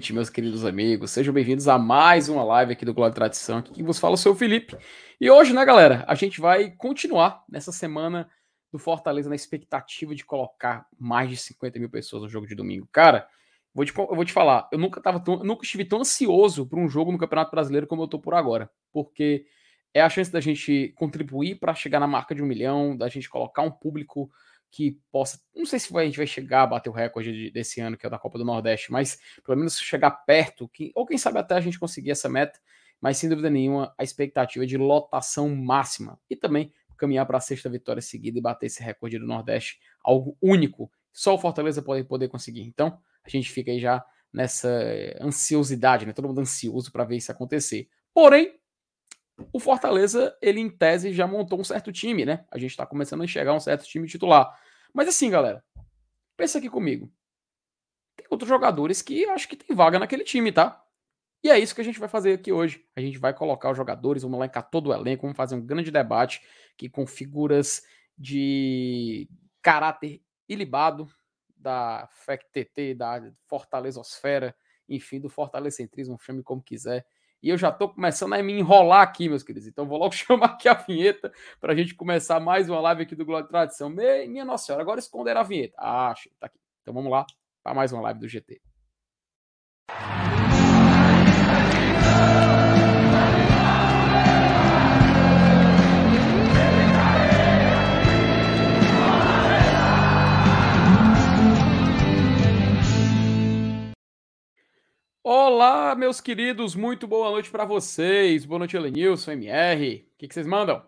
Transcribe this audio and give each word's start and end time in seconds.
Noite, 0.00 0.14
meus 0.14 0.30
queridos 0.30 0.64
amigos. 0.64 1.10
Sejam 1.10 1.34
bem-vindos 1.34 1.68
a 1.68 1.78
mais 1.78 2.30
uma 2.30 2.42
live 2.42 2.72
aqui 2.72 2.86
do 2.86 2.94
Glória 2.94 3.12
e 3.12 3.14
Tradição. 3.14 3.58
Aqui 3.58 3.70
quem 3.70 3.84
vos 3.84 3.98
fala 3.98 4.14
é 4.14 4.16
o 4.16 4.16
seu 4.16 4.34
Felipe. 4.34 4.74
E 5.20 5.30
hoje, 5.30 5.52
né, 5.52 5.62
galera, 5.62 6.06
a 6.08 6.14
gente 6.14 6.40
vai 6.40 6.70
continuar 6.70 7.44
nessa 7.46 7.70
semana 7.70 8.26
do 8.72 8.78
Fortaleza 8.78 9.28
na 9.28 9.34
expectativa 9.34 10.14
de 10.14 10.24
colocar 10.24 10.86
mais 10.98 11.28
de 11.28 11.36
50 11.36 11.78
mil 11.78 11.90
pessoas 11.90 12.22
no 12.22 12.30
jogo 12.30 12.46
de 12.46 12.54
domingo. 12.54 12.88
Cara, 12.90 13.28
vou 13.74 13.84
te, 13.84 13.92
eu 13.94 14.16
vou 14.16 14.24
te 14.24 14.32
falar, 14.32 14.70
eu 14.72 14.78
nunca, 14.78 15.02
tava 15.02 15.20
tão, 15.20 15.44
nunca 15.44 15.64
estive 15.64 15.84
tão 15.84 16.00
ansioso 16.00 16.66
para 16.66 16.80
um 16.80 16.88
jogo 16.88 17.12
no 17.12 17.18
Campeonato 17.18 17.50
Brasileiro 17.50 17.86
como 17.86 18.02
eu 18.02 18.08
tô 18.08 18.18
por 18.18 18.32
agora. 18.32 18.70
Porque 18.90 19.44
é 19.92 20.00
a 20.00 20.08
chance 20.08 20.32
da 20.32 20.40
gente 20.40 20.94
contribuir 20.96 21.56
para 21.56 21.74
chegar 21.74 22.00
na 22.00 22.06
marca 22.06 22.34
de 22.34 22.42
um 22.42 22.46
milhão, 22.46 22.96
da 22.96 23.10
gente 23.10 23.28
colocar 23.28 23.60
um 23.60 23.70
público 23.70 24.30
que 24.70 24.98
possa. 25.10 25.40
Não 25.54 25.66
sei 25.66 25.78
se 25.78 25.96
a 25.96 26.04
gente 26.04 26.16
vai 26.16 26.26
chegar 26.26 26.62
a 26.62 26.66
bater 26.66 26.88
o 26.88 26.92
recorde 26.92 27.32
de, 27.32 27.50
desse 27.50 27.80
ano, 27.80 27.96
que 27.96 28.06
é 28.06 28.10
da 28.10 28.18
Copa 28.18 28.38
do 28.38 28.44
Nordeste, 28.44 28.92
mas 28.92 29.18
pelo 29.44 29.58
menos 29.58 29.78
chegar 29.78 30.10
perto, 30.10 30.68
que, 30.68 30.92
ou 30.94 31.04
quem 31.04 31.18
sabe 31.18 31.38
até 31.38 31.54
a 31.54 31.60
gente 31.60 31.78
conseguir 31.78 32.12
essa 32.12 32.28
meta, 32.28 32.58
mas 33.00 33.16
sem 33.16 33.28
dúvida 33.28 33.50
nenhuma, 33.50 33.94
a 33.98 34.04
expectativa 34.04 34.66
de 34.66 34.76
lotação 34.76 35.48
máxima. 35.54 36.20
E 36.28 36.36
também 36.36 36.72
caminhar 36.96 37.26
para 37.26 37.38
a 37.38 37.40
sexta 37.40 37.68
vitória 37.68 38.02
seguida 38.02 38.38
e 38.38 38.42
bater 38.42 38.66
esse 38.66 38.82
recorde 38.82 39.18
do 39.18 39.26
Nordeste, 39.26 39.80
algo 40.04 40.36
único. 40.40 40.92
Só 41.12 41.34
o 41.34 41.38
Fortaleza 41.38 41.82
pode 41.82 42.04
poder 42.04 42.28
conseguir. 42.28 42.62
Então, 42.62 42.98
a 43.24 43.28
gente 43.28 43.50
fica 43.50 43.70
aí 43.70 43.80
já 43.80 44.04
nessa 44.32 44.68
ansiosidade, 45.20 46.06
né? 46.06 46.12
Todo 46.12 46.28
mundo 46.28 46.42
ansioso 46.42 46.92
para 46.92 47.04
ver 47.04 47.16
isso 47.16 47.32
acontecer. 47.32 47.88
Porém, 48.12 48.59
o 49.52 49.60
Fortaleza, 49.60 50.36
ele 50.40 50.60
em 50.60 50.68
tese 50.68 51.12
já 51.12 51.26
montou 51.26 51.60
um 51.60 51.64
certo 51.64 51.92
time, 51.92 52.24
né? 52.24 52.44
A 52.50 52.58
gente 52.58 52.76
tá 52.76 52.86
começando 52.86 53.22
a 53.22 53.24
enxergar 53.24 53.54
um 53.54 53.60
certo 53.60 53.84
time 53.84 54.06
titular. 54.06 54.58
Mas 54.92 55.08
assim, 55.08 55.30
galera, 55.30 55.64
pensa 56.36 56.58
aqui 56.58 56.68
comigo. 56.68 57.12
Tem 58.16 58.26
outros 58.30 58.48
jogadores 58.48 59.02
que 59.02 59.24
acho 59.26 59.48
que 59.48 59.56
tem 59.56 59.74
vaga 59.74 59.98
naquele 59.98 60.24
time, 60.24 60.52
tá? 60.52 60.82
E 61.42 61.48
é 61.48 61.58
isso 61.58 61.74
que 61.74 61.80
a 61.80 61.84
gente 61.84 61.98
vai 61.98 62.08
fazer 62.08 62.34
aqui 62.34 62.52
hoje. 62.52 62.84
A 62.94 63.00
gente 63.00 63.18
vai 63.18 63.32
colocar 63.32 63.70
os 63.70 63.76
jogadores, 63.76 64.22
vamos 64.22 64.38
elencar 64.38 64.68
todo 64.68 64.88
o 64.88 64.92
elenco, 64.92 65.22
vamos 65.22 65.36
fazer 65.36 65.54
um 65.54 65.64
grande 65.64 65.90
debate 65.90 66.42
que 66.76 66.88
com 66.88 67.06
figuras 67.06 67.82
de 68.16 69.28
caráter 69.62 70.22
ilibado 70.48 71.08
da 71.56 72.08
FECTT, 72.10 72.94
da 72.94 73.32
Fortalezosfera, 73.46 74.54
enfim, 74.88 75.20
do 75.20 75.30
Fortalecentrismo, 75.30 76.18
chame 76.20 76.42
como 76.42 76.62
quiser. 76.62 77.06
E 77.42 77.48
eu 77.48 77.56
já 77.56 77.70
estou 77.70 77.88
começando 77.88 78.34
a 78.34 78.42
me 78.42 78.58
enrolar 78.58 79.02
aqui, 79.02 79.28
meus 79.28 79.42
queridos. 79.42 79.68
Então 79.68 79.86
vou 79.86 79.98
logo 79.98 80.12
chamar 80.14 80.46
aqui 80.46 80.68
a 80.68 80.74
vinheta 80.74 81.32
para 81.60 81.72
a 81.72 81.76
gente 81.76 81.94
começar 81.94 82.38
mais 82.38 82.68
uma 82.68 82.80
live 82.80 83.02
aqui 83.02 83.14
do 83.14 83.24
Glória 83.24 83.46
e 83.46 83.48
Tradição. 83.48 83.88
Minha 83.88 84.44
Nossa 84.44 84.66
Senhora, 84.66 84.82
agora 84.82 85.00
esconder 85.00 85.36
a 85.36 85.42
vinheta. 85.42 85.74
Ah, 85.78 86.14
tá 86.38 86.46
aqui. 86.46 86.58
Então 86.82 86.92
vamos 86.92 87.10
lá 87.10 87.24
para 87.62 87.74
mais 87.74 87.92
uma 87.92 88.02
live 88.02 88.20
do 88.20 88.28
GT. 88.28 88.60
Olá, 105.22 105.94
meus 105.94 106.18
queridos, 106.18 106.74
muito 106.74 107.06
boa 107.06 107.30
noite 107.30 107.50
para 107.50 107.66
vocês. 107.66 108.46
Boa 108.46 108.58
noite, 108.58 108.74
Elenilson, 108.74 109.32
MR. 109.32 109.96
O 109.96 110.18
que, 110.18 110.26
que, 110.26 110.32
vocês 110.32 110.46
mandam? 110.46 110.82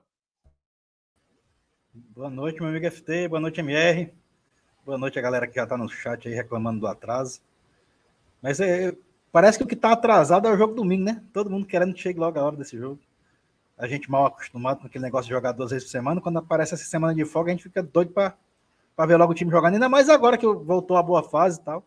Boa 1.92 2.30
noite, 2.30 2.58
meu 2.58 2.70
amigo 2.70 2.90
FT. 2.90 3.28
Boa 3.28 3.38
noite, 3.38 3.60
MR. 3.60 4.10
Boa 4.86 4.96
noite 4.96 5.18
a 5.18 5.22
galera 5.22 5.46
que 5.46 5.56
já 5.56 5.66
tá 5.66 5.76
no 5.76 5.86
chat 5.86 6.26
aí 6.26 6.32
reclamando 6.32 6.80
do 6.80 6.86
atraso. 6.86 7.42
Mas 8.40 8.58
é, 8.58 8.96
parece 9.30 9.58
que 9.58 9.64
o 9.64 9.66
que 9.66 9.76
tá 9.76 9.92
atrasado 9.92 10.48
é 10.48 10.50
o 10.50 10.56
jogo 10.56 10.72
domingo, 10.72 11.04
né? 11.04 11.22
Todo 11.30 11.50
mundo 11.50 11.66
querendo 11.66 11.92
que 11.92 12.00
chegue 12.00 12.18
logo 12.18 12.38
a 12.38 12.42
hora 12.42 12.56
desse 12.56 12.78
jogo. 12.78 12.98
A 13.76 13.86
gente 13.86 14.10
mal 14.10 14.24
acostumado 14.24 14.80
com 14.80 14.86
aquele 14.86 15.04
negócio 15.04 15.28
de 15.28 15.34
jogar 15.34 15.52
duas 15.52 15.72
vezes 15.72 15.84
por 15.84 15.90
semana. 15.90 16.22
Quando 16.22 16.38
aparece 16.38 16.72
essa 16.72 16.84
semana 16.84 17.14
de 17.14 17.26
folga, 17.26 17.50
a 17.50 17.54
gente 17.54 17.64
fica 17.64 17.82
doido 17.82 18.12
para 18.14 18.34
ver 19.06 19.18
logo 19.18 19.32
o 19.32 19.34
time 19.34 19.50
jogando. 19.50 19.74
Ainda 19.74 19.90
mais 19.90 20.08
agora 20.08 20.38
que 20.38 20.46
voltou 20.46 20.96
a 20.96 21.02
boa 21.02 21.22
fase 21.22 21.60
e 21.60 21.62
tal. 21.62 21.86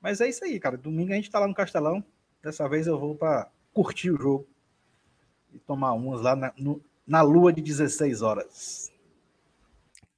Mas 0.00 0.20
é 0.20 0.28
isso 0.28 0.44
aí, 0.44 0.58
cara. 0.60 0.76
Domingo 0.76 1.12
a 1.12 1.16
gente 1.16 1.30
tá 1.30 1.38
lá 1.38 1.46
no 1.46 1.54
Castelão. 1.54 2.04
Dessa 2.42 2.68
vez 2.68 2.86
eu 2.86 2.98
vou 2.98 3.14
para 3.14 3.50
curtir 3.72 4.10
o 4.10 4.20
jogo 4.20 4.46
e 5.52 5.58
tomar 5.58 5.92
umas 5.92 6.20
lá 6.20 6.36
na, 6.36 6.52
no, 6.56 6.82
na 7.06 7.22
lua 7.22 7.52
de 7.52 7.60
16 7.60 8.22
horas. 8.22 8.92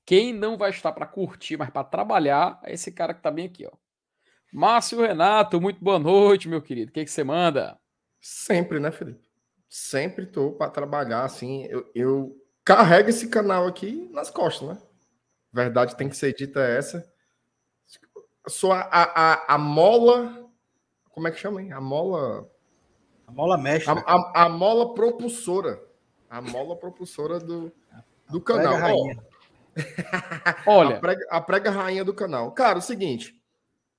Quem 0.05 0.33
não 0.33 0.59
vai 0.59 0.71
estar 0.71 0.93
para 0.93 1.07
curtir, 1.07 1.57
mas 1.57 1.71
para 1.71 1.85
trabalhar, 1.85 2.61
é 2.65 2.75
esse 2.75 2.91
cara 2.91 3.15
que 3.15 3.23
tá 3.23 3.31
bem 3.31 3.47
aqui, 3.47 3.67
ó. 3.67 3.71
Márcio 4.53 5.01
Renato, 5.01 5.61
muito 5.61 5.83
boa 5.83 5.99
noite, 5.99 6.49
meu 6.49 6.61
querido. 6.61 6.91
O 6.91 6.93
que, 6.93 7.05
que 7.05 7.11
você 7.11 7.23
manda? 7.23 7.79
Sempre, 8.21 8.81
né, 8.81 8.91
Felipe? 8.91 9.21
Sempre 9.69 10.27
tô 10.27 10.51
para 10.51 10.71
trabalhar, 10.71 11.25
assim. 11.25 11.65
Eu, 11.67 11.89
eu 11.95 12.45
carrego 12.65 13.09
esse 13.09 13.29
canal 13.29 13.67
aqui 13.67 14.11
nas 14.13 14.29
costas, 14.29 14.69
né? 14.69 14.83
Verdade 15.53 15.97
tem 15.97 16.09
que 16.09 16.17
ser 16.17 16.35
dita 16.35 16.61
essa 16.61 17.10
sou 18.51 18.73
a, 18.73 18.81
a, 18.91 19.55
a, 19.55 19.59
mola. 19.59 20.51
Como 21.11 21.27
é 21.29 21.31
que 21.31 21.39
chama, 21.39 21.63
hein? 21.63 21.73
A 21.73 21.81
mola. 21.81 22.51
A 23.27 23.33
mola 23.33 23.57
mestra. 23.57 23.93
A, 23.93 24.15
a, 24.15 24.45
a 24.45 24.49
mola 24.49 24.95
propulsora. 24.95 25.83
A 26.29 26.41
mola 26.43 26.77
propulsora 26.77 27.39
do, 27.39 27.73
do 28.29 28.41
canal. 28.41 28.77
Olha. 30.67 30.97
A 30.97 31.01
prega, 31.01 31.27
a 31.31 31.41
prega, 31.41 31.71
rainha 31.71 32.05
do 32.05 32.15
canal. 32.15 32.53
Cara, 32.53 32.79
o 32.79 32.83
seguinte. 32.83 33.41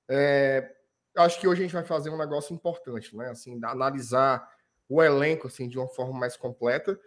É, 0.08 0.74
acho 1.16 1.40
que 1.40 1.48
hoje 1.48 1.62
a 1.62 1.64
gente 1.64 1.74
vai 1.74 1.84
fazer 1.84 2.10
um 2.10 2.18
negócio 2.18 2.54
importante, 2.54 3.16
né? 3.16 3.30
Assim, 3.30 3.58
analisar 3.64 4.48
o 4.88 5.02
elenco 5.02 5.46
assim, 5.46 5.68
de 5.68 5.78
uma 5.78 5.88
forma 5.88 6.18
mais 6.18 6.36
completa 6.36 6.98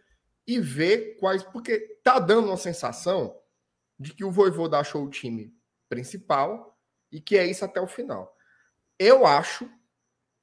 e 0.48 0.60
ver 0.60 1.18
quais. 1.20 1.44
Porque 1.44 2.00
tá 2.04 2.20
dando 2.20 2.48
uma 2.48 2.58
sensação 2.58 3.40
de 4.00 4.14
que 4.14 4.24
o 4.24 4.32
Voivô 4.32 4.66
achou 4.76 5.04
o 5.04 5.10
time 5.10 5.54
principal 5.88 6.75
e 7.16 7.22
que 7.22 7.38
é 7.38 7.46
isso 7.46 7.64
até 7.64 7.80
o 7.80 7.88
final. 7.88 8.36
Eu 9.00 9.26
acho 9.26 9.70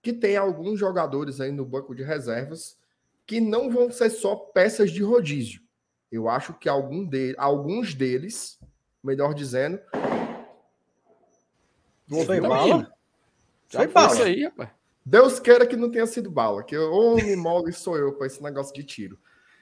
que 0.01 0.11
tem 0.11 0.39
alguns 0.39 0.81
jogadores 0.81 1.39
aí 1.39 1.53
no 1.53 1.67
banco 1.67 1.95
de 1.95 2.03
reservas 2.03 2.79
que 3.27 3.43
não 3.43 3.71
vão 3.71 3.93
ser 3.93 4.09
só 4.09 4.35
peças 4.35 4.91
de 4.91 5.03
rodízio. 5.03 5.61
Eu 6.11 6.31
acho 6.31 6.55
que 6.55 6.71
algum 6.71 7.05
de, 7.05 7.35
alguns 7.37 7.93
deles, 7.93 8.59
melhor 9.05 9.35
dizendo. 9.35 9.79
Foi 12.09 12.41
bala? 12.41 12.91
Foi 13.69 13.87
bala. 13.87 14.25
aí, 14.25 14.45
rapaz. 14.45 14.71
Deus 15.05 15.39
queira 15.39 15.67
que 15.67 15.77
não 15.77 15.91
tenha 15.91 16.07
sido 16.07 16.31
bala, 16.31 16.63
que 16.63 16.77
homem 16.79 17.37
mole 17.37 17.73
sou 17.73 17.99
eu 17.99 18.15
com 18.15 18.25
esse 18.25 18.43
negócio 18.43 18.75
de 18.75 18.83
tiro. 18.83 19.19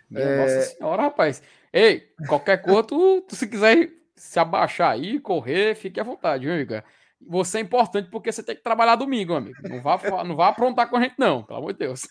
Minha 0.08 0.24
é... 0.24 0.36
Nossa 0.36 0.76
senhora, 0.76 1.02
rapaz. 1.02 1.42
Ei, 1.72 2.12
qualquer 2.28 2.62
coisa, 2.62 2.84
tu, 2.84 3.20
tu, 3.22 3.34
se 3.34 3.48
quiser 3.48 3.90
se 4.14 4.38
abaixar 4.38 4.92
aí, 4.92 5.18
correr, 5.18 5.74
fique 5.74 5.98
à 5.98 6.04
vontade, 6.04 6.44
viu, 6.44 6.54
amiga? 6.54 6.84
Você 7.28 7.58
é 7.58 7.60
importante 7.60 8.10
porque 8.10 8.32
você 8.32 8.42
tem 8.42 8.56
que 8.56 8.62
trabalhar 8.62 8.96
domingo, 8.96 9.34
amigo. 9.34 9.56
Não 9.68 9.80
vá, 9.80 10.24
não 10.24 10.34
vá 10.34 10.48
aprontar 10.48 10.88
com 10.88 10.96
a 10.96 11.02
gente, 11.02 11.14
não, 11.18 11.42
pelo 11.42 11.58
amor 11.58 11.72
de 11.72 11.80
Deus. 11.80 12.08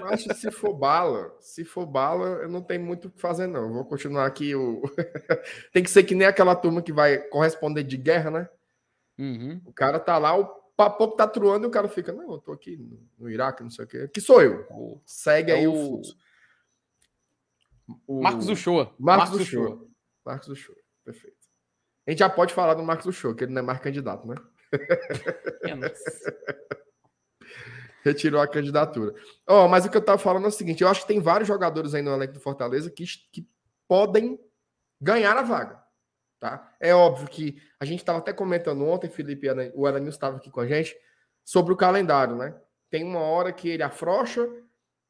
Eu 0.00 0.06
acho 0.08 0.28
que 0.28 0.34
se 0.34 0.50
for 0.50 0.72
bala, 0.72 1.34
se 1.40 1.64
for 1.64 1.84
bala, 1.84 2.26
eu 2.42 2.48
não 2.48 2.62
tenho 2.62 2.84
muito 2.84 3.08
o 3.08 3.10
que 3.10 3.20
fazer, 3.20 3.46
não. 3.46 3.62
Eu 3.62 3.72
vou 3.72 3.84
continuar 3.84 4.24
aqui. 4.24 4.54
O... 4.54 4.82
tem 5.72 5.82
que 5.82 5.90
ser 5.90 6.04
que 6.04 6.14
nem 6.14 6.26
aquela 6.26 6.54
turma 6.54 6.80
que 6.80 6.92
vai 6.92 7.18
corresponder 7.18 7.82
de 7.82 7.96
guerra, 7.96 8.30
né? 8.30 8.48
Uhum. 9.18 9.60
O 9.64 9.72
cara 9.72 9.98
tá 9.98 10.16
lá, 10.16 10.38
o 10.38 10.46
papo 10.76 11.08
tá 11.08 11.26
truando 11.26 11.66
e 11.66 11.68
o 11.68 11.72
cara 11.72 11.88
fica, 11.88 12.12
não, 12.12 12.32
eu 12.32 12.38
tô 12.38 12.52
aqui 12.52 12.76
no, 13.18 13.28
Iraque, 13.28 13.62
não 13.62 13.70
sei 13.70 13.84
o 13.84 13.88
quê. 13.88 14.08
Que 14.08 14.20
sou 14.20 14.42
eu. 14.42 15.02
Segue 15.04 15.50
é 15.50 15.56
aí 15.56 15.66
o, 15.66 15.72
o 15.72 15.86
fluxo. 15.86 16.16
O... 18.06 18.22
Marcos 18.22 18.48
Uchoa. 18.48 18.94
Marcos, 18.98 19.30
Marcos 19.30 19.40
Uchoa. 19.40 19.88
Marcos 20.24 20.48
Uchoa, 20.48 20.76
perfeito. 21.04 21.35
A 22.06 22.10
gente 22.10 22.20
já 22.20 22.28
pode 22.28 22.54
falar 22.54 22.74
do 22.74 22.82
Marcos 22.82 23.14
Show, 23.16 23.34
que 23.34 23.44
ele 23.44 23.52
não 23.52 23.60
é 23.60 23.64
mais 23.64 23.80
candidato, 23.80 24.26
né? 24.26 24.36
Retirou 28.04 28.40
a 28.40 28.46
candidatura. 28.46 29.12
Oh, 29.48 29.66
mas 29.66 29.84
o 29.84 29.90
que 29.90 29.96
eu 29.96 30.00
estava 30.00 30.18
falando 30.18 30.44
é 30.44 30.48
o 30.48 30.52
seguinte: 30.52 30.82
eu 30.82 30.88
acho 30.88 31.00
que 31.00 31.08
tem 31.08 31.20
vários 31.20 31.48
jogadores 31.48 31.94
aí 31.94 32.02
no 32.02 32.14
elenco 32.14 32.34
do 32.34 32.40
Fortaleza 32.40 32.88
que, 32.90 33.04
que 33.32 33.48
podem 33.88 34.38
ganhar 35.00 35.36
a 35.36 35.42
vaga. 35.42 35.84
Tá? 36.38 36.72
É 36.78 36.94
óbvio 36.94 37.28
que 37.28 37.60
a 37.80 37.84
gente 37.84 38.00
estava 38.00 38.18
até 38.18 38.32
comentando 38.32 38.84
ontem, 38.84 39.08
Felipe, 39.08 39.48
o 39.74 39.88
Elenil 39.88 40.10
estava 40.10 40.36
aqui 40.36 40.50
com 40.50 40.60
a 40.60 40.66
gente, 40.66 40.96
sobre 41.44 41.72
o 41.72 41.76
calendário, 41.76 42.36
né? 42.36 42.54
Tem 42.90 43.02
uma 43.02 43.20
hora 43.20 43.52
que 43.52 43.68
ele 43.68 43.82
afrouxa, 43.82 44.48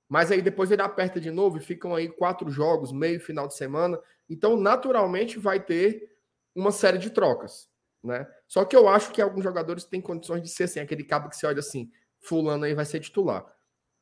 mas 0.09 0.31
aí 0.31 0.41
depois 0.41 0.71
ele 0.71 0.83
aperta 0.83 1.21
de 1.21 1.31
novo 1.31 1.59
e 1.59 1.61
ficam 1.61 1.95
aí 1.95 2.09
quatro 2.09 2.49
jogos, 2.49 2.93
meio 2.93 3.21
final 3.21 3.49
de 3.49 3.55
semana. 3.55 4.01
Então, 4.31 4.57
naturalmente, 4.57 5.39
vai 5.39 5.61
ter 5.61 6.16
uma 6.57 6.73
série 6.73 6.99
de 6.99 7.11
trocas, 7.11 7.69
né? 8.03 8.27
Só 8.49 8.65
que 8.65 8.75
eu 8.75 8.89
acho 8.89 9.13
que 9.13 9.21
alguns 9.21 9.45
jogadores 9.45 9.85
têm 9.85 10.01
condições 10.01 10.43
de 10.43 10.49
ser 10.49 10.65
assim, 10.65 10.81
aquele 10.81 11.05
cabo 11.05 11.29
que 11.29 11.37
você 11.37 11.47
olha 11.47 11.61
assim, 11.61 11.91
fulano 12.21 12.65
aí 12.65 12.75
vai 12.75 12.85
ser 12.85 13.01
titular. 13.01 13.45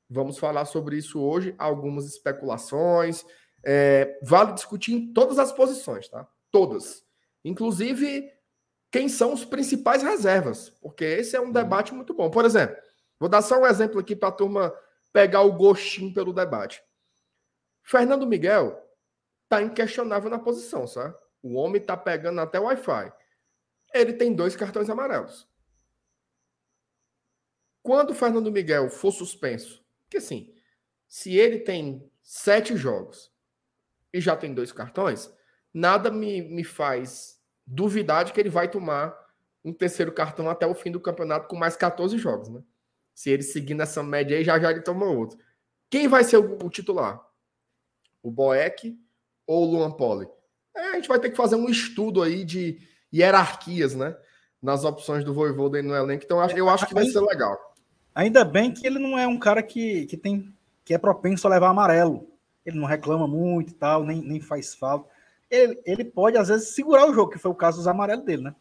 Vamos 0.09 0.39
falar 0.39 0.65
sobre 0.65 0.97
isso 0.97 1.21
hoje, 1.21 1.55
algumas 1.59 2.07
especulações. 2.07 3.25
É, 3.65 4.19
vale 4.23 4.53
discutir 4.53 4.93
em 4.93 5.13
todas 5.13 5.39
as 5.39 5.51
posições, 5.51 6.09
tá? 6.09 6.29
Todas. 6.51 7.05
Inclusive, 7.45 8.31
quem 8.93 9.09
são 9.09 9.33
os 9.33 9.45
principais 9.45 10.03
reservas, 10.03 10.71
porque 10.71 11.05
esse 11.05 11.35
é 11.35 11.41
um 11.41 11.51
debate 11.51 11.93
muito 11.93 12.15
bom. 12.15 12.31
Por 12.31 12.45
exemplo, 12.45 12.77
vou 13.19 13.29
dar 13.29 13.43
só 13.43 13.59
um 13.59 13.67
exemplo 13.67 13.99
aqui 13.99 14.15
para 14.15 14.29
a 14.29 14.33
turma 14.33 14.75
pegar 15.13 15.43
o 15.43 15.53
gostinho 15.53 16.15
pelo 16.15 16.33
debate. 16.33 16.83
Fernando 17.83 18.27
Miguel 18.27 18.81
tá 19.49 19.63
inquestionável 19.63 20.31
na 20.31 20.39
posição, 20.39 20.87
sabe? 20.87 21.15
O 21.45 21.57
homem 21.57 21.79
tá 21.79 21.95
pegando 21.95 22.41
até 22.41 22.59
o 22.59 22.63
Wi-Fi. 22.63 23.13
Ele 23.93 24.15
tem 24.15 24.35
dois 24.35 24.57
cartões 24.57 24.89
amarelos. 24.89 25.47
Quando 27.83 28.11
o 28.11 28.15
Fernando 28.15 28.51
Miguel 28.51 28.89
for 28.89 29.13
suspenso, 29.13 29.85
porque 30.05 30.17
assim, 30.17 30.55
se 31.07 31.37
ele 31.37 31.59
tem 31.59 32.11
sete 32.23 32.75
jogos 32.79 33.31
e 34.11 34.23
já 34.23 34.35
tem 34.35 34.55
dois 34.55 34.73
cartões, 34.73 35.31
nada 35.73 36.11
me, 36.11 36.41
me 36.41 36.65
faz 36.65 37.39
duvidar 37.67 38.25
de 38.25 38.33
que 38.33 38.41
ele 38.41 38.49
vai 38.49 38.71
tomar 38.71 39.15
um 39.63 39.71
terceiro 39.71 40.13
cartão 40.13 40.49
até 40.49 40.67
o 40.67 40.75
fim 40.75 40.91
do 40.91 40.99
campeonato 40.99 41.47
com 41.47 41.57
mais 41.57 41.77
14 41.77 42.17
jogos, 42.17 42.49
né? 42.49 42.63
Se 43.15 43.29
ele 43.29 43.43
seguir 43.43 43.75
nessa 43.75 44.03
média 44.03 44.35
aí, 44.35 44.45
já 44.45 44.59
já 44.59 44.71
ele 44.71 44.81
toma 44.81 45.05
outro. 45.05 45.39
Quem 45.91 46.09
vai 46.09 46.25
ser 46.25 46.39
o, 46.39 46.57
o 46.65 46.71
titular? 46.71 47.23
O 48.23 48.31
Boeck 48.31 48.99
ou 49.47 49.69
o 49.69 49.71
Luan 49.71 49.93
Poli? 49.93 50.27
É, 50.77 50.91
a 50.91 50.95
gente 50.95 51.09
vai 51.09 51.19
ter 51.19 51.31
que 51.31 51.37
fazer 51.37 51.57
um 51.57 51.69
estudo 51.69 52.23
aí 52.23 52.45
de 52.45 52.79
hierarquias, 53.13 53.95
né? 53.95 54.17
Nas 54.61 54.85
opções 54.85 55.25
do 55.25 55.35
Voivoda 55.35 55.81
no 55.83 55.95
elenco. 55.95 56.25
Então, 56.25 56.39
eu 56.57 56.69
acho 56.69 56.87
que 56.87 56.95
vai 56.95 57.07
ser 57.07 57.21
legal. 57.21 57.57
Ainda 58.15 58.45
bem 58.45 58.73
que 58.73 58.87
ele 58.87 58.99
não 58.99 59.19
é 59.19 59.27
um 59.27 59.39
cara 59.39 59.63
que, 59.63 60.07
que 60.07 60.17
tem 60.17 60.55
que 60.85 60.95
é 60.95 60.99
propenso 60.99 61.47
a 61.47 61.51
levar 61.51 61.71
amarelo. 61.71 62.29
Ele 62.65 62.79
não 62.79 62.87
reclama 62.87 63.27
muito 63.27 63.71
e 63.71 63.75
tal, 63.75 64.05
nem, 64.05 64.21
nem 64.21 64.41
faz 64.41 64.75
falta. 64.75 65.09
Ele, 65.51 65.81
ele 65.85 66.05
pode, 66.05 66.37
às 66.37 66.49
vezes, 66.49 66.75
segurar 66.75 67.09
o 67.09 67.15
jogo, 67.15 67.31
que 67.31 67.39
foi 67.39 67.51
o 67.51 67.55
caso 67.55 67.79
dos 67.79 67.89
amarelos 67.89 68.25
dele, 68.25 68.43
né? 68.45 68.55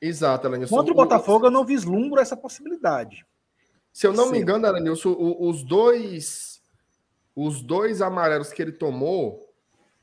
Exato, 0.00 0.46
Elenilson. 0.46 0.74
Contra 0.74 0.92
o 0.92 0.96
Botafogo, 0.96 1.46
eu 1.46 1.50
não 1.50 1.64
vislumbro 1.64 2.20
essa 2.20 2.36
possibilidade. 2.36 3.26
Se 3.92 4.06
eu 4.06 4.12
não 4.12 4.26
Sim. 4.26 4.32
me 4.32 4.38
engano, 4.38 4.66
Elenilson, 4.66 5.14
os 5.18 5.62
dois, 5.62 6.62
os 7.34 7.60
dois 7.60 8.00
amarelos 8.00 8.52
que 8.52 8.62
ele 8.62 8.72
tomou 8.72 9.52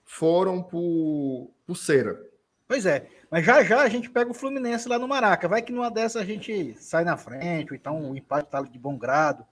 foram 0.03 0.61
por, 0.61 1.49
por 1.67 1.75
cera. 1.75 2.25
Pois 2.67 2.85
é. 2.85 3.07
Mas 3.29 3.45
já 3.45 3.61
já 3.63 3.81
a 3.81 3.89
gente 3.89 4.09
pega 4.09 4.31
o 4.31 4.33
Fluminense 4.33 4.87
lá 4.87 4.97
no 4.97 5.07
Maraca. 5.07 5.47
Vai 5.47 5.61
que 5.61 5.71
numa 5.71 5.91
dessa 5.91 6.21
a 6.21 6.25
gente 6.25 6.73
sai 6.79 7.03
na 7.03 7.17
frente, 7.17 7.71
ou 7.71 7.75
então 7.75 8.11
o 8.11 8.17
empate 8.17 8.49
tá 8.49 8.61
de 8.61 8.79
bom 8.79 8.97
grado 8.97 9.45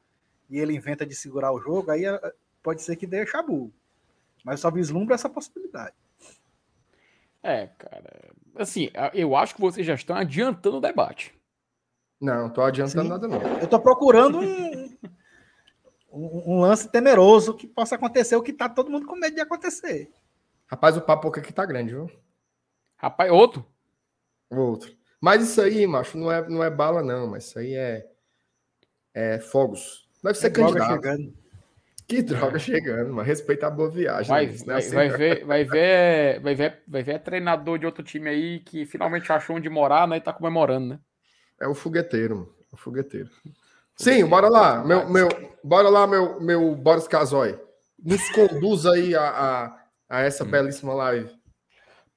e 0.50 0.58
ele 0.58 0.76
inventa 0.76 1.06
de 1.06 1.16
segurar 1.16 1.52
o 1.52 1.60
jogo, 1.60 1.92
aí 1.92 2.06
eh, 2.06 2.34
pode 2.64 2.82
ser 2.82 2.96
que 2.96 3.06
dê 3.06 3.26
chabu. 3.26 3.72
Mas 4.44 4.60
só 4.60 4.72
vislumbra 4.72 5.16
essa 5.16 5.30
possibilidade. 5.30 5.96
É, 7.42 7.68
cara. 7.78 8.32
Assim, 8.56 8.90
eu 9.14 9.36
acho 9.36 9.56
que 9.56 9.62
vocês 9.62 9.86
já 9.86 9.94
estão 9.94 10.16
adiantando 10.16 10.78
o 10.78 10.82
debate. 10.82 11.34
Não, 12.22 12.50
tô 12.50 12.62
adiantando 12.62 13.04
Sim. 13.04 13.10
nada, 13.10 13.28
não. 13.28 13.42
Eu 13.60 13.68
tô 13.68 13.80
procurando 13.80 14.40
um, 14.40 14.98
um, 16.12 16.54
um, 16.54 16.60
lance 16.62 16.90
temeroso 16.90 17.54
que 17.54 17.68
possa 17.68 17.96
acontecer, 17.96 18.36
o 18.36 18.42
que 18.42 18.54
tá 18.54 18.70
todo 18.70 18.90
mundo 18.90 19.06
com 19.06 19.16
medo 19.16 19.36
de 19.36 19.42
acontecer. 19.42 20.10
Rapaz, 20.68 20.98
o 20.98 21.02
papo 21.02 21.28
aqui 21.28 21.54
tá 21.54 21.66
grande, 21.66 21.94
viu? 21.94 22.10
Rapaz, 22.98 23.32
outro? 23.32 23.66
Outro. 24.50 24.92
Mas 25.22 25.44
isso 25.44 25.62
aí, 25.62 25.86
macho, 25.88 26.18
não 26.18 26.32
é, 26.32 26.48
não 26.48 26.64
é 26.64 26.70
bala, 26.70 27.02
não. 27.02 27.28
Mas 27.28 27.46
isso 27.46 27.60
aí 27.60 27.76
é, 27.76 28.08
é 29.14 29.40
fogos. 29.40 30.08
Deve 30.24 30.38
ser 30.38 30.48
é 30.48 30.50
candidato. 30.52 30.94
Chegando. 30.94 31.46
Que 32.08 32.22
droga 32.22 32.60
chegando, 32.60 33.14
mas 33.14 33.26
respeita 33.26 33.66
a 33.66 33.72
boa 33.72 33.90
viagem. 33.90 34.30
Vai, 34.30 34.46
né? 34.46 34.54
vai, 34.66 34.82
vai, 34.82 35.10
ver, 35.10 35.46
vai, 35.46 35.64
ver, 35.64 36.40
vai, 36.40 36.56
ver, 36.56 36.84
vai 36.88 37.04
ver 37.04 37.20
treinador 37.20 37.80
de 37.80 37.86
outro 37.86 38.04
time 38.04 38.30
aí 38.30 38.60
que 38.60 38.86
finalmente 38.86 39.32
achou 39.32 39.56
onde 39.56 39.70
morar, 39.70 40.08
né? 40.08 40.18
E 40.18 40.22
tá 40.22 40.32
comemorando, 40.32 40.90
né? 40.90 41.00
É 41.60 41.68
o 41.68 41.74
fogueteiro, 41.74 42.56
o 42.72 42.78
fogueteiro. 42.78 43.30
Sim, 43.96 44.24
bora 44.26 44.50
lá, 44.50 44.84
meu, 44.84 45.10
meu, 45.10 45.30
bora 45.64 45.90
lá, 45.90 46.06
meu, 46.06 46.40
meu 46.40 46.76
Boris 46.76 47.08
Casoy. 47.08 47.58
Nos 48.04 48.30
conduz 48.30 48.86
aí 48.86 49.16
a, 49.16 49.28
a, 49.28 49.85
a 50.10 50.22
essa 50.22 50.44
hum. 50.44 50.48
belíssima 50.48 50.94
live. 50.94 51.30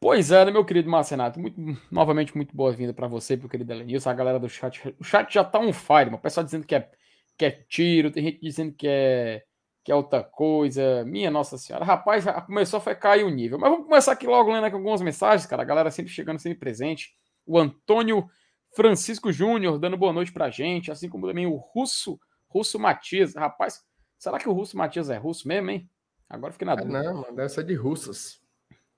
Pois 0.01 0.31
é, 0.31 0.45
né, 0.45 0.53
meu 0.53 0.65
querido 0.65 0.89
Marcenato? 0.89 1.41
Muito, 1.41 1.61
novamente, 1.91 2.37
muito 2.37 2.55
boa-vinda 2.55 2.95
para 2.95 3.09
você, 3.09 3.37
pro 3.37 3.49
querido 3.49 3.73
Elenilson, 3.73 4.11
a 4.11 4.15
galera 4.15 4.39
do 4.39 4.49
chat. 4.49 4.95
O 5.01 5.05
chat 5.05 5.33
já 5.33 5.43
tá 5.43 5.59
um 5.59 5.73
fire, 5.73 6.15
o 6.15 6.19
pessoal 6.19 6.45
dizendo 6.45 6.67
que 6.67 6.75
é, 6.75 6.89
que 7.37 7.45
é 7.45 7.51
tiro, 7.51 8.11
tem 8.11 8.23
gente 8.23 8.41
dizendo 8.41 8.73
que 8.75 8.87
é, 8.87 9.43
que 9.89 9.91
é 9.91 9.95
outra 9.95 10.23
coisa. 10.23 11.05
Minha 11.05 11.31
Nossa 11.31 11.59
Senhora. 11.59 11.85
Rapaz, 11.85 12.25
começou 12.47 12.81
a 12.85 12.95
cair 12.95 13.25
o 13.25 13.31
nível. 13.31 13.59
Mas 13.59 13.71
vamos 13.71 13.87
começar 13.87 14.13
aqui 14.13 14.27
logo 14.27 14.53
lendo 14.53 14.65
aqui 14.65 14.77
algumas 14.77 15.01
mensagens, 15.01 15.47
cara. 15.47 15.63
A 15.63 15.65
galera 15.65 15.91
sempre 15.91 16.13
chegando, 16.13 16.39
sempre 16.39 16.59
presente. 16.59 17.15
O 17.45 17.59
Antônio 17.59 18.29
Francisco 18.77 19.33
Júnior 19.33 19.79
dando 19.79 19.97
boa 19.97 20.13
noite 20.13 20.33
pra 20.33 20.51
gente, 20.51 20.93
assim 20.93 21.09
como 21.09 21.27
também 21.27 21.47
o 21.47 21.57
Russo, 21.57 22.21
Russo 22.49 22.79
Matias. 22.79 23.35
Rapaz, 23.35 23.83
será 24.19 24.39
que 24.39 24.49
o 24.49 24.53
Russo 24.53 24.77
Matias 24.77 25.11
é 25.11 25.17
russo 25.17 25.49
mesmo, 25.49 25.71
hein? 25.71 25.89
Agora 26.29 26.53
fiquei 26.53 26.67
na 26.67 26.73
é, 26.73 26.77
dúvida. 26.77 27.03
não, 27.03 27.35
deve 27.35 27.49
ser 27.49 27.65
de 27.65 27.75
russas. 27.75 28.41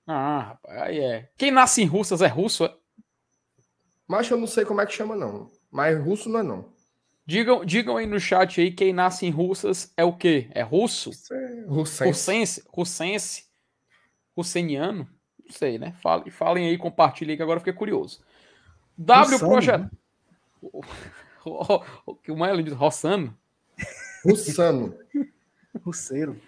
Ah, 0.05 0.39
rapaz, 0.39 0.81
aí 0.81 0.99
é. 0.99 1.29
Quem 1.37 1.51
nasce 1.51 1.81
em 1.81 1.85
russas 1.85 2.21
é 2.21 2.27
russo? 2.27 2.65
É? 2.65 2.75
Mas 4.07 4.29
eu 4.29 4.37
não 4.37 4.47
sei 4.47 4.65
como 4.65 4.81
é 4.81 4.85
que 4.85 4.93
chama, 4.93 5.15
não. 5.15 5.49
Mas 5.71 5.97
russo 6.03 6.27
não 6.27 6.39
é, 6.39 6.43
não. 6.43 6.73
Digam, 7.25 7.63
digam 7.63 7.95
aí 7.95 8.05
no 8.05 8.19
chat 8.19 8.59
aí, 8.59 8.71
quem 8.71 8.91
nasce 8.91 9.25
em 9.25 9.29
russas 9.29 9.93
é 9.95 10.03
o 10.03 10.11
quê? 10.11 10.49
É 10.51 10.61
russo? 10.61 11.11
É 11.31 11.65
russense. 11.67 12.63
Russense? 12.67 13.45
Russeniano? 14.35 15.07
Não 15.45 15.51
sei, 15.51 15.77
né? 15.77 15.93
Falem, 16.01 16.29
falem 16.29 16.67
aí, 16.67 16.77
compartilhem 16.77 17.37
que 17.37 17.43
agora 17.43 17.57
eu 17.57 17.61
fiquei 17.61 17.73
curioso. 17.73 18.21
W 18.97 19.39
Projeto. 19.39 19.83
Né? 19.83 19.91
O 22.05 22.13
que 22.13 22.31
o 22.31 22.37
Maio 22.37 22.61
diz? 22.61 22.73
Rossano? 22.73 23.35
Russano. 24.23 24.95
Russeiro. 25.83 26.39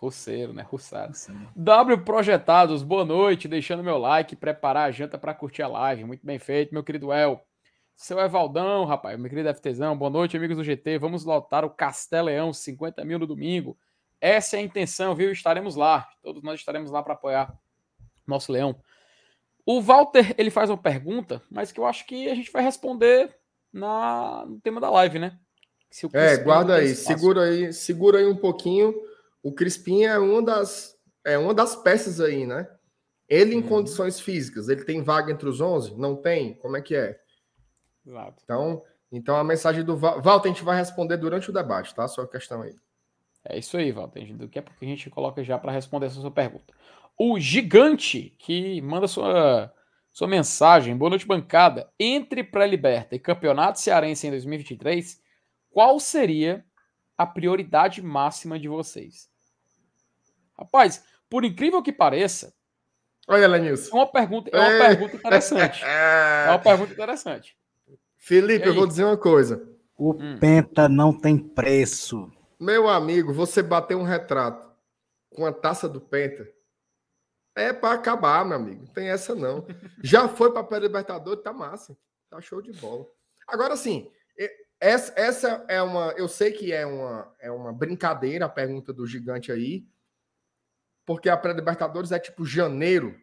Russeiro, 0.00 0.52
né? 0.52 0.62
Russado. 0.62 1.12
W 1.56 2.04
Projetados, 2.04 2.84
boa 2.84 3.04
noite, 3.04 3.48
deixando 3.48 3.82
meu 3.82 3.98
like, 3.98 4.36
preparar 4.36 4.88
a 4.88 4.92
janta 4.92 5.18
para 5.18 5.34
curtir 5.34 5.62
a 5.62 5.68
live. 5.68 6.04
Muito 6.04 6.24
bem 6.24 6.38
feito, 6.38 6.72
meu 6.72 6.84
querido 6.84 7.12
El. 7.12 7.44
Seu 7.96 8.20
Evaldão, 8.20 8.84
rapaz, 8.84 9.18
meu 9.18 9.28
querido 9.28 9.52
FTzão, 9.52 9.98
boa 9.98 10.08
noite, 10.08 10.36
amigos 10.36 10.56
do 10.56 10.62
GT. 10.62 10.98
Vamos 10.98 11.24
lotar 11.24 11.64
o 11.64 11.70
Casteleão, 11.70 12.52
50 12.52 13.04
mil 13.04 13.18
no 13.18 13.26
domingo. 13.26 13.76
Essa 14.20 14.56
é 14.56 14.60
a 14.60 14.62
intenção, 14.62 15.16
viu? 15.16 15.32
Estaremos 15.32 15.74
lá. 15.74 16.08
Todos 16.22 16.44
nós 16.44 16.60
estaremos 16.60 16.92
lá 16.92 17.02
para 17.02 17.14
apoiar 17.14 17.52
nosso 18.24 18.52
leão. 18.52 18.80
O 19.66 19.82
Walter, 19.82 20.32
ele 20.38 20.50
faz 20.50 20.70
uma 20.70 20.78
pergunta, 20.78 21.42
mas 21.50 21.72
que 21.72 21.80
eu 21.80 21.86
acho 21.86 22.06
que 22.06 22.28
a 22.30 22.36
gente 22.36 22.52
vai 22.52 22.62
responder 22.62 23.34
na, 23.72 24.46
no 24.46 24.60
tema 24.60 24.80
da 24.80 24.90
live, 24.90 25.18
né? 25.18 25.36
é, 26.12 26.36
guarda 26.36 26.76
aí, 26.76 26.94
segura 26.94 27.42
aí, 27.42 27.72
segura 27.72 28.18
aí 28.18 28.26
um 28.26 28.36
pouquinho 28.36 28.94
o 29.42 29.52
Crispim 29.52 30.04
é 30.04 30.18
uma 30.18 30.42
das, 30.42 30.96
é 31.24 31.38
uma 31.38 31.54
das 31.54 31.76
peças 31.76 32.20
aí, 32.20 32.46
né? 32.46 32.68
Ele 33.28 33.54
em 33.54 33.62
uhum. 33.62 33.68
condições 33.68 34.18
físicas, 34.18 34.68
ele 34.68 34.84
tem 34.84 35.02
vaga 35.02 35.30
entre 35.30 35.48
os 35.48 35.60
11? 35.60 35.94
Não 35.96 36.16
tem? 36.16 36.54
Como 36.54 36.76
é 36.76 36.82
que 36.82 36.96
é? 36.96 37.18
Exato. 38.06 38.42
Então, 38.42 38.82
então 39.12 39.36
a 39.36 39.44
mensagem 39.44 39.84
do 39.84 39.96
Val, 39.96 40.20
Walter 40.22 40.48
a 40.48 40.52
gente 40.52 40.64
vai 40.64 40.76
responder 40.76 41.18
durante 41.18 41.50
o 41.50 41.52
debate, 41.52 41.94
tá? 41.94 42.08
Só 42.08 42.22
a 42.22 42.28
questão 42.28 42.62
aí. 42.62 42.74
É 43.44 43.58
isso 43.58 43.76
aí, 43.76 43.92
Walter. 43.92 44.34
Do 44.34 44.48
que 44.48 44.58
é 44.58 44.62
porque 44.62 44.84
a 44.84 44.88
gente 44.88 45.10
coloca 45.10 45.44
já 45.44 45.58
para 45.58 45.72
responder 45.72 46.06
essa 46.06 46.20
sua 46.20 46.30
pergunta. 46.30 46.72
O 47.16 47.38
gigante 47.38 48.34
que 48.38 48.80
manda 48.80 49.06
sua 49.06 49.72
sua 50.10 50.26
mensagem, 50.26 50.96
boa 50.96 51.10
noite 51.10 51.26
bancada. 51.26 51.88
Entre 51.98 52.42
pré-liberta 52.42 53.14
e 53.14 53.20
campeonato 53.20 53.78
cearense 53.78 54.26
em 54.26 54.30
2023, 54.30 55.22
qual 55.70 56.00
seria 56.00 56.64
a 57.18 57.26
prioridade 57.26 58.00
máxima 58.00 58.58
de 58.58 58.68
vocês? 58.68 59.28
Rapaz, 60.56 61.04
por 61.28 61.44
incrível 61.44 61.82
que 61.82 61.92
pareça. 61.92 62.54
Olha, 63.26 63.46
Lenilson. 63.46 63.94
É 63.94 64.00
uma 64.00 64.06
pergunta, 64.06 64.50
é 64.52 64.58
uma 64.58 64.72
é. 64.72 64.88
pergunta 64.88 65.16
interessante. 65.16 65.82
é 65.84 66.46
uma 66.48 66.58
pergunta 66.58 66.92
interessante. 66.92 67.58
Felipe, 68.16 68.66
eu 68.66 68.74
vou 68.74 68.86
dizer 68.86 69.04
uma 69.04 69.16
coisa. 69.16 69.68
O 69.96 70.12
hum. 70.12 70.38
Penta 70.38 70.88
não 70.88 71.12
tem 71.12 71.36
preço. 71.36 72.30
Meu 72.58 72.88
amigo, 72.88 73.32
você 73.32 73.62
bater 73.62 73.96
um 73.96 74.02
retrato 74.02 74.68
com 75.30 75.44
a 75.44 75.52
taça 75.52 75.88
do 75.88 76.00
Penta 76.00 76.48
é 77.54 77.72
para 77.72 77.94
acabar, 77.94 78.44
meu 78.44 78.56
amigo. 78.56 78.84
Não 78.86 78.92
tem 78.92 79.08
essa 79.10 79.34
não. 79.34 79.66
Já 80.02 80.28
foi 80.28 80.52
para 80.52 80.76
a 80.76 80.80
Libertadores, 80.80 81.42
tá 81.42 81.52
massa. 81.52 81.96
Tá 82.30 82.40
show 82.40 82.62
de 82.62 82.72
bola. 82.72 83.06
Agora 83.46 83.76
sim, 83.76 84.10
essa, 84.80 85.12
essa 85.16 85.64
é 85.68 85.82
uma. 85.82 86.12
Eu 86.12 86.28
sei 86.28 86.52
que 86.52 86.72
é 86.72 86.86
uma, 86.86 87.34
é 87.38 87.50
uma 87.50 87.72
brincadeira 87.72 88.46
a 88.46 88.48
pergunta 88.48 88.92
do 88.92 89.06
gigante 89.06 89.50
aí, 89.50 89.86
porque 91.04 91.28
a 91.28 91.36
pré-Libertadores 91.36 92.12
é 92.12 92.18
tipo 92.18 92.44
janeiro, 92.44 93.18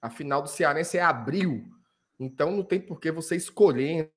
a 0.00 0.08
final 0.08 0.42
do 0.42 0.48
Cearense 0.48 0.96
é 0.96 1.02
abril. 1.02 1.64
Então 2.18 2.50
não 2.50 2.62
tem 2.62 2.80
por 2.80 3.00
que 3.00 3.10
você 3.10 3.36
escolher. 3.36 4.12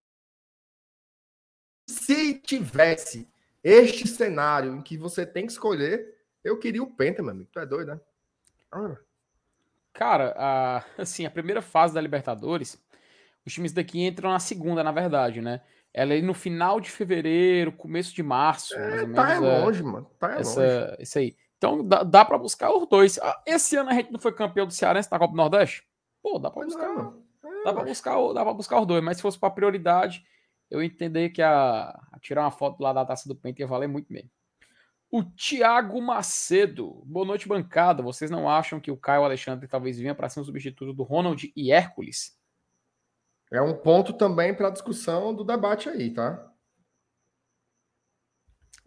Se 1.88 2.40
tivesse 2.40 3.30
este 3.64 4.08
cenário 4.08 4.76
em 4.76 4.82
que 4.82 4.98
você 4.98 5.26
tem 5.26 5.46
que 5.46 5.52
escolher, 5.52 6.18
eu 6.44 6.60
queria 6.60 6.84
o 6.84 6.96
Penta, 6.96 7.22
meu 7.22 7.32
amigo. 7.32 7.50
Tu 7.52 7.60
é 7.60 7.66
doido, 7.66 7.96
né? 7.96 8.02
Cara, 9.94 10.34
a, 10.38 10.84
assim, 10.98 11.26
a 11.26 11.32
primeira 11.32 11.62
fase 11.62 11.94
da 11.94 12.02
Libertadores 12.02 12.82
Os 13.46 13.54
times 13.54 13.72
daqui 13.72 14.02
entram 14.02 14.32
na 14.32 14.40
segunda, 14.40 14.84
na 14.84 14.92
verdade, 14.92 15.42
né? 15.42 15.62
Ela 15.94 16.16
é 16.16 16.22
no 16.22 16.34
final 16.34 16.80
de 16.80 16.90
fevereiro, 16.90 17.72
começo 17.72 18.16
de 18.16 18.24
março, 18.24 18.74
é, 18.76 18.90
tá 18.90 18.96
menos. 18.96 19.16
Tá 19.16 19.34
é 19.34 19.40
longe, 19.40 19.84
mano. 19.84 20.10
Tá 20.20 20.36
é 20.36 20.40
essa, 20.40 20.62
longe. 20.62 20.96
Isso 21.00 21.20
aí. 21.20 21.36
Então 21.58 21.88
dá, 21.88 22.04
dá 22.04 22.26
para 22.26 22.38
buscar 22.38 22.72
os 22.72 22.88
dois. 22.88 23.20
Ah, 23.20 23.42
esse 23.46 23.76
ano 23.76 23.92
a 23.92 23.94
gente 23.94 24.12
não 24.12 24.20
foi 24.20 24.34
campeão 24.34 24.66
do 24.66 24.74
Cearense 24.74 25.12
na 25.12 25.20
Copa 25.20 25.34
do 25.34 25.38
Nordeste? 25.38 25.84
Pô, 26.22 26.40
dá 26.40 26.50
para 26.50 26.66
buscar. 26.66 26.88
Não, 26.88 27.24
é, 27.44 27.64
dá 27.64 27.74
para 27.74 27.84
buscar, 27.84 28.34
dá 28.34 28.44
para 28.44 28.54
buscar 28.54 28.82
os 28.82 28.88
dois, 28.88 29.04
mas 29.04 29.18
se 29.18 29.22
fosse 29.22 29.38
para 29.38 29.52
prioridade, 29.52 30.26
eu 30.70 30.82
entender 30.82 31.30
que 31.30 31.42
a, 31.42 31.90
a, 32.12 32.20
tirar 32.20 32.42
uma 32.42 32.52
foto 32.52 32.82
lá 32.82 32.92
da 32.92 33.06
taça 33.06 33.30
do 33.30 33.36
Pente 33.36 33.62
ia 33.62 33.68
valer 33.68 33.88
muito 33.88 34.12
mesmo. 34.12 34.30
O 35.12 35.24
Thiago 35.24 36.02
Macedo, 36.02 37.04
boa 37.06 37.24
noite, 37.24 37.48
bancada. 37.48 38.02
Vocês 38.02 38.32
não 38.32 38.50
acham 38.50 38.80
que 38.80 38.90
o 38.90 38.98
Caio 38.98 39.24
Alexandre 39.24 39.68
talvez 39.68 40.00
venha 40.00 40.16
para 40.16 40.28
ser 40.28 40.40
um 40.40 40.44
substituto 40.44 40.92
do 40.92 41.04
Ronald 41.04 41.54
e 41.56 41.72
Hércules? 41.72 42.36
É 43.54 43.62
um 43.62 43.78
ponto 43.78 44.14
também 44.14 44.52
para 44.52 44.70
a 44.70 44.72
discussão 44.72 45.32
do 45.32 45.44
debate 45.44 45.88
aí, 45.88 46.12
tá? 46.12 46.52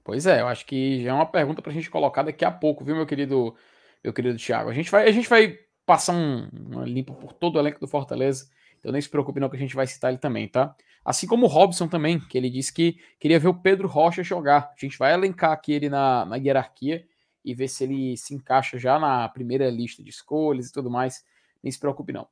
Pois 0.03 0.27
é, 0.27 0.41
eu 0.41 0.49
acho 0.49 0.67
que 0.67 1.05
já 1.05 1.11
é 1.11 1.13
uma 1.15 1.25
pergunta 1.25 1.63
para 1.63 1.71
a 1.71 1.75
gente 1.75 1.89
colocar 1.89 2.25
daqui 2.25 2.45
a 2.45 2.51
pouco, 2.51 2.85
viu, 2.85 2.97
meu 2.97 3.07
querido, 3.07 3.57
meu 4.03 4.13
querido 4.13 4.37
Thiago? 4.37 4.69
A 4.69 4.75
gente 4.75 4.91
vai, 4.91 5.09
a 5.09 5.13
gente 5.13 5.29
vai 5.29 5.57
passar 5.87 6.15
um, 6.15 6.49
um 6.53 6.83
limpo 6.83 7.15
por 7.15 7.33
todo 7.33 7.57
o 7.57 7.59
elenco 7.61 7.79
do 7.79 7.87
Fortaleza, 7.87 8.51
então 8.81 8.91
nem 8.91 9.01
se 9.01 9.09
preocupe 9.09 9.39
não 9.39 9.49
que 9.49 9.57
a 9.57 9.59
gente 9.59 9.77
vai 9.77 9.87
citar 9.87 10.11
ele 10.11 10.19
também, 10.19 10.49
tá? 10.49 10.75
Assim 11.05 11.29
como 11.29 11.47
o 11.47 11.49
Robson 11.49 11.87
também, 11.87 12.19
que 12.19 12.37
ele 12.37 12.51
disse 12.51 12.73
que 12.73 12.99
queria 13.21 13.39
ver 13.39 13.47
o 13.47 13.55
Pedro 13.55 13.87
Rocha 13.87 14.25
jogar. 14.25 14.73
A 14.77 14.81
gente 14.81 14.99
vai 14.99 15.15
elencar 15.15 15.53
aqui 15.53 15.73
ele 15.73 15.89
na, 15.89 16.25
na 16.25 16.35
hierarquia 16.37 17.07
e 17.45 17.55
ver 17.55 17.69
se 17.69 17.85
ele 17.85 18.17
se 18.17 18.35
encaixa 18.35 18.77
já 18.77 18.99
na 18.99 19.29
primeira 19.29 19.71
lista 19.71 20.03
de 20.03 20.11
escolhas 20.11 20.69
e 20.69 20.73
tudo 20.73 20.91
mais. 20.91 21.25
Nem 21.63 21.71
se 21.71 21.79
preocupe 21.79 22.13
não. 22.13 22.27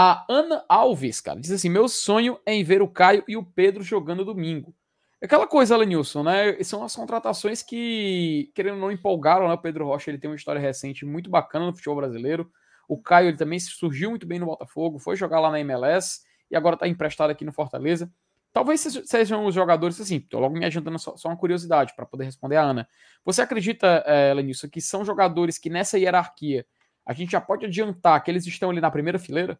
A 0.00 0.24
Ana 0.28 0.64
Alves, 0.68 1.20
cara, 1.20 1.40
diz 1.40 1.50
assim: 1.50 1.68
meu 1.68 1.88
sonho 1.88 2.38
é 2.46 2.54
em 2.54 2.62
ver 2.62 2.80
o 2.80 2.86
Caio 2.86 3.24
e 3.26 3.36
o 3.36 3.44
Pedro 3.44 3.82
jogando 3.82 4.24
domingo. 4.24 4.72
Aquela 5.20 5.44
coisa, 5.44 5.76
Lenilson, 5.76 6.22
né? 6.22 6.62
São 6.62 6.84
as 6.84 6.94
contratações 6.94 7.64
que, 7.64 8.52
querendo 8.54 8.74
ou 8.74 8.80
não, 8.82 8.92
empolgaram, 8.92 9.48
né? 9.48 9.54
O 9.54 9.58
Pedro 9.58 9.86
Rocha 9.86 10.08
ele 10.08 10.18
tem 10.18 10.30
uma 10.30 10.36
história 10.36 10.60
recente 10.60 11.04
muito 11.04 11.28
bacana 11.28 11.66
no 11.66 11.74
futebol 11.74 11.96
brasileiro. 11.96 12.48
O 12.88 12.96
Caio 12.96 13.26
ele 13.26 13.36
também 13.36 13.58
surgiu 13.58 14.10
muito 14.10 14.24
bem 14.24 14.38
no 14.38 14.46
Botafogo, 14.46 15.00
foi 15.00 15.16
jogar 15.16 15.40
lá 15.40 15.50
na 15.50 15.58
MLS 15.58 16.20
e 16.48 16.54
agora 16.54 16.74
está 16.74 16.86
emprestado 16.86 17.30
aqui 17.30 17.44
no 17.44 17.52
Fortaleza. 17.52 18.08
Talvez 18.52 18.80
sejam 19.04 19.46
os 19.46 19.54
jogadores 19.56 20.00
assim, 20.00 20.18
estou 20.18 20.38
logo 20.38 20.56
me 20.56 20.64
adiantando 20.64 21.00
só, 21.00 21.16
só 21.16 21.28
uma 21.28 21.36
curiosidade 21.36 21.92
para 21.96 22.06
poder 22.06 22.22
responder 22.22 22.54
a 22.54 22.62
Ana. 22.62 22.88
Você 23.24 23.42
acredita, 23.42 24.04
é, 24.06 24.32
Lenilson, 24.32 24.68
que 24.68 24.80
são 24.80 25.04
jogadores 25.04 25.58
que 25.58 25.68
nessa 25.68 25.98
hierarquia 25.98 26.64
a 27.04 27.12
gente 27.12 27.32
já 27.32 27.40
pode 27.40 27.66
adiantar 27.66 28.22
que 28.22 28.30
eles 28.30 28.46
estão 28.46 28.70
ali 28.70 28.80
na 28.80 28.92
primeira 28.92 29.18
fileira? 29.18 29.58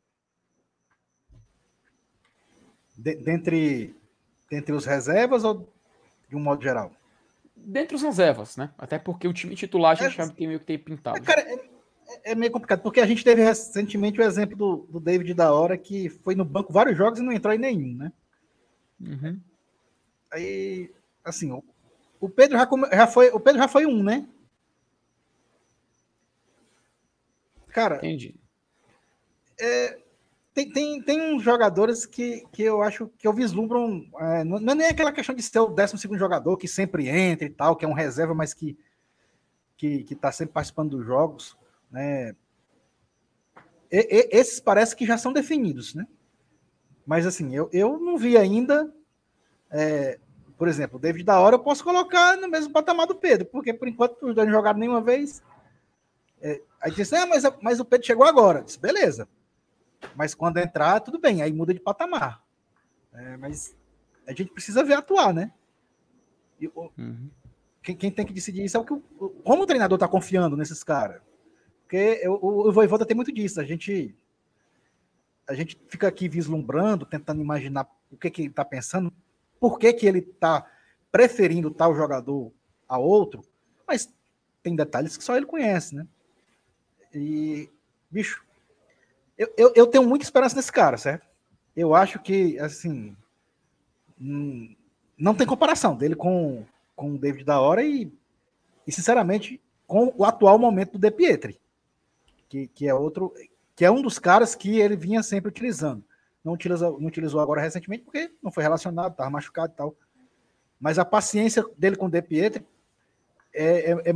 De, 2.98 3.14
dentre, 3.14 3.94
dentre 4.50 4.72
os 4.72 4.84
reservas 4.84 5.44
ou 5.44 5.72
de 6.28 6.34
um 6.34 6.40
modo 6.40 6.62
geral? 6.62 6.90
Dentre 7.56 7.94
os 7.94 8.02
reservas, 8.02 8.56
né? 8.56 8.72
Até 8.76 8.98
porque 8.98 9.28
o 9.28 9.32
time 9.32 9.54
titular 9.54 9.92
a 9.92 9.94
gente 9.94 10.20
é, 10.20 10.26
já 10.26 10.32
tem 10.32 10.48
meio 10.48 10.58
que 10.58 10.66
ter 10.66 10.78
pintado. 10.78 11.16
É, 11.16 11.20
cara, 11.20 11.40
é, 11.40 12.32
é, 12.32 12.34
meio 12.34 12.50
complicado, 12.50 12.82
porque 12.82 13.00
a 13.00 13.06
gente 13.06 13.22
teve 13.22 13.42
recentemente 13.42 14.20
o 14.20 14.24
exemplo 14.24 14.56
do, 14.56 14.76
do 14.90 15.00
David 15.00 15.32
da 15.34 15.52
hora, 15.52 15.78
que 15.78 16.08
foi 16.08 16.34
no 16.34 16.44
banco 16.44 16.72
vários 16.72 16.96
jogos 16.98 17.20
e 17.20 17.22
não 17.22 17.32
entrou 17.32 17.54
em 17.54 17.58
nenhum, 17.58 17.94
né? 17.94 18.12
Uhum. 19.00 19.40
Aí, 20.32 20.92
assim, 21.24 21.52
o, 21.52 21.62
o 22.20 22.28
Pedro 22.28 22.58
já, 22.58 22.68
já 22.96 23.06
foi, 23.06 23.30
o 23.30 23.38
Pedro 23.38 23.60
já 23.60 23.68
foi 23.68 23.86
um, 23.86 24.02
né? 24.02 24.26
Cara, 27.68 27.96
Entendi. 27.98 28.34
É, 29.60 29.98
tem, 30.54 30.70
tem, 30.70 31.02
tem 31.02 31.34
uns 31.34 31.42
jogadores 31.42 32.04
que, 32.06 32.44
que 32.52 32.62
eu 32.62 32.82
acho 32.82 33.10
que 33.18 33.26
eu 33.26 33.32
vislumbro. 33.32 34.04
É, 34.18 34.44
não, 34.44 34.56
é 34.58 34.74
nem 34.74 34.86
aquela 34.88 35.12
questão 35.12 35.34
de 35.34 35.42
ser 35.42 35.60
o 35.60 35.68
12 35.68 35.96
jogador 36.18 36.56
que 36.56 36.66
sempre 36.66 37.08
entra 37.08 37.46
e 37.46 37.50
tal, 37.50 37.76
que 37.76 37.84
é 37.84 37.88
um 37.88 37.92
reserva, 37.92 38.34
mas 38.34 38.52
que 38.52 38.76
que 39.78 40.04
está 40.10 40.32
sempre 40.32 40.54
participando 40.54 40.96
dos 40.96 41.06
jogos. 41.06 41.56
Né? 41.90 42.34
E, 43.90 43.98
e, 43.98 44.28
esses 44.32 44.58
parece 44.58 44.94
que 44.94 45.06
já 45.06 45.16
são 45.16 45.32
definidos, 45.32 45.94
né? 45.94 46.06
Mas 47.06 47.24
assim, 47.24 47.54
eu, 47.54 47.70
eu 47.72 47.98
não 47.98 48.18
vi 48.18 48.36
ainda. 48.36 48.92
É, 49.70 50.18
por 50.58 50.66
exemplo, 50.66 50.98
o 50.98 51.00
David 51.00 51.24
da 51.24 51.38
hora 51.38 51.54
eu 51.54 51.60
posso 51.60 51.84
colocar 51.84 52.36
no 52.36 52.48
mesmo 52.48 52.72
patamar 52.72 53.06
do 53.06 53.14
Pedro, 53.14 53.46
porque 53.46 53.72
por 53.72 53.86
enquanto 53.86 54.26
os 54.26 54.34
dois 54.34 54.48
não 54.48 54.54
jogaram 54.54 54.78
nenhuma 54.78 55.00
vez. 55.00 55.40
É, 56.42 56.60
aí 56.80 56.90
disse, 56.90 57.14
ah, 57.14 57.26
mas, 57.26 57.44
mas 57.62 57.80
o 57.80 57.84
Pedro 57.84 58.06
chegou 58.06 58.26
agora. 58.26 58.62
disse, 58.62 58.78
beleza. 58.78 59.28
Mas 60.14 60.34
quando 60.34 60.58
entrar, 60.58 61.00
tudo 61.00 61.18
bem, 61.18 61.42
aí 61.42 61.52
muda 61.52 61.74
de 61.74 61.80
patamar. 61.80 62.42
É, 63.12 63.36
mas 63.36 63.76
a 64.26 64.32
gente 64.32 64.50
precisa 64.52 64.84
ver 64.84 64.94
atuar, 64.94 65.32
né? 65.32 65.52
E, 66.60 66.68
uhum. 66.68 67.30
quem, 67.82 67.96
quem, 67.96 68.10
tem 68.10 68.26
que 68.26 68.32
decidir 68.32 68.64
isso 68.64 68.76
é 68.76 68.80
o 68.80 68.84
que 68.84 68.92
o, 68.92 69.02
como 69.44 69.62
o 69.62 69.66
treinador 69.66 69.96
está 69.96 70.08
confiando 70.08 70.56
nesses 70.56 70.82
caras. 70.82 71.22
Porque 71.82 72.22
o, 72.28 72.68
o 72.68 72.72
Voivoda 72.72 73.06
tem 73.06 73.16
muito 73.16 73.32
disso. 73.32 73.60
A 73.60 73.64
gente 73.64 74.14
a 75.48 75.54
gente 75.54 75.80
fica 75.88 76.06
aqui 76.06 76.28
vislumbrando, 76.28 77.06
tentando 77.06 77.40
imaginar 77.40 77.88
o 78.10 78.18
que, 78.18 78.30
que 78.30 78.42
ele 78.42 78.50
está 78.50 78.64
pensando, 78.64 79.10
por 79.58 79.78
que, 79.78 79.92
que 79.94 80.06
ele 80.06 80.18
está 80.18 80.70
preferindo 81.10 81.70
tal 81.70 81.94
jogador 81.94 82.52
a 82.86 82.98
outro, 82.98 83.42
mas 83.86 84.12
tem 84.62 84.76
detalhes 84.76 85.16
que 85.16 85.24
só 85.24 85.36
ele 85.36 85.46
conhece, 85.46 85.94
né? 85.94 86.06
E, 87.14 87.70
bicho, 88.10 88.44
eu, 89.38 89.54
eu, 89.56 89.72
eu, 89.76 89.86
tenho 89.86 90.04
muita 90.04 90.24
esperança 90.24 90.56
nesse 90.56 90.72
cara, 90.72 90.96
certo? 90.96 91.26
Eu 91.76 91.94
acho 91.94 92.18
que, 92.18 92.58
assim, 92.58 93.16
hum, 94.20 94.74
não 95.16 95.34
tem 95.34 95.46
comparação 95.46 95.96
dele 95.96 96.16
com, 96.16 96.64
com 96.96 97.14
o 97.14 97.18
David 97.18 97.44
da 97.44 97.60
hora 97.60 97.82
e, 97.84 98.12
e, 98.84 98.92
sinceramente, 98.92 99.60
com 99.86 100.12
o 100.16 100.24
atual 100.24 100.58
momento 100.58 100.92
do 100.92 100.98
De 100.98 101.10
Pietri, 101.10 101.60
que, 102.48 102.66
que 102.66 102.88
é 102.88 102.92
outro, 102.92 103.32
que 103.76 103.84
é 103.84 103.90
um 103.90 104.02
dos 104.02 104.18
caras 104.18 104.56
que 104.56 104.78
ele 104.80 104.96
vinha 104.96 105.22
sempre 105.22 105.48
utilizando. 105.48 106.04
Não 106.44 106.52
utilizou, 106.52 107.00
não 107.00 107.06
utilizou 107.06 107.40
agora 107.40 107.60
recentemente 107.60 108.04
porque 108.04 108.32
não 108.42 108.50
foi 108.50 108.64
relacionado, 108.64 109.12
estava 109.12 109.30
machucado 109.30 109.72
e 109.72 109.76
tal. 109.76 109.94
Mas 110.80 110.98
a 110.98 111.04
paciência 111.04 111.64
dele 111.76 111.96
com 111.96 112.06
o 112.06 112.10
De 112.10 112.22
Pietri 112.22 112.66
é, 113.54 113.92
é, 113.92 114.10
é 114.10 114.12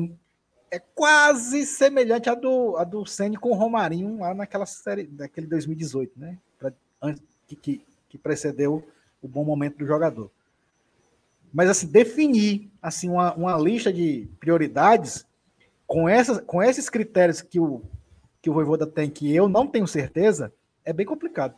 é 0.73 0.79
quase 0.79 1.67
semelhante 1.67 2.31
à 2.31 2.35
do, 2.35 2.79
à 2.79 2.85
do 2.85 3.05
Senna 3.05 3.39
com 3.39 3.51
o 3.51 3.55
Romarinho 3.55 4.21
lá 4.21 4.33
naquela 4.33 4.65
série, 4.65 5.05
daquele 5.05 5.47
2018, 5.47 6.19
né? 6.19 6.39
Pra, 6.59 6.73
que, 7.47 7.55
que, 7.55 7.87
que, 8.09 8.17
precedeu 8.17 8.83
o 9.21 9.29
bom 9.29 9.45
momento 9.45 9.77
do 9.77 9.87
jogador. 9.87 10.31
Mas, 11.53 11.69
assim, 11.69 11.87
definir 11.87 12.71
assim, 12.81 13.11
uma, 13.11 13.35
uma 13.35 13.59
lista 13.59 13.93
de 13.93 14.27
prioridades 14.41 15.27
com, 15.87 16.09
essas, 16.09 16.41
com 16.41 16.63
esses 16.63 16.89
critérios 16.89 17.43
que 17.43 17.61
o, 17.61 17.83
que 18.41 18.49
o 18.49 18.55
Voivoda 18.55 18.87
tem, 18.87 19.11
que 19.11 19.31
eu 19.35 19.51
não 19.51 19.67
tenho 19.67 19.87
certeza, 19.87 20.55
é 20.87 20.93
bem 20.95 21.05
complicado. 21.05 21.55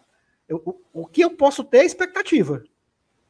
Eu, 0.49 0.61
o, 0.65 1.03
o 1.03 1.07
que 1.07 1.21
eu 1.21 1.31
posso 1.31 1.63
ter 1.63 1.79
é 1.79 1.85
expectativa. 1.85 2.65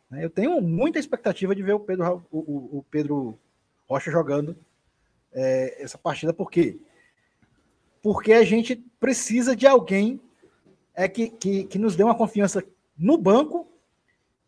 Né? 0.08 0.24
Eu 0.24 0.30
tenho 0.30 0.58
muita 0.62 0.98
expectativa 0.98 1.54
de 1.54 1.62
ver 1.62 1.74
o 1.74 1.80
Pedro, 1.80 2.24
o, 2.32 2.78
o 2.78 2.84
Pedro 2.90 3.38
Rocha 3.86 4.10
jogando 4.10 4.56
é, 5.34 5.82
essa 5.82 5.98
partida, 5.98 6.32
por 6.32 6.50
quê? 6.50 6.78
Porque 8.00 8.32
a 8.32 8.44
gente 8.44 8.76
precisa 9.00 9.56
de 9.56 9.66
alguém 9.66 10.20
é, 10.94 11.08
que, 11.08 11.28
que, 11.30 11.64
que 11.64 11.78
nos 11.78 11.96
dê 11.96 12.04
uma 12.04 12.14
confiança 12.14 12.64
no 12.96 13.18
banco 13.18 13.68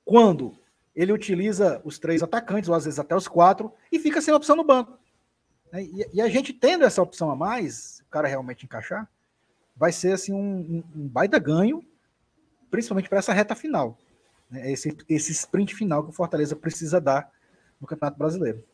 quando 0.05 0.57
ele 0.95 1.13
utiliza 1.13 1.81
os 1.85 1.99
três 1.99 2.23
atacantes, 2.23 2.69
ou 2.69 2.75
às 2.75 2.85
vezes 2.85 2.99
até 2.99 3.15
os 3.15 3.29
quatro, 3.29 3.73
e 3.93 3.99
fica 3.99 4.23
sem 4.23 4.33
opção 4.33 4.57
no 4.57 4.65
banco. 4.65 4.99
Né? 5.73 5.87
E, 6.13 6.21
a 6.23 6.29
gente 6.29 6.53
tendo 6.53 6.85
essa 6.85 7.03
opção 7.03 7.31
a 7.31 7.37
mais, 7.37 8.03
o 8.07 8.11
cara 8.11 8.29
realmente 8.29 8.65
encaixar, 8.65 9.11
vai 9.77 9.93
ser 9.93 10.13
assim 10.13 10.33
um, 10.33 10.83
um 10.95 11.09
baita 11.09 11.39
ganho, 11.39 11.85
principalmente 12.71 13.09
para 13.09 13.19
essa 13.19 13.33
reta 13.33 13.55
final. 13.55 13.99
Né? 14.51 14.73
Esse, 14.73 14.97
esse 15.09 15.33
sprint 15.33 15.75
final 15.75 16.03
que 16.03 16.11
o 16.11 16.15
Fortaleza 16.15 16.57
precisa 16.57 17.01
dar 17.01 17.31
no 17.79 17.87
Campeonato 17.87 18.19
Brasileiro. 18.19 18.65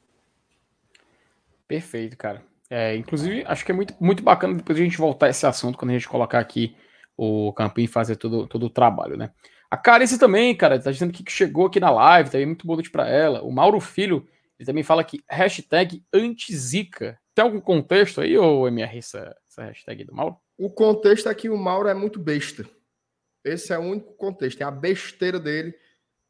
Perfeito, 1.66 2.16
cara. 2.16 2.42
É, 2.70 2.96
inclusive, 2.96 3.44
acho 3.46 3.64
que 3.64 3.72
é 3.72 3.74
muito, 3.74 3.94
muito 4.00 4.22
bacana 4.22 4.54
depois 4.54 4.78
a 4.78 4.82
gente 4.82 4.96
voltar 4.96 5.26
a 5.26 5.30
esse 5.30 5.46
assunto 5.46 5.76
quando 5.76 5.90
a 5.90 5.94
gente 5.94 6.08
colocar 6.08 6.38
aqui 6.38 6.74
o 7.16 7.52
Campinho 7.52 7.88
fazer 7.88 8.16
todo, 8.16 8.46
todo 8.46 8.66
o 8.66 8.70
trabalho, 8.70 9.16
né? 9.16 9.30
A 9.70 9.76
Carice 9.76 10.18
também, 10.18 10.56
cara, 10.56 10.78
tá 10.78 10.90
dizendo 10.90 11.12
que 11.12 11.24
chegou 11.30 11.66
aqui 11.66 11.80
na 11.80 11.90
live, 11.90 12.30
também 12.30 12.46
muito 12.46 12.66
boa 12.66 12.76
noite 12.76 12.90
pra 12.90 13.08
ela. 13.08 13.42
O 13.42 13.50
Mauro 13.50 13.80
Filho, 13.80 14.26
ele 14.58 14.66
também 14.66 14.82
fala 14.82 15.04
que 15.04 15.22
hashtag 15.28 16.04
antizica. 16.12 17.18
Tem 17.34 17.44
algum 17.44 17.60
contexto 17.60 18.20
aí, 18.20 18.36
ou 18.36 18.68
MR, 18.68 18.98
essa, 18.98 19.34
essa 19.48 19.64
hashtag 19.64 20.04
do 20.04 20.14
Mauro? 20.14 20.36
O 20.58 20.70
contexto 20.70 21.28
é 21.28 21.34
que 21.34 21.48
o 21.48 21.56
Mauro 21.56 21.88
é 21.88 21.94
muito 21.94 22.18
besta. 22.18 22.68
Esse 23.44 23.72
é 23.72 23.78
o 23.78 23.82
único 23.82 24.12
contexto. 24.14 24.60
É 24.60 24.64
a 24.64 24.70
besteira 24.70 25.40
dele 25.40 25.74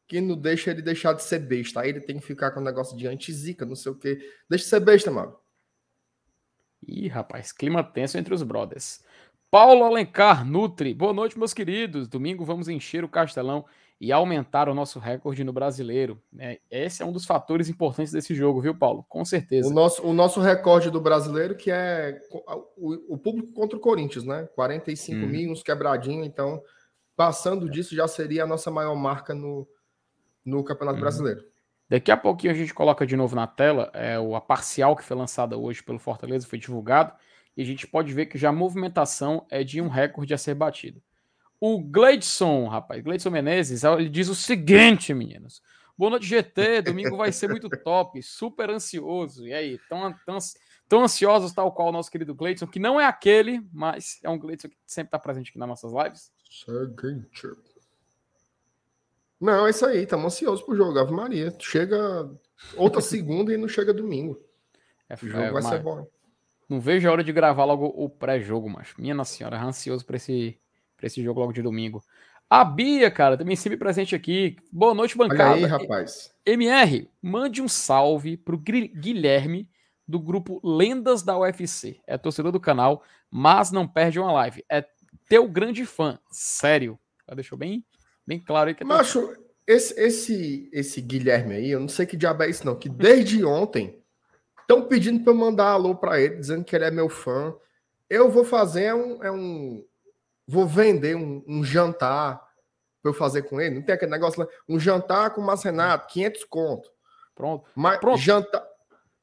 que 0.07 0.19
não 0.21 0.35
deixa 0.35 0.71
ele 0.71 0.81
deixar 0.81 1.13
de 1.13 1.23
ser 1.23 1.39
besta. 1.39 1.81
Aí 1.81 1.89
ele 1.89 2.01
tem 2.01 2.19
que 2.19 2.25
ficar 2.25 2.51
com 2.51 2.59
o 2.59 2.63
negócio 2.63 2.97
de 2.97 3.07
anti-zica, 3.07 3.65
não 3.65 3.75
sei 3.75 3.91
o 3.91 3.95
quê. 3.95 4.19
Deixa 4.49 4.65
de 4.65 4.69
ser 4.69 4.79
besta, 4.79 5.09
mano. 5.09 5.35
Ih, 6.87 7.07
rapaz, 7.07 7.51
clima 7.51 7.83
tenso 7.83 8.17
entre 8.17 8.33
os 8.33 8.43
brothers. 8.43 9.03
Paulo 9.49 9.83
Alencar 9.83 10.45
Nutri. 10.45 10.93
Boa 10.93 11.13
noite, 11.13 11.37
meus 11.37 11.53
queridos. 11.53 12.07
Domingo 12.07 12.43
vamos 12.43 12.67
encher 12.67 13.03
o 13.03 13.09
Castelão 13.09 13.65
e 14.01 14.11
aumentar 14.11 14.67
o 14.67 14.73
nosso 14.73 14.99
recorde 14.99 15.43
no 15.43 15.53
brasileiro. 15.53 16.21
É, 16.37 16.59
esse 16.69 17.01
é 17.01 17.05
um 17.05 17.11
dos 17.11 17.25
fatores 17.25 17.69
importantes 17.69 18.11
desse 18.11 18.35
jogo, 18.35 18.59
viu, 18.59 18.75
Paulo? 18.75 19.05
Com 19.07 19.23
certeza. 19.23 19.69
O 19.69 19.71
nosso, 19.71 20.05
o 20.05 20.11
nosso 20.11 20.41
recorde 20.41 20.89
do 20.89 20.99
brasileiro, 20.99 21.55
que 21.55 21.71
é 21.71 22.19
o, 22.75 23.13
o 23.13 23.17
público 23.17 23.53
contra 23.53 23.77
o 23.77 23.81
Corinthians, 23.81 24.25
né? 24.25 24.49
45 24.55 25.17
hum. 25.17 25.29
mil, 25.29 25.51
uns 25.51 25.63
quebradinho. 25.63 26.25
Então, 26.25 26.61
passando 27.15 27.69
disso, 27.69 27.95
já 27.95 28.07
seria 28.07 28.43
a 28.43 28.47
nossa 28.47 28.69
maior 28.69 28.95
marca 28.95 29.33
no, 29.33 29.67
no 30.45 30.63
Campeonato 30.63 30.97
hum. 30.97 31.01
Brasileiro. 31.01 31.43
Daqui 31.89 32.11
a 32.11 32.17
pouquinho 32.17 32.53
a 32.53 32.55
gente 32.55 32.73
coloca 32.73 33.05
de 33.05 33.15
novo 33.15 33.35
na 33.35 33.45
tela 33.45 33.91
é, 33.93 34.15
a 34.15 34.41
parcial 34.41 34.95
que 34.95 35.03
foi 35.03 35.15
lançada 35.15 35.57
hoje 35.57 35.83
pelo 35.83 35.99
Fortaleza, 35.99 36.47
foi 36.47 36.57
divulgado 36.57 37.13
e 37.55 37.61
a 37.61 37.65
gente 37.65 37.85
pode 37.85 38.11
ver 38.13 38.25
que 38.25 38.37
já 38.37 38.49
a 38.49 38.53
movimentação 38.53 39.45
é 39.49 39.63
de 39.63 39.79
um 39.79 39.87
recorde 39.87 40.33
a 40.33 40.37
ser 40.37 40.55
batido. 40.55 41.01
O 41.59 41.79
Gleidson, 41.79 42.67
rapaz, 42.67 43.01
Gleidson 43.01 43.29
Menezes, 43.29 43.83
ele 43.83 44.09
diz 44.09 44.27
o 44.27 44.35
seguinte, 44.35 45.13
meninos. 45.13 45.61
Boa 45.95 46.09
noite, 46.09 46.25
GT. 46.25 46.81
Domingo 46.81 47.15
vai 47.15 47.31
ser 47.31 47.47
muito 47.47 47.69
top, 47.69 48.21
super 48.23 48.69
ansioso. 48.69 49.47
E 49.47 49.53
aí, 49.53 49.79
tão, 49.87 50.13
tão, 50.25 50.37
tão 50.89 51.03
ansiosos, 51.03 51.53
tal 51.53 51.71
qual 51.71 51.89
o 51.89 51.91
nosso 51.91 52.09
querido 52.09 52.33
Gleidson, 52.33 52.65
que 52.65 52.79
não 52.79 52.99
é 52.99 53.05
aquele, 53.05 53.61
mas 53.71 54.19
é 54.23 54.29
um 54.29 54.39
Gleidson 54.39 54.69
que 54.69 54.77
sempre 54.85 55.09
está 55.09 55.19
presente 55.19 55.51
aqui 55.51 55.59
nas 55.59 55.69
nossas 55.69 55.93
lives. 55.93 56.31
Seguinte. 56.49 57.47
Não, 59.43 59.67
é 59.67 59.71
isso 59.71 59.85
aí, 59.85 60.03
estamos 60.03 60.25
ansiosos 60.25 60.63
pro 60.63 60.73
jogo. 60.73 60.97
Ave 60.97 61.11
Maria. 61.11 61.53
Chega 61.59 62.31
outra 62.77 63.01
segunda 63.01 63.53
e 63.53 63.57
não 63.57 63.67
chega 63.67 63.93
domingo. 63.93 64.39
É, 65.09 65.15
o 65.15 65.27
jogo 65.27 65.43
é, 65.43 65.51
vai 65.51 65.61
ser 65.61 65.79
bom. 65.79 66.07
Não 66.69 66.79
vejo 66.79 67.09
a 67.09 67.11
hora 67.11 67.23
de 67.25 67.33
gravar 67.33 67.65
logo 67.65 67.87
o 67.87 68.09
pré-jogo, 68.09 68.69
mas 68.69 68.93
minha 68.97 69.13
nossa 69.13 69.35
senhora, 69.35 69.61
ansioso 69.61 70.05
para 70.05 70.15
esse, 70.15 70.57
pra 70.95 71.07
esse 71.07 71.21
jogo 71.21 71.41
logo 71.41 71.51
de 71.51 71.61
domingo. 71.61 72.01
A 72.49 72.63
Bia, 72.63 73.11
cara, 73.11 73.37
também 73.37 73.57
sempre 73.57 73.77
presente 73.77 74.15
aqui. 74.15 74.55
Boa 74.71 74.93
noite, 74.93 75.17
bancada. 75.17 75.51
Olha 75.51 75.65
aí, 75.65 75.65
rapaz. 75.65 76.33
MR, 76.45 77.09
mande 77.21 77.61
um 77.61 77.67
salve 77.67 78.37
pro 78.37 78.57
Guilherme 78.57 79.69
do 80.07 80.21
grupo 80.21 80.61
Lendas 80.63 81.21
da 81.21 81.37
UFC. 81.37 81.99
É 82.07 82.17
torcedor 82.17 82.53
do 82.53 82.61
canal, 82.61 83.03
mas 83.29 83.71
não 83.71 83.85
perde 83.85 84.21
uma 84.21 84.31
live. 84.31 84.63
É 84.69 84.85
teu 85.27 85.49
grande 85.49 85.85
fã, 85.85 86.17
sério. 86.31 86.97
Deixou 87.35 87.57
bem, 87.57 87.83
bem 88.25 88.39
claro 88.39 88.69
aí 88.69 88.75
que 88.75 88.83
é 88.83 88.85
Macho, 88.85 89.35
esse, 89.65 89.99
esse, 89.99 90.69
esse 90.71 91.01
Guilherme 91.01 91.55
aí, 91.55 91.69
eu 91.71 91.79
não 91.79 91.87
sei 91.87 92.05
que 92.05 92.17
diabo 92.17 92.43
é 92.43 92.49
isso 92.49 92.65
não, 92.65 92.75
que 92.75 92.89
desde 92.89 93.43
ontem 93.45 94.03
Estão 94.63 94.81
pedindo 94.81 95.23
para 95.23 95.33
eu 95.33 95.37
mandar 95.37 95.71
alô 95.71 95.93
para 95.93 96.19
ele, 96.19 96.37
dizendo 96.37 96.63
que 96.63 96.75
ele 96.75 96.85
é 96.85 96.91
meu 96.91 97.09
fã. 97.09 97.53
Eu 98.09 98.31
vou 98.31 98.45
fazer 98.45 98.93
um. 98.93 99.23
É 99.23 99.31
um 99.31 99.85
vou 100.47 100.65
vender 100.65 101.15
um, 101.15 101.43
um 101.47 101.63
jantar 101.63 102.41
para 103.01 103.09
eu 103.09 103.13
fazer 103.13 103.43
com 103.43 103.59
ele. 103.59 103.75
Não 103.75 103.81
tem 103.81 103.93
aquele 103.93 104.11
negócio 104.11 104.41
lá. 104.41 104.47
Um 104.67 104.79
jantar 104.79 105.31
com 105.31 105.41
o 105.41 105.43
Márcio 105.45 105.69
Renato, 105.69 106.07
500 106.07 106.43
conto. 106.45 106.89
Pronto. 107.35 107.69
Mas 107.75 107.99
Pronto. 107.99 108.17
jantar. 108.17 108.63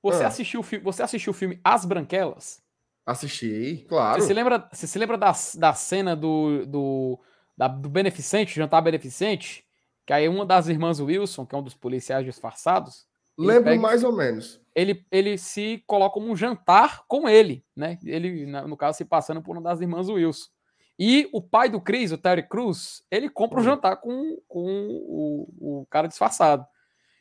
Você, 0.03 0.23
ah. 0.23 0.29
assistiu, 0.29 0.63
você 0.63 1.03
assistiu 1.03 1.31
o 1.31 1.35
filme 1.35 1.61
As 1.65 1.85
Branquelas? 1.85 2.63
Assisti, 3.05 3.85
claro. 3.89 4.21
Você 4.21 4.29
se 4.29 4.35
lembra, 4.35 4.69
você 4.71 4.87
se 4.87 4.99
lembra 4.99 5.19
da, 5.19 5.33
da 5.57 5.75
cena 5.75 6.15
do, 6.15 6.65
do, 6.67 7.21
da, 7.61 7.69
do 7.69 7.89
beneficente, 7.89 8.57
jantar 8.57 8.81
beneficente? 8.81 9.65
Que 10.07 10.13
aí 10.13 10.29
uma 10.29 10.47
das 10.47 10.69
irmãs 10.69 11.01
Wilson, 11.01 11.45
que 11.45 11.55
é 11.55 11.59
um 11.59 11.63
dos 11.63 11.75
policiais 11.75 12.25
disfarçados. 12.25 13.07
Lembro 13.39 13.65
pega, 13.65 13.81
mais 13.81 14.03
ou 14.03 14.13
menos 14.13 14.61
ele, 14.75 15.05
ele 15.11 15.37
se 15.37 15.83
coloca 15.87 16.15
como 16.15 16.31
um 16.31 16.37
jantar 16.37 17.05
com 17.07 17.29
ele, 17.29 17.65
né? 17.75 17.99
Ele, 18.05 18.47
no 18.47 18.77
caso, 18.77 18.99
se 18.99 19.05
passando 19.05 19.43
por 19.43 19.57
uma 19.57 19.63
das 19.63 19.81
irmãs 19.81 20.09
Wilson. 20.09 20.49
E 20.99 21.29
o 21.33 21.41
pai 21.41 21.69
do 21.69 21.81
Chris, 21.81 22.13
o 22.13 22.19
Terry 22.19 22.47
Cruz, 22.47 23.03
ele 23.11 23.29
compra 23.29 23.59
o 23.59 23.63
um 23.63 23.65
jantar 23.65 23.97
com, 23.97 24.39
com 24.47 24.87
o, 24.89 25.81
o 25.81 25.87
cara 25.87 26.07
disfarçado. 26.07 26.67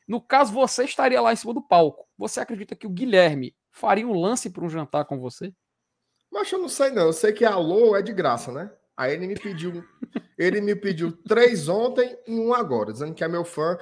No 0.08 0.20
caso, 0.20 0.52
você 0.52 0.84
estaria 0.84 1.22
lá 1.22 1.32
em 1.32 1.36
cima 1.36 1.54
do 1.54 1.62
palco. 1.62 2.08
Você 2.18 2.40
acredita 2.40 2.76
que 2.76 2.88
o 2.88 2.90
Guilherme 2.90 3.56
faria 3.72 4.08
um 4.08 4.20
lance 4.20 4.50
para 4.50 4.66
um 4.66 4.70
jantar 4.70 5.06
com 5.06 5.20
você? 5.20 5.54
Mas 6.32 6.52
eu 6.52 6.60
não 6.60 6.70
sei, 6.70 6.92
não. 6.92 7.04
Eu 7.04 7.14
sei 7.14 7.32
que 7.32 7.46
a 7.46 7.54
alô 7.54 7.96
é 7.96 8.02
de 8.02 8.12
graça, 8.12 8.52
né? 8.52 8.70
Aí 9.00 9.14
ele 9.14 9.28
me 9.28 9.36
pediu. 9.36 9.82
ele 10.38 10.60
me 10.60 10.76
pediu 10.76 11.10
três 11.10 11.70
ontem 11.70 12.20
e 12.28 12.38
um 12.38 12.54
agora, 12.54 12.92
dizendo 12.92 13.14
que 13.14 13.24
é 13.24 13.30
meu 13.30 13.46
fã. 13.46 13.78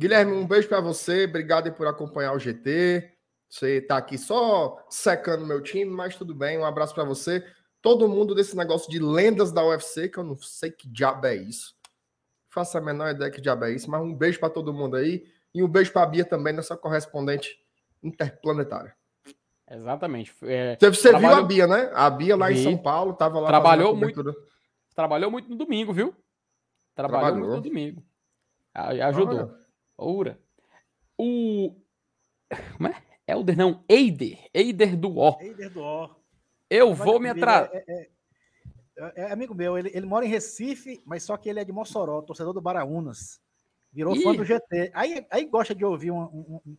Guilherme, 0.00 0.32
um 0.32 0.46
beijo 0.46 0.66
para 0.66 0.80
você. 0.80 1.24
Obrigado 1.24 1.70
por 1.74 1.86
acompanhar 1.86 2.32
o 2.32 2.38
GT. 2.38 3.12
Você 3.50 3.76
está 3.76 3.98
aqui 3.98 4.16
só 4.16 4.82
secando 4.88 5.46
meu 5.46 5.60
time, 5.60 5.90
mas 5.90 6.16
tudo 6.16 6.34
bem. 6.34 6.58
Um 6.58 6.64
abraço 6.64 6.94
para 6.94 7.04
você. 7.04 7.44
Todo 7.82 8.08
mundo 8.08 8.34
desse 8.34 8.56
negócio 8.56 8.90
de 8.90 8.98
lendas 8.98 9.52
da 9.52 9.62
UFC, 9.62 10.08
que 10.08 10.16
eu 10.16 10.24
não 10.24 10.38
sei 10.38 10.70
que 10.70 10.88
diabo 10.88 11.26
é 11.26 11.36
isso. 11.36 11.74
Faça 12.48 12.78
a 12.78 12.80
menor 12.80 13.10
ideia 13.10 13.30
que 13.30 13.42
diabo 13.42 13.66
é 13.66 13.72
isso, 13.72 13.90
mas 13.90 14.00
um 14.00 14.14
beijo 14.14 14.40
para 14.40 14.48
todo 14.48 14.72
mundo 14.72 14.96
aí. 14.96 15.26
E 15.54 15.62
um 15.62 15.68
beijo 15.68 15.92
para 15.92 16.04
a 16.04 16.06
Bia 16.06 16.24
também, 16.24 16.54
nossa 16.54 16.78
correspondente 16.78 17.58
interplanetária. 18.02 18.96
Exatamente. 19.70 20.34
É, 20.44 20.78
você, 20.80 20.88
você 20.88 21.10
trabalhou... 21.10 21.36
viu 21.36 21.44
a 21.44 21.46
Bia, 21.46 21.66
né? 21.66 21.90
A 21.92 22.08
Bia 22.08 22.36
lá 22.36 22.48
Vi. 22.48 22.54
em 22.54 22.62
São 22.62 22.78
Paulo, 22.78 23.12
estava 23.12 23.38
lá. 23.38 23.48
Trabalhou 23.48 23.94
muito. 23.94 24.34
Trabalhou 24.94 25.30
muito 25.30 25.48
no 25.48 25.56
domingo, 25.56 25.92
viu? 25.92 26.14
Trabalhou, 26.94 27.30
Trabalhou. 27.30 27.48
muito 27.48 27.64
no 27.64 27.70
domingo. 27.70 28.02
Ajudou. 28.74 29.54
Oura. 29.96 30.38
O. 31.18 31.76
Como 32.76 32.88
é? 32.88 33.02
Elder 33.26 33.56
não, 33.56 33.84
Eider. 33.88 34.48
Eider 34.52 34.96
do 34.96 35.16
O. 35.16 35.38
Eider 35.40 35.70
do 35.70 35.82
O. 35.82 36.10
Eu 36.68 36.94
vou 36.94 37.20
me 37.20 37.28
atrasar. 37.28 37.70
É, 37.72 37.84
é, 37.86 38.10
é, 38.98 39.12
é, 39.22 39.32
amigo 39.32 39.54
meu, 39.54 39.76
ele, 39.78 39.90
ele 39.94 40.06
mora 40.06 40.24
em 40.24 40.28
Recife, 40.28 41.02
mas 41.04 41.22
só 41.22 41.36
que 41.36 41.48
ele 41.48 41.60
é 41.60 41.64
de 41.64 41.72
Mossoró, 41.72 42.22
torcedor 42.22 42.52
do 42.52 42.60
Baraunas. 42.60 43.40
Virou 43.92 44.16
Ih. 44.16 44.22
fã 44.22 44.34
do 44.34 44.44
GT. 44.44 44.90
Aí, 44.94 45.26
aí 45.30 45.44
gosta 45.44 45.74
de 45.74 45.84
ouvir 45.84 46.10
um, 46.10 46.22
um, 46.22 46.60
um, 46.64 46.76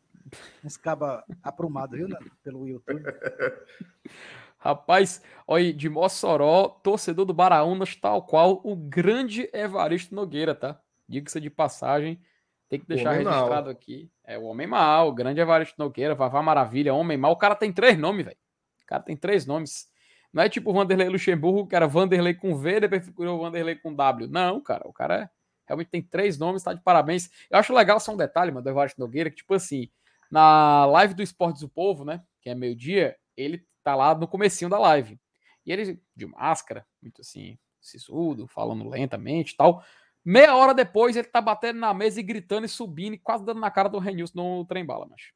uns 0.64 0.78
cabas 0.78 1.24
aprumados, 1.44 1.98
viu, 1.98 2.08
né? 2.08 2.18
pelo 2.44 2.68
YouTube. 2.68 3.04
Rapaz, 4.64 5.22
olha, 5.46 5.74
de 5.74 5.90
Mossoró, 5.90 6.70
torcedor 6.82 7.26
do 7.26 7.34
Baraunas, 7.34 7.98
tal 7.98 8.26
qual 8.26 8.62
o 8.64 8.78
grande 8.78 9.50
Evaristo 9.52 10.16
Nogueira, 10.16 10.56
tá? 10.56 10.80
Diga-se 11.06 11.42
de 11.42 11.50
passagem, 11.50 12.22
tem 12.70 12.80
que 12.80 12.88
deixar 12.88 13.12
registrado 13.12 13.70
aqui. 13.70 14.10
É 14.24 14.38
o 14.38 14.44
Homem 14.44 14.66
Mal, 14.66 15.10
o 15.10 15.14
grande 15.14 15.42
Evaristo 15.42 15.76
Nogueira, 15.78 16.16
Vavá 16.16 16.42
Maravilha, 16.42 16.94
Homem 16.94 17.18
Mal. 17.18 17.34
O 17.34 17.36
cara 17.36 17.56
tem 17.56 17.74
três 17.74 17.98
nomes, 17.98 18.24
velho. 18.24 18.38
O 18.84 18.86
cara 18.86 19.04
tem 19.04 19.18
três 19.18 19.46
nomes. 19.46 19.90
Não 20.32 20.42
é 20.42 20.48
tipo 20.48 20.70
o 20.70 20.74
Vanderlei 20.74 21.10
Luxemburgo, 21.10 21.68
que 21.68 21.76
era 21.76 21.86
Vanderlei 21.86 22.34
com 22.34 22.56
V, 22.56 22.80
depois 22.80 23.06
ficou 23.06 23.38
Vanderlei 23.38 23.76
com 23.76 23.94
W. 23.94 24.30
Não, 24.30 24.62
cara. 24.62 24.88
O 24.88 24.94
cara 24.94 25.24
é, 25.24 25.30
realmente 25.68 25.90
tem 25.90 26.02
três 26.02 26.38
nomes, 26.38 26.64
tá 26.64 26.74
de 26.74 26.82
parabéns. 26.82 27.30
Eu 27.52 27.60
acho 27.60 27.74
legal 27.74 28.00
só 28.00 28.14
um 28.14 28.18
detalhe, 28.18 28.50
mano, 28.50 28.64
do 28.64 28.70
Evaristo 28.70 29.02
Nogueira, 29.02 29.30
que 29.30 29.36
tipo 29.36 29.56
assim, 29.56 29.90
na 30.32 30.86
live 30.86 31.14
do 31.16 31.22
Esportes 31.22 31.60
do 31.60 31.68
Povo, 31.68 32.06
né, 32.06 32.24
que 32.42 32.50
é 32.50 32.56
meio-dia, 32.56 33.18
ele 33.36 33.62
tá 33.84 33.96
lá 33.96 34.16
no 34.16 34.28
comecinho 34.28 34.70
da 34.70 34.80
live. 34.80 35.20
E 35.66 35.72
ele, 35.72 36.02
de 36.16 36.26
máscara, 36.26 36.86
muito 37.02 37.22
assim, 37.22 37.58
sisudo, 37.80 38.48
falando 38.48 38.88
lentamente 38.88 39.54
e 39.54 39.58
tal. 39.58 39.84
Meia 40.24 40.56
hora 40.56 40.74
depois, 40.74 41.16
ele 41.16 41.28
tá 41.28 41.42
batendo 41.42 41.80
na 41.80 41.94
mesa 41.94 42.20
e 42.20 42.24
gritando 42.24 42.66
e 42.66 42.70
subindo 42.70 43.14
e 43.14 43.18
quase 43.18 43.46
dando 43.46 43.60
na 43.60 43.70
cara 43.70 43.90
do 43.90 44.00
Renilson 44.00 44.60
no 44.60 44.66
trem 44.66 44.86
bala, 44.86 45.06
mas. 45.10 45.32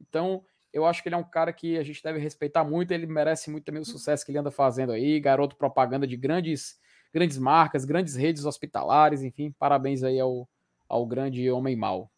Então, 0.00 0.44
eu 0.72 0.86
acho 0.86 1.02
que 1.02 1.08
ele 1.08 1.14
é 1.14 1.18
um 1.18 1.24
cara 1.24 1.52
que 1.52 1.78
a 1.78 1.82
gente 1.82 2.02
deve 2.02 2.18
respeitar 2.18 2.62
muito, 2.62 2.92
ele 2.92 3.06
merece 3.06 3.50
muito 3.50 3.64
também 3.64 3.80
o 3.82 3.86
sucesso 3.86 4.24
que 4.24 4.30
ele 4.30 4.38
anda 4.38 4.50
fazendo 4.50 4.92
aí, 4.92 5.18
garoto 5.18 5.56
propaganda 5.56 6.06
de 6.06 6.16
grandes 6.16 6.78
grandes 7.12 7.38
marcas, 7.38 7.84
grandes 7.84 8.14
redes 8.14 8.44
hospitalares, 8.44 9.22
enfim, 9.22 9.50
parabéns 9.58 10.02
aí 10.02 10.20
ao, 10.20 10.48
ao 10.88 11.06
grande 11.06 11.50
homem 11.50 11.74
mal. 11.74 12.10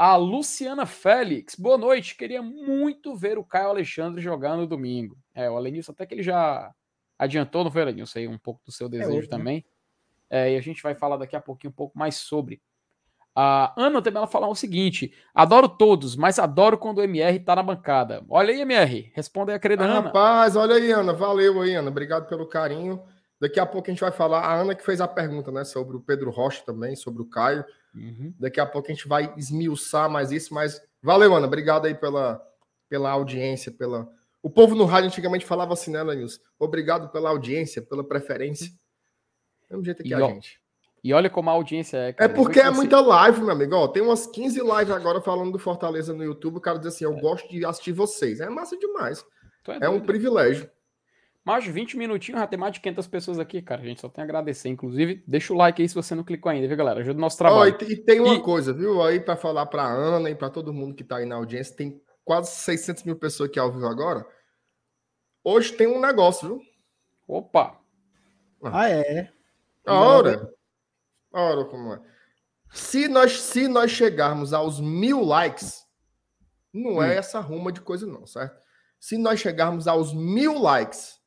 A 0.00 0.16
Luciana 0.16 0.86
Félix, 0.86 1.54
boa 1.54 1.76
noite, 1.76 2.16
queria 2.16 2.40
muito 2.40 3.14
ver 3.14 3.36
o 3.36 3.44
Caio 3.44 3.68
Alexandre 3.68 4.18
jogar 4.22 4.56
no 4.56 4.66
domingo. 4.66 5.14
É, 5.34 5.50
o 5.50 5.58
Alenilson 5.58 5.92
até 5.92 6.06
que 6.06 6.14
ele 6.14 6.22
já 6.22 6.72
adiantou, 7.18 7.64
não 7.64 7.70
foi, 7.70 7.82
Alenilson, 7.82 8.20
aí 8.20 8.26
um 8.26 8.38
pouco 8.38 8.62
do 8.64 8.72
seu 8.72 8.86
é 8.86 8.90
desejo 8.92 9.26
é 9.26 9.28
também. 9.28 9.62
É, 10.30 10.54
e 10.54 10.56
a 10.56 10.60
gente 10.62 10.82
vai 10.82 10.94
falar 10.94 11.18
daqui 11.18 11.36
a 11.36 11.40
pouquinho 11.40 11.70
um 11.70 11.74
pouco 11.74 11.98
mais 11.98 12.14
sobre. 12.14 12.62
A 13.36 13.74
Ana 13.76 14.00
também 14.00 14.16
ela 14.16 14.26
fala 14.26 14.48
o 14.48 14.54
seguinte: 14.54 15.12
adoro 15.34 15.68
todos, 15.68 16.16
mas 16.16 16.38
adoro 16.38 16.78
quando 16.78 16.96
o 16.96 17.02
MR 17.02 17.38
tá 17.38 17.54
na 17.54 17.62
bancada. 17.62 18.24
Olha 18.26 18.54
aí, 18.54 18.62
MR, 18.62 19.12
responda 19.14 19.52
aí 19.52 19.56
a 19.56 19.60
querida 19.60 19.84
ah, 19.84 19.86
Ana. 19.86 20.00
Rapaz, 20.00 20.56
olha 20.56 20.76
aí, 20.76 20.90
Ana, 20.90 21.12
valeu 21.12 21.60
aí, 21.60 21.74
Ana, 21.74 21.90
obrigado 21.90 22.26
pelo 22.26 22.46
carinho. 22.46 23.02
Daqui 23.40 23.58
a 23.58 23.64
pouco 23.64 23.88
a 23.88 23.92
gente 23.92 24.00
vai 24.00 24.12
falar, 24.12 24.40
a 24.40 24.54
Ana 24.54 24.74
que 24.74 24.84
fez 24.84 25.00
a 25.00 25.08
pergunta, 25.08 25.50
né, 25.50 25.64
sobre 25.64 25.96
o 25.96 26.00
Pedro 26.00 26.30
Rocha 26.30 26.62
também, 26.64 26.94
sobre 26.94 27.22
o 27.22 27.24
Caio. 27.24 27.64
Uhum. 27.94 28.34
Daqui 28.38 28.60
a 28.60 28.66
pouco 28.66 28.88
a 28.88 28.94
gente 28.94 29.08
vai 29.08 29.32
esmiuçar 29.36 30.10
mais 30.10 30.30
isso, 30.30 30.52
mas 30.52 30.82
valeu, 31.02 31.34
Ana, 31.34 31.46
obrigado 31.46 31.86
aí 31.86 31.94
pela, 31.94 32.46
pela 32.88 33.10
audiência, 33.10 33.72
pela. 33.72 34.06
O 34.42 34.50
povo 34.50 34.74
no 34.74 34.84
rádio 34.84 35.08
antigamente 35.08 35.46
falava 35.46 35.72
assim, 35.72 35.90
né, 35.90 36.02
Lenils? 36.02 36.40
Obrigado 36.58 37.08
pela 37.08 37.30
audiência, 37.30 37.80
pela 37.80 38.06
preferência. 38.06 38.70
Mesmo 39.70 39.84
jeito 39.84 40.02
que 40.02 40.10
e, 40.10 40.14
a 40.14 40.20
gente. 40.20 40.60
E 41.02 41.14
olha 41.14 41.30
como 41.30 41.48
a 41.48 41.52
audiência 41.54 41.96
é. 41.96 42.12
Cara. 42.12 42.30
É 42.30 42.34
porque 42.34 42.60
é 42.60 42.70
muita 42.70 43.00
live, 43.00 43.40
meu 43.40 43.50
amigo. 43.50 43.74
Ó, 43.74 43.88
tem 43.88 44.02
umas 44.02 44.26
15 44.26 44.60
lives 44.60 44.90
agora 44.90 45.20
falando 45.20 45.52
do 45.52 45.58
Fortaleza 45.58 46.12
no 46.12 46.24
YouTube. 46.24 46.58
O 46.58 46.60
cara 46.60 46.78
diz 46.78 46.88
assim: 46.88 47.04
Eu 47.04 47.16
é. 47.16 47.20
gosto 47.20 47.48
de 47.48 47.64
assistir 47.64 47.92
vocês. 47.92 48.40
É 48.40 48.48
massa 48.50 48.76
demais. 48.76 49.24
É, 49.68 49.86
é, 49.86 49.88
um 49.88 50.00
privilégio. 50.00 50.70
Mais 51.50 51.64
de 51.64 51.72
20 51.72 51.96
minutinhos, 51.96 52.40
já 52.40 52.46
tem 52.46 52.56
mais 52.56 52.74
de 52.74 52.78
500 52.78 53.08
pessoas 53.08 53.38
aqui, 53.40 53.60
cara. 53.60 53.82
A 53.82 53.84
gente 53.84 54.00
só 54.00 54.08
tem 54.08 54.22
a 54.22 54.24
agradecer. 54.24 54.68
Inclusive, 54.68 55.24
deixa 55.26 55.52
o 55.52 55.56
like 55.56 55.82
aí 55.82 55.88
se 55.88 55.96
você 55.96 56.14
não 56.14 56.22
clicou 56.22 56.48
ainda, 56.48 56.68
viu, 56.68 56.76
galera? 56.76 57.00
Ajuda 57.00 57.18
o 57.18 57.20
nosso 57.20 57.36
trabalho. 57.36 57.76
Oh, 57.76 57.84
e, 57.86 57.96
tem 57.96 58.20
uma 58.20 58.36
e... 58.36 58.40
coisa, 58.40 58.72
viu? 58.72 59.02
Aí 59.02 59.18
para 59.18 59.34
falar 59.34 59.66
para 59.66 59.82
Ana 59.82 60.30
e 60.30 60.34
para 60.36 60.48
todo 60.48 60.72
mundo 60.72 60.94
que 60.94 61.02
tá 61.02 61.16
aí 61.16 61.26
na 61.26 61.34
audiência, 61.34 61.74
tem 61.74 62.00
quase 62.24 62.52
600 62.52 63.02
mil 63.02 63.16
pessoas 63.16 63.50
aqui 63.50 63.58
ao 63.58 63.72
vivo 63.72 63.84
agora. 63.86 64.24
Hoje 65.42 65.72
tem 65.72 65.88
um 65.88 66.00
negócio, 66.00 66.46
viu? 66.46 66.62
Opa! 67.26 67.80
Ah, 68.62 68.88
é? 68.88 69.32
A 69.84 69.98
hora. 69.98 70.54
A 71.32 71.42
hora 71.42 71.64
como 71.64 71.94
é. 71.94 72.00
Se 72.70 73.08
nós, 73.08 73.40
se 73.40 73.66
nós 73.66 73.90
chegarmos 73.90 74.52
aos 74.52 74.80
mil 74.80 75.24
likes, 75.24 75.84
não 76.72 76.98
hum. 76.98 77.02
é 77.02 77.16
essa 77.16 77.40
ruma 77.40 77.72
de 77.72 77.80
coisa, 77.80 78.06
não, 78.06 78.24
certo? 78.24 78.56
Se 79.00 79.18
nós 79.18 79.40
chegarmos 79.40 79.88
aos 79.88 80.14
mil 80.14 80.56
likes, 80.56 81.19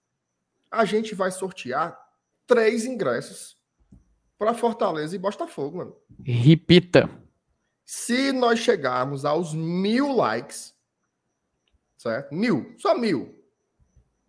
a 0.73 0.85
gente 0.85 1.13
vai 1.13 1.29
sortear 1.29 1.97
três 2.47 2.83
ingressos 2.83 3.55
para 4.39 4.55
Fortaleza 4.55 5.15
e 5.15 5.19
Botafogo, 5.19 5.77
mano. 5.77 5.95
Repita. 6.25 7.07
Se 7.85 8.31
nós 8.31 8.57
chegarmos 8.57 9.23
aos 9.23 9.53
mil 9.53 10.15
likes, 10.15 10.73
certo? 11.95 12.33
Mil, 12.33 12.73
só 12.79 12.97
mil. 12.97 13.39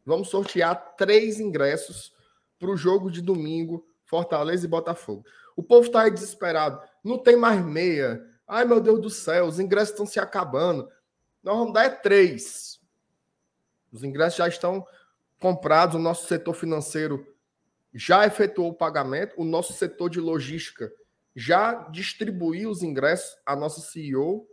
Vamos 0.04 0.28
sortear 0.28 0.94
três 0.98 1.40
ingressos 1.40 2.12
para 2.59 2.70
o 2.70 2.76
jogo 2.76 3.11
de 3.11 3.22
domingo, 3.22 3.87
Fortaleza 4.04 4.66
e 4.66 4.68
Botafogo. 4.68 5.24
O 5.57 5.62
povo 5.62 5.87
está 5.87 6.02
aí 6.02 6.11
desesperado. 6.11 6.78
Não 7.02 7.16
tem 7.16 7.37
mais 7.37 7.64
meia. 7.64 8.22
Ai, 8.46 8.66
meu 8.66 8.83
Deus 8.83 9.00
do 9.00 9.09
céu, 9.09 9.46
os 9.46 9.59
ingressos 9.59 9.90
estão 9.90 10.04
se 10.04 10.20
acabando. 10.20 10.90
Nós 11.42 11.57
vamos 11.57 11.72
dar 11.72 11.85
é 11.85 11.90
três. 11.90 12.78
Os 13.90 14.04
ingressos 14.04 14.37
já 14.37 14.46
estão 14.46 14.87
comprados, 15.40 15.97
o 15.97 15.99
nosso 15.99 16.27
setor 16.27 16.55
financeiro 16.55 17.27
já 17.92 18.27
efetuou 18.27 18.70
o 18.70 18.75
pagamento, 18.75 19.35
o 19.37 19.44
nosso 19.44 19.73
setor 19.73 20.11
de 20.11 20.20
logística 20.20 20.90
já 21.35 21.88
distribuiu 21.90 22.70
os 22.70 22.83
ingressos, 22.83 23.37
a 23.44 23.55
nossa 23.55 23.81
CEO. 23.81 24.49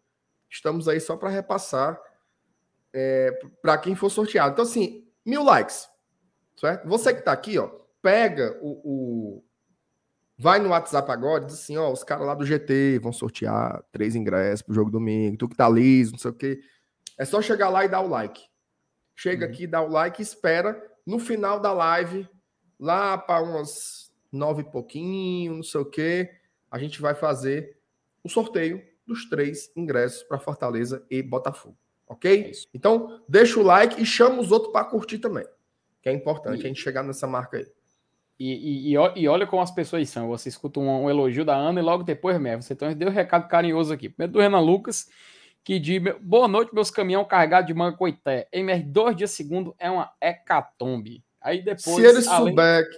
Estamos 0.50 0.88
aí 0.88 1.00
só 1.00 1.16
para 1.16 1.30
repassar 1.30 2.00
é, 2.94 3.32
para 3.62 3.78
quem 3.78 3.96
for 3.96 4.10
sorteado. 4.10 4.54
Então, 4.54 4.64
assim, 4.64 5.08
mil 5.26 5.44
likes, 5.44 5.88
certo? 6.60 6.88
Você 6.88 7.14
que 7.14 7.20
está 7.20 7.32
aqui, 7.32 7.58
ó, 7.58 7.70
pega 8.02 8.58
o, 8.62 8.82
o, 8.84 9.44
Vai 10.42 10.58
no 10.58 10.70
WhatsApp 10.70 11.12
agora 11.12 11.44
e 11.44 11.46
diz 11.46 11.54
assim: 11.54 11.78
ó, 11.78 11.92
os 11.92 12.04
caras 12.04 12.26
lá 12.26 12.34
do 12.34 12.44
GT 12.44 12.98
vão 12.98 13.14
sortear 13.14 13.84
três 13.92 14.16
ingressos 14.16 14.64
pro 14.64 14.74
jogo 14.74 14.90
domingo, 14.90 15.38
tu 15.38 15.48
que 15.48 15.56
tá 15.56 15.70
liso, 15.70 16.14
não 16.14 16.18
sei 16.18 16.32
o 16.32 16.34
quê. 16.34 16.60
É 17.16 17.24
só 17.24 17.40
chegar 17.44 17.70
lá 17.70 17.86
e 17.86 17.88
dar 17.88 18.02
o 18.02 18.08
like. 18.08 18.42
Chega 19.22 19.46
uhum. 19.46 19.52
aqui, 19.52 19.68
dá 19.68 19.80
o 19.84 19.88
like 19.88 20.20
espera 20.20 20.84
no 21.06 21.20
final 21.20 21.60
da 21.60 21.72
live, 21.72 22.28
lá 22.80 23.16
para 23.16 23.44
umas 23.44 24.12
nove 24.32 24.64
e 24.64 24.66
pouquinho, 24.66 25.54
não 25.54 25.62
sei 25.62 25.80
o 25.80 25.86
quê, 25.86 26.32
a 26.72 26.80
gente 26.80 27.00
vai 27.00 27.14
fazer 27.14 27.78
o 28.24 28.30
sorteio 28.30 28.82
dos 29.06 29.30
três 29.30 29.72
ingressos 29.76 30.24
para 30.24 30.40
Fortaleza 30.40 31.06
e 31.08 31.22
Botafogo. 31.22 31.78
Ok? 32.08 32.46
É 32.46 32.52
então, 32.74 33.22
deixa 33.30 33.60
o 33.60 33.64
like 33.64 34.02
e 34.02 34.06
chama 34.08 34.42
os 34.42 34.52
outros 34.52 34.74
para 34.74 34.86
curtir 34.86 35.20
também. 35.20 35.46
Que 36.02 36.10
é 36.10 36.12
importante 36.12 36.58
e... 36.58 36.66
a 36.66 36.68
gente 36.68 36.82
chegar 36.82 37.04
nessa 37.04 37.28
marca 37.28 37.58
aí. 37.58 37.68
E, 38.40 38.92
e, 38.92 38.94
e, 38.96 39.28
olha 39.28 39.46
como 39.46 39.62
as 39.62 39.70
pessoas 39.70 40.10
são. 40.10 40.30
Você 40.30 40.50
escuta 40.50 40.80
um, 40.80 41.04
um 41.04 41.10
elogio 41.12 41.46
da 41.46 41.56
Ana 41.56 41.80
e 41.80 41.84
logo 41.84 42.02
depois, 42.02 42.42
mesmo. 42.42 42.64
Você 42.64 42.74
então 42.74 42.92
deu 42.92 43.10
um 43.10 43.12
recado 43.12 43.48
carinhoso 43.48 43.94
aqui. 43.94 44.10
Primeiro 44.10 44.34
do 44.34 44.40
Renan 44.40 44.62
Lucas 44.62 45.12
que 45.64 45.80
diz: 45.80 46.02
Boa 46.22 46.48
noite, 46.48 46.74
meus 46.74 46.92
caminhão 46.92 47.26
carregados 47.26 47.68
de 47.68 47.74
manga 47.74 47.98
coité. 47.98 48.48
MR, 48.52 48.84
dois 48.84 49.16
dias 49.16 49.32
segundo 49.32 49.76
é 49.80 49.90
uma 49.90 50.12
hecatombe. 50.22 51.24
Aí 51.42 51.62
depois. 51.62 51.96
Se 51.96 52.02
ele 52.02 52.28
além... 52.28 52.50
souber, 52.50 52.90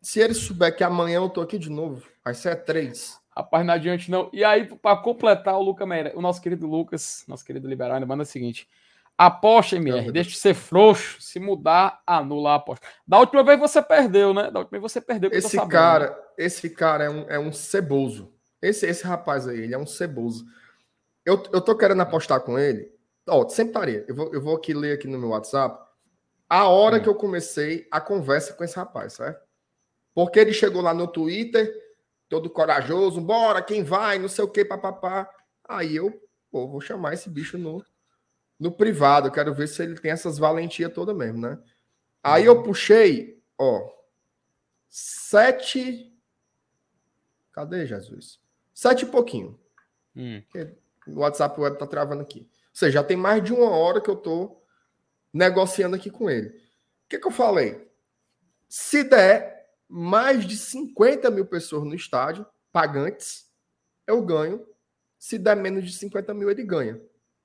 se 0.00 0.20
ele 0.20 0.34
souber 0.34 0.76
que 0.76 0.84
amanhã 0.84 1.16
eu 1.16 1.28
tô 1.28 1.40
aqui 1.40 1.58
de 1.58 1.70
novo, 1.70 2.02
vai 2.24 2.34
ser 2.34 2.56
três. 2.64 3.20
Rapaz, 3.34 3.64
não 3.64 3.74
adiante 3.74 4.10
não. 4.10 4.28
E 4.32 4.44
aí, 4.44 4.66
para 4.66 4.96
completar, 4.98 5.54
o 5.54 5.62
Lucas 5.62 5.88
Meire... 5.88 6.12
o 6.14 6.20
nosso 6.20 6.40
querido 6.40 6.66
Lucas, 6.66 7.24
nosso 7.26 7.44
querido 7.44 7.66
liberal, 7.66 7.94
ainda 7.94 8.06
manda 8.06 8.24
o 8.24 8.26
seguinte: 8.26 8.68
aposta, 9.16 9.76
MR, 9.76 10.12
deixa 10.12 10.30
de 10.30 10.36
ser 10.36 10.54
frouxo. 10.54 11.20
Se 11.20 11.40
mudar, 11.40 12.02
anula 12.06 12.52
a 12.52 12.54
aposta. 12.56 12.86
Da 13.06 13.18
última 13.18 13.42
vez 13.42 13.58
você 13.58 13.80
perdeu, 13.80 14.34
né? 14.34 14.50
Da 14.50 14.60
última 14.60 14.78
vez 14.78 14.92
você 14.92 15.00
perdeu. 15.00 15.30
Esse 15.32 15.56
cara, 15.66 16.18
esse 16.36 16.68
cara 16.68 17.04
é 17.04 17.10
um, 17.10 17.30
é 17.30 17.38
um 17.38 17.52
ceboso. 17.52 18.32
Esse, 18.60 18.86
esse 18.86 19.04
rapaz 19.04 19.48
aí, 19.48 19.60
ele 19.60 19.74
é 19.74 19.78
um 19.78 19.86
ceboso. 19.86 20.44
Eu, 21.24 21.42
eu 21.52 21.60
tô 21.60 21.76
querendo 21.76 22.02
apostar 22.02 22.40
com 22.40 22.58
ele. 22.58 22.92
Ó, 23.28 23.48
sempre 23.48 23.70
estaria. 23.70 24.04
Eu 24.08 24.14
vou, 24.14 24.34
eu 24.34 24.40
vou 24.40 24.56
aqui 24.56 24.74
ler 24.74 24.94
aqui 24.94 25.06
no 25.06 25.18
meu 25.18 25.30
WhatsApp 25.30 25.82
a 26.48 26.68
hora 26.68 26.98
hum. 26.98 27.02
que 27.02 27.08
eu 27.08 27.14
comecei 27.14 27.88
a 27.90 27.98
conversa 27.98 28.52
com 28.52 28.62
esse 28.62 28.76
rapaz, 28.76 29.14
certo? 29.14 29.42
Porque 30.14 30.38
ele 30.38 30.52
chegou 30.52 30.82
lá 30.82 30.92
no 30.92 31.08
Twitter, 31.08 31.74
todo 32.28 32.50
corajoso, 32.50 33.22
bora, 33.22 33.62
quem 33.62 33.82
vai, 33.82 34.18
não 34.18 34.28
sei 34.28 34.44
o 34.44 34.48
que, 34.48 34.62
papapá. 34.62 35.30
Aí 35.66 35.96
eu, 35.96 36.12
pô, 36.50 36.68
vou 36.68 36.78
chamar 36.78 37.14
esse 37.14 37.30
bicho 37.30 37.56
no, 37.56 37.82
no 38.60 38.70
privado, 38.70 39.28
eu 39.28 39.32
quero 39.32 39.54
ver 39.54 39.66
se 39.66 39.82
ele 39.82 39.98
tem 39.98 40.10
essas 40.10 40.36
valentias 40.36 40.92
toda 40.92 41.14
mesmo, 41.14 41.40
né? 41.40 41.58
Aí 42.22 42.44
eu 42.44 42.62
puxei, 42.62 43.42
ó, 43.58 43.90
sete. 44.90 46.14
Cadê 47.50 47.86
Jesus? 47.86 48.38
Sete 48.74 49.06
e 49.06 49.08
pouquinho. 49.08 49.58
Hum. 50.14 50.42
O 51.06 51.20
WhatsApp 51.20 51.60
web 51.60 51.78
tá 51.78 51.86
travando 51.86 52.22
aqui. 52.22 52.40
Ou 52.40 52.46
seja, 52.74 52.92
já 52.92 53.04
tem 53.04 53.16
mais 53.16 53.42
de 53.42 53.52
uma 53.52 53.70
hora 53.70 54.00
que 54.00 54.08
eu 54.08 54.16
tô 54.16 54.62
negociando 55.32 55.96
aqui 55.96 56.10
com 56.10 56.30
ele. 56.30 56.48
O 56.48 57.08
que, 57.08 57.18
que 57.18 57.26
eu 57.26 57.32
falei? 57.32 57.90
Se 58.68 59.04
der 59.04 59.68
mais 59.88 60.46
de 60.46 60.56
50 60.56 61.30
mil 61.30 61.44
pessoas 61.44 61.84
no 61.84 61.94
estádio, 61.94 62.46
pagantes, 62.72 63.46
eu 64.06 64.22
ganho. 64.22 64.66
Se 65.18 65.38
der 65.38 65.56
menos 65.56 65.84
de 65.84 65.92
50 65.92 66.32
mil, 66.34 66.50
ele 66.50 66.64
ganha. 66.64 67.00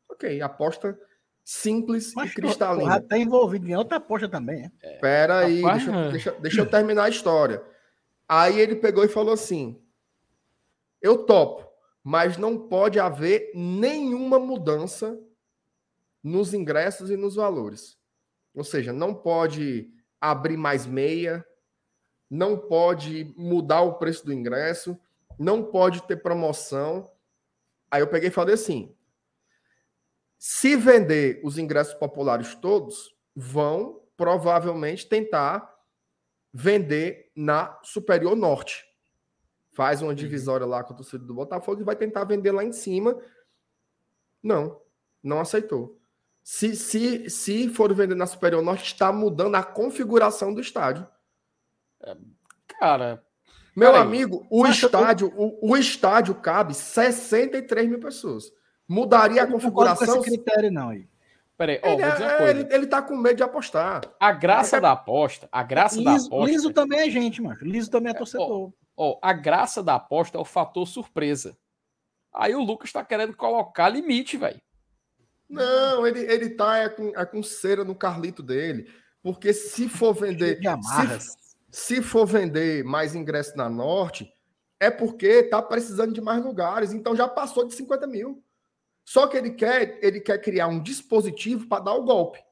Ok, 0.09 0.41
aposta 0.41 0.97
simples 1.43 2.13
Mas, 2.15 2.31
e 2.31 2.35
cristalina. 2.35 2.93
Já 2.93 3.01
tá 3.01 3.17
envolvido 3.17 3.67
em 3.67 3.75
outra 3.75 3.97
aposta 3.97 4.27
também. 4.27 4.71
É. 4.81 4.97
Pera 4.99 5.39
aí, 5.39 5.61
deixa, 5.61 6.09
deixa, 6.09 6.31
deixa 6.33 6.61
eu 6.61 6.69
terminar 6.69 7.03
a 7.03 7.09
história. 7.09 7.61
Aí 8.27 8.59
ele 8.59 8.75
pegou 8.75 9.03
e 9.03 9.09
falou 9.09 9.33
assim: 9.33 9.81
Eu 11.01 11.25
topo 11.25 11.66
mas 12.09 12.37
não 12.37 12.57
pode 12.57 13.01
haver 13.01 13.51
nenhuma 13.53 14.39
mudança 14.39 15.19
nos 16.23 16.53
ingressos 16.53 17.09
e 17.09 17.17
nos 17.17 17.35
valores. 17.35 17.99
Ou 18.55 18.63
seja, 18.63 18.93
não 18.93 19.13
pode 19.13 19.91
abrir 20.21 20.55
mais 20.55 20.85
meia, 20.85 21.45
não 22.29 22.57
pode 22.57 23.33
mudar 23.35 23.81
o 23.81 23.95
preço 23.95 24.25
do 24.25 24.31
ingresso, 24.31 24.97
não 25.37 25.61
pode 25.61 26.01
ter 26.03 26.23
promoção. 26.23 27.11
Aí 27.91 27.99
eu 27.99 28.07
peguei 28.07 28.29
e 28.29 28.31
falei 28.31 28.53
assim: 28.53 28.95
se 30.37 30.77
vender 30.77 31.41
os 31.43 31.57
ingressos 31.57 31.95
populares 31.95 32.55
todos, 32.55 33.13
vão 33.35 34.01
provavelmente 34.15 35.09
tentar 35.09 35.77
vender 36.53 37.33
na 37.35 37.77
Superior 37.83 38.33
Norte 38.33 38.86
faz 39.77 40.01
uma 40.01 40.09
uhum. 40.09 40.15
divisória 40.15 40.65
lá 40.65 40.83
com 40.83 40.91
a 40.91 40.95
torcida 40.95 41.23
do 41.23 41.35
Botafogo 41.35 41.79
e 41.79 41.83
vai 41.83 41.95
tentar 41.95 42.23
vender 42.23 42.51
lá 42.51 42.63
em 42.63 42.71
cima. 42.71 43.15
Não, 44.41 44.81
não 45.23 45.39
aceitou. 45.39 45.99
Se, 46.41 46.75
se, 46.75 47.29
se 47.29 47.69
for 47.69 47.93
vender 47.93 48.15
na 48.15 48.25
Superior 48.25 48.63
Norte, 48.63 48.85
está 48.85 49.13
mudando 49.13 49.53
a 49.53 49.61
configuração 49.61 50.51
do 50.51 50.59
estádio. 50.59 51.07
É, 52.01 52.17
cara. 52.79 53.23
Meu 53.75 53.95
amigo, 53.95 54.47
o 54.49 54.65
estádio, 54.65 55.31
o, 55.37 55.69
o, 55.73 55.77
estádio 55.77 56.33
cabe 56.33 56.73
63 56.73 57.87
mil 57.87 57.99
pessoas. 57.99 58.51
Mudaria 58.87 59.43
a 59.43 59.47
configuração. 59.47 60.07
Não 60.07 60.21
esse 60.21 60.31
critério, 60.31 60.71
não. 60.71 60.89
Aí. 60.89 61.07
Peraí, 61.55 61.79
ó, 61.83 61.87
ele, 61.89 62.01
é, 62.01 62.49
ele, 62.49 62.67
ele 62.73 62.87
tá 62.87 62.99
com 62.99 63.15
medo 63.15 63.35
de 63.35 63.43
apostar. 63.43 64.01
A 64.19 64.31
graça 64.31 64.77
é... 64.77 64.81
da 64.81 64.93
aposta, 64.93 65.47
a 65.51 65.61
graça 65.61 65.97
Liso, 65.97 66.05
da 66.05 66.15
aposta. 66.15 66.51
Liso 66.51 66.73
também 66.73 66.99
é 67.01 67.09
gente, 67.11 67.39
mano. 67.43 67.59
Liso 67.61 67.91
também 67.91 68.11
é, 68.11 68.15
é 68.15 68.17
torcedor. 68.17 68.49
Ó, 68.49 68.86
Ó, 68.97 69.19
a 69.21 69.31
graça 69.31 69.83
da 69.83 69.95
aposta 69.95 70.37
é 70.37 70.41
o 70.41 70.45
fator 70.45 70.87
surpresa. 70.87 71.55
Aí 72.33 72.55
o 72.55 72.63
Lucas 72.63 72.91
tá 72.91 73.05
querendo 73.05 73.37
colocar 73.37 73.89
limite, 73.89 74.37
velho. 74.37 74.59
Não, 75.47 76.05
ele, 76.05 76.19
ele 76.21 76.49
tá 76.49 76.77
é 76.77 76.89
com, 76.89 77.09
é 77.15 77.25
com 77.25 77.43
cera 77.43 77.83
no 77.83 77.95
Carlito 77.95 78.41
dele. 78.41 78.91
Porque 79.21 79.53
se 79.53 79.87
for 79.87 80.13
vender. 80.13 80.59
Se, 81.19 81.37
se 81.69 82.01
for 82.01 82.25
vender 82.25 82.83
mais 82.83 83.15
ingresso 83.15 83.55
na 83.55 83.69
Norte, 83.69 84.31
é 84.79 84.89
porque 84.89 85.43
tá 85.43 85.61
precisando 85.61 86.13
de 86.13 86.21
mais 86.21 86.43
lugares. 86.43 86.91
Então 86.91 87.15
já 87.15 87.27
passou 87.27 87.67
de 87.67 87.75
50 87.75 88.07
mil. 88.07 88.43
Só 89.05 89.27
que 89.27 89.37
ele 89.37 89.51
quer, 89.51 89.99
ele 90.01 90.19
quer 90.19 90.41
criar 90.41 90.67
um 90.67 90.81
dispositivo 90.81 91.67
para 91.67 91.83
dar 91.83 91.93
o 91.93 92.03
golpe. 92.03 92.43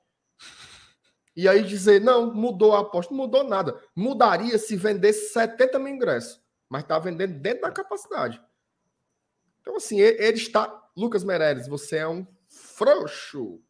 E 1.36 1.50
aí 1.50 1.64
dizer, 1.64 2.00
não, 2.00 2.34
mudou 2.34 2.74
a 2.74 2.80
aposta. 2.80 3.14
Não 3.14 3.24
mudou 3.24 3.44
nada. 3.44 3.80
Mudaria 3.96 4.58
se 4.58 4.76
vendesse 4.76 5.34
70 5.34 5.78
mil 5.80 5.94
ingressos. 5.94 6.42
Mas 6.70 6.84
está 6.84 6.98
vendendo 6.98 7.38
dentro 7.40 7.62
da 7.62 7.72
capacidade. 7.72 8.42
Então, 9.62 9.76
assim, 9.76 10.00
ele 10.00 10.38
está. 10.38 10.84
Lucas 10.96 11.24
Meirelles, 11.24 11.68
você 11.68 11.98
é 11.98 12.08
um 12.08 12.26
frouxo. 12.48 13.62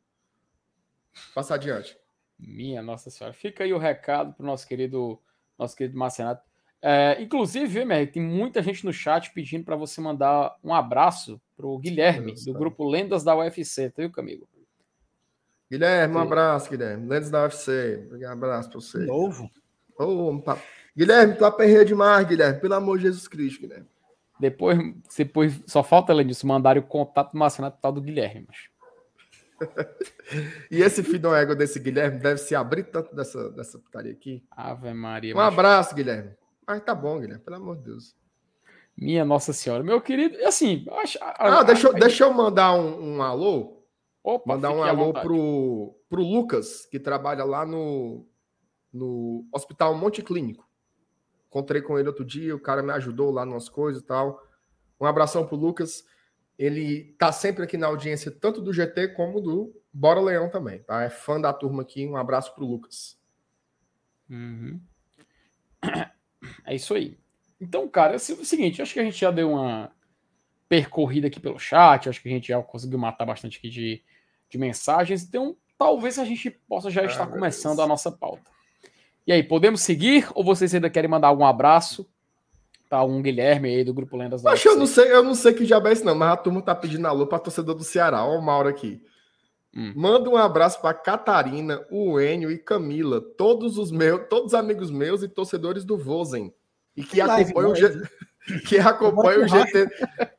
Passa 1.33 1.55
adiante. 1.55 1.97
Minha 2.37 2.81
Nossa 2.81 3.09
Senhora. 3.09 3.33
Fica 3.33 3.63
aí 3.63 3.73
o 3.73 3.77
recado 3.77 4.33
para 4.33 4.43
o 4.43 4.45
nosso 4.45 4.67
querido, 4.67 5.19
nosso 5.57 5.75
querido 5.75 5.97
Marcenato. 5.97 6.43
É, 6.81 7.19
inclusive, 7.19 7.79
MR, 7.79 8.05
tem 8.05 8.21
muita 8.21 8.61
gente 8.61 8.85
no 8.85 8.93
chat 8.93 9.33
pedindo 9.33 9.65
para 9.65 9.75
você 9.75 9.99
mandar 9.99 10.55
um 10.63 10.73
abraço 10.73 11.41
para 11.55 11.65
o 11.65 11.79
Guilherme, 11.79 12.27
Deus 12.27 12.41
do 12.41 12.45
Deus. 12.45 12.57
grupo 12.57 12.87
Lendas 12.87 13.23
da 13.23 13.35
UFC, 13.35 13.89
tá, 13.89 14.03
viu, 14.03 14.11
Camilo? 14.11 14.47
Guilherme, 15.69 16.15
um 16.15 16.19
abraço, 16.19 16.69
Guilherme. 16.69 17.07
Lendas 17.07 17.29
da 17.29 17.43
UFC. 17.43 18.07
Um 18.11 18.29
abraço 18.29 18.69
para 18.69 18.79
você. 18.79 18.99
Novo. 18.99 19.49
Oh, 19.97 20.39
tá... 20.43 20.57
Guilherme, 20.95 21.35
tu 21.35 21.45
aperreia 21.45 21.83
demais, 21.83 22.27
Guilherme. 22.27 22.59
Pelo 22.59 22.75
amor 22.75 22.97
de 22.97 23.05
Jesus 23.05 23.27
Cristo, 23.27 23.61
Guilherme. 23.61 23.87
Depois, 24.39 24.77
depois 25.17 25.61
só 25.65 25.83
falta, 25.83 26.11
além 26.11 26.27
disso, 26.27 26.45
mandar 26.45 26.77
o 26.77 26.83
contato 26.83 27.31
do 27.31 27.39
Marcenato 27.39 27.79
tal 27.81 27.91
do 27.91 28.01
Guilherme. 28.01 28.47
Mas... 28.47 28.75
e 30.69 30.81
esse 30.81 31.01
fidão 31.01 31.35
ego 31.35 31.55
desse 31.55 31.79
Guilherme 31.79 32.19
deve 32.19 32.37
se 32.37 32.53
abrir 32.53 32.83
tanto 32.83 33.15
dessa, 33.15 33.49
dessa 33.51 33.79
putaria 33.79 34.11
aqui. 34.11 34.43
Ave 34.51 34.93
Maria. 34.93 35.35
Um 35.35 35.39
abraço, 35.39 35.95
Guilherme. 35.95 36.31
Mas 36.67 36.83
tá 36.83 36.93
bom, 36.93 37.19
Guilherme, 37.19 37.43
pelo 37.43 37.55
amor 37.55 37.77
de 37.77 37.83
Deus. 37.83 38.15
Minha 38.97 39.25
Nossa 39.25 39.51
Senhora. 39.51 39.83
Meu 39.83 39.99
querido, 39.99 40.37
assim. 40.45 40.85
Acho, 40.91 41.17
ah, 41.21 41.63
deixa, 41.63 41.91
deixa 41.93 42.23
eu 42.23 42.33
mandar 42.33 42.73
um, 42.73 43.15
um 43.15 43.21
alô. 43.21 43.74
Opa, 44.25 44.55
mandar 44.55 44.71
um 44.71 44.81
alô 44.81 45.13
pro, 45.13 45.95
pro 46.09 46.23
Lucas, 46.23 46.87
que 46.87 46.99
trabalha 46.99 47.43
lá 47.43 47.63
no, 47.63 48.25
no 48.91 49.47
Hospital 49.53 49.95
Monte 49.95 50.23
Clínico. 50.23 50.67
Encontrei 51.47 51.79
com 51.79 51.99
ele 51.99 52.07
outro 52.07 52.25
dia, 52.25 52.55
o 52.55 52.59
cara 52.59 52.81
me 52.81 52.91
ajudou 52.93 53.29
lá 53.29 53.45
nas 53.45 53.69
coisas 53.69 54.01
e 54.01 54.05
tal. 54.05 54.41
Um 54.99 55.05
abração 55.05 55.45
pro 55.45 55.55
Lucas. 55.55 56.03
Ele 56.57 57.15
tá 57.19 57.31
sempre 57.31 57.63
aqui 57.63 57.77
na 57.77 57.85
audiência, 57.85 58.31
tanto 58.31 58.61
do 58.61 58.73
GT 58.73 59.09
como 59.09 59.39
do 59.39 59.71
Bora 59.93 60.19
Leão 60.19 60.49
também, 60.49 60.79
tá? 60.79 61.03
É 61.03 61.09
fã 61.11 61.39
da 61.39 61.53
turma 61.53 61.83
aqui. 61.83 62.07
Um 62.07 62.17
abraço 62.17 62.55
pro 62.55 62.65
Lucas. 62.65 63.19
Uhum. 64.27 64.81
É 66.63 66.75
isso 66.75 66.93
aí. 66.93 67.17
Então, 67.59 67.87
cara, 67.87 68.13
é 68.13 68.15
o 68.17 68.19
seguinte, 68.19 68.79
acho 68.79 68.93
que 68.93 68.99
a 68.99 69.03
gente 69.03 69.19
já 69.19 69.31
deu 69.31 69.51
uma 69.51 69.91
percorrida 70.69 71.25
aqui 71.25 71.39
pelo 71.39 71.57
chat, 71.57 72.07
acho 72.07 72.21
que 72.21 72.27
a 72.27 72.31
gente 72.31 72.49
já 72.49 72.61
conseguiu 72.61 72.99
matar 72.99 73.25
bastante 73.25 73.57
aqui 73.57 73.67
de, 73.67 74.03
de 74.49 74.57
mensagens, 74.57 75.23
então 75.23 75.55
talvez 75.77 76.19
a 76.19 76.25
gente 76.25 76.49
possa 76.49 76.89
já 76.89 77.01
ah, 77.01 77.05
estar 77.05 77.27
começando 77.27 77.77
Deus. 77.77 77.85
a 77.85 77.87
nossa 77.87 78.11
pauta. 78.11 78.49
E 79.27 79.31
aí, 79.31 79.43
podemos 79.43 79.81
seguir 79.81 80.27
ou 80.35 80.43
vocês 80.43 80.73
ainda 80.73 80.89
querem 80.89 81.09
mandar 81.09 81.29
algum 81.29 81.45
abraço 81.45 82.07
Tá 82.89 83.03
um 83.03 83.21
Guilherme 83.21 83.69
aí 83.69 83.83
do 83.83 83.93
Grupo 83.93 84.15
Lendas 84.15 84.41
da 84.41 84.51
Acho 84.51 84.69
eu 84.69 84.77
não 84.77 84.85
sei, 84.85 85.11
eu 85.11 85.23
não 85.23 85.33
sei 85.33 85.53
que 85.53 85.65
diabo 85.65 85.87
é 85.87 85.93
isso, 85.93 86.05
não, 86.05 86.13
mas 86.13 86.33
a 86.33 86.37
turma 86.37 86.61
tá 86.61 86.75
pedindo 86.75 87.07
alô 87.07 87.25
pra 87.25 87.39
torcedor 87.39 87.73
do 87.75 87.83
Ceará. 87.83 88.23
Ó, 88.23 88.37
o 88.37 88.41
Mauro 88.41 88.69
aqui. 88.69 89.01
Hum. 89.75 89.91
Manda 89.95 90.29
um 90.29 90.37
abraço 90.37 90.79
para 90.79 90.93
Catarina, 90.93 91.85
o 91.89 92.19
Enio 92.19 92.51
e 92.51 92.57
Camila, 92.57 93.19
todos 93.19 93.77
os 93.77 93.91
meus, 93.91 94.21
todos 94.29 94.47
os 94.47 94.53
amigos 94.53 94.91
meus 94.91 95.23
e 95.23 95.27
torcedores 95.27 95.83
do 95.83 95.97
Vozen. 95.97 96.53
E 96.95 97.03
que 97.03 97.19
acompanham 97.19 97.71
o, 97.71 97.75
G... 97.75 97.89
que 98.67 98.77
acompanha 98.77 99.39
o 99.39 99.47
GT, 99.47 99.89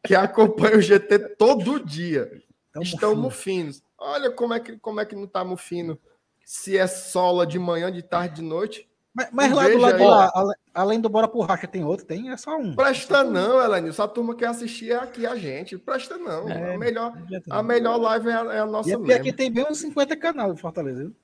que 0.05 0.15
acompanha 0.15 0.79
o 0.79 0.81
GT 0.81 1.19
todo 1.37 1.85
dia. 1.85 2.31
Tão 2.73 2.83
Estão 2.83 3.17
mufinos. 3.17 3.83
Olha 3.99 4.31
como 4.31 4.55
é 4.55 4.61
que 4.61 4.79
como 4.79 5.01
é 5.01 5.05
que 5.05 5.17
não 5.17 5.27
tá 5.27 5.45
mufino. 5.45 5.99
Se 6.45 6.77
é 6.77 6.87
sola 6.87 7.47
de 7.47 7.59
manhã, 7.59 7.91
de 7.91 8.03
tarde, 8.03 8.37
de 8.37 8.43
noite. 8.43 8.89
Mas, 9.17 9.29
mas 9.33 9.51
lá 9.51 9.67
do 9.67 9.79
lado 9.79 9.97
de 9.97 10.05
lá, 10.05 10.31
além 10.75 11.01
do 11.01 11.09
Bora 11.09 11.27
por 11.27 11.41
Racha, 11.41 11.67
tem 11.67 11.83
outro? 11.83 12.05
Tem? 12.05 12.31
É 12.31 12.37
só 12.37 12.55
um. 12.59 12.77
Presta 12.77 13.25
não, 13.25 13.65
Elenilson. 13.65 14.03
A 14.03 14.09
turma 14.09 14.37
quer 14.37 14.49
assistir 14.49 14.93
é 14.93 14.97
aqui 14.97 15.27
a 15.27 15.35
gente. 15.35 15.79
Presta 15.79 16.19
não. 16.19 16.47
É, 16.51 16.75
a, 16.75 16.79
melhor, 16.79 17.15
a 17.49 17.63
melhor 17.63 17.97
live 17.97 18.29
é 18.29 18.35
a, 18.35 18.55
é 18.55 18.59
a 18.61 18.67
nossa. 18.67 18.91
E 18.91 19.13
aqui 19.15 19.33
tem 19.33 19.51
bem 19.51 19.65
uns 19.71 19.79
50 19.79 20.15
canais 20.19 20.55
de 20.55 20.61
Fortaleza, 20.61 21.05
viu? 21.05 21.17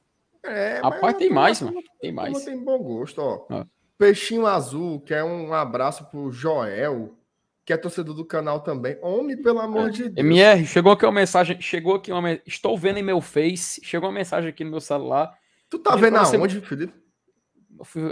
É, 0.42 0.80
Rapaz, 0.82 1.18
tem 1.18 1.30
mais, 1.30 1.60
mano. 1.60 1.82
Tem 2.00 2.10
mais. 2.10 2.44
Tem 2.44 2.58
bom 2.58 2.78
gosto, 2.78 3.20
ó. 3.20 3.46
Ah. 3.50 3.66
Peixinho 3.98 4.46
Azul, 4.46 4.98
que 5.00 5.12
é 5.12 5.22
um 5.22 5.52
abraço 5.52 6.06
pro 6.06 6.32
Joel, 6.32 7.14
que 7.72 7.78
é 7.78 7.82
torcedor 7.82 8.14
do 8.14 8.24
canal 8.24 8.60
também. 8.60 8.98
Homem, 9.00 9.40
pelo 9.40 9.58
amor 9.58 9.90
de 9.90 10.08
Deus. 10.08 10.18
MR, 10.18 10.66
chegou 10.66 10.92
aqui 10.92 11.06
uma 11.06 11.12
mensagem. 11.12 11.60
Chegou 11.60 11.94
aqui 11.94 12.12
uma. 12.12 12.32
Estou 12.46 12.76
vendo 12.76 12.98
em 12.98 13.02
meu 13.02 13.20
Face. 13.20 13.80
Chegou 13.82 14.08
uma 14.08 14.14
mensagem 14.14 14.50
aqui 14.50 14.62
no 14.62 14.70
meu 14.70 14.80
celular. 14.80 15.32
Tu 15.70 15.78
tá 15.78 15.96
vendo 15.96 16.18
aonde, 16.18 16.60
você... 16.60 16.66
Felipe? 16.66 16.92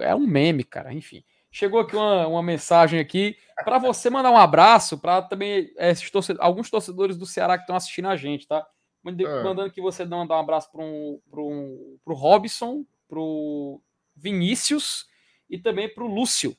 É 0.01 0.15
um 0.15 0.27
meme, 0.27 0.65
cara, 0.65 0.93
enfim. 0.93 1.23
Chegou 1.53 1.81
aqui 1.81 1.95
uma, 1.95 2.27
uma 2.27 2.43
mensagem 2.43 2.99
aqui 2.99 3.37
para 3.65 3.77
você 3.79 4.09
mandar 4.09 4.31
um 4.31 4.37
abraço 4.37 4.99
para 4.99 5.21
também 5.21 5.71
é, 5.77 5.93
torcedores, 5.95 6.41
alguns 6.41 6.71
torcedores 6.71 7.17
do 7.17 7.27
Ceará 7.27 7.59
que 7.59 7.65
estão 7.65 7.77
assistindo 7.77 8.09
a 8.09 8.17
gente, 8.17 8.47
tá? 8.47 8.67
É. 9.07 9.43
Mandando 9.43 9.71
que 9.71 9.81
você 9.81 10.05
mandar 10.05 10.37
um 10.37 10.41
abraço 10.41 10.71
para 10.71 10.83
um, 10.83 11.21
um, 11.33 11.99
o 12.05 12.15
Robson, 12.15 12.85
para 13.09 13.19
o 13.19 13.83
Vinícius 14.17 15.07
e 15.49 15.59
também 15.59 15.93
para 15.93 16.05
o 16.05 16.07
Lúcio. 16.07 16.57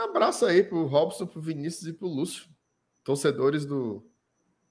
Um 0.00 0.04
abraço 0.04 0.46
aí 0.46 0.62
para 0.62 0.78
o 0.78 0.86
Robson, 0.86 1.26
para 1.26 1.38
o 1.38 1.42
Vinícius 1.42 1.86
e 1.88 1.92
para 1.92 2.06
o 2.06 2.10
Lúcio, 2.10 2.48
torcedores 3.04 3.66
do, 3.66 4.02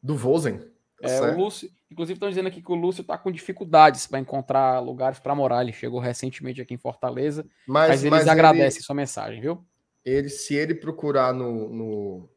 do 0.01 0.15
Vozen. 0.15 0.57
Tá 0.99 1.07
é, 1.07 1.21
o 1.21 1.37
Lúcio, 1.37 1.69
inclusive 1.91 2.15
estão 2.15 2.29
dizendo 2.29 2.47
aqui 2.47 2.63
que 2.63 2.71
o 2.71 2.75
Lúcio 2.75 3.01
está 3.01 3.15
com 3.15 3.31
dificuldades 3.31 4.07
para 4.07 4.17
encontrar 4.17 4.79
lugares 4.79 5.19
para 5.19 5.35
morar. 5.35 5.61
Ele 5.61 5.71
chegou 5.71 5.99
recentemente 5.99 6.59
aqui 6.59 6.73
em 6.73 6.79
Fortaleza, 6.79 7.45
mas, 7.67 7.89
mas 7.89 8.03
eles 8.03 8.19
mas 8.19 8.27
agradecem 8.27 8.79
ele, 8.79 8.85
sua 8.85 8.95
mensagem, 8.95 9.39
viu? 9.39 9.63
Ele, 10.03 10.29
se 10.29 10.55
ele 10.55 10.73
procurar 10.73 11.31
no, 11.31 11.69
no, 11.69 12.29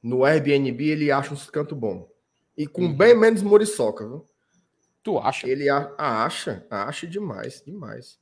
no 0.00 0.24
Airbnb, 0.24 0.88
ele 0.88 1.10
acha 1.10 1.34
um 1.34 1.36
canto 1.50 1.74
bom. 1.74 2.08
E 2.56 2.68
com 2.68 2.82
uhum. 2.82 2.96
bem 2.96 3.18
menos 3.18 3.42
muriçoca, 3.42 4.06
viu? 4.06 4.24
Tu 5.02 5.18
acha? 5.18 5.48
Ele 5.48 5.68
a, 5.68 5.92
acha, 5.98 6.64
acha 6.70 7.04
demais, 7.04 7.62
demais. 7.66 8.18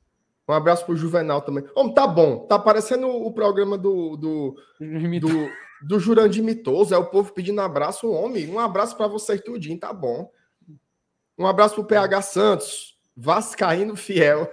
Um 0.48 0.52
abraço 0.52 0.84
pro 0.84 0.96
Juvenal 0.96 1.40
também. 1.40 1.64
Homem, 1.74 1.94
tá 1.94 2.06
bom. 2.06 2.46
Tá 2.46 2.58
parecendo 2.58 3.08
o 3.08 3.32
programa 3.32 3.78
do, 3.78 4.16
do, 4.16 4.56
do, 4.78 5.50
do 5.84 5.98
Jurandir 5.98 6.42
Mitoso, 6.42 6.94
é 6.94 6.98
o 6.98 7.06
povo 7.06 7.32
pedindo 7.32 7.60
abraço, 7.60 8.10
homem, 8.10 8.48
um 8.48 8.58
abraço 8.58 8.96
para 8.96 9.06
vocês 9.06 9.40
tudinho, 9.40 9.78
tá 9.78 9.92
bom. 9.92 10.30
Um 11.38 11.46
abraço 11.46 11.74
pro 11.74 11.84
PH 11.84 12.22
Santos, 12.22 12.98
Vascaíno 13.16 13.96
fiel. 13.96 14.50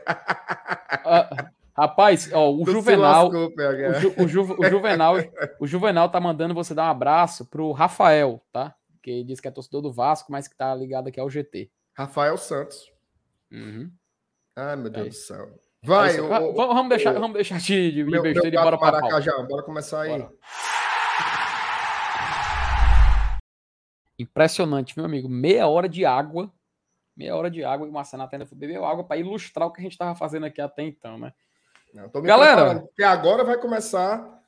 Ah, 1.03 1.49
rapaz, 1.75 2.29
ó, 2.33 2.51
o 2.51 2.65
Juvenal, 2.65 3.29
lascou, 3.29 3.53
o, 3.53 3.99
Ju, 3.99 4.13
o, 4.17 4.27
Ju, 4.27 4.55
o, 4.59 4.69
Juvenal, 4.69 5.15
o 5.59 5.65
Juvenal 5.65 6.09
tá 6.09 6.19
mandando 6.19 6.53
você 6.53 6.73
dar 6.73 6.83
um 6.83 6.91
abraço 6.91 7.45
pro 7.45 7.71
Rafael, 7.71 8.41
tá? 8.51 8.75
Que 9.01 9.23
diz 9.23 9.39
que 9.39 9.47
é 9.47 9.51
torcedor 9.51 9.81
do 9.81 9.91
Vasco, 9.91 10.31
mas 10.31 10.47
que 10.47 10.55
tá 10.55 10.75
ligado 10.75 11.07
aqui 11.07 11.19
ao 11.19 11.29
GT. 11.29 11.71
Rafael 11.93 12.37
Santos. 12.37 12.91
Uhum. 13.51 13.91
Ai, 14.55 14.75
meu 14.75 14.89
Deus 14.89 15.05
é 15.05 15.09
do 15.09 15.15
céu. 15.15 15.59
Vai, 15.83 16.15
é 16.15 16.21
o, 16.21 16.53
vamos 16.53 16.89
deixar, 16.89 17.13
vamos 17.13 17.33
deixar 17.33 17.59
de, 17.59 17.91
de 17.91 18.03
meu, 18.03 18.21
besteira 18.21 18.51
meu 18.51 18.59
e 18.59 18.63
bora 18.63 18.77
para 18.77 19.01
Maracajá, 19.01 19.41
bora 19.41 19.63
começar 19.63 20.01
aí. 20.01 20.11
Bora. 20.11 20.31
Impressionante, 24.19 24.95
meu 24.95 25.05
amigo. 25.05 25.27
Meia 25.27 25.67
hora 25.67 25.89
de 25.89 26.05
água. 26.05 26.53
Meia 27.17 27.35
hora 27.35 27.49
de 27.49 27.63
água 27.63 27.87
e 27.87 27.89
o 27.89 27.93
Marcenato 27.93 28.35
ainda 28.35 28.45
foi 28.45 28.55
beber 28.55 28.77
água 28.77 29.03
para 29.03 29.17
ilustrar 29.17 29.67
o 29.67 29.73
que 29.73 29.81
a 29.81 29.83
gente 29.83 29.93
estava 29.93 30.13
fazendo 30.15 30.45
aqui 30.45 30.61
até 30.61 30.83
então, 30.83 31.17
né? 31.17 31.33
Não, 31.93 32.09
Galera, 32.21 32.79
porque 32.79 33.03
agora 33.03 33.43
vai 33.43 33.57
começar 33.57 34.39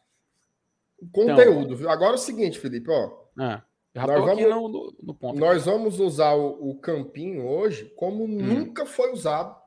o 1.00 1.08
conteúdo, 1.10 1.74
então? 1.74 1.92
Agora 1.92 2.12
é 2.12 2.16
o 2.16 2.20
seguinte, 2.20 2.60
Felipe, 2.60 2.90
ó. 2.90 3.12
É, 3.44 3.62
já 3.96 4.08
nós 4.08 4.24
vamos, 4.24 4.44
no, 4.44 4.70
no, 4.70 4.96
no, 5.02 5.14
ponto. 5.16 5.40
Nós 5.40 5.68
aqui. 5.68 5.72
vamos 5.72 6.00
usar 6.00 6.34
o, 6.34 6.70
o, 6.70 6.80
campinho 6.80 7.46
hoje 7.46 7.92
como 7.98 8.24
hum. 8.24 8.28
nunca 8.28 8.86
foi 8.86 9.12
usado 9.12 9.63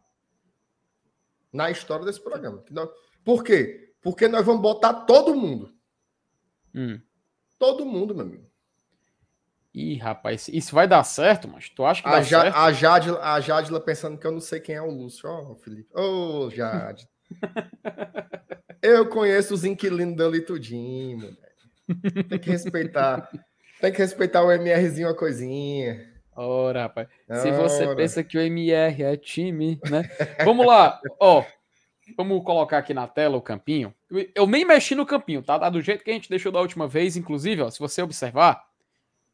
na 1.52 1.70
história 1.70 2.04
desse 2.04 2.22
programa. 2.22 2.62
Por 3.24 3.42
quê? 3.42 3.94
Porque 4.00 4.28
nós 4.28 4.44
vamos 4.44 4.62
botar 4.62 4.92
todo 5.04 5.34
mundo. 5.34 5.72
Hum. 6.74 7.00
Todo 7.58 7.86
mundo, 7.86 8.14
meu 8.14 8.24
amigo. 8.24 8.46
Ih, 9.74 9.96
rapaz, 9.96 10.48
isso 10.48 10.74
vai 10.74 10.88
dar 10.88 11.04
certo, 11.04 11.46
mas 11.46 11.68
tu 11.68 11.84
acha 11.84 12.02
que 12.02 12.08
a 12.08 12.12
dá 12.12 12.22
ja, 12.22 12.40
certo? 12.40 12.56
A 12.56 12.72
Jadila, 12.72 13.20
a 13.20 13.40
Jadila 13.40 13.80
pensando 13.80 14.16
que 14.16 14.26
eu 14.26 14.32
não 14.32 14.40
sei 14.40 14.58
quem 14.58 14.74
é 14.74 14.80
o 14.80 14.90
Lúcio. 14.90 15.28
Ó, 15.28 15.52
oh, 15.52 15.54
Felipe. 15.56 15.90
Ô, 15.94 16.46
oh, 16.46 16.50
Jade. 16.50 17.06
eu 18.80 19.06
conheço 19.08 19.52
os 19.52 19.64
inquilinos 19.64 20.16
dali 20.16 20.40
tudinho, 20.40 21.18
moleque. 21.18 22.24
Tem 22.28 22.38
que 22.38 22.50
respeitar. 22.50 23.30
Tem 23.78 23.92
que 23.92 23.98
respeitar 23.98 24.42
o 24.42 24.50
MRzinho 24.50 25.08
uma 25.08 25.14
coisinha. 25.14 26.15
Ora, 26.36 26.82
rapaz. 26.82 27.08
Se 27.42 27.50
você 27.52 27.94
pensa 27.94 28.22
que 28.22 28.36
o 28.36 28.40
MR 28.40 29.02
é 29.02 29.16
time, 29.16 29.80
né? 29.88 30.02
Vamos 30.44 30.66
lá. 30.66 31.00
Ó, 31.18 31.44
vamos 32.16 32.44
colocar 32.44 32.78
aqui 32.78 32.92
na 32.92 33.08
tela 33.08 33.36
o 33.36 33.42
campinho. 33.42 33.94
Eu 34.34 34.46
nem 34.46 34.64
mexi 34.64 34.94
no 34.94 35.06
campinho, 35.06 35.42
tá? 35.42 35.58
tá 35.58 35.70
do 35.70 35.80
jeito 35.80 36.04
que 36.04 36.10
a 36.10 36.14
gente 36.14 36.30
deixou 36.30 36.52
da 36.52 36.60
última 36.60 36.86
vez, 36.86 37.16
inclusive, 37.16 37.62
ó, 37.62 37.70
se 37.70 37.78
você 37.78 38.02
observar, 38.02 38.66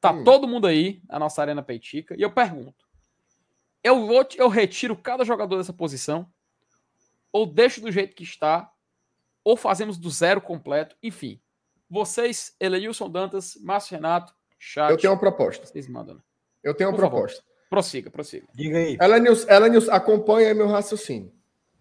Tá 0.02 0.10
hum. 0.10 0.24
todo 0.24 0.48
mundo 0.48 0.66
aí 0.66 1.00
na 1.08 1.16
nossa 1.16 1.40
arena 1.40 1.62
peitica. 1.62 2.16
E 2.18 2.22
eu 2.22 2.32
pergunto: 2.32 2.84
eu, 3.84 4.04
vou, 4.04 4.26
eu 4.36 4.48
retiro 4.48 4.96
cada 4.96 5.24
jogador 5.24 5.56
dessa 5.56 5.72
posição? 5.72 6.28
Ou 7.30 7.46
deixo 7.46 7.80
do 7.80 7.90
jeito 7.90 8.16
que 8.16 8.24
está? 8.24 8.70
Ou 9.44 9.56
fazemos 9.56 9.96
do 9.96 10.10
zero 10.10 10.40
completo? 10.40 10.96
Enfim. 11.00 11.40
Vocês, 11.88 12.56
Elenilson 12.58 13.08
Dantas, 13.08 13.56
Márcio 13.62 13.94
Renato, 13.94 14.34
chat. 14.58 14.90
Eu 14.90 14.96
tenho 14.96 15.12
uma 15.12 15.18
proposta. 15.20 15.64
Vocês 15.64 15.86
mandam. 15.86 16.16
Né? 16.16 16.20
Eu 16.62 16.74
tenho 16.74 16.90
uma 16.90 16.96
Por 16.96 17.08
proposta. 17.08 17.38
Favor. 17.42 17.52
Prossiga, 17.70 18.10
prossiga. 18.10 18.46
Diga 18.54 18.76
aí. 18.78 18.96
Ela 19.00 19.18
News, 19.18 19.88
acompanha 19.88 20.54
meu 20.54 20.68
raciocínio. 20.68 21.32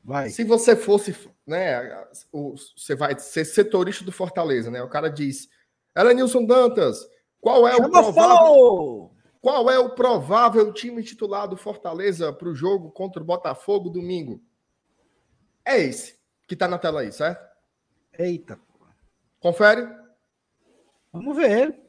Vai. 0.04 0.30
Se 0.30 0.44
você 0.44 0.76
fosse, 0.76 1.16
né, 1.46 2.06
o- 2.32 2.56
você 2.78 2.96
vai 2.96 3.18
ser 3.20 3.46
setorista 3.46 4.04
do 4.04 4.12
Fortaleza, 4.12 4.72
né? 4.72 4.82
O 4.82 4.90
cara 4.90 5.10
diz: 5.10 5.48
Ela 5.94 6.14
Nilson 6.14 6.46
Dantas, 6.46 7.06
qual 7.40 7.68
é 7.68 7.74
o 7.74 7.78
Chama 7.78 7.90
provável, 7.90 8.38
fogo! 8.48 9.16
qual 9.42 9.70
é 9.70 9.78
o 9.78 9.94
provável 9.94 10.72
time 10.74 11.04
titular 11.04 11.48
do 11.48 11.58
Fortaleza 11.58 12.32
para 12.34 12.48
o 12.48 12.56
jogo 12.56 12.90
contra 12.92 13.22
o 13.22 13.26
Botafogo 13.26 13.90
domingo? 13.90 14.42
É 15.66 15.78
esse 15.78 16.18
que 16.48 16.56
tá 16.56 16.68
na 16.68 16.80
tela 16.80 17.02
aí, 17.02 17.12
certo? 17.12 17.46
Eita. 18.18 18.60
Confere? 19.40 19.88
Vamos 21.14 21.36
ver. 21.36 21.80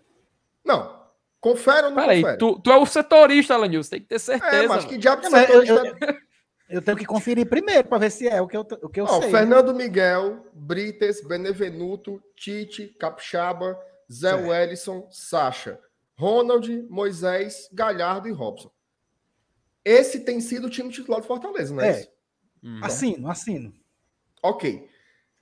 Não. 0.64 1.01
Confere 1.42 1.86
ou 1.86 1.90
não 1.90 1.96
Peraí, 1.96 2.20
confere? 2.22 2.38
tu, 2.38 2.58
tu 2.60 2.70
é 2.70 2.76
o 2.78 2.86
setorista, 2.86 3.52
Alanils, 3.54 3.88
tem 3.90 4.00
que 4.00 4.06
ter 4.06 4.18
certeza. 4.20 4.64
é, 4.64 4.66
mas 4.68 4.84
que 4.86 4.96
diabo 4.96 5.20
de 5.22 5.26
É, 5.26 5.30
mas 5.30 5.50
eu- 5.50 5.66
setorista 5.66 6.06
é? 6.06 6.32
Eu 6.76 6.80
tenho 6.80 6.96
que 6.96 7.04
conferir 7.04 7.46
primeiro 7.46 7.86
para 7.88 7.98
ver 7.98 8.10
se 8.10 8.26
é 8.26 8.40
o 8.40 8.46
que 8.48 8.56
eu, 8.56 8.60
o 8.82 8.88
que 8.88 9.00
eu 9.00 9.04
Ó, 9.04 9.20
sei. 9.20 9.30
Fernando 9.30 9.74
Miguel, 9.74 10.46
Brites, 10.54 11.20
Benevenuto, 11.26 12.22
Tite, 12.34 12.86
Capixaba, 12.98 13.78
Zé 14.10 14.30
Certo. 14.30 14.48
Wellison, 14.48 15.06
Sacha, 15.10 15.78
Ronald, 16.16 16.86
Moisés, 16.88 17.68
Galhardo 17.74 18.26
e 18.28 18.32
Robson. 18.32 18.70
Esse 19.84 20.20
tem 20.20 20.40
sido 20.40 20.68
o 20.68 20.70
time 20.70 20.90
titular 20.90 21.20
do 21.20 21.26
Fortaleza, 21.26 21.74
não 21.74 21.82
é, 21.82 21.88
É. 21.88 22.00
isso? 22.00 22.08
Hum. 22.62 22.80
Assino, 22.82 23.28
assino. 23.30 23.74
Ok. 24.42 24.88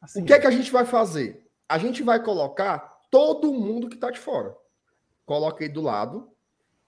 assino. 0.00 0.24
O 0.24 0.26
que 0.26 0.32
é 0.32 0.38
que 0.40 0.46
a 0.46 0.50
gente 0.50 0.72
vai 0.72 0.84
fazer? 0.86 1.46
A 1.68 1.76
gente 1.78 2.02
vai 2.02 2.22
colocar 2.22 2.78
todo 3.10 3.52
mundo 3.52 3.88
que 3.88 3.98
tá 3.98 4.10
de 4.10 4.18
fora. 4.18 4.56
Coloca 5.30 5.62
aí 5.62 5.68
do 5.68 5.80
lado 5.80 6.28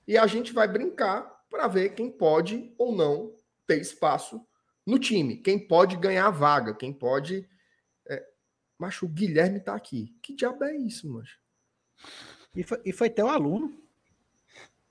e 0.05 0.18
a 0.18 0.26
gente 0.26 0.52
vai 0.52 0.66
brincar 0.66 1.44
para 1.48 1.68
ver 1.68 1.90
quem 1.90 2.11
pode 2.11 2.74
ou 2.76 2.90
não 2.92 3.33
ter 3.68 3.81
espaço 3.81 4.44
no 4.85 4.98
time, 4.98 5.37
quem 5.37 5.57
pode 5.61 5.94
ganhar 5.96 6.26
a 6.26 6.31
vaga, 6.31 6.74
quem 6.74 6.92
pode. 6.92 7.48
É... 8.09 8.26
Macho, 8.76 9.07
o 9.07 9.09
Guilherme 9.09 9.61
tá 9.61 9.76
aqui. 9.76 10.12
Que 10.20 10.35
diabo 10.35 10.64
é 10.64 10.74
isso, 10.74 11.09
macho? 11.09 11.38
E 12.57 12.64
foi, 12.64 12.81
e 12.85 12.92
foi 12.92 13.09
teu 13.09 13.28
aluno. 13.28 13.81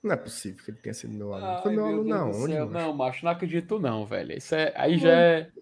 Não 0.02 0.12
é 0.12 0.16
possível 0.16 0.64
que 0.64 0.70
ele 0.70 0.78
tenha 0.78 0.94
sido 0.94 1.12
meu 1.12 1.34
aluno. 1.34 1.50
Ai, 1.52 1.62
Foi 1.62 1.72
meu, 1.72 1.84
meu 1.84 1.92
aluno, 1.92 2.04
Deus 2.04 2.18
não. 2.18 2.42
Onde, 2.42 2.58
macho? 2.58 2.70
Não, 2.72 2.94
macho, 2.94 3.24
não 3.26 3.32
acredito 3.32 3.78
não, 3.78 4.06
velho. 4.06 4.32
Isso 4.32 4.54
é, 4.54 4.72
aí 4.74 4.96
já 4.96 5.12
é... 5.12 5.52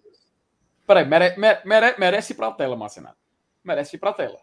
Peraí, 0.87 1.03
mere, 1.03 1.35
mere, 1.37 1.67
mere- 1.67 1.95
merece 1.99 2.31
ir 2.31 2.37
pra 2.37 2.53
tela, 2.53 2.77
Marcenato. 2.77 3.17
Merece 3.61 3.97
ir 3.97 3.99
pra 3.99 4.13
tela. 4.13 4.39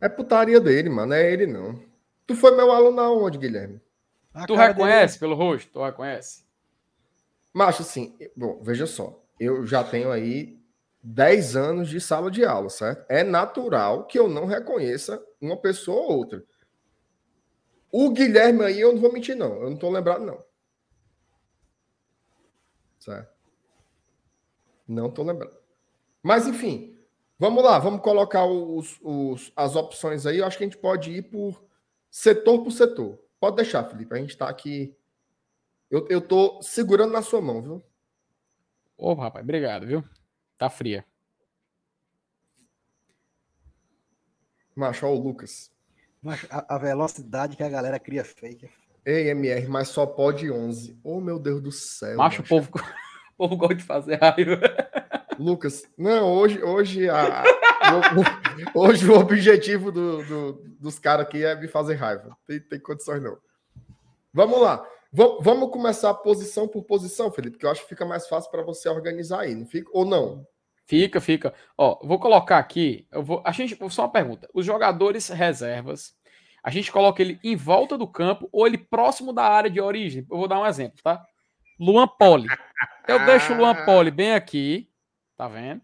É 0.00 0.08
putaria 0.08 0.58
dele, 0.58 0.88
mano. 0.88 1.12
É 1.12 1.30
ele, 1.30 1.46
não. 1.46 1.86
Tu 2.28 2.36
foi 2.36 2.54
meu 2.54 2.70
aluno 2.70 3.00
aonde, 3.00 3.38
Guilherme? 3.38 3.80
A 4.32 4.46
Tu 4.46 4.54
reconhece 4.54 5.18
pelo 5.18 5.34
rosto? 5.34 5.72
Tu 5.72 5.82
reconhece? 5.82 6.44
Macho, 7.52 7.82
assim, 7.82 8.16
bom, 8.36 8.60
veja 8.62 8.86
só. 8.86 9.20
Eu 9.40 9.66
já 9.66 9.82
tenho 9.82 10.12
aí 10.12 10.60
10 11.02 11.56
anos 11.56 11.88
de 11.88 12.00
sala 12.00 12.30
de 12.30 12.44
aula, 12.44 12.68
certo? 12.68 13.04
É 13.10 13.24
natural 13.24 14.06
que 14.06 14.18
eu 14.18 14.28
não 14.28 14.46
reconheça 14.46 15.20
uma 15.40 15.56
pessoa 15.56 16.02
ou 16.02 16.18
outra. 16.18 16.44
O 17.90 18.10
Guilherme 18.10 18.62
aí, 18.64 18.78
eu 18.80 18.92
não 18.92 19.00
vou 19.00 19.12
mentir, 19.12 19.34
não. 19.34 19.54
Eu 19.62 19.70
não 19.70 19.76
tô 19.76 19.90
lembrado, 19.90 20.24
não. 20.24 20.44
Certo? 22.98 23.32
Não 24.86 25.10
tô 25.10 25.22
lembrado. 25.22 25.56
Mas, 26.22 26.46
enfim, 26.46 26.98
vamos 27.38 27.62
lá. 27.64 27.78
Vamos 27.78 28.02
colocar 28.02 28.46
os, 28.46 28.98
os- 29.02 29.52
as 29.56 29.76
opções 29.76 30.26
aí. 30.26 30.38
Eu 30.38 30.46
acho 30.46 30.58
que 30.58 30.64
a 30.64 30.66
gente 30.66 30.78
pode 30.78 31.10
ir 31.12 31.22
por 31.22 31.62
setor 32.10 32.62
por 32.62 32.70
setor. 32.70 33.18
Pode 33.40 33.56
deixar, 33.56 33.84
Felipe. 33.84 34.14
A 34.14 34.18
gente 34.18 34.36
tá 34.36 34.48
aqui 34.48 34.94
eu, 35.90 36.06
eu 36.10 36.20
tô 36.20 36.60
segurando 36.62 37.12
na 37.12 37.22
sua 37.22 37.40
mão, 37.40 37.62
viu? 37.62 37.84
Ô, 38.96 39.14
rapaz, 39.14 39.42
obrigado, 39.42 39.86
viu? 39.86 40.04
Tá 40.58 40.68
fria. 40.68 41.04
Macho, 44.74 45.06
ó, 45.06 45.10
o 45.10 45.18
Lucas. 45.20 45.70
Mas 46.22 46.46
a, 46.50 46.74
a 46.74 46.78
velocidade 46.78 47.56
que 47.56 47.62
a 47.62 47.68
galera 47.68 47.98
cria 47.98 48.24
fake. 48.24 48.68
Ei, 49.04 49.30
MR, 49.30 49.66
mas 49.68 49.88
só 49.88 50.04
pode 50.04 50.50
11. 50.50 50.98
Oh, 51.02 51.20
meu 51.20 51.38
Deus 51.38 51.62
do 51.62 51.72
céu. 51.72 52.16
Macho, 52.16 52.42
o 52.42 52.46
povo, 52.46 52.68
o 53.34 53.36
povo 53.38 53.56
gosta 53.56 53.76
de 53.76 53.84
fazer 53.84 54.16
raiva. 54.16 54.60
Lucas, 55.38 55.84
não, 55.96 56.32
hoje, 56.32 56.62
hoje, 56.62 57.08
a, 57.08 57.44
o, 57.44 58.20
o- 58.20 58.24
hoje 58.74 59.08
o 59.10 59.18
objetivo 59.18 59.90
do, 59.92 60.24
do- 60.24 60.52
dos 60.80 60.98
caras 60.98 61.26
aqui 61.26 61.44
é 61.44 61.54
me 61.54 61.68
fazer 61.68 61.94
raiva. 61.94 62.36
Tem, 62.46 62.60
tem 62.60 62.80
condições, 62.80 63.22
não. 63.22 63.36
Vamos 64.32 64.60
lá. 64.60 64.84
Vam- 65.12 65.38
Vamos 65.40 65.70
começar 65.70 66.12
posição 66.14 66.68
por 66.68 66.84
posição, 66.84 67.30
Felipe, 67.32 67.58
que 67.58 67.64
eu 67.66 67.70
acho 67.70 67.82
que 67.82 67.88
fica 67.88 68.04
mais 68.04 68.28
fácil 68.28 68.50
para 68.50 68.62
você 68.62 68.88
organizar 68.88 69.40
aí, 69.40 69.54
não 69.54 69.66
fica? 69.66 69.90
Ou 69.92 70.04
não? 70.04 70.46
Fica, 70.86 71.20
fica. 71.20 71.54
Ó, 71.76 71.98
vou 72.06 72.18
colocar 72.18 72.58
aqui. 72.58 73.06
Eu 73.12 73.22
vou. 73.22 73.42
A 73.44 73.52
gente. 73.52 73.76
Só 73.90 74.02
uma 74.02 74.12
pergunta. 74.12 74.48
Os 74.54 74.64
jogadores 74.64 75.28
reservas, 75.28 76.14
a 76.62 76.70
gente 76.70 76.90
coloca 76.90 77.20
ele 77.22 77.38
em 77.44 77.56
volta 77.56 77.96
do 77.98 78.06
campo 78.06 78.48
ou 78.52 78.66
ele 78.66 78.78
próximo 78.78 79.32
da 79.32 79.42
área 79.44 79.68
de 79.70 79.80
origem? 79.80 80.26
Eu 80.30 80.38
vou 80.38 80.48
dar 80.48 80.60
um 80.60 80.66
exemplo, 80.66 80.98
tá? 81.02 81.22
Luan 81.78 82.08
Poli. 82.08 82.48
Eu 83.06 83.24
deixo 83.26 83.52
o 83.52 83.56
Luan 83.56 83.84
Poli 83.84 84.10
bem 84.10 84.32
aqui. 84.34 84.90
Tá 85.36 85.46
vendo? 85.46 85.80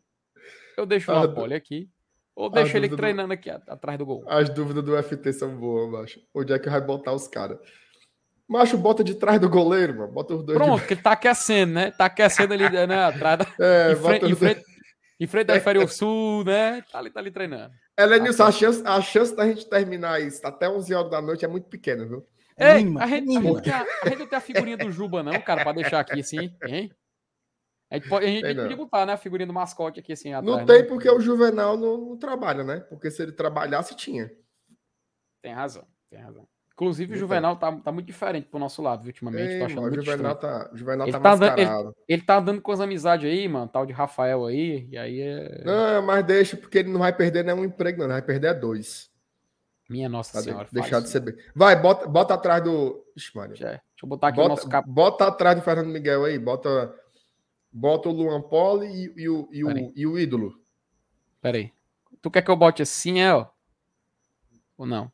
Eu 0.77 0.85
deixo 0.87 1.11
o 1.11 1.15
Ah, 1.15 1.19
Luan 1.21 1.29
du- 1.29 1.35
Poli 1.35 1.55
aqui. 1.55 1.89
Ou 2.37 2.47
a 2.47 2.51
deixo 2.51 2.77
ele 2.77 2.89
dúvida 2.89 2.97
do- 2.97 3.01
treinando 3.01 3.33
aqui 3.33 3.49
a- 3.51 3.61
atrás 3.69 3.97
do 3.99 4.05
gol. 4.07 4.25
As 4.27 4.49
dúvidas 4.49 4.83
do 4.85 4.97
FT 4.97 5.33
são 5.33 5.57
boas, 5.57 5.91
macho. 5.91 6.21
Onde 6.35 6.53
é 6.53 6.59
que 6.59 6.69
vai 6.69 6.81
botar 6.81 7.13
os 7.13 7.29
caras? 7.29 7.59
Macho, 8.49 8.77
bota 8.77 9.03
de 9.03 9.15
trás 9.15 9.41
do 9.41 9.49
goleiro, 9.49 9.97
mano. 9.97 10.13
Bota 10.13 10.35
os 10.35 10.45
dois 10.45 10.59
de 10.59 10.65
Pronto, 10.65 10.87
que 10.87 10.95
ele 10.95 11.03
tá 11.03 11.13
aquecendo, 11.13 11.73
né? 11.73 11.91
Tá 11.93 12.07
aquecendo 12.07 12.53
ali, 12.53 12.69
né? 12.87 13.05
Atrás 13.07 13.39
da. 13.39 13.47
É, 13.59 13.93
em, 13.93 13.97
frente, 13.97 14.27
em, 14.27 14.33
os 14.33 14.39
dois- 14.39 14.53
frente, 14.53 14.67
em 15.21 15.27
frente 15.27 15.47
da 15.47 15.57
Inferior 15.57 15.89
Sul, 15.89 16.45
né? 16.45 16.83
Tá 16.93 16.99
ali, 16.99 17.11
tá 17.11 17.21
ali 17.21 17.31
treinando. 17.31 17.73
Elenilson, 17.99 18.43
a 18.45 18.53
chance, 18.53 18.83
a 18.85 19.01
chance 19.01 19.35
da 19.35 19.47
gente 19.47 19.67
terminar 19.69 20.21
isso 20.21 20.45
até 20.47 20.69
11 20.69 20.93
horas 20.93 21.11
da 21.11 21.23
noite 21.23 21.45
é 21.45 21.49
muito 21.49 21.69
pequena, 21.69 22.05
viu? 22.05 22.27
Ei, 22.59 22.67
a, 22.67 22.79
gente, 22.79 22.99
a, 22.99 23.07
gente 23.07 23.27
tem 23.63 23.73
a, 23.73 23.87
a 24.03 24.09
gente 24.09 24.19
não 24.19 24.27
tem 24.27 24.37
a 24.39 24.41
figurinha 24.41 24.77
do 24.77 24.91
Juba, 24.93 25.23
não, 25.23 25.41
cara, 25.41 25.63
pra 25.63 25.73
deixar 25.73 26.01
aqui 26.01 26.21
assim, 26.21 26.53
hein? 26.67 26.91
A 27.95 27.99
gente, 27.99 28.09
pode, 28.09 28.27
a 28.27 28.29
gente 28.29 28.61
podia 28.61 28.77
botar, 28.77 29.07
né? 29.07 29.13
A 29.13 29.17
figurinha 29.17 29.47
do 29.47 29.53
mascote 29.53 30.01
aqui 30.01 30.13
assim 30.13 30.33
atrás. 30.33 30.45
Não 30.45 30.65
né? 30.65 30.67
tem 30.67 30.87
porque 30.87 31.09
o 31.09 31.21
Juvenal 31.21 31.77
não, 31.77 31.97
não 31.97 32.17
trabalha, 32.17 32.65
né? 32.65 32.81
Porque 32.81 33.11
se 33.11 33.23
ele 33.23 33.33
trabalhasse, 33.33 33.95
tinha. 33.95 34.33
Tem 35.41 35.53
razão, 35.53 35.85
tem 36.11 36.21
razão. 36.21 36.47
Inclusive, 36.73 37.15
o 37.15 37.17
Juvenal 37.17 37.55
tá, 37.55 37.71
tá 37.71 37.93
muito 37.93 38.07
diferente 38.07 38.49
pro 38.49 38.59
nosso 38.59 38.83
lado, 38.83 39.03
viu, 39.03 39.11
ultimamente. 39.11 39.53
Ei, 39.53 39.59
tô 39.61 39.65
achando 39.67 39.77
mano, 39.77 39.87
o 39.87 39.91
muito 39.93 40.05
Juvenal 40.05 40.33
estranho. 40.33 40.59
tá, 40.59 40.71
o 40.73 40.77
Juvenal 40.77 41.07
Ele 41.07 41.13
tá 41.13 41.21
tá 41.21 41.37
mascarado. 41.37 41.97
Ele 42.09 42.23
tá 42.23 42.39
andando 42.39 42.61
com 42.61 42.73
as 42.73 42.81
amizades 42.81 43.31
aí, 43.31 43.47
mano, 43.47 43.69
tal 43.69 43.87
de 43.87 43.93
Rafael 43.93 44.45
aí, 44.45 44.89
e 44.91 44.99
aí 44.99 45.21
é. 45.21 45.63
Não, 45.65 46.03
mas 46.03 46.25
deixa, 46.25 46.57
porque 46.57 46.79
ele 46.79 46.91
não 46.91 46.99
vai 46.99 47.17
perder 47.17 47.45
nenhum 47.45 47.65
emprego, 47.65 47.99
não. 47.99 48.07
Ele 48.07 48.13
vai 48.15 48.23
perder 48.23 48.49
é 48.49 48.55
dois. 48.55 49.09
Minha 49.89 50.09
Nossa 50.09 50.33
Pra 50.33 50.41
Senhora. 50.43 50.69
deixar 50.73 51.01
de 51.01 51.09
ser 51.09 51.21
bem. 51.21 51.35
Vai, 51.55 51.81
bota, 51.81 52.09
bota 52.09 52.35
atrás 52.35 52.65
do. 52.65 53.05
Ixi, 53.15 53.37
Maria. 53.37 53.55
Já 53.55 53.69
é. 53.69 53.71
Deixa 53.71 53.85
eu 54.03 54.09
botar 54.09 54.29
aqui 54.29 54.41
o 54.41 54.49
nosso 54.49 54.65
Bota, 54.65 54.71
cap. 54.71 54.91
bota 54.91 55.27
atrás 55.27 55.57
do 55.57 55.63
Fernando 55.63 55.89
Miguel 55.89 56.25
aí. 56.25 56.39
Bota, 56.39 56.93
bota 57.75 58.09
o 58.09 58.13
Luan 58.13 58.41
Poli 58.41 58.87
e, 58.87 59.23
e 59.25 59.29
o, 59.29 59.49
e, 59.53 59.65
Peraí. 59.65 59.83
o, 59.83 59.93
e 59.97 60.07
o 60.07 60.19
ídolo. 60.19 60.55
Pera 61.43 61.59
aí. 61.59 61.73
Tu 62.23 62.31
quer 62.31 62.41
que 62.43 62.51
eu 62.51 62.57
bote 62.57 62.81
assim, 62.81 63.21
é, 63.21 63.35
ó? 63.35 63.49
Ou 64.79 64.87
não? 64.87 65.13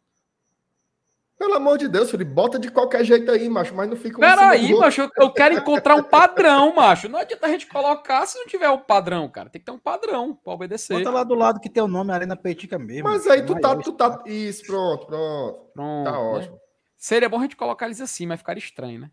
Pelo 1.38 1.54
amor 1.54 1.78
de 1.78 1.88
Deus, 1.88 2.10
Felipe, 2.10 2.30
bota 2.30 2.58
de 2.58 2.70
qualquer 2.70 3.02
jeito 3.02 3.30
aí, 3.30 3.48
macho, 3.48 3.74
mas 3.74 3.88
não 3.88 3.96
fica 3.96 4.18
um 4.18 4.20
Peraí, 4.20 4.74
macho, 4.74 5.00
eu- 5.00 5.10
eu 5.16 5.32
quero 5.32 5.54
encontrar 5.54 5.96
um 5.96 6.02
padrão, 6.02 6.74
macho. 6.74 7.08
Não 7.08 7.18
adianta 7.18 7.46
a 7.46 7.48
gente 7.48 7.66
colocar 7.66 8.26
se 8.26 8.38
não 8.38 8.46
tiver 8.46 8.68
um 8.68 8.78
padrão, 8.78 9.26
cara. 9.26 9.48
Tem 9.48 9.58
que 9.58 9.64
ter 9.64 9.72
um 9.72 9.78
padrão 9.78 10.34
pra 10.34 10.52
obedecer. 10.52 10.98
Bota 10.98 11.08
lá 11.10 11.24
do 11.24 11.34
lado 11.34 11.58
que 11.58 11.70
tem 11.70 11.82
o 11.82 11.88
nome 11.88 12.12
Arena 12.12 12.36
Peitica 12.36 12.78
mesmo. 12.78 13.04
Mas 13.08 13.26
aí 13.26 13.42
tu 13.46 13.58
tá, 13.58 13.68
Maior, 13.68 13.82
tu 13.82 13.92
tá. 13.92 14.22
Isso, 14.26 14.66
pronto, 14.66 15.06
pronto. 15.06 15.70
Pronto, 15.72 16.04
Tá 16.04 16.12
né? 16.12 16.18
ótimo. 16.18 16.60
Seria 16.98 17.28
bom 17.30 17.38
a 17.38 17.42
gente 17.42 17.56
colocar 17.56 17.86
eles 17.86 18.02
assim, 18.02 18.26
mas 18.26 18.38
ficar 18.38 18.58
estranho, 18.58 19.00
né? 19.00 19.10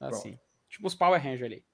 Assim. 0.00 0.38
Tipo 0.70 0.86
os 0.86 0.94
Power 0.94 1.22
Rangers 1.22 1.42
ali. 1.42 1.64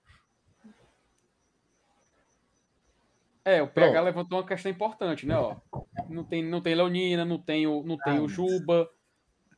É, 3.57 3.63
o 3.63 3.69
PH 3.69 3.91
Pronto. 3.93 4.05
levantou 4.05 4.39
uma 4.39 4.47
questão 4.47 4.71
importante, 4.71 5.27
né? 5.27 5.37
Ó, 5.37 5.57
não 6.09 6.25
tem, 6.25 6.43
não 6.45 6.61
tem 6.61 6.75
Leonina, 6.75 7.25
não 7.25 7.39
tem 7.39 7.67
o, 7.67 7.83
não 7.83 7.97
tem 7.99 8.15
Ah, 8.17 8.21
o 8.21 8.23
mas- 8.23 8.33
Juba. 8.33 8.89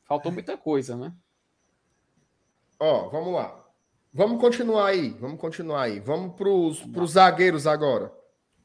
Faltou 0.05 0.31
muita 0.31 0.57
coisa, 0.57 0.95
né? 0.97 1.13
Ó, 2.79 3.09
vamos 3.09 3.33
lá. 3.33 3.59
Vamos 4.13 4.39
continuar 4.39 4.87
aí, 4.87 5.09
vamos 5.11 5.39
continuar 5.39 5.83
aí. 5.83 5.99
Vamos 5.99 6.35
pros, 6.35 6.81
pros 6.87 7.11
zagueiros 7.11 7.65
agora. 7.65 8.11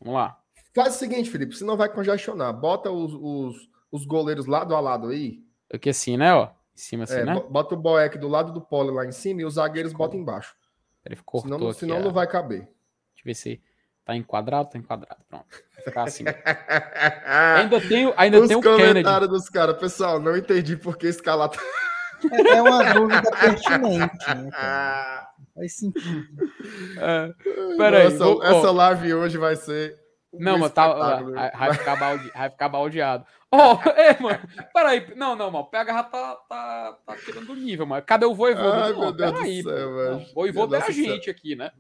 Vamos 0.01 0.14
lá. 0.14 0.39
Faz 0.74 0.97
o 0.97 0.99
seguinte, 0.99 1.31
Felipe, 1.31 1.55
senão 1.57 1.76
vai 1.76 1.89
congestionar. 1.93 2.53
Bota 2.53 2.91
os, 2.91 3.14
os, 3.14 3.68
os 3.91 4.05
goleiros 4.05 4.47
lado 4.47 4.74
a 4.74 4.81
lado 4.81 5.09
aí. 5.09 5.43
Aqui 5.72 5.89
assim, 5.91 6.16
né? 6.16 6.35
Ó, 6.35 6.47
em 6.47 6.51
cima 6.74 7.05
assim, 7.05 7.14
É, 7.20 7.24
né? 7.24 7.35
bo- 7.35 7.49
Bota 7.49 7.74
o 7.74 7.79
Boeck 7.79 8.18
do 8.18 8.29
lado 8.29 8.53
do 8.53 8.61
Polo 8.61 8.93
lá 8.93 9.07
em 9.07 9.12
cima 9.12 9.41
e 9.41 9.45
os 9.45 9.55
zagueiros 9.55 9.93
bota 9.93 10.16
embaixo. 10.16 10.55
Ele 11.05 11.16
cortou 11.16 11.43
Senão, 11.49 11.59
não- 11.59 11.70
aqui. 11.70 11.79
senão 11.81 11.97
ó. 11.97 12.01
não 12.01 12.12
vai 12.12 12.26
caber. 12.26 12.61
Deixa 12.61 13.20
eu 13.20 13.24
ver 13.24 13.35
se 13.35 13.62
tá 14.09 14.16
enquadrado, 14.16 14.70
tá 14.70 14.78
enquadrado. 14.78 15.20
Pronto. 15.28 15.44
Vai 15.74 15.84
ficar 15.84 16.02
assim. 16.04 16.24
ainda 17.26 17.78
tem, 17.80 18.06
o- 18.06 18.14
ainda 18.16 18.40
Os 18.40 18.48
tem 18.48 18.56
o 18.56 18.61
Kennedy. 18.62 18.82
comentários 18.88 19.28
dos 19.28 19.48
caras. 19.50 19.76
Pessoal, 19.76 20.18
não 20.18 20.34
entendi 20.34 20.76
por 20.76 20.96
que 20.96 21.06
escalar. 21.06 21.50
É, 22.32 22.56
é 22.56 22.62
uma 22.62 22.94
dúvida 22.94 23.30
pertinente, 23.30 24.34
né, 24.34 24.50
cara? 24.50 25.28
Faz 25.54 25.76
sentido. 25.76 26.26
É, 26.98 27.32
peraí, 27.76 28.06
essa, 28.06 28.24
vou- 28.24 28.38
ó. 28.38 28.42
essa 28.44 28.70
live 28.70 29.14
hoje 29.14 29.36
vai 29.38 29.54
ser. 29.56 29.94
um 30.32 30.42
Não, 30.42 30.59
mas 30.59 30.72
tá, 30.72 30.88
vai, 30.92 31.50
vai 31.50 31.74
ficar 31.74 31.96
balde, 31.96 32.30
vai 32.34 32.50
ficar 32.50 32.68
baldeado. 32.70 33.24
Ó, 33.52 33.78
é, 33.94 34.18
mano, 34.20 34.40
peraí, 34.72 35.12
não, 35.16 35.36
não, 35.36 35.50
mano, 35.50 35.64
o 35.64 35.70
PH 35.70 35.92
já 35.92 36.02
tá, 36.04 36.36
tá, 36.48 36.98
tá 37.06 37.16
tirando 37.24 37.46
do 37.46 37.54
nível, 37.54 37.86
mano. 37.86 38.02
Cadê 38.06 38.24
o 38.26 38.34
voivoda? 38.34 38.84
Ai, 38.84 38.92
Não, 38.92 39.00
meu 39.00 39.12
Deus 39.12 39.30
do 39.32 39.36
peraí, 39.38 39.62
céu, 39.62 39.72
pô. 39.88 39.94
velho. 39.96 40.11
Não, 40.12 40.26
Voivoda 40.34 40.76
é 40.76 40.80
a 40.82 40.86
do 40.86 40.92
céu. 40.92 41.04
gente 41.04 41.30
aqui, 41.30 41.54
né? 41.56 41.70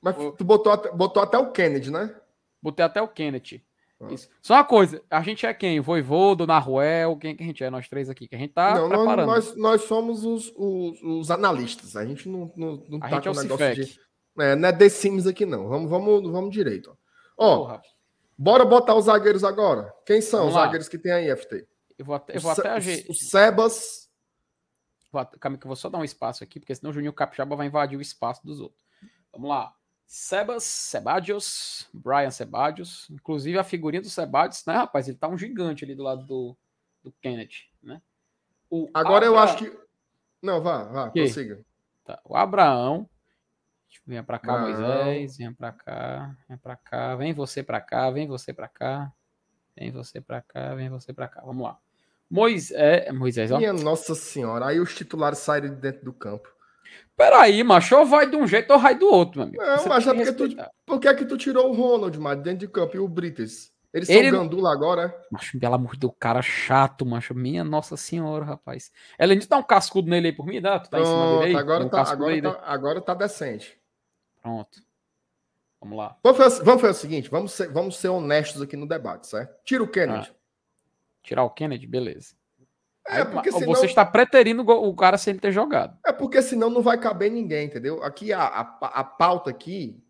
Mas 0.00 0.16
tu 0.36 0.44
botou, 0.44 0.72
até- 0.72 0.90
botou 0.92 1.22
até 1.22 1.36
o 1.38 1.50
Kennedy, 1.50 1.90
né? 1.90 2.14
Botei 2.62 2.84
até 2.84 3.00
o 3.02 3.08
Kennedy. 3.08 3.64
Ah. 4.00 4.12
Isso. 4.12 4.28
Só 4.40 4.54
uma 4.54 4.64
coisa, 4.64 5.02
a 5.10 5.20
gente 5.22 5.44
é 5.44 5.52
quem? 5.52 5.80
Voivodo, 5.80 6.46
Naruel, 6.46 7.16
quem 7.16 7.34
que 7.34 7.42
a 7.42 7.46
gente 7.46 7.64
é? 7.64 7.70
Nós 7.70 7.88
três 7.88 8.08
aqui, 8.08 8.28
que 8.28 8.34
a 8.36 8.38
gente 8.38 8.52
tá 8.52 8.74
não, 8.76 8.88
nós, 8.88 8.98
preparando. 8.98 9.26
nós, 9.26 9.56
nós 9.56 9.82
somos 9.82 10.24
os, 10.24 10.52
os, 10.56 11.02
os 11.02 11.30
analistas. 11.32 11.96
A 11.96 12.04
gente 12.06 12.28
não, 12.28 12.52
não, 12.56 12.84
não 12.88 12.98
a 13.02 13.08
tá 13.08 13.16
é 13.16 13.20
com 13.20 13.30
o 13.30 13.42
negócio 13.42 13.66
Cifec. 13.74 13.84
de. 13.84 14.00
É, 14.40 14.54
não 14.54 14.68
é 14.68 14.72
The 14.72 14.88
Sims 14.88 15.26
aqui, 15.26 15.44
não. 15.44 15.68
Vamos, 15.68 15.90
vamos, 15.90 16.30
vamos 16.30 16.50
direito. 16.52 16.96
Ó, 17.36 17.56
Porra, 17.58 17.82
bora 18.36 18.64
botar 18.64 18.94
os 18.94 19.06
zagueiros 19.06 19.42
agora. 19.42 19.92
Quem 20.06 20.20
são 20.20 20.40
Vamos 20.40 20.54
os 20.54 20.56
lá. 20.56 20.64
zagueiros 20.66 20.88
que 20.88 20.96
tem 20.98 21.10
aí, 21.10 21.36
FT? 21.36 21.66
eu 21.98 22.04
vou 22.04 22.14
até, 22.14 22.36
eu 22.36 22.40
vou 22.40 22.52
até 22.52 22.68
ajeitar. 22.70 23.10
O 23.10 23.14
Sebas. 23.14 24.08
Vou, 25.10 25.26
calma 25.40 25.58
que 25.58 25.66
eu 25.66 25.68
vou 25.68 25.74
só 25.76 25.88
dar 25.88 25.98
um 25.98 26.04
espaço 26.04 26.44
aqui, 26.44 26.60
porque 26.60 26.72
senão 26.74 26.90
o 26.90 26.94
Juninho 26.94 27.12
Capixaba 27.12 27.56
vai 27.56 27.66
invadir 27.66 27.98
o 27.98 28.02
espaço 28.02 28.46
dos 28.46 28.60
outros. 28.60 28.84
Vamos 29.32 29.48
lá. 29.48 29.72
Sebas, 30.10 30.64
Sebadios, 30.64 31.86
Brian 31.92 32.30
Sebadios. 32.30 33.06
Inclusive 33.10 33.58
a 33.58 33.62
figurinha 33.62 34.00
do 34.00 34.08
Sebadios, 34.08 34.64
né, 34.64 34.72
rapaz? 34.72 35.06
Ele 35.06 35.18
tá 35.18 35.28
um 35.28 35.36
gigante 35.36 35.84
ali 35.84 35.94
do 35.94 36.02
lado 36.02 36.24
do, 36.24 36.56
do 37.04 37.12
Kennedy, 37.20 37.70
né? 37.82 38.00
O 38.70 38.88
Agora 38.94 39.26
eu 39.26 39.38
Abra- 39.38 39.52
acho 39.52 39.58
que. 39.64 39.78
Não, 40.42 40.62
vá, 40.62 40.84
vá, 40.84 41.10
Que? 41.10 41.20
prossiga. 41.24 41.60
Tá, 42.04 42.18
o 42.24 42.34
Abraão. 42.34 43.08
Venha 44.06 44.22
pra 44.22 44.38
cá, 44.38 44.54
Abraão. 44.54 45.04
Moisés. 45.04 45.36
Venha 45.36 45.52
pra 45.54 45.72
cá. 45.72 46.34
Vem 46.48 46.56
pra 46.58 46.76
cá. 46.76 47.16
Vem 47.16 47.32
você 47.34 47.62
pra 47.62 47.80
cá. 47.80 48.10
Vem 48.10 48.26
você 48.26 48.52
pra 48.54 48.68
cá. 48.68 49.12
Vem 49.76 49.90
você 49.90 50.20
pra 50.22 50.40
cá. 50.40 50.74
Vem 50.74 50.88
você 50.88 51.12
pra 51.12 51.28
cá. 51.28 51.42
Vamos 51.42 51.62
lá. 51.64 51.78
Moisés. 52.30 53.12
Moisés, 53.12 53.50
ó. 53.52 53.58
Minha 53.58 53.74
Nossa 53.74 54.14
Senhora. 54.14 54.66
Aí 54.68 54.80
os 54.80 54.94
titulares 54.94 55.38
saíram 55.40 55.68
de 55.68 55.76
dentro 55.76 56.02
do 56.04 56.12
campo. 56.14 56.48
Peraí, 57.16 57.62
macho. 57.64 57.96
Ou 57.96 58.06
vai 58.06 58.28
de 58.30 58.36
um 58.36 58.46
jeito 58.46 58.72
ou 58.72 58.78
vai 58.78 58.94
do 58.96 59.06
outro, 59.06 59.40
meu 59.40 59.48
amigo. 59.48 59.62
Não, 59.62 59.78
Você 59.78 59.88
mas 59.88 60.06
é 60.06 60.10
que 60.10 60.16
porque 60.16 60.32
tu- 60.32 60.42
respeitar. 60.44 60.70
Por 60.86 61.00
que 61.00 61.08
é 61.08 61.14
que 61.14 61.24
tu 61.24 61.36
tirou 61.36 61.70
o 61.70 61.74
Ronald, 61.74 62.18
mas 62.18 62.38
dentro 62.40 62.60
de 62.60 62.68
campo 62.68 62.96
e 62.96 63.00
o 63.00 63.08
Brites? 63.08 63.72
Eles 63.92 64.06
são 64.06 64.16
Ele 64.16 64.30
não- 64.30 64.40
gandula 64.40 64.70
agora, 64.72 65.02
é? 65.06 65.26
Macho, 65.30 65.58
pelo 65.58 65.74
amor 65.74 65.92
de 65.94 66.00
Deus, 66.00 66.12
cara 66.20 66.42
chato, 66.42 67.06
macho. 67.06 67.34
Minha 67.34 67.64
Nossa 67.64 67.96
Senhora, 67.96 68.44
rapaz. 68.44 68.92
Ela 69.18 69.34
dá 69.48 69.56
um 69.56 69.62
cascudo 69.62 70.08
nele 70.10 70.28
aí 70.28 70.32
por 70.32 70.46
mim, 70.46 70.60
dá? 70.60 70.78
Tu 70.78 70.90
tá 70.90 71.00
em 71.00 71.04
cima 71.06 71.16
dele 71.16 71.30
Pronto, 71.32 71.44
aí? 71.46 71.56
agora, 71.56 71.84
um 71.84 71.88
tá, 71.88 72.02
agora, 72.02 72.32
aí, 72.34 72.42
né? 72.42 72.50
tá, 72.52 72.60
agora 72.64 73.00
tá 73.00 73.14
decente. 73.14 73.80
Pronto. 74.42 74.80
Vamos 75.80 75.96
lá. 75.96 76.16
Vamos 76.22 76.38
fazer, 76.38 76.64
vamos 76.64 76.80
fazer 76.82 76.92
o 76.92 77.00
seguinte, 77.00 77.30
vamos 77.30 77.52
ser, 77.52 77.68
vamos 77.72 77.96
ser 77.96 78.08
honestos 78.08 78.60
aqui 78.60 78.76
no 78.76 78.86
debate, 78.86 79.26
certo? 79.26 79.54
Tira 79.64 79.82
o 79.82 79.88
Kennedy. 79.88 80.30
Tirar 81.22 81.44
o 81.44 81.50
Kennedy, 81.50 81.86
beleza. 81.86 82.34
É, 83.08 83.24
porque 83.24 83.50
senão, 83.52 83.66
Você 83.74 83.86
está 83.86 84.04
preterindo 84.04 84.62
o 84.68 84.94
cara 84.94 85.16
sem 85.18 85.32
ele 85.32 85.40
ter 85.40 85.52
jogado. 85.52 85.96
é 86.06 86.12
porque 86.12 86.42
senão 86.42 86.68
não 86.70 86.82
vai 86.82 86.98
caber 86.98 87.30
ninguém, 87.30 87.66
entendeu? 87.66 88.02
Aqui 88.02 88.32
a, 88.32 88.42
a, 88.42 88.60
a 89.00 89.04
pauta 89.04 89.50
aqui 89.50 90.02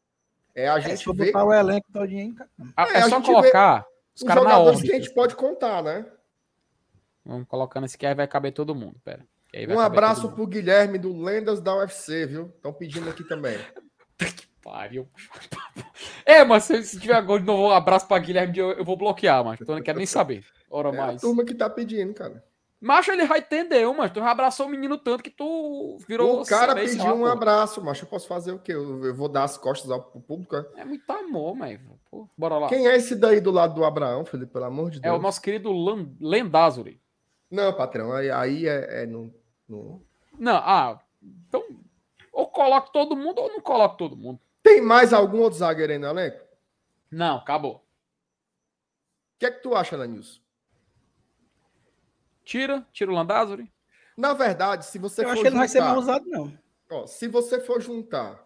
é 0.54 0.68
a 0.68 0.78
É, 0.78 0.80
gente 0.80 1.04
for 1.04 1.14
ver 1.14 1.26
botar 1.26 1.44
o 1.44 1.52
elenco 1.52 1.86
todinho, 1.92 2.20
hein, 2.20 2.34
cara? 2.34 2.50
É, 2.76 2.98
É, 2.98 3.02
a 3.02 3.08
só 3.08 3.20
colocar 3.22 3.84
os 4.14 4.22
os 4.22 4.26
caras 4.26 4.42
na 4.44 4.50
jogadores 4.50 4.76
ordem. 4.78 4.90
que 4.90 4.96
a 4.96 5.00
gente 5.00 5.14
pode 5.14 5.36
contar, 5.36 5.82
né? 5.82 6.06
Vamos 7.24 7.46
colocando 7.46 7.84
esse 7.86 7.96
que 7.96 8.06
aí 8.06 8.14
vai 8.14 8.26
caber 8.26 8.52
todo 8.52 8.74
mundo. 8.74 8.96
Pera. 9.04 9.24
Que 9.50 9.58
aí 9.58 9.66
vai 9.66 9.76
Um 9.76 9.80
abraço 9.80 10.32
pro 10.32 10.46
Guilherme 10.46 10.98
do 10.98 11.16
Lendas 11.22 11.60
da 11.60 11.76
UFC, 11.76 12.26
viu? 12.26 12.46
Estão 12.56 12.72
pedindo 12.72 13.08
aqui 13.08 13.22
também. 13.22 13.58
Pariu. 14.62 15.08
É, 16.24 16.44
mas 16.44 16.64
se, 16.64 16.82
se 16.84 17.00
tiver 17.00 17.14
agora 17.14 17.40
de 17.40 17.46
novo 17.46 17.68
um 17.68 17.70
abraço 17.70 18.06
pra 18.06 18.18
Guilherme, 18.18 18.58
eu, 18.58 18.72
eu 18.72 18.84
vou 18.84 18.98
bloquear, 18.98 19.42
mas 19.42 19.58
eu 19.60 19.66
não 19.74 19.82
quero 19.82 19.96
nem 19.96 20.06
saber. 20.06 20.44
Ora 20.70 20.90
É 20.90 20.92
a 20.92 21.06
mais. 21.06 21.20
turma 21.22 21.42
que 21.42 21.54
tá 21.54 21.70
pedindo, 21.70 22.12
cara. 22.12 22.44
Macho, 22.80 23.10
ele 23.10 23.26
vai 23.26 23.40
entender, 23.40 23.84
mas 23.92 24.12
tu 24.12 24.20
já 24.20 24.30
abraçou 24.30 24.66
o 24.66 24.68
menino 24.68 24.96
tanto 24.96 25.20
que 25.22 25.30
tu 25.30 25.98
virou. 26.06 26.42
o 26.42 26.46
cara 26.46 26.76
pediu 26.76 27.12
um 27.12 27.26
abraço, 27.26 27.82
mas 27.82 28.00
eu 28.00 28.06
posso 28.06 28.28
fazer 28.28 28.52
o 28.52 28.58
quê? 28.60 28.72
Eu, 28.72 29.12
vou 29.16 29.28
dar 29.28 29.42
as 29.44 29.58
costas 29.58 29.90
ao 29.90 30.00
público? 30.00 30.54
é? 30.54 30.64
É 30.76 30.84
muito 30.84 31.10
amor, 31.10 31.56
mas. 31.56 31.80
pô, 32.08 32.28
Bora 32.38 32.56
lá. 32.56 32.68
Quem 32.68 32.86
é 32.86 32.94
esse 32.96 33.16
daí 33.16 33.40
do 33.40 33.50
lado 33.50 33.74
do 33.74 33.84
Abraão, 33.84 34.24
Felipe? 34.24 34.52
Pelo 34.52 34.64
amor 34.66 34.90
de 34.90 34.98
É 34.98 35.00
Deus. 35.02 35.18
o 35.18 35.22
nosso 35.22 35.42
querido 35.42 35.72
Lan- 35.72 36.08
Lendazuri. 36.20 37.00
Não, 37.50 37.72
patrão, 37.72 38.12
aí, 38.12 38.30
aí 38.30 38.68
é, 38.68 39.02
é 39.02 39.06
no, 39.06 39.34
no- 39.68 40.00
Não, 40.38 40.56
ah, 40.56 41.00
então. 41.20 41.64
Ou 42.32 42.46
coloca 42.46 42.90
todo 42.92 43.16
mundo 43.16 43.40
ou 43.40 43.48
não 43.48 43.60
coloca 43.60 43.96
todo 43.96 44.16
mundo. 44.16 44.38
Tem 44.62 44.80
mais 44.80 45.12
algum 45.12 45.40
outro 45.40 45.58
zagueiro 45.58 45.92
aí 45.92 45.98
no 45.98 46.06
elenco? 46.06 46.38
O 47.10 47.16
Não, 47.16 47.38
acabou. 47.38 47.84
que 49.36 49.46
é 49.46 49.50
que 49.50 49.62
tu 49.62 49.74
acha, 49.74 49.96
Lanilson? 49.96 50.40
Tira, 52.48 52.86
tira 52.94 53.10
o 53.10 53.14
Landazuri. 53.14 53.70
Na 54.16 54.32
verdade, 54.32 54.86
se 54.86 54.98
você 54.98 55.20
Eu 55.20 55.26
for 55.26 55.32
acho 55.32 55.42
que 55.42 55.48
ele 55.48 55.54
não 55.54 55.60
vai 55.60 55.68
ser 55.68 55.80
juntar- 55.80 55.90
mal 55.90 55.98
usado, 55.98 56.24
não. 56.30 56.58
ó, 56.90 57.06
se 57.06 57.28
você 57.28 57.60
for 57.60 57.78
juntar 57.78 58.42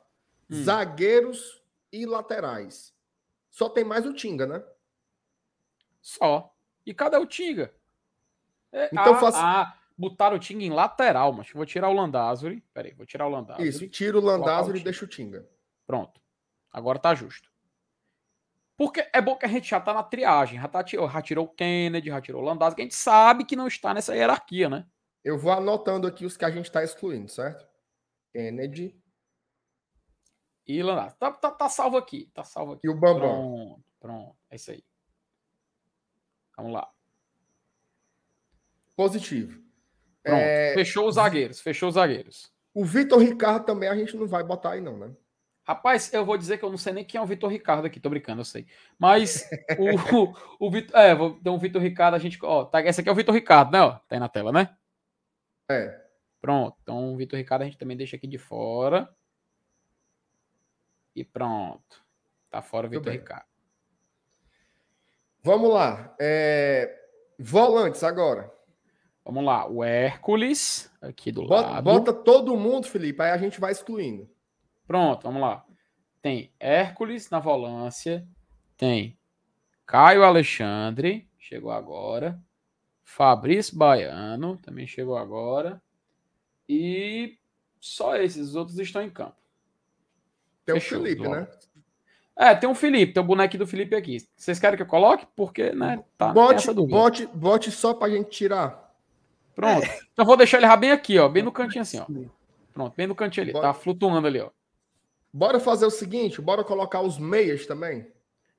Hum. 0.50 0.64
zagueiros 0.64 1.62
e 1.92 2.04
laterais, 2.04 2.92
só 3.48 3.68
tem 3.68 3.84
mais 3.84 4.04
o 4.04 4.12
Tinga, 4.12 4.44
né? 4.44 4.60
Só. 6.00 6.52
E 6.84 6.92
cadê 6.92 7.16
o 7.16 7.24
Tinga? 7.26 7.72
É, 8.72 8.86
Então 8.86 9.14
ah, 9.14 9.20
faça- 9.20 9.38
ah, 9.40 9.78
botaram 9.96 10.34
o 10.34 10.40
Tinga 10.40 10.64
em 10.64 10.70
lateral, 10.70 11.32
mas 11.32 11.48
vou 11.52 11.64
tirar 11.64 11.88
o 11.88 11.92
Landazuri. 11.92 12.60
Peraí, 12.74 12.92
vou 12.94 13.06
tirar 13.06 13.28
o 13.28 13.30
Landazuri. 13.30 13.68
Isso, 13.68 13.86
tira 13.88 14.18
o 14.18 14.20
Landázuri 14.20 14.80
e 14.80 14.82
deixa 14.82 15.04
o 15.04 15.08
Tinga. 15.08 15.48
Pronto. 15.86 16.20
Agora 16.72 16.98
tá 16.98 17.14
justo. 17.14 17.51
Porque 18.82 19.08
é 19.12 19.20
bom 19.20 19.36
que 19.36 19.46
a 19.46 19.48
gente 19.48 19.70
já 19.70 19.80
tá 19.80 19.94
na 19.94 20.02
triagem. 20.02 20.60
Já, 20.60 20.66
tá, 20.66 20.84
já 20.84 21.22
tirou 21.22 21.46
o 21.46 21.48
Kennedy, 21.48 22.08
já 22.08 22.20
tirou 22.20 22.42
o 22.44 22.58
que 22.74 22.82
a 22.82 22.84
gente 22.84 22.96
sabe 22.96 23.44
que 23.44 23.54
não 23.54 23.68
está 23.68 23.94
nessa 23.94 24.12
hierarquia, 24.12 24.68
né? 24.68 24.84
Eu 25.22 25.38
vou 25.38 25.52
anotando 25.52 26.04
aqui 26.04 26.26
os 26.26 26.36
que 26.36 26.44
a 26.44 26.50
gente 26.50 26.64
está 26.64 26.82
excluindo, 26.82 27.28
certo? 27.28 27.64
Kennedy 28.32 29.00
E 30.66 30.82
Landazuri. 30.82 31.16
Tá, 31.16 31.30
tá, 31.30 31.50
tá 31.52 31.68
salvo 31.68 31.96
aqui. 31.96 32.28
Tá 32.34 32.42
salvo 32.42 32.72
aqui. 32.72 32.84
e 32.84 32.90
o 32.90 32.94
Bambam. 32.98 33.20
Pronto, 33.20 33.84
pronto. 34.00 34.36
É 34.50 34.56
isso 34.56 34.72
aí. 34.72 34.82
Vamos 36.56 36.72
lá. 36.72 36.90
Positivo. 38.96 39.62
Pronto. 40.24 40.40
É, 40.40 40.74
Fechou 40.74 41.06
os 41.06 41.14
zagueiros. 41.14 41.60
Fechou 41.60 41.88
os 41.88 41.94
zagueiros. 41.94 42.52
o 42.74 42.84
Vitor 42.84 43.20
Ricardo 43.20 43.64
também 43.64 43.88
a 43.88 43.94
gente 43.94 44.16
não 44.16 44.26
vai 44.26 44.42
botar 44.42 44.72
aí, 44.72 44.80
não, 44.80 44.98
né? 44.98 45.14
Rapaz, 45.72 46.12
eu 46.12 46.22
vou 46.22 46.36
dizer 46.36 46.58
que 46.58 46.64
eu 46.64 46.70
não 46.70 46.76
sei 46.76 46.92
nem 46.92 47.02
quem 47.02 47.18
é 47.18 47.22
o 47.22 47.26
Vitor 47.26 47.50
Ricardo 47.50 47.86
aqui, 47.86 47.98
tô 47.98 48.10
brincando, 48.10 48.42
eu 48.42 48.44
sei. 48.44 48.66
Mas 48.98 49.48
o, 49.78 50.16
o, 50.16 50.66
o 50.66 50.70
Vitor. 50.70 50.94
É, 50.94 51.14
vou 51.14 51.40
ter 51.40 51.48
um 51.48 51.58
Vitor 51.58 51.80
Ricardo, 51.80 52.14
a 52.14 52.18
gente. 52.18 52.38
Ó, 52.42 52.66
tá, 52.66 52.82
esse 52.82 53.00
aqui 53.00 53.08
é 53.08 53.12
o 53.12 53.14
Vitor 53.14 53.34
Ricardo, 53.34 53.72
né? 53.72 53.80
Ó, 53.80 53.92
tá 53.92 54.02
aí 54.10 54.20
na 54.20 54.28
tela, 54.28 54.52
né? 54.52 54.76
É. 55.70 55.98
Pronto. 56.42 56.76
Então 56.82 57.14
o 57.14 57.16
Vitor 57.16 57.38
Ricardo 57.38 57.62
a 57.62 57.64
gente 57.64 57.78
também 57.78 57.96
deixa 57.96 58.16
aqui 58.16 58.26
de 58.26 58.36
fora. 58.36 59.08
E 61.16 61.24
pronto. 61.24 62.04
Tá 62.50 62.60
fora 62.60 62.86
o 62.86 62.90
Vitor. 62.90 63.10
Ricardo. 63.10 63.46
Vamos 65.42 65.72
lá. 65.72 66.14
É, 66.20 66.94
Volantes 67.38 68.04
agora. 68.04 68.52
Vamos 69.24 69.42
lá. 69.42 69.66
O 69.66 69.82
Hércules, 69.82 70.92
aqui 71.00 71.32
do 71.32 71.46
Bota, 71.46 71.68
lado. 71.70 71.84
bota 71.84 72.12
todo 72.12 72.56
mundo, 72.58 72.86
Felipe, 72.86 73.22
aí 73.22 73.30
a 73.30 73.38
gente 73.38 73.58
vai 73.58 73.72
excluindo. 73.72 74.28
Pronto, 74.92 75.22
vamos 75.22 75.40
lá. 75.40 75.64
Tem 76.20 76.52
Hércules 76.60 77.30
na 77.30 77.38
volância. 77.38 78.28
Tem 78.76 79.18
Caio 79.86 80.22
Alexandre, 80.22 81.26
chegou 81.38 81.70
agora. 81.70 82.38
Fabrício 83.02 83.74
Baiano, 83.74 84.58
também 84.58 84.86
chegou 84.86 85.16
agora. 85.16 85.80
E 86.68 87.38
só 87.80 88.16
esses, 88.16 88.48
os 88.48 88.54
outros 88.54 88.78
estão 88.78 89.00
em 89.00 89.08
campo. 89.08 89.34
Tem 90.66 90.74
Fechou, 90.74 90.98
o 90.98 91.02
Felipe, 91.02 91.26
né? 91.26 91.48
É, 92.36 92.54
tem 92.54 92.68
um 92.68 92.74
Felipe, 92.74 93.14
tem 93.14 93.22
o 93.22 93.26
bonequinho 93.26 93.60
do 93.60 93.66
Felipe 93.66 93.96
aqui. 93.96 94.18
Vocês 94.36 94.60
querem 94.60 94.76
que 94.76 94.82
eu 94.82 94.86
coloque? 94.86 95.26
Porque, 95.34 95.72
né, 95.72 96.04
tá 96.18 96.34
bote, 96.34 96.70
bote, 96.70 97.26
bote 97.28 97.70
só 97.70 97.94
pra 97.94 98.10
gente 98.10 98.28
tirar. 98.28 98.94
Pronto. 99.54 99.88
Então 100.12 100.26
vou 100.26 100.36
deixar 100.36 100.58
ele 100.58 100.76
bem 100.76 100.90
aqui, 100.90 101.18
ó, 101.18 101.30
bem 101.30 101.42
no 101.42 101.50
cantinho 101.50 101.80
assim, 101.80 101.98
ó. 101.98 102.04
Pronto, 102.74 102.94
bem 102.94 103.06
no 103.06 103.14
cantinho 103.14 103.44
ali. 103.44 103.54
Bora. 103.54 103.68
Tá 103.68 103.72
flutuando 103.72 104.26
ali, 104.26 104.38
ó. 104.38 104.50
Bora 105.32 105.58
fazer 105.58 105.86
o 105.86 105.90
seguinte, 105.90 106.42
bora 106.42 106.62
colocar 106.62 107.00
os 107.00 107.18
meias 107.18 107.64
também. 107.64 108.06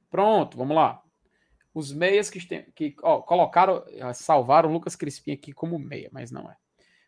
Pronto, 0.10 0.58
vamos 0.58 0.76
lá. 0.76 1.04
Os 1.74 1.92
meias 1.92 2.30
que, 2.30 2.40
que 2.74 2.96
ó, 3.02 3.22
colocaram, 3.22 3.84
ah, 4.02 4.14
salvaram 4.14 4.72
Lucas 4.72 4.96
Crispim 4.96 5.32
aqui 5.32 5.52
como 5.52 5.78
meia, 5.78 6.10
mas 6.12 6.32
não 6.32 6.50
é. 6.50 6.58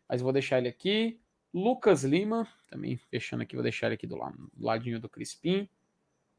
Mas 0.08 0.22
vou 0.22 0.32
deixar 0.32 0.60
ele 0.60 0.68
aqui. 0.68 1.20
Lucas 1.54 2.04
Lima, 2.04 2.48
também 2.70 2.98
fechando 2.98 3.44
aqui, 3.44 3.56
vou 3.56 3.64
deixar 3.64 3.88
ele 3.88 3.96
aqui 3.96 4.06
do, 4.06 4.18
lado, 4.18 4.38
do 4.54 4.66
ladinho 4.66 5.00
do 5.00 5.08
Crispim. 5.08 5.70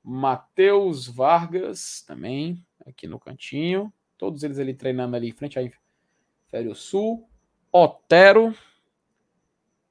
Matheus 0.02 1.08
Vargas, 1.08 2.02
também, 2.02 2.64
aqui 2.86 3.06
no 3.06 3.18
cantinho. 3.18 3.92
Todos 4.16 4.42
eles 4.42 4.58
ali 4.58 4.74
treinando 4.74 5.16
ali 5.16 5.28
em 5.28 5.32
frente 5.32 5.58
à 5.58 5.68
Fério 6.48 6.74
Sul. 6.74 7.28
Otero, 7.72 8.54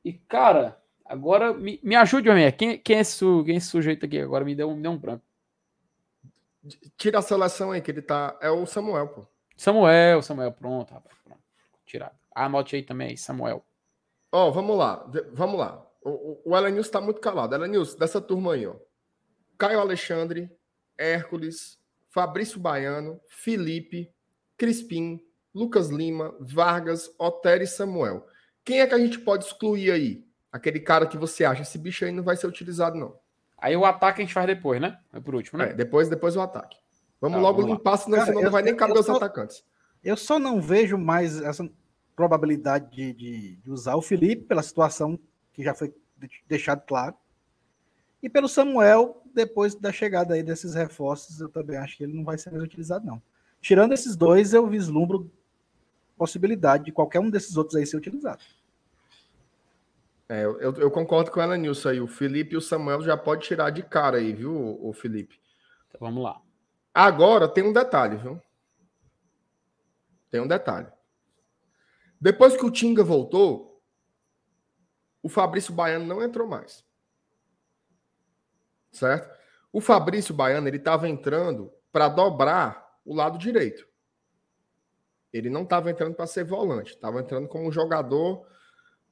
E, 0.04 0.14
cara, 0.14 0.82
agora 1.06 1.54
me, 1.54 1.80
me 1.84 1.96
ajude, 1.96 2.30
homem. 2.30 2.52
Quem, 2.52 2.78
quem, 2.78 2.98
é 2.98 3.00
esse, 3.00 3.20
quem 3.46 3.56
é 3.56 3.58
esse 3.58 3.68
sujeito 3.68 4.06
aqui? 4.06 4.20
Agora 4.20 4.44
me 4.44 4.56
deu, 4.56 4.76
me 4.76 4.82
deu 4.82 4.92
um 4.92 4.98
branco. 4.98 5.24
Tira 6.98 7.20
a 7.20 7.22
seleção 7.22 7.72
aí, 7.72 7.82
que 7.82 7.92
ele 7.92 8.02
tá. 8.02 8.38
É 8.42 8.50
o 8.50 8.66
Samuel, 8.66 9.08
pô. 9.08 9.28
Samuel, 9.56 10.22
Samuel, 10.22 10.52
pronto, 10.52 10.94
rapaz. 10.94 11.16
Pronto. 11.24 11.42
Tirado. 11.86 12.16
Anote 12.34 12.76
aí 12.76 12.84
também, 12.84 13.16
Samuel. 13.16 13.64
Ó, 14.32 14.48
oh, 14.48 14.52
vamos 14.52 14.78
lá, 14.78 15.10
vamos 15.32 15.58
lá. 15.58 15.86
O, 16.02 16.10
o, 16.10 16.42
o 16.46 16.58
Elenilson 16.58 16.92
tá 16.92 17.00
muito 17.00 17.22
calado. 17.22 17.56
Elenilson, 17.56 17.98
dessa 17.98 18.20
turma 18.20 18.54
aí, 18.54 18.68
ó. 18.68 18.76
Caio 19.58 19.80
Alexandre, 19.80 20.52
Hércules, 20.98 21.80
Fabrício 22.10 22.60
Baiano, 22.60 23.22
Felipe, 23.28 24.14
Crispim, 24.58 25.22
Lucas 25.54 25.90
Lima, 25.90 26.36
Vargas, 26.40 27.10
Otério 27.18 27.64
e 27.64 27.68
Samuel. 27.68 28.28
Quem 28.64 28.82
é 28.82 28.88
que 28.88 28.94
a 28.94 29.00
gente 29.00 29.20
pode 29.20 29.46
excluir 29.46 29.92
aí? 29.92 30.26
Aquele 30.56 30.80
cara 30.80 31.06
que 31.06 31.18
você 31.18 31.44
acha, 31.44 31.64
esse 31.64 31.78
bicho 31.78 32.06
aí 32.06 32.14
não 32.14 32.24
vai 32.24 32.38
ser 32.38 32.48
utilizado, 32.48 32.98
não. 32.98 33.18
Aí 33.58 33.76
o 33.76 33.84
ataque 33.84 34.22
a 34.22 34.24
gente 34.26 34.34
faz 34.34 34.48
depois, 34.48 34.80
né? 34.80 34.98
É 35.12 35.20
por 35.20 35.36
último, 35.36 35.60
né? 35.60 35.72
É, 35.72 35.74
depois, 35.74 36.08
depois 36.08 36.38
o 36.38 36.40
ataque. 36.40 36.78
Vamos 37.20 37.36
tá, 37.36 37.42
logo 37.42 37.62
vamos 37.62 37.78
limpar, 37.78 37.98
senão, 37.98 38.20
cara, 38.20 38.28
senão 38.28 38.40
eu, 38.40 38.46
não 38.46 38.52
vai 38.54 38.64
nem 38.64 38.74
caber 38.74 38.98
os 38.98 39.10
atacantes. 39.10 39.66
Eu 40.02 40.16
só 40.16 40.40
não 40.40 40.62
vejo 40.62 40.98
mais 40.98 41.42
essa 41.42 41.70
probabilidade 42.16 42.90
de, 42.90 43.12
de, 43.12 43.56
de, 43.58 43.70
usar 43.70 43.96
o 43.96 44.02
Felipe 44.02 44.44
pela 44.44 44.64
situação 44.64 45.20
que 45.52 45.62
já 45.62 45.74
foi 45.74 45.94
deixado 46.48 46.86
claro. 46.88 47.16
E 48.24 48.30
pelo 48.30 48.48
Samuel, 48.48 49.22
depois 49.34 49.76
da 49.76 49.92
chegada 49.92 50.36
aí 50.36 50.42
desses 50.42 50.74
reforços, 50.74 51.42
eu 51.42 51.50
também 51.50 51.76
acho 51.76 51.98
que 51.98 52.06
ele 52.06 52.14
não 52.14 52.24
vai 52.24 52.38
ser 52.38 52.50
mais 52.52 52.64
utilizado, 52.64 53.06
não. 53.06 53.22
Tirando 53.60 53.92
esses 53.92 54.16
dois, 54.16 54.54
eu 54.54 54.66
vislumbro 54.68 55.30
possibilidade 56.18 56.86
de 56.86 56.94
qualquer 56.94 57.20
um 57.20 57.30
desses 57.30 57.58
outros 57.58 57.76
aí 57.76 57.86
ser 57.86 57.98
utilizado. 57.98 58.40
É, 60.28 60.44
eu, 60.44 60.60
eu, 60.60 60.90
concordo 60.90 61.30
com 61.30 61.40
ela 61.40 61.56
nisso 61.56 61.88
aí. 61.88 62.02
O 62.02 62.08
Felipe 62.08 62.56
e 62.56 62.58
o 62.58 62.62
Samuel 62.62 63.02
já 63.02 63.16
pode 63.16 63.46
tirar 63.46 63.70
de 63.70 63.84
cara 63.84 64.18
aí, 64.18 64.34
viu, 64.34 64.80
o 64.82 64.92
Felipe? 64.92 65.40
Então 65.88 66.00
vamos 66.00 66.24
lá. 66.24 66.42
Agora 66.94 67.48
tem 67.48 67.64
um 67.64 67.74
detalhe, 67.74 68.18
viu? 68.18 68.42
Tem 70.32 70.42
um 70.42 70.48
detalhe. 70.48 70.88
Depois 72.20 72.58
que 72.58 72.66
o 72.66 72.72
Tinga 72.72 73.04
voltou, 73.04 73.82
o 75.22 75.30
Fabrício 75.30 75.74
Baiano 75.74 76.06
não 76.06 76.24
entrou 76.24 76.48
mais. 76.48 76.84
Certo? 78.92 79.34
O 79.72 79.82
Fabrício 79.82 80.34
Baiano, 80.34 80.68
ele 80.68 80.78
estava 80.78 81.08
entrando 81.08 81.72
para 81.92 82.08
dobrar 82.08 82.98
o 83.06 83.14
lado 83.14 83.38
direito. 83.38 83.88
Ele 85.32 85.50
não 85.50 85.64
estava 85.64 85.92
entrando 85.92 86.16
para 86.16 86.26
ser 86.26 86.46
volante, 86.46 86.92
estava 86.94 87.20
entrando 87.20 87.48
como 87.48 87.72
jogador 87.72 88.48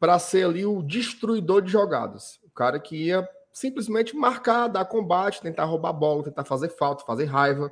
para 0.04 0.20
ser 0.20 0.46
ali 0.46 0.66
o 0.66 0.84
destruidor 0.84 1.62
de 1.62 1.72
jogadas. 1.72 2.38
O 2.44 2.50
cara 2.50 2.78
que 2.78 3.06
ia 3.06 3.26
simplesmente 3.54 4.14
marcar, 4.14 4.68
dar 4.68 4.84
combate, 4.84 5.42
tentar 5.42 5.64
roubar 5.64 5.94
bola, 5.94 6.26
tentar 6.26 6.44
fazer 6.44 6.68
falta, 6.68 7.06
fazer 7.06 7.24
raiva. 7.24 7.72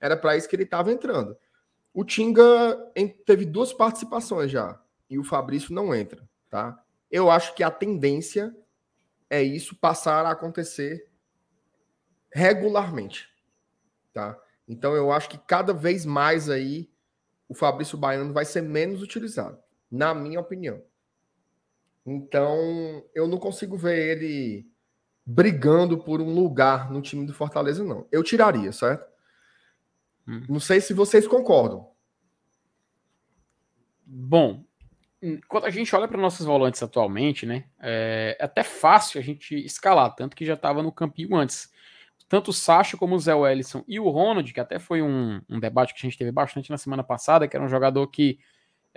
Era 0.00 0.16
para 0.16 0.34
isso 0.34 0.48
que 0.48 0.56
ele 0.56 0.62
estava 0.62 0.90
entrando. 0.90 1.36
O 1.92 2.06
Tinga 2.06 2.74
teve 3.26 3.44
duas 3.44 3.70
participações 3.70 4.50
já 4.50 4.80
e 5.10 5.18
o 5.18 5.22
Fabrício 5.22 5.74
não 5.74 5.94
entra, 5.94 6.26
tá? 6.48 6.82
Eu 7.10 7.30
acho 7.30 7.54
que 7.54 7.62
a 7.62 7.70
tendência 7.70 8.56
é 9.28 9.42
isso 9.42 9.76
passar 9.76 10.24
a 10.24 10.30
acontecer 10.30 11.06
regularmente, 12.32 13.28
tá? 14.14 14.40
Então 14.66 14.94
eu 14.94 15.12
acho 15.12 15.28
que 15.28 15.36
cada 15.36 15.74
vez 15.74 16.06
mais 16.06 16.48
aí 16.48 16.90
o 17.46 17.52
Fabrício 17.54 17.98
Baiano 17.98 18.32
vai 18.32 18.46
ser 18.46 18.62
menos 18.62 19.02
utilizado, 19.02 19.58
na 19.90 20.14
minha 20.14 20.40
opinião. 20.40 20.82
Então, 22.10 23.04
eu 23.14 23.28
não 23.28 23.38
consigo 23.38 23.76
ver 23.76 24.16
ele 24.16 24.66
brigando 25.24 25.98
por 25.98 26.22
um 26.22 26.32
lugar 26.34 26.90
no 26.90 27.02
time 27.02 27.26
do 27.26 27.34
Fortaleza, 27.34 27.84
não. 27.84 28.06
Eu 28.10 28.22
tiraria, 28.22 28.72
certo? 28.72 29.06
Hum. 30.26 30.42
Não 30.48 30.58
sei 30.58 30.80
se 30.80 30.94
vocês 30.94 31.28
concordam. 31.28 31.90
Bom, 34.06 34.64
quando 35.48 35.66
a 35.66 35.70
gente 35.70 35.94
olha 35.94 36.08
para 36.08 36.20
nossos 36.20 36.46
volantes 36.46 36.82
atualmente, 36.82 37.44
né, 37.44 37.66
é, 37.78 38.36
é 38.40 38.44
até 38.44 38.62
fácil 38.62 39.20
a 39.20 39.22
gente 39.22 39.54
escalar, 39.54 40.14
tanto 40.14 40.34
que 40.34 40.46
já 40.46 40.54
estava 40.54 40.82
no 40.82 40.90
campinho 40.90 41.36
antes. 41.36 41.70
Tanto 42.26 42.50
o 42.50 42.54
Sacha 42.54 42.96
como 42.96 43.14
o 43.14 43.18
Zé 43.18 43.34
Wellison 43.34 43.84
e 43.86 44.00
o 44.00 44.08
Ronald, 44.08 44.50
que 44.52 44.60
até 44.60 44.78
foi 44.78 45.02
um, 45.02 45.42
um 45.48 45.60
debate 45.60 45.92
que 45.92 46.00
a 46.00 46.08
gente 46.08 46.18
teve 46.18 46.32
bastante 46.32 46.70
na 46.70 46.78
semana 46.78 47.02
passada, 47.02 47.46
que 47.46 47.54
era 47.54 47.64
um 47.64 47.68
jogador 47.68 48.06
que 48.06 48.38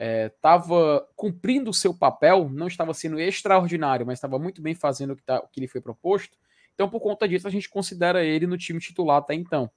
estava 0.02 1.08
é, 1.08 1.14
cumprindo 1.16 1.70
o 1.70 1.74
seu 1.74 1.93
papel, 1.93 2.49
não 2.49 2.68
estava 2.68 2.93
sendo 2.93 3.20
extraordinário, 3.20 4.06
mas 4.06 4.18
estava 4.18 4.39
muito 4.39 4.62
bem 4.62 4.74
fazendo 4.74 5.12
o 5.12 5.16
que, 5.16 5.24
tá, 5.24 5.39
o 5.39 5.47
que 5.47 5.60
lhe 5.60 5.68
foi 5.68 5.80
proposto. 5.80 6.36
Então, 6.74 6.89
por 6.89 6.99
conta 6.99 7.28
disso, 7.28 7.47
a 7.47 7.52
gente 7.52 7.70
considera 7.70 8.24
ele 8.24 8.47
no 8.47 8.58
time 8.58 8.80
titular 8.80 9.18
até 9.18 9.36
então. 9.36 9.70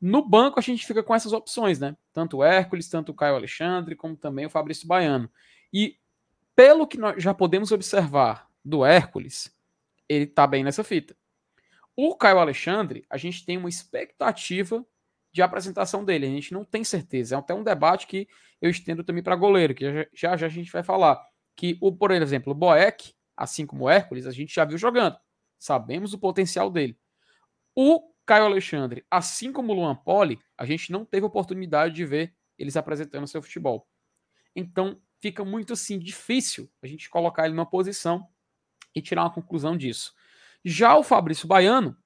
No 0.00 0.26
banco, 0.26 0.58
a 0.58 0.62
gente 0.62 0.84
fica 0.84 1.02
com 1.02 1.14
essas 1.14 1.32
opções, 1.32 1.78
né? 1.78 1.96
Tanto 2.12 2.38
o 2.38 2.44
Hércules, 2.44 2.88
tanto 2.88 3.12
o 3.12 3.14
Caio 3.14 3.36
Alexandre, 3.36 3.94
como 3.94 4.16
também 4.16 4.46
o 4.46 4.50
Fabrício 4.50 4.88
Baiano. 4.88 5.30
E 5.72 5.96
pelo 6.56 6.86
que 6.86 6.98
nós 6.98 7.22
já 7.22 7.32
podemos 7.32 7.70
observar 7.70 8.50
do 8.64 8.84
Hércules, 8.84 9.56
ele 10.08 10.26
tá 10.26 10.44
bem 10.44 10.64
nessa 10.64 10.82
fita. 10.82 11.16
O 11.94 12.16
Caio 12.16 12.38
Alexandre, 12.38 13.04
a 13.08 13.16
gente 13.16 13.44
tem 13.46 13.56
uma 13.56 13.68
expectativa 13.68 14.84
de 15.32 15.42
apresentação 15.42 16.04
dele. 16.04 16.26
A 16.26 16.30
gente 16.30 16.52
não 16.52 16.64
tem 16.64 16.84
certeza. 16.84 17.34
É 17.34 17.38
até 17.38 17.54
um 17.54 17.64
debate 17.64 18.06
que 18.06 18.28
eu 18.60 18.70
estendo 18.70 19.02
também 19.02 19.22
para 19.22 19.34
goleiro, 19.34 19.74
que 19.74 20.08
já, 20.12 20.36
já 20.36 20.46
a 20.46 20.50
gente 20.50 20.70
vai 20.70 20.82
falar. 20.82 21.20
Que, 21.56 21.78
o, 21.80 21.90
por 21.90 22.10
exemplo, 22.10 22.52
o 22.52 22.54
Boeck, 22.54 23.14
assim 23.36 23.66
como 23.66 23.84
o 23.84 23.90
Hércules, 23.90 24.26
a 24.26 24.30
gente 24.30 24.54
já 24.54 24.64
viu 24.64 24.78
jogando. 24.78 25.16
Sabemos 25.58 26.12
o 26.12 26.18
potencial 26.18 26.70
dele. 26.70 26.98
O 27.74 28.12
Caio 28.26 28.44
Alexandre, 28.44 29.04
assim 29.10 29.52
como 29.52 29.72
o 29.72 29.76
Luan 29.76 29.96
Poli, 29.96 30.38
a 30.56 30.64
gente 30.64 30.92
não 30.92 31.04
teve 31.04 31.26
oportunidade 31.26 31.94
de 31.94 32.04
ver 32.04 32.34
eles 32.58 32.76
apresentando 32.76 33.26
seu 33.26 33.42
futebol. 33.42 33.88
Então, 34.54 35.00
fica 35.20 35.44
muito 35.44 35.72
assim 35.72 35.98
difícil 35.98 36.70
a 36.82 36.86
gente 36.86 37.08
colocar 37.08 37.46
ele 37.46 37.54
numa 37.54 37.68
posição 37.68 38.28
e 38.94 39.00
tirar 39.00 39.22
uma 39.22 39.32
conclusão 39.32 39.76
disso. 39.76 40.14
Já 40.64 40.96
o 40.96 41.02
Fabrício 41.02 41.48
Baiano, 41.48 41.96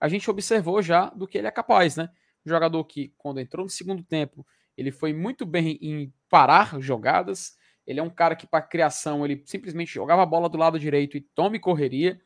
a 0.00 0.08
gente 0.08 0.30
observou 0.30 0.80
já 0.80 1.06
do 1.10 1.26
que 1.26 1.36
ele 1.36 1.46
é 1.46 1.50
capaz, 1.50 1.96
né? 1.96 2.08
Jogador 2.50 2.84
que, 2.84 3.12
quando 3.18 3.40
entrou 3.40 3.64
no 3.64 3.70
segundo 3.70 4.02
tempo, 4.02 4.46
ele 4.76 4.92
foi 4.92 5.12
muito 5.12 5.46
bem 5.46 5.78
em 5.80 6.12
parar 6.28 6.80
jogadas. 6.80 7.56
Ele 7.86 8.00
é 8.00 8.02
um 8.02 8.10
cara 8.10 8.36
que, 8.36 8.46
para 8.46 8.60
criação, 8.62 9.24
ele 9.24 9.42
simplesmente 9.46 9.92
jogava 9.92 10.22
a 10.22 10.26
bola 10.26 10.48
do 10.48 10.58
lado 10.58 10.78
direito 10.78 11.16
e 11.16 11.20
tome 11.20 11.58
correria. 11.58 12.20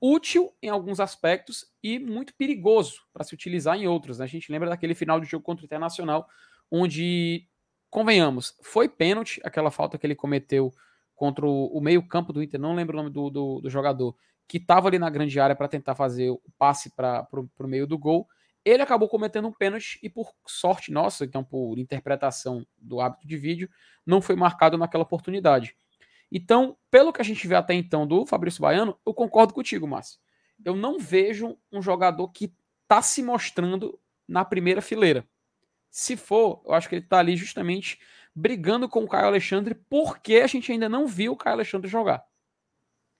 Útil 0.00 0.54
em 0.60 0.68
alguns 0.68 1.00
aspectos 1.00 1.72
e 1.82 1.98
muito 1.98 2.34
perigoso 2.34 3.02
para 3.12 3.24
se 3.24 3.34
utilizar 3.34 3.76
em 3.76 3.86
outros. 3.86 4.18
Né? 4.18 4.24
A 4.24 4.28
gente 4.28 4.50
lembra 4.50 4.68
daquele 4.68 4.94
final 4.94 5.20
de 5.20 5.26
jogo 5.26 5.44
contra 5.44 5.62
o 5.62 5.66
Internacional, 5.66 6.28
onde, 6.70 7.46
convenhamos, 7.88 8.54
foi 8.62 8.88
pênalti 8.88 9.40
aquela 9.44 9.70
falta 9.70 9.96
que 9.96 10.06
ele 10.06 10.14
cometeu 10.14 10.72
contra 11.14 11.46
o, 11.46 11.80
meio-campo 11.80 12.30
do 12.30 12.42
Inter, 12.42 12.60
não 12.60 12.74
lembro 12.74 12.94
o 12.94 13.02
nome 13.02 13.10
do, 13.10 13.30
do, 13.30 13.60
do 13.62 13.70
jogador, 13.70 14.14
que 14.46 14.58
estava 14.58 14.86
ali 14.86 14.98
na 14.98 15.08
grande 15.08 15.40
área 15.40 15.56
para 15.56 15.66
tentar 15.66 15.94
fazer 15.94 16.28
o 16.28 16.42
passe 16.58 16.94
para 16.94 17.26
o 17.32 17.66
meio 17.66 17.86
do 17.86 17.96
gol 17.96 18.28
ele 18.66 18.82
acabou 18.82 19.08
cometendo 19.08 19.46
um 19.46 19.52
pênalti 19.52 19.96
e, 20.02 20.10
por 20.10 20.34
sorte 20.44 20.90
nossa, 20.90 21.24
então 21.24 21.44
por 21.44 21.78
interpretação 21.78 22.66
do 22.76 23.00
hábito 23.00 23.24
de 23.24 23.36
vídeo, 23.36 23.70
não 24.04 24.20
foi 24.20 24.34
marcado 24.34 24.76
naquela 24.76 25.04
oportunidade. 25.04 25.76
Então, 26.32 26.76
pelo 26.90 27.12
que 27.12 27.20
a 27.20 27.24
gente 27.24 27.46
vê 27.46 27.54
até 27.54 27.74
então 27.74 28.04
do 28.04 28.26
Fabrício 28.26 28.60
Baiano, 28.60 28.98
eu 29.06 29.14
concordo 29.14 29.54
contigo, 29.54 29.86
Márcio. 29.86 30.18
Eu 30.64 30.74
não 30.74 30.98
vejo 30.98 31.56
um 31.70 31.80
jogador 31.80 32.26
que 32.30 32.52
está 32.82 33.00
se 33.00 33.22
mostrando 33.22 34.00
na 34.26 34.44
primeira 34.44 34.82
fileira. 34.82 35.24
Se 35.88 36.16
for, 36.16 36.60
eu 36.66 36.74
acho 36.74 36.88
que 36.88 36.96
ele 36.96 37.04
está 37.04 37.20
ali 37.20 37.36
justamente 37.36 38.00
brigando 38.34 38.88
com 38.88 39.04
o 39.04 39.08
Caio 39.08 39.26
Alexandre, 39.26 39.76
porque 39.88 40.38
a 40.38 40.46
gente 40.48 40.72
ainda 40.72 40.88
não 40.88 41.06
viu 41.06 41.34
o 41.34 41.36
Caio 41.36 41.54
Alexandre 41.54 41.88
jogar. 41.88 42.24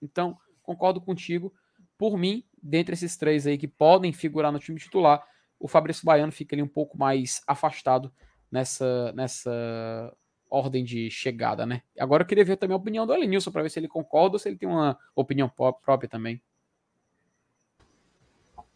Então, 0.01 0.37
concordo 0.61 0.99
contigo. 0.99 1.53
Por 1.97 2.17
mim, 2.17 2.43
dentre 2.61 2.93
esses 2.93 3.15
três 3.15 3.47
aí 3.47 3.57
que 3.57 3.67
podem 3.67 4.11
figurar 4.11 4.51
no 4.51 4.59
time 4.59 4.77
titular, 4.77 5.25
o 5.59 5.67
Fabrício 5.67 6.05
Baiano 6.05 6.31
fica 6.31 6.55
ali 6.55 6.61
um 6.61 6.67
pouco 6.67 6.97
mais 6.97 7.41
afastado 7.47 8.11
nessa, 8.51 9.11
nessa 9.13 10.15
ordem 10.49 10.83
de 10.83 11.09
chegada, 11.09 11.65
né? 11.65 11.81
Agora 11.99 12.23
eu 12.23 12.27
queria 12.27 12.45
ver 12.45 12.57
também 12.57 12.73
a 12.73 12.77
opinião 12.77 13.05
do 13.05 13.13
Elenilson 13.13 13.51
para 13.51 13.63
ver 13.63 13.69
se 13.69 13.79
ele 13.79 13.87
concorda 13.87 14.35
ou 14.35 14.39
se 14.39 14.47
ele 14.47 14.57
tem 14.57 14.69
uma 14.69 14.97
opinião 15.15 15.49
própria 15.49 16.09
também. 16.09 16.41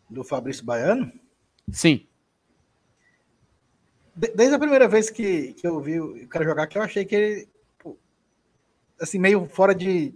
Do 0.10 0.24
Fabrício 0.24 0.66
Baiano? 0.66 1.12
Sim. 1.72 2.08
Desde 4.14 4.54
a 4.54 4.60
primeira 4.60 4.88
vez 4.88 5.10
que, 5.10 5.54
que 5.54 5.66
eu 5.66 5.80
vi 5.80 6.00
o 6.00 6.28
cara 6.28 6.44
jogar 6.44 6.68
que 6.68 6.78
eu 6.78 6.82
achei 6.82 7.06
que 7.06 7.16
ele 7.16 7.50
assim 9.00 9.18
meio 9.18 9.46
fora 9.46 9.74
de 9.74 10.14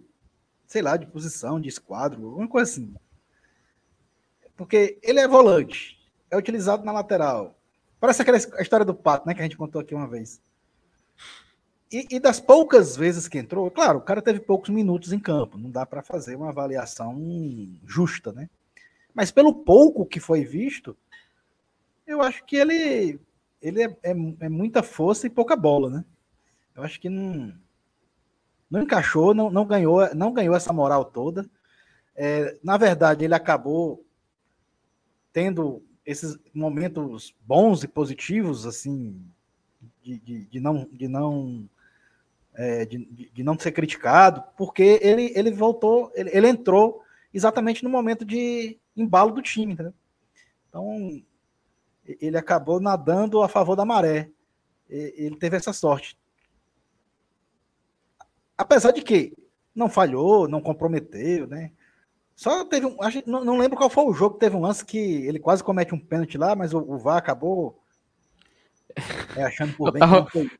sei 0.68 0.82
lá, 0.82 0.98
de 0.98 1.06
posição, 1.06 1.62
de 1.62 1.70
esquadro, 1.70 2.26
alguma 2.26 2.48
coisa 2.48 2.70
assim. 2.72 2.94
Porque 4.56 5.00
ele 5.02 5.20
é 5.20 5.28
volante 5.28 5.96
é 6.30 6.38
utilizado 6.38 6.84
na 6.84 6.92
lateral. 6.92 7.58
Parece 8.00 8.22
aquela 8.22 8.38
história 8.38 8.86
do 8.86 8.94
pato, 8.94 9.28
né? 9.28 9.34
Que 9.34 9.42
a 9.42 9.44
gente 9.44 9.58
contou 9.58 9.82
aqui 9.82 9.96
uma 9.96 10.08
vez. 10.08 10.42
e, 11.92 12.08
e, 12.12 12.20
das 12.20 12.40
poucas 12.40 12.96
vezes 12.96 13.28
que 13.28 13.38
entrou, 13.38 13.70
claro, 13.72 14.00
o 14.00 14.02
cara 14.02 14.22
teve 14.22 14.40
poucos 14.40 14.70
minutos 14.70 15.14
em 15.14 15.20
campo, 15.20 15.58
não 15.58 15.70
dá 15.70 15.86
para 15.86 16.04
fazer 16.04 16.36
uma 16.36 16.50
avaliação 16.50 17.16
justa, 17.86 18.32
né? 18.32 18.50
Mas 19.14 19.32
pelo 19.32 19.54
pouco 19.54 20.06
que 20.06 20.20
foi 20.20 20.44
visto, 20.44 20.98
eu 22.06 22.22
acho 22.22 22.44
que 22.46 22.58
ele, 22.58 23.20
ele 23.62 23.84
é, 23.84 23.98
é, 24.04 24.12
é 24.42 24.50
muita 24.50 24.84
força 24.84 25.26
e 25.26 25.30
pouca 25.30 25.56
bola, 25.56 25.90
né? 25.90 26.06
Eu 26.76 26.84
acho 26.84 27.00
que 27.00 27.10
não, 27.10 27.54
não 28.70 28.82
encaixou, 28.82 29.34
não, 29.34 29.50
não, 29.50 29.66
ganhou, 29.66 30.14
não 30.14 30.34
ganhou 30.34 30.56
essa 30.56 30.74
moral 30.74 31.06
toda. 31.06 31.50
É, 32.16 32.58
na 32.64 32.78
verdade, 32.78 33.24
ele 33.24 33.34
acabou 33.34 34.06
tendo 35.32 35.82
esses 36.06 36.38
momentos 36.54 37.36
bons 37.46 37.84
e 37.84 37.88
positivos, 37.88 38.66
assim, 38.66 39.20
de, 40.04 40.20
de, 40.20 40.46
de 40.46 40.60
não, 40.60 40.88
de 40.92 41.08
não 41.08 41.68
é, 42.54 42.86
de, 42.86 43.06
de, 43.34 43.44
não 43.44 43.58
ser 43.58 43.72
criticado, 43.72 44.44
porque 44.56 45.00
ele, 45.02 45.32
ele 45.36 45.52
voltou, 45.52 46.12
ele, 46.16 46.30
ele, 46.32 46.48
entrou 46.48 47.02
exatamente 47.34 47.84
no 47.84 47.90
momento 47.90 48.24
de 48.24 48.78
embalo 48.96 49.32
do 49.32 49.42
time, 49.42 49.74
entendeu? 49.74 49.94
Então, 50.70 51.22
ele 52.06 52.38
acabou 52.38 52.80
nadando 52.80 53.42
a 53.42 53.50
favor 53.50 53.76
da 53.76 53.84
maré. 53.84 54.30
Ele 54.88 55.36
teve 55.36 55.58
essa 55.58 55.74
sorte. 55.74 56.18
Apesar 58.58 58.92
de 58.92 59.02
que 59.02 59.34
não 59.74 59.90
falhou, 59.90 60.48
não 60.48 60.62
comprometeu, 60.62 61.48
né? 61.48 61.72
Só 62.36 62.66
teve 62.66 62.86
um. 62.86 63.02
Acho, 63.02 63.24
não, 63.26 63.46
não 63.46 63.58
lembro 63.58 63.78
qual 63.78 63.90
foi 63.90 64.04
o 64.04 64.14
jogo, 64.14 64.38
teve 64.38 64.56
um 64.56 64.62
lance 64.62 64.84
que 64.84 64.98
ele 64.98 65.40
quase 65.40 65.64
comete 65.64 65.96
um 65.96 66.00
pênalti 66.00 66.38
lá, 66.38 66.56
mas 66.56 66.74
o, 66.74 66.80
o 66.80 66.98
VAR 66.98 67.18
acabou 67.18 67.82
é, 69.36 69.44
achando 69.44 69.74
por 69.74 69.92
bem. 69.92 70.02
Tava, 70.02 70.30
foi... 70.30 70.52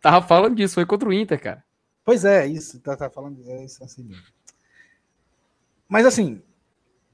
tava, 0.00 0.26
falando 0.26 0.56
disso, 0.56 0.74
foi 0.74 0.84
contra 0.84 1.08
o 1.08 1.12
Inter, 1.12 1.40
cara. 1.40 1.64
Pois 2.04 2.24
é, 2.24 2.46
isso, 2.46 2.78
tá, 2.80 2.94
tá 2.94 3.08
falando 3.08 3.42
é 3.46 3.64
isso 3.64 3.82
assim 3.82 4.02
mesmo. 4.04 4.24
Mas 5.88 6.04
assim, 6.04 6.42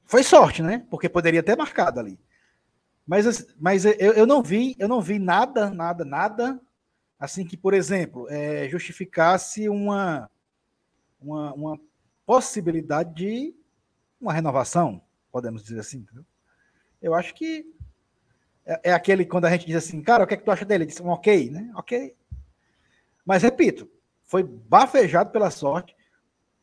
foi 0.03 0.23
sorte, 0.23 0.61
né? 0.61 0.85
Porque 0.89 1.07
poderia 1.07 1.41
ter 1.41 1.55
marcado 1.55 1.99
ali. 1.99 2.19
Mas, 3.07 3.55
mas 3.59 3.85
eu, 3.85 4.13
eu 4.13 4.25
não 4.25 4.43
vi, 4.43 4.75
eu 4.77 4.87
não 4.87 5.01
vi 5.01 5.19
nada, 5.19 5.69
nada, 5.69 6.03
nada 6.03 6.59
assim 7.17 7.45
que, 7.45 7.55
por 7.55 7.73
exemplo, 7.73 8.27
é, 8.29 8.67
justificasse 8.67 9.69
uma, 9.69 10.29
uma, 11.21 11.53
uma 11.53 11.79
possibilidade 12.25 13.13
de 13.13 13.55
uma 14.21 14.33
renovação, 14.33 15.01
podemos 15.31 15.63
dizer 15.63 15.79
assim. 15.79 15.99
Entendeu? 15.99 16.25
Eu 17.01 17.13
acho 17.13 17.33
que 17.33 17.65
é, 18.65 18.89
é, 18.89 18.93
aquele 18.93 19.25
quando 19.25 19.45
a 19.45 19.49
gente 19.49 19.65
diz 19.65 19.75
assim, 19.75 20.01
cara, 20.01 20.23
o 20.23 20.27
que 20.27 20.35
é 20.35 20.37
que 20.37 20.43
tu 20.43 20.51
acha 20.51 20.63
dele? 20.63 20.83
Ele 20.83 21.03
um 21.03 21.09
ok, 21.09 21.49
né? 21.49 21.71
Ok. 21.75 22.15
Mas 23.25 23.41
repito, 23.41 23.89
foi 24.23 24.43
bafejado 24.43 25.31
pela 25.31 25.49
sorte 25.49 25.95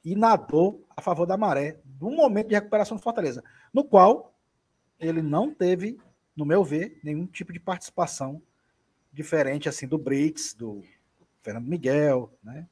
e 0.04 0.14
nadou 0.14 0.86
a 0.96 1.02
favor 1.02 1.26
da 1.26 1.36
maré 1.36 1.80
no 2.00 2.10
momento 2.10 2.48
de 2.48 2.54
recuperação 2.54 2.96
do 2.96 3.02
Fortaleza, 3.02 3.42
no 3.72 3.84
qual 3.84 4.34
ele 4.98 5.20
não 5.20 5.52
teve, 5.52 5.98
no 6.36 6.44
meu 6.44 6.64
ver, 6.64 6.98
nenhum 7.02 7.26
tipo 7.26 7.52
de 7.52 7.60
participação 7.60 8.40
diferente 9.12 9.68
assim 9.68 9.86
do 9.86 9.98
Brits, 9.98 10.54
do 10.54 10.82
Fernando 11.42 11.66
Miguel, 11.66 12.32
né? 12.42 12.68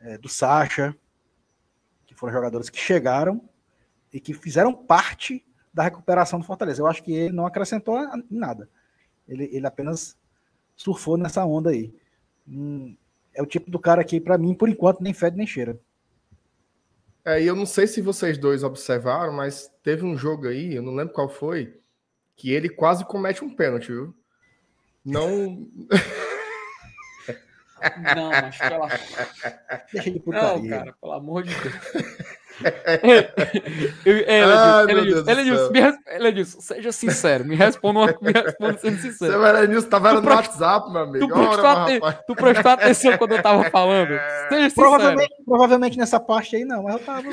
É, 0.00 0.18
do 0.18 0.28
Sacha, 0.28 0.96
que 2.06 2.14
foram 2.14 2.32
jogadores 2.32 2.68
que 2.68 2.78
chegaram 2.78 3.48
e 4.12 4.20
que 4.20 4.34
fizeram 4.34 4.74
parte 4.74 5.44
da 5.72 5.84
recuperação 5.84 6.38
do 6.38 6.44
Fortaleza. 6.44 6.82
Eu 6.82 6.86
acho 6.86 7.02
que 7.02 7.12
ele 7.12 7.34
não 7.34 7.46
acrescentou 7.46 7.98
nada. 8.30 8.68
Ele, 9.26 9.48
ele 9.52 9.66
apenas 9.66 10.16
surfou 10.76 11.16
nessa 11.16 11.44
onda 11.44 11.70
aí. 11.70 11.94
Hum, 12.46 12.96
é 13.34 13.42
o 13.42 13.46
tipo 13.46 13.70
do 13.70 13.78
cara 13.78 14.04
que, 14.04 14.20
para 14.20 14.36
mim, 14.36 14.54
por 14.54 14.68
enquanto, 14.68 15.02
nem 15.02 15.14
fede 15.14 15.36
nem 15.36 15.46
cheira. 15.46 15.80
É, 17.24 17.40
e 17.40 17.46
eu 17.46 17.54
não 17.54 17.64
sei 17.64 17.86
se 17.86 18.02
vocês 18.02 18.36
dois 18.36 18.64
observaram, 18.64 19.32
mas 19.32 19.70
teve 19.82 20.04
um 20.04 20.16
jogo 20.16 20.48
aí, 20.48 20.74
eu 20.74 20.82
não 20.82 20.94
lembro 20.94 21.14
qual 21.14 21.28
foi, 21.28 21.80
que 22.34 22.50
ele 22.50 22.68
quase 22.68 23.04
comete 23.04 23.44
um 23.44 23.54
pênalti, 23.54 23.92
viu? 23.92 24.14
Não. 25.04 25.68
Não, 28.14 28.30
mas 28.30 28.56
pela. 28.58 28.88
Deixa 29.92 30.10
de 30.12 30.20
putaria. 30.20 30.62
Não, 30.62 30.68
cara, 30.68 30.94
pelo 31.00 31.12
amor 31.12 31.42
de 31.42 31.52
Deus. 31.52 31.74
Elenilson, 36.06 36.60
seja 36.60 36.92
sincero, 36.92 37.44
me 37.44 37.54
responda, 37.54 38.00
uma, 38.00 38.06
me 38.20 38.32
responda 38.32 38.78
sendo 38.78 38.98
sincero. 38.98 39.32
Seu 39.32 39.46
Elenilson 39.46 39.88
tá 39.88 39.98
vendo 39.98 40.22
no 40.22 40.28
WhatsApp, 40.28 40.90
meu 40.90 41.02
amigo. 41.02 41.26
Tu 41.26 41.34
prestou, 41.34 41.64
Ora, 41.64 42.12
tu 42.26 42.34
prestou 42.34 42.72
atenção 42.72 43.18
quando 43.18 43.32
eu 43.32 43.42
tava 43.42 43.70
falando? 43.70 44.18
Seja 44.48 44.74
provavelmente, 44.74 45.34
provavelmente 45.44 45.98
nessa 45.98 46.20
parte 46.20 46.56
aí 46.56 46.64
não, 46.64 46.82
mas 46.82 46.94
eu 46.94 47.00
tava. 47.00 47.28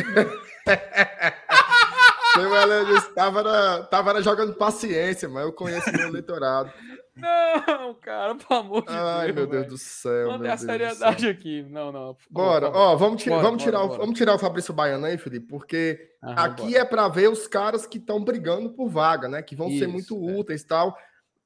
Seu 2.34 2.56
Elenilson 2.56 3.14
tava, 3.14 3.88
tava 3.90 4.22
jogando 4.22 4.54
paciência, 4.54 5.28
mas 5.28 5.46
eu 5.46 5.54
conheço 5.54 5.92
meu 5.92 6.08
eleitorado. 6.10 6.72
Não, 7.20 7.94
cara, 7.96 8.36
pelo 8.36 8.60
amor 8.60 8.82
de 8.82 8.90
Ai, 8.90 8.96
Deus. 8.96 9.08
Ai, 9.08 9.32
meu 9.32 9.48
Deus 9.48 9.68
do 9.68 9.78
céu. 9.78 10.40
Tem 10.40 10.50
a 10.50 10.58
seriedade 10.58 11.28
aqui. 11.28 11.64
Não, 11.70 11.92
não. 11.92 12.18
Bora, 12.30 12.70
ó, 12.70 12.96
vamos, 12.96 13.22
tira, 13.22 13.36
bora, 13.36 13.48
vamos, 13.48 13.64
tirar 13.64 13.80
bora, 13.80 13.94
o, 13.94 13.98
vamos 13.98 14.18
tirar 14.18 14.36
o 14.36 14.40
Fabrício 14.40 14.74
Baiano 14.74 15.06
aí, 15.06 15.18
Felipe, 15.18 15.48
porque 15.48 16.14
Aham, 16.24 16.34
aqui 16.44 16.76
é 16.76 16.86
para 16.86 17.08
ver 17.08 17.30
os 17.30 17.48
caras 17.48 17.86
que 17.86 17.98
estão 17.98 18.24
brigando 18.24 18.70
por 18.72 18.90
vaga, 18.90 19.28
né? 19.28 19.42
Que 19.42 19.56
vão 19.56 19.70
Isso, 19.70 19.80
ser 19.80 19.88
muito 19.88 20.16
é. 20.16 20.40
úteis 20.40 20.62
e 20.62 20.68
tal. 20.68 20.98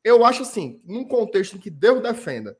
Eu 0.03 0.25
acho 0.25 0.41
assim, 0.41 0.81
num 0.85 1.05
contexto 1.05 1.55
em 1.55 1.59
que 1.59 1.69
Deus 1.69 2.01
defenda, 2.01 2.57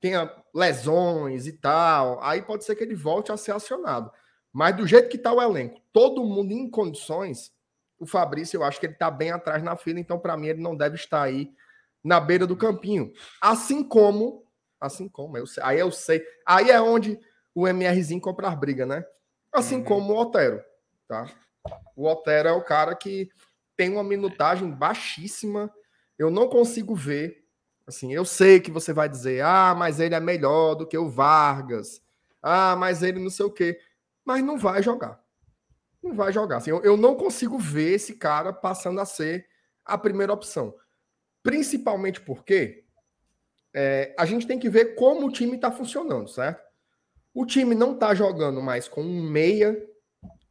tenha 0.00 0.30
lesões 0.54 1.46
e 1.46 1.52
tal, 1.52 2.22
aí 2.22 2.42
pode 2.42 2.64
ser 2.64 2.74
que 2.74 2.82
ele 2.82 2.94
volte 2.94 3.32
a 3.32 3.36
ser 3.36 3.52
acionado. 3.52 4.10
Mas 4.52 4.76
do 4.76 4.86
jeito 4.86 5.08
que 5.08 5.18
tá 5.18 5.32
o 5.32 5.40
elenco, 5.40 5.80
todo 5.92 6.24
mundo 6.24 6.52
em 6.52 6.68
condições, 6.68 7.52
o 7.98 8.06
Fabrício, 8.06 8.56
eu 8.56 8.64
acho 8.64 8.80
que 8.80 8.86
ele 8.86 8.94
tá 8.94 9.10
bem 9.10 9.30
atrás 9.30 9.62
na 9.62 9.76
fila, 9.76 10.00
então 10.00 10.18
para 10.18 10.36
mim 10.36 10.48
ele 10.48 10.62
não 10.62 10.74
deve 10.74 10.96
estar 10.96 11.22
aí 11.22 11.52
na 12.02 12.20
beira 12.20 12.46
do 12.46 12.56
campinho. 12.56 13.12
Assim 13.40 13.82
como, 13.82 14.44
assim 14.80 15.08
como, 15.08 15.36
eu 15.36 15.46
sei, 15.46 15.62
aí 15.62 15.78
eu 15.78 15.90
sei, 15.90 16.24
aí 16.46 16.70
é 16.70 16.80
onde 16.80 17.18
o 17.54 17.66
MRzinho 17.66 18.20
comprar 18.20 18.56
briga, 18.56 18.86
né? 18.86 19.04
Assim 19.52 19.76
uhum. 19.76 19.84
como 19.84 20.12
o 20.12 20.18
Otero, 20.18 20.62
tá? 21.08 21.26
O 21.96 22.06
Otero 22.06 22.48
é 22.48 22.52
o 22.52 22.64
cara 22.64 22.94
que 22.94 23.28
tem 23.76 23.90
uma 23.90 24.04
minutagem 24.04 24.70
baixíssima. 24.70 25.72
Eu 26.18 26.30
não 26.30 26.48
consigo 26.48 26.94
ver. 26.94 27.44
Assim, 27.86 28.12
eu 28.12 28.24
sei 28.24 28.60
que 28.60 28.70
você 28.70 28.92
vai 28.92 29.08
dizer, 29.08 29.42
ah, 29.42 29.74
mas 29.76 29.98
ele 29.98 30.14
é 30.14 30.20
melhor 30.20 30.74
do 30.74 30.86
que 30.86 30.96
o 30.96 31.08
Vargas. 31.08 32.00
Ah, 32.42 32.76
mas 32.76 33.02
ele 33.02 33.18
não 33.18 33.30
sei 33.30 33.46
o 33.46 33.50
quê. 33.50 33.80
Mas 34.24 34.44
não 34.44 34.56
vai 34.56 34.82
jogar. 34.82 35.20
Não 36.02 36.14
vai 36.14 36.32
jogar. 36.32 36.58
Assim, 36.58 36.70
eu, 36.70 36.82
eu 36.82 36.96
não 36.96 37.16
consigo 37.16 37.58
ver 37.58 37.94
esse 37.94 38.14
cara 38.14 38.52
passando 38.52 39.00
a 39.00 39.04
ser 39.04 39.46
a 39.84 39.98
primeira 39.98 40.32
opção. 40.32 40.74
Principalmente 41.42 42.20
porque 42.20 42.84
é, 43.74 44.14
a 44.18 44.26
gente 44.26 44.46
tem 44.46 44.58
que 44.58 44.68
ver 44.68 44.94
como 44.94 45.26
o 45.26 45.32
time 45.32 45.56
está 45.56 45.70
funcionando, 45.70 46.28
certo? 46.28 46.62
O 47.32 47.46
time 47.46 47.74
não 47.74 47.94
está 47.94 48.14
jogando 48.14 48.60
mais 48.60 48.88
com 48.88 49.02
um 49.02 49.22
meia 49.22 49.80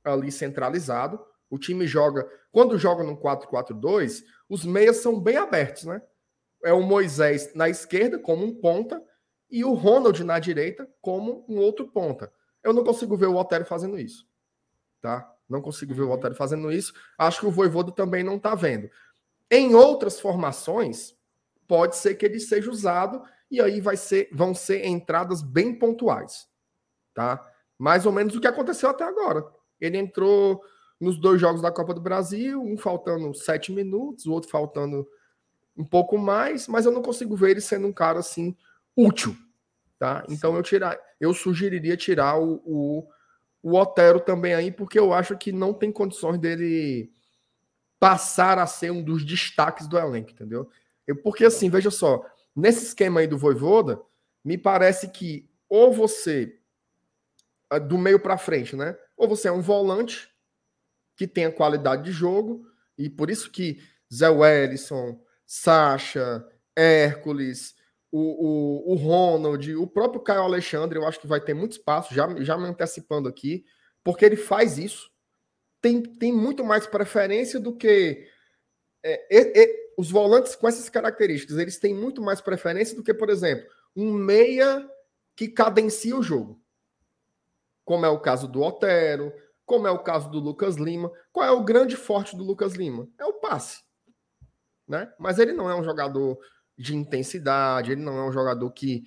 ali 0.03 0.31
centralizado. 0.31 1.19
O 1.49 1.57
time 1.57 1.85
joga. 1.85 2.27
Quando 2.51 2.77
joga 2.77 3.03
no 3.03 3.17
4-4-2, 3.17 4.23
os 4.47 4.65
meias 4.65 4.97
são 4.97 5.19
bem 5.19 5.37
abertos, 5.37 5.83
né? 5.83 6.01
É 6.63 6.73
o 6.73 6.81
Moisés 6.81 7.53
na 7.53 7.69
esquerda, 7.69 8.19
como 8.19 8.45
um 8.45 8.53
ponta, 8.53 9.01
e 9.49 9.63
o 9.63 9.73
Ronald 9.73 10.23
na 10.23 10.39
direita, 10.39 10.87
como 11.01 11.45
um 11.47 11.57
outro 11.57 11.87
ponta. 11.87 12.31
Eu 12.63 12.73
não 12.73 12.83
consigo 12.83 13.15
ver 13.15 13.27
o 13.27 13.35
Otero 13.35 13.65
fazendo 13.65 13.97
isso. 13.97 14.27
Tá? 15.01 15.33
Não 15.49 15.61
consigo 15.61 15.93
ver 15.93 16.03
o 16.03 16.07
uhum. 16.07 16.13
Otero 16.13 16.35
fazendo 16.35 16.71
isso. 16.71 16.93
Acho 17.17 17.39
que 17.39 17.45
o 17.47 17.51
Voivoda 17.51 17.91
também 17.91 18.23
não 18.23 18.35
está 18.35 18.53
vendo. 18.53 18.89
Em 19.52 19.74
outras 19.74 20.20
formações, 20.20 21.16
pode 21.68 21.95
ser 21.95 22.16
que 22.16 22.26
ele 22.26 22.39
seja 22.39 22.70
usado 22.70 23.24
e 23.50 23.62
aí 23.62 23.82
vai 23.82 23.97
ser, 23.97 24.30
vão 24.32 24.54
ser 24.54 24.86
entradas 24.86 25.41
bem 25.41 25.74
pontuais, 25.78 26.47
tá? 27.14 27.43
Mais 27.78 28.06
ou 28.06 28.12
menos 28.12 28.36
o 28.36 28.41
que 28.41 28.47
aconteceu 28.47 28.89
até 28.89 29.04
agora. 29.04 29.45
Ele 29.80 29.97
entrou 29.97 30.62
nos 31.00 31.18
dois 31.18 31.39
jogos 31.39 31.62
da 31.62 31.72
Copa 31.72 31.93
do 31.93 32.02
Brasil, 32.02 32.62
um 32.62 32.78
faltando 32.78 33.34
sete 33.34 33.72
minutos, 33.72 34.26
o 34.26 34.32
outro 34.32 34.50
faltando 34.50 35.08
um 35.78 35.86
pouco 35.86 36.18
mais, 36.18 36.68
mas 36.68 36.86
eu 36.86 36.91
não 36.91 37.02
consigo 37.02 37.36
ver 37.36 37.52
ele 37.52 37.62
sendo 37.62 37.88
um 37.88 37.93
cara 37.93 38.20
assim 38.20 38.56
útil, 38.95 39.36
tá? 39.97 40.26
Então 40.28 40.56
eu 40.56 40.62
tirar, 40.62 41.00
eu 41.20 41.34
sugeriria 41.34 41.95
tirar 41.95 42.38
o, 42.38 42.62
o, 42.66 43.08
o 43.64 43.78
Otero 43.78 44.20
também 44.20 44.54
aí, 44.54 44.72
porque 44.72 45.00
eu 45.00 45.14
acho 45.14 45.38
que 45.38 45.52
não 45.52 45.74
tem 45.74 45.91
condições 45.91 46.38
dele 46.38 47.10
passar 48.00 48.58
a 48.58 48.66
ser 48.66 48.91
um 48.91 49.04
dos 49.04 49.26
destaques 49.26 49.88
do 49.88 49.97
elenco, 49.97 50.32
entendeu? 50.32 50.70
Eu, 51.06 51.16
porque 51.18 51.45
assim, 51.45 51.70
veja 51.70 51.91
só, 51.91 52.26
nesse 52.56 52.86
esquema 52.86 53.20
aí 53.20 53.28
do 53.28 53.38
Voivoda, 53.38 54.02
me 54.43 54.58
parece 54.58 55.10
que 55.10 55.50
ou 55.68 55.91
você 55.91 56.60
ah, 57.70 57.78
do 57.78 57.97
meio 57.97 58.20
para 58.20 58.38
frente, 58.38 58.76
né? 58.76 58.97
Ou 59.18 59.28
você 59.28 59.47
é 59.47 59.52
um 59.52 59.62
volante 59.62 60.30
que 61.16 61.28
tenha 61.28 61.52
qualidade 61.52 62.04
de 62.04 62.12
jogo 62.12 62.66
e 62.97 63.10
por 63.10 63.30
isso 63.30 63.52
que 63.52 63.82
Zé 64.12 64.30
Wellison, 64.30 65.22
Sacha, 65.45 66.45
Hércules, 66.76 67.76
o, 68.12 68.91
o, 68.91 68.93
o 68.93 68.95
Ronald, 68.95 69.76
o 69.76 69.86
próprio 69.86 70.22
Caio 70.22 70.41
Alexandre, 70.41 70.97
eu 70.97 71.08
acho 71.08 71.20
que 71.20 71.28
vai 71.28 71.39
ter 71.39 71.54
muito 71.54 71.74
espaço, 71.74 72.14
já, 72.14 72.28
já 72.43 72.58
me 72.58 72.66
antecipando 72.66 73.30
aqui, 73.30 73.66
porque 74.04 74.26
ele 74.26 74.36
faz 74.36 74.78
isso. 74.78 75.12
Tem, 75.82 76.01
tem 76.01 76.34
muito 76.34 76.63
mais 76.63 76.86
preferência 76.86 77.59
do 77.59 77.75
que. 77.75 78.27
É, 79.01 79.63
é, 79.63 79.89
os 79.97 80.09
volantes 80.09 80.55
com 80.55 80.67
essas 80.67 80.89
características, 80.89 81.57
eles 81.57 81.77
têm 81.77 81.93
muito 81.93 82.21
mais 82.21 82.39
preferência 82.39 82.95
do 82.95 83.03
que, 83.03 83.13
por 83.13 83.30
exemplo, 83.30 83.65
um 83.95 84.13
meia 84.13 84.89
que 85.36 85.47
cadencia 85.47 86.15
o 86.15 86.23
jogo. 86.23 86.61
Como 87.84 88.05
é 88.05 88.09
o 88.09 88.19
caso 88.19 88.47
do 88.47 88.61
Otero, 88.61 89.34
como 89.65 89.88
é 89.88 89.91
o 89.91 89.99
caso 89.99 90.30
do 90.30 90.39
Lucas 90.39 90.77
Lima. 90.77 91.11
Qual 91.32 91.45
é 91.45 91.51
o 91.51 91.63
grande 91.63 91.95
forte 91.95 92.36
do 92.36 92.43
Lucas 92.43 92.73
Lima? 92.73 93.07
É 93.19 93.25
o 93.25 93.34
passe. 93.34 93.84
Né? 94.88 95.13
Mas 95.19 95.38
ele 95.38 95.53
não 95.53 95.69
é 95.69 95.75
um 95.75 95.84
jogador 95.84 96.39
de 96.75 96.95
intensidade, 96.95 97.91
ele 97.91 98.01
não 98.01 98.17
é 98.17 98.27
um 98.27 98.32
jogador 98.32 98.71
que, 98.71 99.03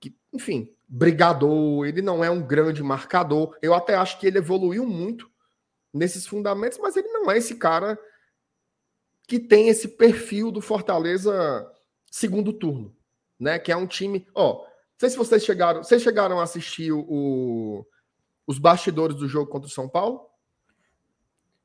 que, 0.00 0.16
enfim, 0.32 0.74
brigador, 0.88 1.86
ele 1.86 2.02
não 2.02 2.24
é 2.24 2.30
um 2.30 2.44
grande 2.44 2.82
marcador. 2.82 3.56
Eu 3.62 3.72
até 3.72 3.94
acho 3.94 4.18
que 4.18 4.26
ele 4.26 4.38
evoluiu 4.38 4.84
muito 4.84 5.30
nesses 5.92 6.26
fundamentos, 6.26 6.78
mas 6.78 6.96
ele 6.96 7.08
não 7.08 7.30
é 7.30 7.38
esse 7.38 7.56
cara 7.56 7.98
que 9.26 9.38
tem 9.38 9.68
esse 9.68 9.88
perfil 9.88 10.50
do 10.50 10.60
Fortaleza 10.60 11.70
segundo 12.10 12.52
turno, 12.52 12.94
né? 13.38 13.58
Que 13.58 13.70
é 13.70 13.76
um 13.76 13.86
time, 13.86 14.26
ó, 14.34 14.58
não 14.58 14.66
sei 14.98 15.10
se 15.10 15.16
vocês 15.16 15.44
chegaram, 15.44 15.82
vocês 15.82 16.02
chegaram 16.02 16.40
a 16.40 16.42
assistir 16.42 16.92
o, 16.92 17.86
os 18.46 18.58
bastidores 18.58 19.16
do 19.16 19.28
jogo 19.28 19.50
contra 19.50 19.68
o 19.68 19.72
São 19.72 19.88
Paulo? 19.88 20.26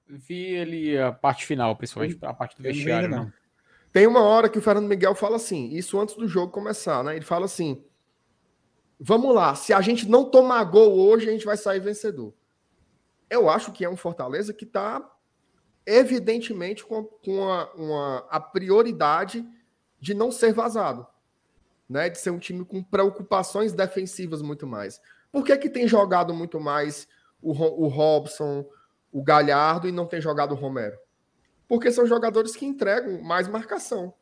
Vi 0.07 0.53
ele 0.53 0.97
a 0.97 1.11
parte 1.11 1.45
final, 1.45 1.75
principalmente 1.75 2.17
a 2.21 2.33
parte 2.33 2.55
do 2.55 2.63
vestiário, 2.63 3.09
não. 3.09 3.25
Né? 3.25 3.33
Tem 3.91 4.05
uma 4.05 4.21
hora 4.21 4.49
que 4.49 4.59
o 4.59 4.61
Fernando 4.61 4.87
Miguel 4.87 5.15
fala 5.15 5.37
assim, 5.37 5.69
isso 5.69 5.99
antes 5.99 6.15
do 6.15 6.27
jogo 6.27 6.51
começar, 6.51 7.03
né? 7.03 7.15
Ele 7.15 7.25
fala 7.25 7.45
assim: 7.45 7.83
vamos 8.99 9.33
lá, 9.33 9.55
se 9.55 9.73
a 9.73 9.81
gente 9.81 10.07
não 10.07 10.29
tomar 10.29 10.63
gol 10.65 10.97
hoje, 10.97 11.27
a 11.27 11.31
gente 11.31 11.45
vai 11.45 11.57
sair 11.57 11.79
vencedor. 11.79 12.33
Eu 13.35 13.49
acho 13.49 13.71
que 13.71 13.83
é 13.83 13.89
um 13.89 13.97
Fortaleza 13.97 14.53
que 14.53 14.65
está 14.65 15.11
evidentemente 15.85 16.83
com, 16.83 17.03
com 17.03 17.37
uma, 17.37 17.71
uma, 17.73 18.27
a 18.29 18.39
prioridade 18.39 19.45
de 19.99 20.13
não 20.13 20.31
ser 20.31 20.53
vazado, 20.53 21.05
né? 21.87 22.09
De 22.09 22.17
ser 22.17 22.31
um 22.31 22.39
time 22.39 22.65
com 22.65 22.83
preocupações 22.83 23.73
defensivas 23.73 24.41
muito 24.41 24.65
mais. 24.65 24.99
Por 25.31 25.43
que, 25.43 25.55
que 25.57 25.69
tem 25.69 25.87
jogado 25.87 26.33
muito 26.33 26.59
mais 26.59 27.07
o, 27.41 27.51
o 27.51 27.87
Robson, 27.87 28.65
o 29.11 29.21
Galhardo 29.21 29.87
e 29.87 29.91
não 29.91 30.05
tem 30.05 30.21
jogado 30.21 30.53
o 30.53 30.57
Romero? 30.57 30.97
Porque 31.67 31.91
são 31.91 32.05
jogadores 32.05 32.55
que 32.55 32.65
entregam 32.65 33.21
mais 33.21 33.47
marcação. 33.47 34.13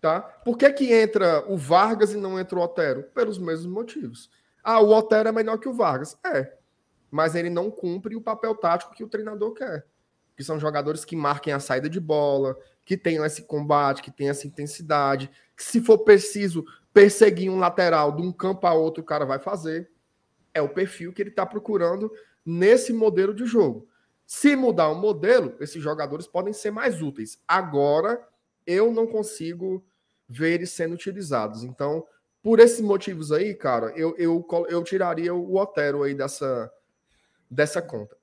Tá? 0.00 0.20
Por 0.20 0.56
que, 0.56 0.72
que 0.72 0.92
entra 0.92 1.44
o 1.50 1.56
Vargas 1.56 2.12
e 2.12 2.16
não 2.16 2.38
entra 2.38 2.58
o 2.58 2.62
Otero? 2.62 3.02
Pelos 3.14 3.38
mesmos 3.38 3.66
motivos. 3.66 4.30
Ah, 4.62 4.80
o 4.80 4.90
Otero 4.90 5.28
é 5.28 5.32
melhor 5.32 5.58
que 5.58 5.68
o 5.68 5.72
Vargas. 5.72 6.16
É. 6.24 6.57
Mas 7.10 7.34
ele 7.34 7.50
não 7.50 7.70
cumpre 7.70 8.14
o 8.16 8.20
papel 8.20 8.54
tático 8.54 8.94
que 8.94 9.04
o 9.04 9.08
treinador 9.08 9.52
quer. 9.54 9.86
Que 10.36 10.44
são 10.44 10.58
jogadores 10.58 11.04
que 11.04 11.16
marquem 11.16 11.52
a 11.52 11.60
saída 11.60 11.88
de 11.88 11.98
bola, 11.98 12.56
que 12.84 12.96
tenham 12.96 13.24
esse 13.24 13.42
combate, 13.42 14.02
que 14.02 14.10
tenham 14.10 14.30
essa 14.30 14.46
intensidade, 14.46 15.30
que 15.56 15.62
se 15.62 15.80
for 15.80 15.98
preciso 15.98 16.64
perseguir 16.92 17.50
um 17.50 17.58
lateral 17.58 18.12
de 18.12 18.22
um 18.22 18.32
campo 18.32 18.66
a 18.66 18.72
outro, 18.72 19.02
o 19.02 19.06
cara 19.06 19.24
vai 19.24 19.38
fazer. 19.38 19.90
É 20.54 20.62
o 20.62 20.68
perfil 20.68 21.12
que 21.12 21.22
ele 21.22 21.30
está 21.30 21.44
procurando 21.44 22.10
nesse 22.44 22.92
modelo 22.92 23.34
de 23.34 23.44
jogo. 23.44 23.88
Se 24.26 24.54
mudar 24.56 24.88
o 24.88 24.94
modelo, 24.94 25.54
esses 25.60 25.82
jogadores 25.82 26.26
podem 26.26 26.52
ser 26.52 26.70
mais 26.70 27.00
úteis. 27.00 27.42
Agora, 27.46 28.22
eu 28.66 28.92
não 28.92 29.06
consigo 29.06 29.84
ver 30.28 30.54
eles 30.54 30.70
sendo 30.70 30.94
utilizados. 30.94 31.64
Então, 31.64 32.06
por 32.42 32.60
esses 32.60 32.80
motivos 32.80 33.32
aí, 33.32 33.54
cara, 33.54 33.92
eu, 33.96 34.14
eu, 34.18 34.46
eu 34.68 34.82
tiraria 34.84 35.34
o 35.34 35.56
Otero 35.56 36.02
aí 36.02 36.14
dessa, 36.14 36.70
dessa 37.50 37.82
conta. 37.82 38.16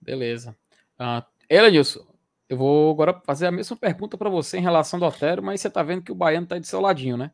Beleza. 0.00 0.56
Uh, 0.98 1.24
Elenilson, 1.48 2.06
eu 2.48 2.56
vou 2.56 2.92
agora 2.92 3.20
fazer 3.24 3.46
a 3.46 3.52
mesma 3.52 3.76
pergunta 3.76 4.16
para 4.16 4.30
você 4.30 4.58
em 4.58 4.62
relação 4.62 5.02
ao 5.02 5.08
Otero, 5.08 5.42
mas 5.42 5.60
você 5.60 5.70
tá 5.70 5.82
vendo 5.82 6.02
que 6.02 6.12
o 6.12 6.16
Baiano 6.16 6.46
tá 6.46 6.58
de 6.58 6.66
seu 6.66 6.80
ladinho, 6.80 7.16
né? 7.16 7.32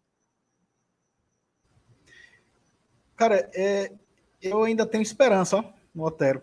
Cara, 3.16 3.50
é, 3.54 3.92
eu 4.40 4.64
ainda 4.64 4.86
tenho 4.86 5.02
esperança 5.02 5.58
ó, 5.58 5.64
no 5.94 6.04
Otero. 6.04 6.42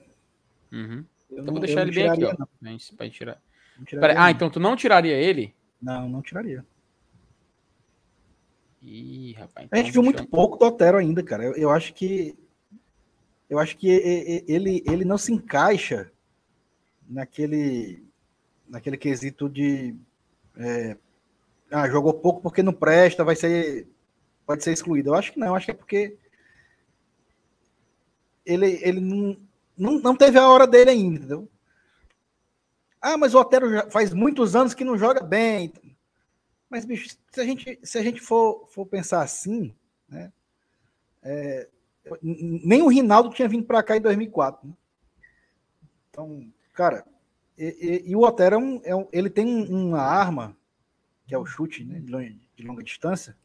Uhum. 0.72 1.04
Eu 1.30 1.40
então 1.40 1.54
vou 1.54 1.60
deixar 1.60 1.82
ele 1.82 1.92
bem 1.92 2.08
aqui, 2.08 2.24
ó. 2.24 2.36
Não. 2.62 2.78
Pra 2.96 3.10
tirar. 3.10 3.42
Pera, 3.90 4.24
ah, 4.24 4.32
então 4.32 4.50
tu 4.50 4.60
não 4.60 4.76
tiraria 4.76 5.16
ele? 5.16 5.56
Não, 5.82 6.08
não 6.08 6.22
tiraria. 6.22 6.66
Ih, 8.82 9.34
rapaz. 9.34 9.66
Então 9.66 9.80
a 9.80 9.84
gente 9.84 9.92
viu 9.92 10.04
muito 10.04 10.26
pouco 10.28 10.58
do 10.58 10.66
Otero 10.66 10.98
ainda, 10.98 11.24
cara. 11.24 11.44
Eu, 11.44 11.54
eu 11.56 11.70
acho 11.70 11.94
que. 11.94 12.38
Eu 13.50 13.60
acho 13.60 13.78
que 13.78 13.88
ele, 14.48 14.84
ele 14.86 15.04
não 15.04 15.18
se 15.18 15.34
encaixa 15.34 16.12
naquele. 17.08 18.04
Naquele 18.68 18.98
quesito 18.98 19.50
de. 19.50 19.96
É, 20.58 20.96
ah, 21.72 21.90
jogou 21.90 22.14
pouco 22.14 22.42
porque 22.42 22.62
não 22.62 22.74
presta, 22.74 23.24
vai 23.24 23.36
ser. 23.36 23.88
Pode 24.46 24.64
ser 24.64 24.72
excluído. 24.72 25.10
Eu 25.10 25.16
acho 25.16 25.34
que 25.34 25.40
não, 25.40 25.56
acho 25.56 25.66
que 25.66 25.72
é 25.72 25.76
porque. 25.76 26.18
Ele, 28.46 28.80
ele 28.84 29.00
não 29.00 29.38
não, 29.80 29.98
não 30.00 30.16
teve 30.16 30.38
a 30.38 30.48
hora 30.50 30.68
dele 30.68 30.90
ainda, 30.90 31.16
entendeu? 31.16 31.50
Ah, 33.02 33.18
mas 33.18 33.34
o 33.34 33.40
Otero 33.40 33.90
faz 33.90 34.14
muitos 34.14 34.58
anos 34.58 34.74
que 34.74 34.84
não 34.84 34.98
joga 34.98 35.24
bem. 35.24 35.72
Mas, 36.70 36.84
bicho, 36.84 37.18
se 37.32 37.40
a 37.40 37.46
gente, 37.46 37.80
se 37.82 37.98
a 37.98 38.04
gente 38.04 38.20
for, 38.20 38.68
for 38.68 38.86
pensar 38.86 39.22
assim, 39.22 39.74
né? 40.10 40.34
É, 41.24 41.70
nem 42.22 42.82
o 42.82 42.88
Rinaldo 42.88 43.30
tinha 43.30 43.48
vindo 43.48 43.66
para 43.66 43.84
cá 43.84 43.98
em 43.98 44.02
2004. 44.02 44.68
Né? 44.68 44.74
Então, 46.10 46.52
cara, 46.74 47.06
e, 47.58 48.04
e, 48.06 48.12
e 48.12 48.16
o 48.16 48.22
Otero 48.22 48.56
é 48.56 48.58
um, 48.58 48.82
é 48.84 48.96
um, 48.96 49.08
ele 49.12 49.30
tem 49.30 49.46
uma 49.70 50.02
arma, 50.02 50.56
que 51.28 51.36
é 51.36 51.38
o 51.38 51.46
chute 51.46 51.84
né, 51.84 52.00
de, 52.00 52.12
longa, 52.12 52.36
de 52.56 52.64
longa 52.64 52.84
distância, 52.84 53.38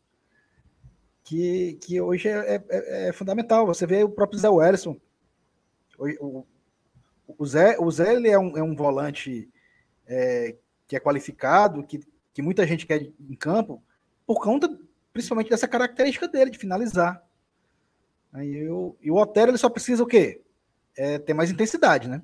que, 1.23 1.79
que 1.81 2.01
hoje 2.01 2.29
é, 2.29 2.63
é, 2.69 3.09
é, 3.09 3.13
fundamental. 3.13 3.67
Você 3.67 3.87
vê 3.87 4.05
o 4.05 4.11
próprio 4.11 4.39
Zé 4.39 4.49
Wellison, 4.49 4.97
o, 5.99 6.47
o, 7.39 7.47
Zé, 7.47 7.77
o 7.79 7.91
Zé 7.91 8.15
ele 8.15 8.29
é, 8.29 8.39
um, 8.39 8.57
é 8.57 8.63
um 8.63 8.75
volante 8.75 9.49
é, 10.07 10.57
que 10.87 10.97
é 10.97 11.01
qualificado, 11.01 11.85
que, 11.85 12.01
que 12.33 12.43
muita 12.43 12.67
gente 12.67 12.87
quer 12.87 13.03
em 13.03 13.35
campo, 13.35 13.83
por 14.27 14.43
conta 14.43 14.69
principalmente 15.13 15.49
dessa 15.49 15.69
característica 15.69 16.27
dele, 16.27 16.51
de 16.51 16.59
finalizar. 16.59 17.24
Aí 18.35 18.53
eu, 18.53 18.99
e 19.01 19.12
o 19.12 19.14
Otero 19.14 19.53
ele 19.53 19.59
só 19.59 19.70
precisa 19.70 20.03
o 20.03 20.07
quê? 20.07 20.43
É, 20.97 21.18
ter 21.20 21.32
mais 21.32 21.53
intensidade, 21.53 22.09
né? 22.09 22.20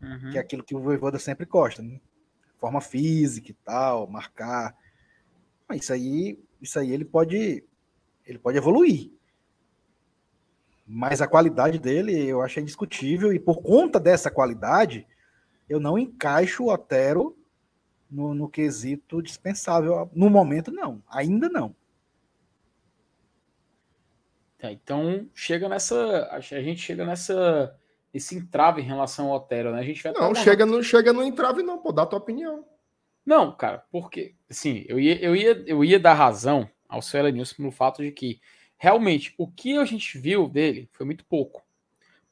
Uhum. 0.00 0.30
Que 0.30 0.38
é 0.38 0.40
aquilo 0.40 0.62
que 0.62 0.76
o 0.76 0.80
Voivoda 0.80 1.18
sempre 1.18 1.44
gosta, 1.44 1.82
né? 1.82 2.00
Forma 2.56 2.80
física 2.80 3.50
e 3.50 3.54
tal, 3.64 4.06
marcar. 4.06 4.76
Mas 5.68 5.82
isso 5.82 5.92
aí, 5.92 6.38
isso 6.62 6.78
aí 6.78 6.92
ele 6.92 7.04
pode, 7.04 7.64
ele 8.24 8.38
pode 8.38 8.58
evoluir. 8.58 9.10
Mas 10.86 11.20
a 11.20 11.26
qualidade 11.26 11.80
dele 11.80 12.24
eu 12.24 12.40
acho 12.40 12.60
indiscutível, 12.60 13.32
e 13.32 13.40
por 13.40 13.60
conta 13.62 13.98
dessa 13.98 14.30
qualidade, 14.30 15.04
eu 15.68 15.80
não 15.80 15.98
encaixo 15.98 16.62
o 16.62 16.72
Otero 16.72 17.36
no, 18.08 18.32
no 18.34 18.48
quesito 18.48 19.20
dispensável. 19.20 20.08
No 20.14 20.30
momento, 20.30 20.70
não. 20.70 21.02
Ainda 21.08 21.48
não. 21.48 21.74
Tá, 24.58 24.72
então 24.72 25.28
chega 25.34 25.68
nessa. 25.68 26.28
A 26.30 26.40
gente 26.40 26.80
chega 26.80 27.04
nessa. 27.04 27.78
Esse 28.12 28.34
entrave 28.34 28.80
em 28.80 28.84
relação 28.84 29.26
ao 29.26 29.36
Otero, 29.36 29.72
né? 29.72 29.80
A 29.80 29.84
gente 29.84 30.02
vai 30.02 30.12
não, 30.12 30.34
chega 30.34 30.64
no, 30.64 30.82
chega 30.82 31.12
no 31.12 31.22
entrave, 31.22 31.62
não, 31.62 31.78
pô, 31.78 31.92
dá 31.92 32.02
a 32.02 32.06
tua 32.06 32.18
opinião. 32.18 32.64
Não, 33.26 33.54
cara, 33.54 33.84
porque, 33.90 34.34
assim, 34.48 34.84
eu 34.88 34.98
ia, 34.98 35.20
eu 35.20 35.36
ia, 35.36 35.64
eu 35.66 35.84
ia 35.84 35.98
dar 35.98 36.14
razão 36.14 36.70
ao 36.88 37.02
seu 37.02 37.20
Elenilson 37.20 37.62
no 37.62 37.70
fato 37.70 38.02
de 38.02 38.12
que 38.12 38.40
realmente 38.78 39.34
o 39.36 39.50
que 39.50 39.76
a 39.76 39.84
gente 39.84 40.16
viu 40.16 40.48
dele 40.48 40.88
foi 40.92 41.04
muito 41.04 41.24
pouco. 41.26 41.62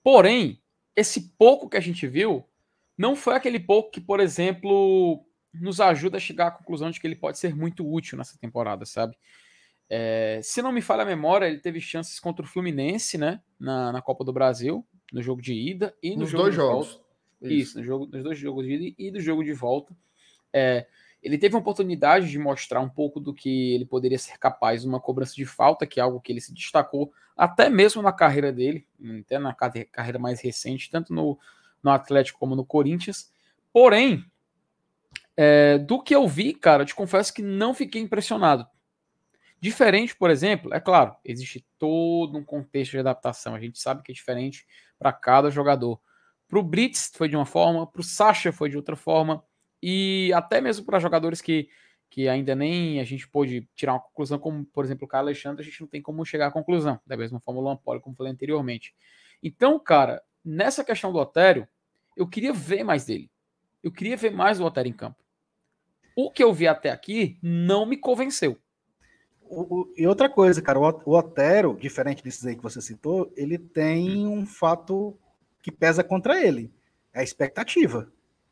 Porém, 0.03 0.63
esse 0.95 1.33
pouco 1.37 1.69
que 1.69 1.77
a 1.77 1.81
gente 1.81 2.07
viu 2.07 2.49
não 2.97 3.17
foi 3.17 3.35
aquele 3.35 3.59
pouco 3.59 3.91
que, 3.91 4.01
por 4.01 4.21
exemplo, 4.21 5.27
nos 5.53 5.81
ajuda 5.81 6.17
a 6.17 6.21
chegar 6.21 6.47
à 6.47 6.51
conclusão 6.51 6.91
de 6.91 7.01
que 7.01 7.07
ele 7.07 7.17
pode 7.17 7.39
ser 7.39 7.55
muito 7.55 7.91
útil 7.91 8.17
nessa 8.17 8.39
temporada, 8.39 8.87
sabe? 8.87 9.17
É, 9.89 10.41
se 10.43 10.63
não 10.63 10.73
me 10.73 10.81
falha 10.81 11.03
a 11.03 11.07
memória, 11.07 11.47
ele 11.47 11.59
teve 11.59 11.81
chances 11.81 12.19
contra 12.19 12.45
o 12.45 12.49
Fluminense, 12.49 13.19
né? 13.19 13.41
Na, 13.59 13.93
na 13.93 14.03
Copa 14.03 14.25
do 14.25 14.33
Brasil, 14.33 14.87
no 15.13 15.23
jogo 15.23 15.41
de 15.41 15.55
ida 15.55 15.95
e 16.03 16.15
no 16.15 16.23
nos 16.23 16.31
jogo 16.31 16.45
dois 16.45 16.55
jogos. 16.55 16.87
Volta. 16.89 17.05
Isso, 17.43 17.53
Isso 17.53 17.79
no 17.79 17.85
jogo, 17.85 18.07
nos 18.07 18.23
dois 18.23 18.39
jogos 18.39 18.67
de 18.67 18.73
ida 18.73 18.95
e 18.99 19.11
do 19.11 19.21
jogo 19.21 19.45
de 19.45 19.53
volta. 19.53 19.95
É, 20.53 20.87
ele 21.23 21.39
teve 21.39 21.55
a 21.55 21.59
oportunidade 21.59 22.31
de 22.31 22.39
mostrar 22.39 22.81
um 22.81 22.89
pouco 22.89 23.19
do 23.19 23.33
que 23.33 23.75
ele 23.75 23.85
poderia 23.85 24.19
ser 24.19 24.39
capaz 24.39 24.85
numa 24.85 25.01
cobrança 25.01 25.35
de 25.35 25.47
falta, 25.47 25.87
que 25.87 25.99
é 25.99 26.03
algo 26.03 26.21
que 26.21 26.31
ele 26.31 26.41
se 26.41 26.53
destacou 26.53 27.13
até 27.37 27.69
mesmo 27.69 28.03
na 28.03 28.13
carreira 28.13 28.53
dele, 28.53 28.87
até 29.21 29.39
na 29.39 29.55
carreira 29.55 30.19
mais 30.19 30.41
recente, 30.41 30.91
tanto 30.91 31.13
no, 31.13 31.39
no 31.83 31.91
Atlético 31.91 32.39
como 32.39 32.55
no 32.55 32.65
Corinthians. 32.65 33.33
Porém, 33.73 34.25
é, 35.37 35.79
do 35.79 36.01
que 36.03 36.15
eu 36.15 36.29
vi, 36.29 36.55
cara, 36.55 36.83
eu 36.83 36.87
te 36.87 36.95
confesso 36.95 37.35
que 37.35 37.43
não 37.43 37.75
fiquei 37.75 38.01
impressionado. 38.01 38.67
Diferente, 39.65 40.15
por 40.15 40.29
exemplo, 40.29 40.75
é 40.75 40.79
claro, 40.79 41.17
existe 41.25 41.67
todo 41.79 42.37
um 42.37 42.45
contexto 42.45 42.91
de 42.91 42.99
adaptação. 42.99 43.55
A 43.55 43.59
gente 43.59 43.79
sabe 43.79 44.03
que 44.03 44.13
é 44.13 44.15
diferente 44.15 44.67
para 44.99 45.11
cada 45.11 45.49
jogador. 45.49 45.99
Para 46.47 46.59
o 46.59 46.63
Brits 46.63 47.11
foi 47.15 47.31
de 47.31 47.35
uma 47.35 47.47
forma, 47.47 47.87
para 47.87 48.03
o 48.03 48.05
Sasha 48.05 48.53
foi 48.53 48.69
de 48.69 48.77
outra 48.77 48.95
forma, 48.95 49.43
e 49.83 50.31
até 50.35 50.61
mesmo 50.61 50.85
para 50.85 50.99
jogadores 50.99 51.41
que, 51.41 51.71
que 52.11 52.29
ainda 52.29 52.55
nem 52.55 53.01
a 53.01 53.05
gente 53.05 53.27
pôde 53.27 53.67
tirar 53.75 53.95
uma 53.95 54.01
conclusão, 54.01 54.39
como 54.39 54.67
por 54.67 54.85
exemplo 54.85 55.07
o 55.07 55.09
Caio 55.09 55.23
Alexandre, 55.23 55.63
a 55.63 55.65
gente 55.65 55.81
não 55.81 55.89
tem 55.89 56.03
como 56.03 56.27
chegar 56.27 56.49
à 56.49 56.51
conclusão, 56.51 57.01
da 57.07 57.17
mesma 57.17 57.41
forma 57.41 57.59
o 57.59 57.65
Lampoli, 57.65 58.03
como 58.03 58.15
falei 58.15 58.35
anteriormente. 58.35 58.95
Então, 59.43 59.79
cara, 59.79 60.23
nessa 60.45 60.85
questão 60.85 61.11
do 61.11 61.19
Otério, 61.19 61.67
eu 62.15 62.29
queria 62.29 62.53
ver 62.53 62.85
mais 62.85 63.07
dele. 63.07 63.31
Eu 63.83 63.91
queria 63.91 64.15
ver 64.15 64.31
mais 64.31 64.61
o 64.61 64.65
Otério 64.67 64.91
em 64.91 64.93
campo. 64.93 65.25
O 66.15 66.31
que 66.31 66.45
eu 66.45 66.53
vi 66.53 66.69
até 66.69 66.91
aqui 66.91 67.39
não 67.43 67.87
me 67.87 67.97
convenceu. 67.97 68.61
O, 69.49 69.81
o, 69.81 69.95
e 69.97 70.07
outra 70.07 70.29
coisa, 70.29 70.61
cara, 70.63 70.79
o, 70.79 71.03
o 71.05 71.17
Otero, 71.17 71.77
diferente 71.79 72.23
desses 72.23 72.45
aí 72.47 72.57
que 72.57 72.63
você 72.63 72.81
citou, 72.81 73.33
ele 73.37 73.59
tem 73.59 74.27
um 74.27 74.45
fato 74.47 75.17
que 75.63 75.71
pesa 75.71 76.05
contra 76.05 76.41
ele. 76.43 76.73
É 77.13 77.21
a 77.21 77.23
expectativa. 77.23 78.11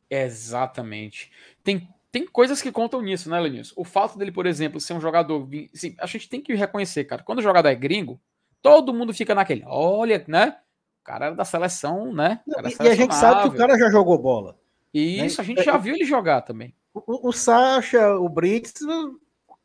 Exatamente. 0.08 1.30
Tem, 1.64 1.88
tem 2.10 2.26
coisas 2.26 2.60
que 2.60 2.70
contam 2.70 3.00
nisso, 3.00 3.30
né, 3.30 3.40
Lenilson? 3.40 3.74
O 3.76 3.84
fato 3.84 4.18
dele, 4.18 4.30
por 4.30 4.46
exemplo, 4.46 4.78
ser 4.80 4.94
um 4.94 5.00
jogador. 5.00 5.48
Assim, 5.74 5.96
a 5.98 6.06
gente 6.06 6.28
tem 6.28 6.40
que 6.40 6.54
reconhecer, 6.54 7.04
cara. 7.04 7.22
Quando 7.22 7.38
o 7.38 7.42
jogador 7.42 7.68
é 7.68 7.74
gringo, 7.74 8.20
todo 8.60 8.94
mundo 8.94 9.14
fica 9.14 9.34
naquele. 9.34 9.64
Olha, 9.66 10.24
né? 10.28 10.56
O 11.00 11.04
cara 11.04 11.26
era 11.26 11.34
da 11.34 11.44
seleção, 11.44 12.12
né? 12.12 12.40
E, 12.46 12.88
a 12.88 12.94
gente 12.94 13.14
sabe 13.14 13.42
que 13.42 13.56
o 13.56 13.58
cara 13.58 13.76
já 13.78 13.90
jogou 13.90 14.16
bola. 14.18 14.56
E 14.94 15.18
né? 15.18 15.26
isso 15.26 15.40
a 15.40 15.44
gente 15.44 15.62
já 15.62 15.76
viu 15.76 15.94
ele 15.94 16.04
jogar 16.04 16.42
também. 16.42 16.74
O, 16.94 17.28
o 17.28 17.32
Sacha, 17.32 18.14
o 18.16 18.28
Brits, 18.28 18.82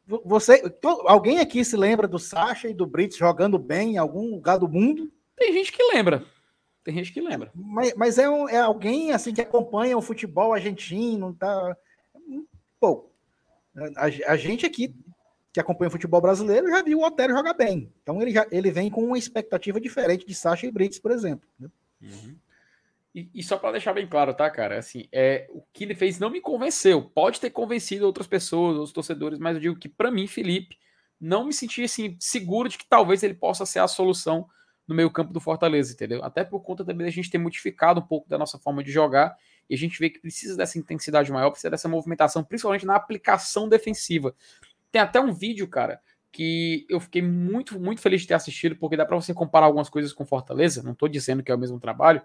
você, 0.07 0.61
alguém 1.05 1.39
aqui 1.39 1.65
se 1.65 1.75
lembra 1.75 2.07
do 2.07 2.17
Sacha 2.17 2.69
e 2.69 2.73
do 2.73 2.85
Brits 2.85 3.17
jogando 3.17 3.59
bem 3.59 3.95
em 3.95 3.97
algum 3.97 4.31
lugar 4.31 4.57
do 4.57 4.67
mundo? 4.67 5.11
Tem 5.35 5.51
gente 5.51 5.71
que 5.71 5.83
lembra. 5.93 6.23
Tem 6.83 6.95
gente 6.95 7.11
que 7.11 7.19
lembra. 7.19 7.51
Mas, 7.53 7.93
mas 7.95 8.17
é, 8.17 8.29
um, 8.29 8.47
é 8.47 8.57
alguém 8.57 9.11
assim 9.11 9.33
que 9.33 9.41
acompanha 9.41 9.97
o 9.97 10.01
futebol 10.01 10.53
argentino, 10.53 11.33
tá? 11.33 11.75
Pô, 12.79 13.09
a, 13.97 14.05
a, 14.05 14.37
gente 14.37 14.65
aqui 14.65 14.95
que 15.51 15.59
acompanha 15.59 15.89
o 15.89 15.91
futebol 15.91 16.21
brasileiro 16.21 16.69
já 16.69 16.81
viu 16.81 16.99
o 16.99 17.05
Otero 17.05 17.33
jogar 17.35 17.53
bem. 17.53 17.91
Então 18.01 18.21
ele, 18.21 18.31
já, 18.31 18.47
ele 18.49 18.71
vem 18.71 18.89
com 18.89 19.03
uma 19.03 19.17
expectativa 19.17 19.81
diferente 19.81 20.25
de 20.25 20.33
Sacha 20.33 20.65
e 20.65 20.71
Brits, 20.71 20.99
por 20.99 21.11
exemplo. 21.11 21.47
Né? 21.59 21.67
Uhum. 22.01 22.35
E, 23.17 23.31
e 23.33 23.41
só 23.41 23.57
para 23.57 23.71
deixar 23.71 23.93
bem 23.93 24.05
claro, 24.05 24.31
tá, 24.31 24.47
cara? 24.47 24.77
Assim, 24.77 25.07
é, 25.11 25.47
o 25.49 25.63
que 25.73 25.83
ele 25.83 25.95
fez 25.95 26.19
não 26.19 26.29
me 26.29 26.39
convenceu. 26.39 27.01
Pode 27.01 27.41
ter 27.41 27.49
convencido 27.49 28.05
outras 28.05 28.27
pessoas, 28.27 28.75
outros 28.75 28.93
torcedores, 28.93 29.39
mas 29.39 29.55
eu 29.55 29.59
digo 29.59 29.75
que 29.75 29.89
para 29.89 30.11
mim, 30.11 30.27
Felipe, 30.27 30.77
não 31.19 31.47
me 31.47 31.51
senti 31.51 31.83
assim 31.83 32.15
seguro 32.19 32.69
de 32.69 32.77
que 32.77 32.87
talvez 32.87 33.23
ele 33.23 33.33
possa 33.33 33.65
ser 33.65 33.79
a 33.79 33.87
solução 33.87 34.47
no 34.87 34.93
meio 34.93 35.09
campo 35.09 35.33
do 35.33 35.39
Fortaleza, 35.39 35.93
entendeu? 35.93 36.23
Até 36.23 36.43
por 36.43 36.59
conta 36.59 36.85
também 36.85 37.07
da 37.07 37.11
gente 37.11 37.31
ter 37.31 37.39
modificado 37.39 37.99
um 38.01 38.05
pouco 38.05 38.29
da 38.29 38.37
nossa 38.37 38.59
forma 38.59 38.83
de 38.83 38.91
jogar 38.91 39.35
e 39.67 39.73
a 39.73 39.77
gente 39.79 39.97
vê 39.97 40.11
que 40.11 40.19
precisa 40.19 40.55
dessa 40.55 40.77
intensidade 40.77 41.31
maior, 41.31 41.49
precisa 41.49 41.71
dessa 41.71 41.89
movimentação, 41.89 42.43
principalmente 42.43 42.85
na 42.85 42.95
aplicação 42.95 43.67
defensiva. 43.67 44.35
Tem 44.91 45.01
até 45.01 45.19
um 45.19 45.33
vídeo, 45.33 45.67
cara, 45.67 45.99
que 46.31 46.85
eu 46.87 46.99
fiquei 46.99 47.23
muito, 47.23 47.79
muito 47.79 47.99
feliz 47.99 48.21
de 48.21 48.27
ter 48.27 48.35
assistido, 48.35 48.75
porque 48.75 48.95
dá 48.95 49.07
para 49.07 49.15
você 49.15 49.33
comparar 49.33 49.65
algumas 49.65 49.89
coisas 49.89 50.13
com 50.13 50.23
Fortaleza, 50.23 50.83
não 50.83 50.91
estou 50.91 51.09
dizendo 51.09 51.41
que 51.41 51.51
é 51.51 51.55
o 51.55 51.57
mesmo 51.57 51.79
trabalho, 51.79 52.21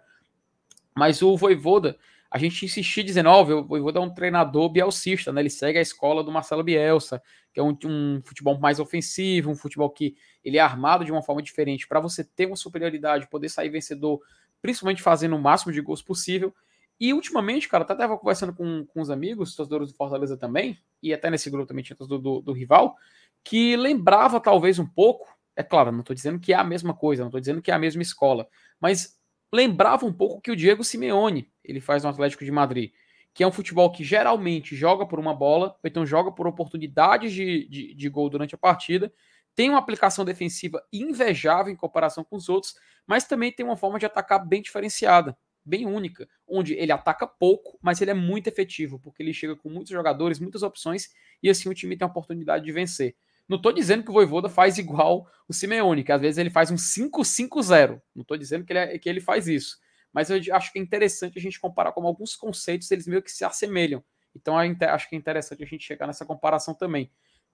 mas 0.97 1.22
o 1.22 1.36
Voivoda, 1.36 1.97
a 2.30 2.38
gente 2.38 2.64
insistia 2.64 3.05
dizendo, 3.05 3.28
ó, 3.28 3.43
oh, 3.43 3.61
o 3.61 3.64
Voivoda 3.64 3.99
é 3.99 4.03
um 4.03 4.12
treinador 4.12 4.68
bielcista, 4.70 5.32
né? 5.32 5.43
Ele 5.43 5.51
segue 5.51 5.78
a 5.78 5.82
escola 5.82 6.24
do 6.24 6.32
Marcelo 6.32 6.62
Bielsa, 6.62 7.22
que 7.53 7.61
é 7.61 7.62
um, 7.62 7.76
um 7.84 8.22
futebol 8.24 8.59
mais 8.59 8.80
ofensivo, 8.80 9.51
um 9.51 9.55
futebol 9.55 9.90
que 9.90 10.16
ele 10.45 10.57
é 10.57 10.61
armado 10.61 11.05
de 11.05 11.12
uma 11.12 11.22
forma 11.22 11.43
diferente 11.43 11.86
para 11.86 12.01
você 12.01 12.24
ter 12.24 12.47
uma 12.47 12.57
superioridade, 12.57 13.28
poder 13.28 13.49
sair 13.49 13.68
vencedor, 13.68 14.20
principalmente 14.62 15.03
fazendo 15.03 15.36
o 15.36 15.40
máximo 15.40 15.72
de 15.72 15.80
gols 15.80 16.03
possível. 16.03 16.55
E 16.99 17.12
ultimamente, 17.12 17.68
cara, 17.68 17.84
até 17.84 17.95
estava 17.95 18.16
conversando 18.16 18.55
com, 18.55 18.86
com 18.86 19.01
os 19.01 19.11
amigos, 19.11 19.55
torcedores 19.55 19.90
do 19.90 19.97
Fortaleza 19.97 20.36
também, 20.36 20.78
e 21.03 21.12
até 21.12 21.28
nesse 21.30 21.51
grupo 21.51 21.66
também 21.66 21.82
tinha 21.84 21.97
do, 21.97 22.18
do, 22.18 22.40
do 22.40 22.53
rival, 22.53 22.97
que 23.45 23.76
lembrava 23.76 24.40
talvez 24.40 24.78
um 24.78 24.86
pouco, 24.86 25.26
é 25.57 25.62
claro, 25.62 25.90
não 25.93 26.01
estou 26.01 26.14
dizendo 26.14 26.38
que 26.38 26.53
é 26.53 26.57
a 26.57 26.64
mesma 26.64 26.95
coisa, 26.95 27.22
não 27.22 27.28
estou 27.28 27.40
dizendo 27.40 27.61
que 27.61 27.70
é 27.70 27.74
a 27.74 27.78
mesma 27.78 28.03
escola, 28.03 28.47
mas 28.80 29.18
lembrava 29.53 30.07
um 30.07 30.12
pouco 30.12 30.40
que 30.40 30.50
o 30.50 30.57
Diego 30.57 30.82
Simeone 30.82 31.50
ele 31.62 31.80
faz 31.80 32.03
no 32.03 32.09
Atlético 32.09 32.44
de 32.44 32.50
Madrid, 32.50 32.92
que 33.34 33.42
é 33.42 33.46
um 33.46 33.53
futebol 33.53 33.90
que 33.90 34.05
geralmente 34.05 34.74
joga 34.74 35.07
por 35.07 35.18
uma 35.18 35.34
bola, 35.34 35.68
ou 35.68 35.80
então 35.84 36.05
joga 36.05 36.32
por 36.32 36.46
oportunidades 36.46 37.32
de, 37.32 37.66
de, 37.68 37.94
de 37.94 38.09
gol 38.09 38.28
durante 38.28 38.55
a 38.55 38.59
partida, 38.59 39.12
tem 39.55 39.68
uma 39.68 39.78
aplicação 39.78 40.24
defensiva 40.24 40.82
invejável 40.92 41.72
em 41.72 41.76
comparação 41.76 42.24
com 42.24 42.36
os 42.36 42.48
outros, 42.48 42.74
mas 43.07 43.24
também 43.24 43.53
tem 43.53 43.64
uma 43.64 43.76
forma 43.76 43.98
de 43.98 44.07
atacar 44.07 44.46
bem 44.46 44.62
diferenciada, 44.62 45.36
bem 45.64 45.86
única, 45.86 46.28
onde 46.46 46.74
ele 46.74 46.92
ataca 46.92 47.26
pouco, 47.26 47.78
mas 47.80 48.00
ele 48.00 48.11
é 48.11 48.14
muito 48.14 48.48
efetivo, 48.48 48.98
porque 48.98 49.22
ele 49.22 49.32
chega 49.32 49.55
com 49.55 49.68
muitos 49.68 49.92
jogadores, 49.92 50.38
muitas 50.38 50.62
opções, 50.62 51.11
e 51.42 51.50
assim 51.50 51.68
o 51.68 51.74
time 51.74 51.96
tem 51.96 52.07
a 52.07 52.11
oportunidade 52.11 52.64
de 52.64 52.72
vencer. 52.72 53.14
Não 53.49 53.57
estou 53.57 53.72
dizendo 53.72 54.05
que 54.05 54.11
o 54.11 54.14
Voivoda 54.14 54.49
faz 54.49 54.78
igual 54.78 55.26
o 55.49 55.53
Simeone, 55.53 56.05
que 56.05 56.12
às 56.12 56.20
vezes 56.20 56.38
ele 56.38 56.51
faz 56.51 56.70
um 56.70 56.76
5-5-0. 56.76 58.01
Não 58.14 58.22
estou 58.22 58.36
dizendo 58.36 58.64
que 58.64 58.72
ele, 58.72 58.78
é, 58.78 58.99
que 58.99 59.09
ele 59.09 59.20
faz 59.20 59.49
isso. 59.49 59.78
Mas 60.12 60.30
eu 60.30 60.38
acho 60.55 60.72
que 60.72 60.78
é 60.78 60.82
interessante 60.82 61.38
a 61.38 61.43
gente 61.43 61.61
comparar 61.61 61.93
como 61.93 62.07
alguns 62.07 62.36
conceitos, 62.36 62.90
eles 62.90 63.07
meio 63.07 63.22
que 63.22 63.30
se 63.30 63.45
assemelham. 63.45 64.05
Então 64.34 64.57
acho 64.57 65.09
que 65.09 65.16
é 65.16 65.18
interessante 65.18 65.62
a 65.62 65.66
gente 65.66 65.84
chegar 65.84 66.07
nessa 66.07 66.24
comparação 66.24 66.74
também. 66.74 67.11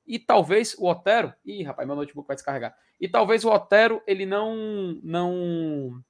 E 0.07 0.19
talvez 0.19 0.75
o 0.79 0.87
Otero. 0.87 1.35
Ih, 1.45 1.63
rapaz, 1.65 1.87
meu 1.87 1.97
notebook 1.97 2.27
vai 2.27 2.37
descarregar. 2.37 2.75
E 3.01 3.09
talvez 3.09 3.45
o 3.45 3.51
Otero 3.51 4.03
ele 4.07 4.25
não 4.25 4.99
não 5.03 6.03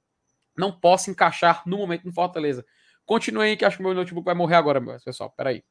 não 0.57 0.71
possa 0.71 1.09
encaixar 1.09 1.63
no 1.65 1.77
momento 1.77 2.05
no 2.05 2.13
Fortaleza. 2.13 2.65
Continue 3.05 3.47
aí 3.47 3.57
que 3.57 3.65
acho 3.65 3.77
que 3.77 3.83
meu 3.83 3.93
notebook 3.93 4.25
vai 4.25 4.35
morrer 4.35 4.55
agora, 4.55 4.81
pessoal. 5.03 5.31
Peraí. 5.31 5.63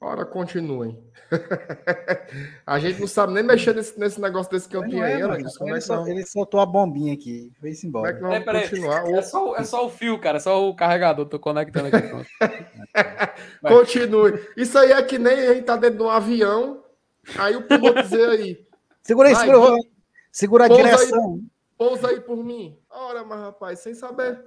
Ora, 0.00 0.24
continuem. 0.24 1.02
a 2.66 2.78
gente 2.78 3.00
não 3.00 3.06
sabe 3.06 3.32
nem 3.32 3.42
mexer 3.42 3.74
nesse, 3.74 3.98
nesse 3.98 4.20
negócio 4.20 4.52
desse 4.52 4.68
campinho 4.68 5.02
é, 5.02 5.14
aí, 5.14 5.22
Ana. 5.22 5.36
Ele, 5.36 5.46
é 5.46 6.10
ele 6.10 6.26
soltou 6.26 6.60
a 6.60 6.66
bombinha 6.66 7.14
aqui, 7.14 7.50
foi-se 7.60 7.86
embora. 7.86 8.12
Como 8.12 8.32
é 8.32 8.40
que 8.40 8.44
vamos 8.44 8.60
é, 8.60 8.68
continuar? 8.68 9.10
É 9.10 9.22
só, 9.22 9.56
é 9.56 9.64
só 9.64 9.86
o 9.86 9.90
fio, 9.90 10.18
cara, 10.20 10.36
é 10.36 10.40
só 10.40 10.68
o 10.68 10.76
carregador, 10.76 11.26
tô 11.26 11.38
conectando 11.38 11.88
aqui. 11.88 12.28
Continue. 13.66 14.38
Isso 14.56 14.78
aí 14.78 14.92
é 14.92 15.02
que 15.02 15.18
nem 15.18 15.32
a 15.32 15.54
gente 15.54 15.64
tá 15.64 15.76
dentro 15.76 15.98
de 15.98 16.02
um 16.02 16.10
avião, 16.10 16.84
aí 17.38 17.56
o 17.56 17.62
piloto 17.62 18.02
dizer 18.02 18.28
aí. 18.28 18.66
Segura 19.02 19.28
aí, 19.28 19.36
segura, 19.36 19.76
segura 20.30 20.64
a 20.66 20.68
direção. 20.68 21.34
Aí, 21.34 21.40
pousa 21.78 22.08
aí 22.08 22.20
por 22.20 22.44
mim. 22.44 22.78
Ora, 22.90 23.24
mas 23.24 23.40
rapaz, 23.40 23.78
sem 23.78 23.94
saber. 23.94 24.38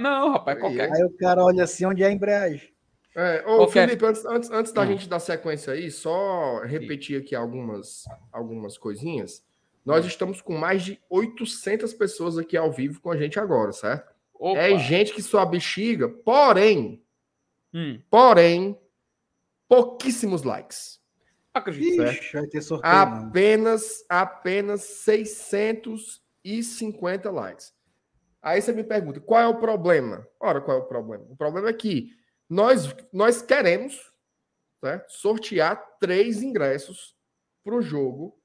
não, 0.00 0.32
rapaz, 0.32 0.58
qualquer. 0.58 0.92
Aí 0.92 1.02
o 1.04 1.16
cara 1.16 1.42
olha 1.42 1.64
assim 1.64 1.84
onde 1.84 2.02
é 2.02 2.06
a 2.06 2.12
embreagem. 2.12 2.71
É, 3.14 3.44
ô, 3.46 3.68
Felipe, 3.68 4.02
antes, 4.04 4.24
antes, 4.24 4.50
antes 4.50 4.72
da 4.72 4.82
hum. 4.82 4.86
gente 4.86 5.08
dar 5.08 5.20
sequência 5.20 5.74
aí, 5.74 5.90
só 5.90 6.60
repetir 6.60 7.20
aqui 7.20 7.34
algumas, 7.34 8.04
algumas 8.32 8.78
coisinhas. 8.78 9.44
Nós 9.84 10.04
hum. 10.04 10.08
estamos 10.08 10.40
com 10.40 10.56
mais 10.56 10.82
de 10.82 10.98
800 11.10 11.92
pessoas 11.94 12.38
aqui 12.38 12.56
ao 12.56 12.72
vivo 12.72 13.00
com 13.00 13.10
a 13.10 13.16
gente 13.16 13.38
agora, 13.38 13.72
certo? 13.72 14.10
Opa. 14.34 14.58
É 14.58 14.78
gente 14.78 15.12
que 15.12 15.22
sua 15.22 15.44
bexiga, 15.44 16.08
porém, 16.08 17.04
hum. 17.72 18.00
porém, 18.10 18.78
pouquíssimos 19.68 20.42
likes. 20.42 21.00
Acredito. 21.52 22.02
Ixi, 22.02 22.32
vai 22.32 22.46
ter 22.46 22.62
sorteio, 22.62 22.94
apenas, 22.94 24.02
apenas 24.08 24.80
650 24.80 27.30
likes. 27.30 27.74
Aí 28.40 28.58
você 28.60 28.72
me 28.72 28.82
pergunta, 28.82 29.20
qual 29.20 29.42
é 29.42 29.46
o 29.46 29.58
problema? 29.58 30.26
Ora, 30.40 30.62
qual 30.62 30.78
é 30.78 30.80
o 30.80 30.86
problema? 30.86 31.24
O 31.28 31.36
problema 31.36 31.68
é 31.68 31.72
que 31.72 32.10
nós, 32.52 32.94
nós 33.10 33.40
queremos 33.40 34.12
né, 34.82 35.02
sortear 35.08 35.82
três 35.98 36.42
ingressos 36.42 37.16
para 37.64 37.74
o 37.74 37.80
jogo 37.80 38.38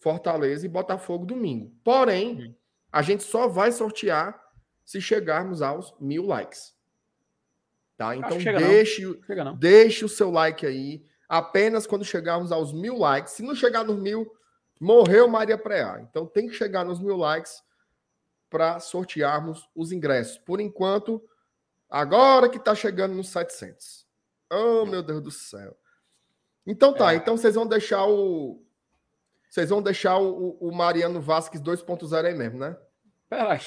Fortaleza 0.00 0.66
e 0.66 0.68
Botafogo 0.68 1.24
domingo. 1.24 1.72
Porém, 1.84 2.58
a 2.90 3.02
gente 3.02 3.22
só 3.22 3.46
vai 3.46 3.70
sortear 3.70 4.42
se 4.84 5.00
chegarmos 5.00 5.62
aos 5.62 5.94
mil 6.00 6.26
likes. 6.26 6.74
Tá? 7.96 8.16
Então 8.16 8.36
deixe, 8.36 9.04
não. 9.36 9.54
deixe 9.54 10.04
o 10.04 10.08
seu 10.08 10.32
like 10.32 10.66
aí. 10.66 11.04
Apenas 11.28 11.86
quando 11.86 12.04
chegarmos 12.04 12.50
aos 12.50 12.72
mil 12.72 12.98
likes. 12.98 13.34
Se 13.34 13.44
não 13.44 13.54
chegar 13.54 13.84
nos 13.84 13.96
mil, 13.96 14.28
morreu 14.80 15.28
Maria 15.28 15.56
Preá. 15.56 16.00
Então 16.00 16.26
tem 16.26 16.48
que 16.48 16.54
chegar 16.54 16.84
nos 16.84 16.98
mil 16.98 17.16
likes 17.16 17.62
para 18.50 18.80
sortearmos 18.80 19.70
os 19.72 19.92
ingressos. 19.92 20.36
Por 20.36 20.60
enquanto, 20.60 21.22
Agora 21.94 22.48
que 22.48 22.58
tá 22.58 22.74
chegando 22.74 23.14
nos 23.14 23.28
700. 23.28 24.04
Oh, 24.52 24.84
meu 24.84 25.00
Deus 25.00 25.22
do 25.22 25.30
céu. 25.30 25.76
Então 26.66 26.92
tá, 26.92 27.12
é. 27.12 27.16
então 27.16 27.36
vocês 27.36 27.54
vão 27.54 27.68
deixar 27.68 28.04
o. 28.04 28.60
Vocês 29.48 29.70
vão 29.70 29.80
deixar 29.80 30.18
o, 30.18 30.58
o 30.60 30.74
Mariano 30.74 31.20
Vasquez 31.20 31.62
2.0 31.62 32.24
aí 32.24 32.34
mesmo, 32.34 32.58
né? 32.58 32.76
Peraí. 33.30 33.60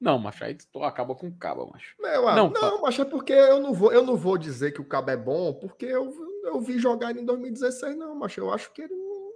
Não, 0.00 0.18
macho, 0.18 0.42
aí 0.42 0.58
tu 0.72 0.82
acaba 0.82 1.14
com 1.14 1.28
o 1.28 1.36
cabo, 1.36 1.70
macho. 1.72 1.94
Meu, 2.00 2.22
não, 2.34 2.50
não 2.50 2.82
macho, 2.82 3.02
é 3.02 3.04
porque 3.04 3.32
eu 3.32 3.60
não, 3.60 3.72
vou, 3.72 3.92
eu 3.92 4.04
não 4.04 4.16
vou 4.16 4.36
dizer 4.36 4.72
que 4.72 4.80
o 4.80 4.84
cabo 4.84 5.12
é 5.12 5.16
bom, 5.16 5.54
porque 5.54 5.86
eu, 5.86 6.12
eu 6.42 6.60
vi 6.60 6.80
jogar 6.80 7.16
em 7.16 7.24
2016, 7.24 7.96
não, 7.96 8.16
mas 8.16 8.36
eu 8.36 8.52
acho 8.52 8.72
que 8.72 8.82
ele 8.82 8.94
não, 8.94 9.30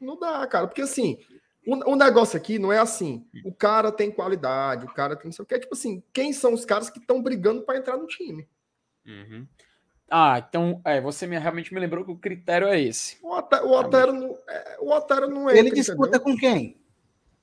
não 0.00 0.16
dá, 0.16 0.46
cara. 0.46 0.68
Porque 0.68 0.82
assim, 0.82 1.18
o, 1.66 1.92
o, 1.92 1.96
negócio 1.96 2.36
aqui 2.36 2.58
não 2.58 2.72
é 2.72 2.78
assim, 2.78 3.26
o 3.44 3.52
cara 3.52 3.90
tem 3.90 4.10
qualidade, 4.10 4.86
o 4.86 4.94
cara 4.94 5.16
tem 5.16 5.26
não 5.26 5.32
sei 5.32 5.42
o 5.42 5.46
que. 5.46 5.54
É 5.54 5.58
tipo 5.58 5.74
assim, 5.74 6.02
quem 6.12 6.32
são 6.32 6.54
os 6.54 6.64
caras 6.64 6.88
que 6.88 7.00
estão 7.00 7.20
brigando 7.20 7.62
para 7.62 7.76
entrar 7.76 7.96
no 7.96 8.06
time? 8.06 8.48
Uhum. 9.04 9.46
Ah, 10.08 10.38
então 10.38 10.80
é, 10.84 11.00
você 11.00 11.26
me, 11.26 11.36
realmente 11.36 11.74
me 11.74 11.80
lembrou 11.80 12.04
que 12.04 12.12
o 12.12 12.18
critério 12.18 12.68
é 12.68 12.80
esse. 12.80 13.18
O 13.20 13.36
Otero, 13.36 13.66
o 13.66 13.72
Otero, 13.72 14.12
não, 14.12 14.38
é, 14.48 14.76
o 14.80 14.90
Otero 14.92 15.28
não 15.28 15.50
é. 15.50 15.58
Ele 15.58 15.72
disputa 15.72 16.20
com 16.20 16.36
quem? 16.36 16.80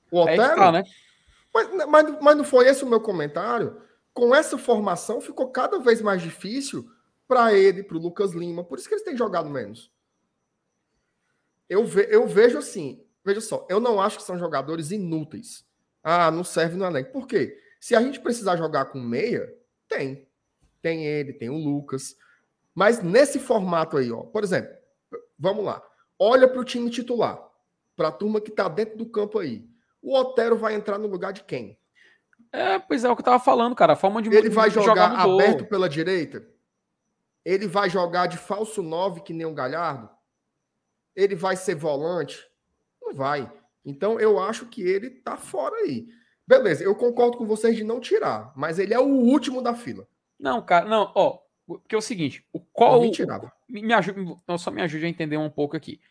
O 0.09 0.21
Otero? 0.21 0.41
É 0.41 0.55
tá, 0.55 0.71
né? 0.71 0.83
mas, 1.53 1.87
mas, 1.87 2.21
mas 2.21 2.37
não 2.37 2.45
foi 2.45 2.67
esse 2.67 2.83
o 2.83 2.89
meu 2.89 3.01
comentário? 3.01 3.81
Com 4.13 4.33
essa 4.33 4.57
formação 4.57 5.19
ficou 5.19 5.49
cada 5.49 5.79
vez 5.79 6.01
mais 6.01 6.21
difícil 6.21 6.89
para 7.27 7.53
ele, 7.53 7.83
para 7.83 7.97
o 7.97 7.99
Lucas 7.99 8.31
Lima. 8.31 8.63
Por 8.63 8.77
isso 8.77 8.87
que 8.87 8.93
eles 8.93 9.03
têm 9.03 9.17
jogado 9.17 9.49
menos. 9.49 9.91
Eu, 11.67 11.85
ve, 11.85 12.07
eu 12.09 12.25
vejo 12.27 12.57
assim, 12.57 13.02
veja 13.23 13.41
só, 13.41 13.65
eu 13.69 13.79
não 13.79 14.01
acho 14.01 14.17
que 14.17 14.23
são 14.23 14.37
jogadores 14.37 14.91
inúteis. 14.91 15.65
Ah, 16.03 16.29
não 16.29 16.43
serve 16.43 16.75
no 16.75 16.85
elenco. 16.85 17.11
Por 17.11 17.27
quê? 17.27 17.57
Se 17.79 17.95
a 17.95 18.01
gente 18.01 18.19
precisar 18.19 18.57
jogar 18.57 18.85
com 18.85 18.99
meia, 18.99 19.47
tem. 19.87 20.27
Tem 20.81 21.05
ele, 21.05 21.33
tem 21.33 21.49
o 21.49 21.57
Lucas. 21.57 22.15
Mas 22.75 23.01
nesse 23.01 23.39
formato 23.39 23.97
aí, 23.97 24.11
ó, 24.11 24.23
por 24.23 24.43
exemplo, 24.43 24.73
vamos 25.37 25.63
lá. 25.63 25.81
Olha 26.19 26.47
para 26.47 26.59
o 26.59 26.65
time 26.65 26.89
titular, 26.89 27.39
para 27.95 28.09
a 28.09 28.11
turma 28.11 28.41
que 28.41 28.49
está 28.49 28.67
dentro 28.67 28.97
do 28.97 29.05
campo 29.05 29.39
aí. 29.39 29.67
O 30.01 30.17
Otero 30.17 30.57
vai 30.57 30.75
entrar 30.75 30.97
no 30.97 31.07
lugar 31.07 31.31
de 31.31 31.43
quem? 31.43 31.79
É, 32.51 32.77
pois 32.79 33.03
é, 33.03 33.09
o 33.09 33.15
que 33.15 33.21
eu 33.21 33.25
tava 33.25 33.43
falando, 33.43 33.75
cara. 33.75 33.93
A 33.93 33.95
forma 33.95 34.21
de 34.21 34.29
Ele 34.33 34.49
vai 34.49 34.69
jogar, 34.69 35.09
jogar 35.09 35.19
aberto 35.19 35.65
pela 35.65 35.87
direita? 35.87 36.45
Ele 37.45 37.67
vai 37.67 37.89
jogar 37.89 38.27
de 38.27 38.37
falso 38.37 38.81
9 38.81 39.21
que 39.21 39.33
nem 39.33 39.45
um 39.45 39.53
Galhardo? 39.53 40.09
Ele 41.15 41.35
vai 41.35 41.55
ser 41.55 41.75
volante? 41.75 42.45
Não 43.13 43.17
vai. 43.17 43.51
Então 43.85 44.19
eu 44.19 44.39
acho 44.39 44.65
que 44.65 44.81
ele 44.81 45.09
tá 45.09 45.37
fora 45.37 45.75
aí. 45.75 46.07
Beleza, 46.47 46.83
eu 46.83 46.95
concordo 46.95 47.37
com 47.37 47.45
vocês 47.45 47.75
de 47.75 47.83
não 47.83 47.99
tirar, 47.99 48.51
mas 48.55 48.79
ele 48.79 48.93
é 48.93 48.99
o 48.99 49.07
último 49.07 49.61
da 49.61 49.73
fila. 49.73 50.07
Não, 50.37 50.61
cara, 50.61 50.85
não, 50.85 51.11
ó, 51.15 51.39
porque 51.65 51.95
é 51.95 51.97
o 51.97 52.01
seguinte, 52.01 52.45
o 52.51 52.59
qual. 52.59 53.01
O, 53.01 53.11
me 53.69 53.93
ajuda, 53.93 54.35
não, 54.47 54.57
só 54.57 54.69
me 54.69 54.81
ajude 54.81 55.05
a 55.05 55.09
entender 55.09 55.37
um 55.37 55.49
pouco 55.49 55.77
aqui. 55.77 56.01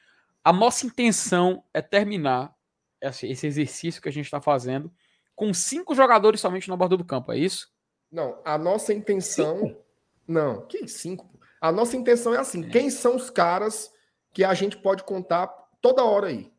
A 0.42 0.53
nossa 0.53 0.86
intenção 0.86 1.62
é 1.72 1.82
terminar 1.82 2.55
esse, 3.00 3.26
esse 3.26 3.46
exercício 3.46 4.00
que 4.00 4.09
a 4.09 4.12
gente 4.12 4.24
está 4.24 4.40
fazendo 4.40 4.90
com 5.34 5.53
cinco 5.53 5.94
jogadores 5.94 6.40
somente 6.40 6.68
na 6.68 6.76
borda 6.76 6.96
do 6.96 7.05
campo, 7.05 7.32
é 7.32 7.38
isso? 7.38 7.70
Não, 8.11 8.38
a 8.44 8.59
nossa 8.59 8.92
intenção. 8.92 9.59
Cinco? 9.59 9.82
Não, 10.26 10.66
que 10.66 10.86
cinco? 10.86 11.28
A 11.61 11.72
nossa 11.72 11.96
intenção 11.96 12.34
é 12.34 12.38
assim: 12.38 12.64
é. 12.64 12.68
quem 12.68 12.90
são 12.90 13.16
os 13.16 13.30
caras 13.30 13.92
que 14.32 14.44
a 14.44 14.55
gente 14.55 14.76
pode 14.76 15.05
contar 15.05 15.46
toda 15.80 16.05
hora 16.05 16.28
aí? 16.28 16.51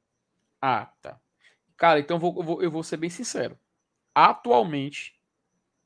Ah, 0.66 0.94
tá. 1.02 1.20
Cara, 1.76 2.00
então 2.00 2.16
eu 2.18 2.22
vou, 2.22 2.44
vou, 2.44 2.62
eu 2.62 2.72
vou 2.72 2.84
ser 2.84 2.98
bem 2.98 3.10
sincero. 3.10 3.60
Atualmente, 4.16 5.20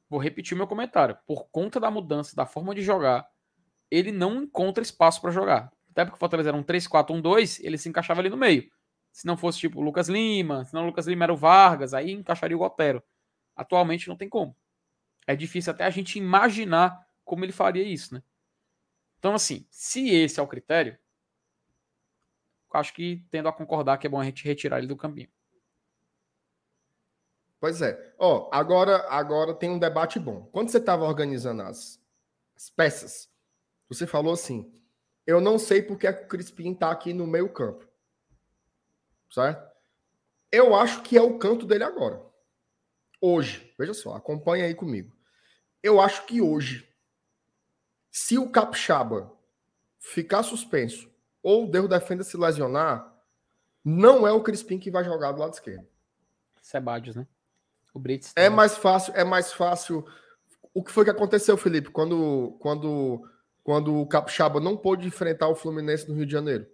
Vou 0.10 0.20
repetir 0.20 0.54
o 0.54 0.58
meu 0.58 0.68
comentário. 0.68 1.18
Por 1.26 1.50
conta 1.50 1.80
da 1.80 1.92
mudança 1.92 2.36
da 2.36 2.46
forma 2.46 2.74
de 2.74 2.82
jogar, 2.82 3.30
ele 3.92 4.12
não 4.12 4.44
encontra 4.44 4.82
espaço 4.82 5.22
para 5.22 5.32
jogar. 5.32 5.72
Até 5.92 6.06
porque 6.06 6.16
o 6.16 6.20
Fortaleza 6.20 6.50
era 6.50 6.58
um 6.58 6.64
3-4-1-2, 6.64 7.60
ele 7.64 7.78
se 7.78 7.90
encaixava 7.90 8.22
ali 8.22 8.30
no 8.30 8.38
meio. 8.38 8.70
Se 9.12 9.26
não 9.26 9.36
fosse 9.36 9.60
tipo 9.60 9.82
Lucas 9.82 10.08
Lima, 10.08 10.64
se 10.64 10.74
não 10.74 10.86
Lucas 10.86 11.08
Lima 11.08 11.26
era 11.26 11.34
o 11.34 11.38
Vargas, 11.38 11.94
aí 11.94 12.12
encaixaria 12.12 12.58
o 12.58 12.62
Otero. 12.62 13.04
Atualmente 13.56 14.08
não 14.08 14.16
tem 14.16 14.30
como. 14.30 14.56
É 15.26 15.36
difícil 15.36 15.74
até 15.74 15.84
a 15.84 15.90
gente 15.90 16.18
imaginar 16.18 17.06
como 17.26 17.44
ele 17.44 17.52
faria 17.52 17.84
isso, 17.84 18.14
né? 18.14 18.24
Então, 19.20 19.34
assim, 19.34 19.66
se 19.70 20.10
esse 20.10 20.40
é 20.40 20.44
o 20.44 20.48
critério, 20.48 20.98
acho 22.74 22.94
que 22.94 23.26
tendo 23.32 23.48
a 23.48 23.54
concordar 23.54 23.98
que 23.98 24.08
é 24.08 24.10
bom 24.10 24.20
a 24.20 24.26
gente 24.26 24.44
retirar 24.44 24.80
ele 24.80 24.88
do 24.88 24.98
caminho. 24.98 25.30
Pois 27.60 27.82
é. 27.82 28.14
Ó, 28.20 28.50
agora, 28.52 29.08
agora 29.10 29.54
tem 29.54 29.70
um 29.70 29.80
debate 29.80 30.20
bom. 30.20 30.46
Quando 30.52 30.70
você 30.70 30.78
estava 30.78 31.06
organizando 31.06 31.64
as, 31.64 32.00
as, 32.56 32.70
peças, 32.70 33.30
você 33.90 34.06
falou 34.06 34.34
assim: 34.34 34.72
eu 35.26 35.42
não 35.42 35.58
sei 35.58 35.82
porque 35.82 36.08
o 36.08 36.28
Crispim 36.28 36.74
está 36.74 36.92
aqui 36.92 37.14
no 37.14 37.26
meio 37.26 37.52
campo. 37.52 37.88
Certo? 39.32 39.76
Eu 40.52 40.76
acho 40.76 41.02
que 41.02 41.18
é 41.18 41.22
o 41.22 41.38
canto 41.38 41.66
dele 41.66 41.84
agora. 41.84 42.24
Hoje, 43.20 43.74
veja 43.78 43.94
só, 43.94 44.16
acompanha 44.16 44.66
aí 44.66 44.76
comigo. 44.76 45.16
Eu 45.82 46.00
acho 46.00 46.26
que 46.26 46.42
hoje, 46.42 46.88
se 48.12 48.38
o 48.38 48.50
Capixaba 48.50 49.36
ficar 50.00 50.44
suspenso 50.44 51.12
ou 51.42 51.66
o 51.66 51.72
Deus 51.72 51.90
defenda 51.90 52.24
se 52.24 52.38
lesionar, 52.38 53.14
não 53.84 54.28
é 54.28 54.32
o 54.32 54.42
Crispim 54.42 54.78
que 54.78 54.92
vai 54.92 55.04
jogar 55.04 55.32
do 55.32 55.40
lado 55.40 55.54
esquerdo. 55.54 55.88
Sebadios, 56.62 57.16
né? 57.16 57.26
O 57.94 58.00
Brits. 58.00 58.34
É 58.36 58.50
mais 58.50 58.78
fácil, 58.78 59.14
é 59.16 59.24
mais 59.24 59.54
fácil. 59.54 60.06
O 60.74 60.84
que 60.84 60.92
foi 60.92 61.06
que 61.06 61.10
aconteceu, 61.10 61.56
Felipe, 61.58 61.90
quando, 61.90 62.58
quando, 62.60 63.28
quando 63.64 63.96
o 63.96 64.06
Capixaba 64.06 64.60
não 64.60 64.76
pôde 64.76 65.08
enfrentar 65.08 65.48
o 65.48 65.56
Fluminense 65.56 66.08
no 66.08 66.16
Rio 66.16 66.26
de 66.26 66.32
Janeiro? 66.34 66.68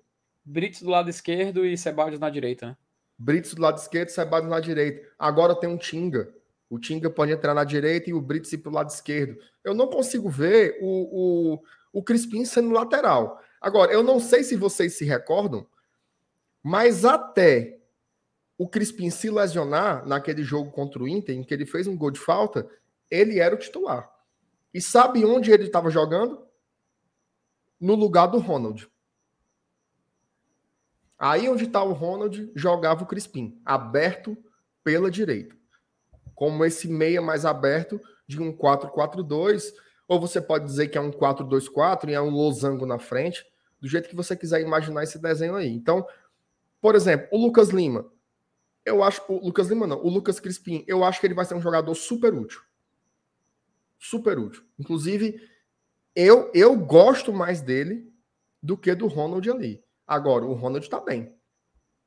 Brits 0.44 0.82
do 0.82 0.90
lado 0.90 1.10
esquerdo 1.10 1.66
e 1.66 1.78
Sebadios 1.78 2.20
na 2.20 2.30
direita, 2.30 2.68
né? 2.68 2.78
Brits 3.18 3.54
do 3.54 3.62
lado 3.62 3.78
esquerdo 3.78 4.10
e 4.10 4.12
Sebadios 4.12 4.50
na 4.50 4.60
direita. 4.60 5.08
Agora 5.18 5.56
tem 5.56 5.70
um 5.70 5.78
Tinga. 5.78 6.34
O 6.70 6.80
Tinga 6.80 7.10
pode 7.10 7.32
entrar 7.32 7.54
na 7.54 7.64
direita 7.64 8.10
e 8.10 8.14
o 8.14 8.20
Brits 8.20 8.52
ir 8.52 8.58
para 8.58 8.72
o 8.72 8.74
lado 8.74 8.90
esquerdo. 8.90 9.38
Eu 9.64 9.76
não 9.76 9.88
consigo 9.88 10.28
ver 10.30 10.80
o, 10.82 11.54
o, 11.54 11.64
o 11.94 12.04
Crispim 12.04 12.44
sendo 12.44 12.72
lateral. 12.72 13.40
Agora, 13.64 13.94
eu 13.94 14.04
não 14.04 14.20
sei 14.20 14.44
se 14.44 14.58
vocês 14.58 14.98
se 14.98 15.06
recordam, 15.06 15.66
mas 16.62 17.06
até 17.06 17.80
o 18.58 18.68
Crispim 18.68 19.10
se 19.10 19.30
lesionar 19.30 20.06
naquele 20.06 20.44
jogo 20.44 20.70
contra 20.70 21.02
o 21.02 21.08
Inter, 21.08 21.34
em 21.34 21.44
que 21.46 21.54
ele 21.54 21.66
fez 21.66 21.88
um 21.88 21.96
gol 21.96 22.12
de 22.12 22.20
falta, 22.20 22.70
ele 23.10 23.40
era 23.40 23.56
o 23.56 23.58
titular. 23.58 24.12
E 24.74 24.82
sabe 24.82 25.24
onde 25.24 25.50
ele 25.50 25.64
estava 25.64 25.90
jogando? 25.90 26.46
No 27.80 27.96
lugar 27.96 28.28
do 28.28 28.38
Ronald. 28.38 28.92
Aí 31.18 31.48
onde 31.48 31.64
está 31.64 31.82
o 31.82 31.94
Ronald, 31.94 32.52
jogava 32.54 33.04
o 33.04 33.08
Crispim, 33.08 33.62
aberto 33.64 34.38
pela 34.84 35.10
direita. 35.10 35.56
Como 36.36 36.66
esse 36.66 36.90
meia 36.90 37.22
mais 37.22 37.46
aberto 37.46 38.02
de 38.28 38.42
um 38.42 38.52
4-4-2, 38.52 39.74
ou 40.06 40.20
você 40.20 40.42
pode 40.42 40.66
dizer 40.66 40.90
que 40.90 40.98
é 40.98 41.02
um 41.02 41.12
4-2-4 41.12 42.10
e 42.10 42.14
é 42.14 42.20
um 42.20 42.30
losango 42.30 42.86
na 42.86 43.00
frente, 43.00 43.53
do 43.84 43.90
jeito 43.90 44.08
que 44.08 44.16
você 44.16 44.34
quiser 44.34 44.62
imaginar 44.62 45.04
esse 45.04 45.20
desenho 45.20 45.56
aí. 45.56 45.68
Então, 45.68 46.08
por 46.80 46.96
exemplo, 46.96 47.28
o 47.34 47.38
Lucas 47.38 47.68
Lima, 47.68 48.10
eu 48.86 49.04
acho. 49.04 49.22
O 49.28 49.46
Lucas 49.46 49.68
Lima 49.68 49.86
não. 49.86 50.02
O 50.02 50.08
Lucas 50.08 50.40
Crispim, 50.40 50.86
eu 50.88 51.04
acho 51.04 51.20
que 51.20 51.28
ele 51.28 51.34
vai 51.34 51.44
ser 51.44 51.54
um 51.56 51.62
jogador 51.62 51.94
super 51.94 52.34
útil. 52.34 52.62
Super 54.00 54.40
útil. 54.40 54.64
Inclusive, 54.80 55.38
eu, 56.16 56.50
eu 56.54 56.78
gosto 56.78 57.34
mais 57.34 57.62
dele 57.62 58.10
do 58.62 58.78
que 58.78 58.96
do 58.96 59.08
Ronald 59.08 59.52
ali. 59.52 59.84
Agora, 60.08 60.46
o 60.46 60.54
Ronald 60.54 60.90
tá 60.90 61.02
bem. 61.02 61.36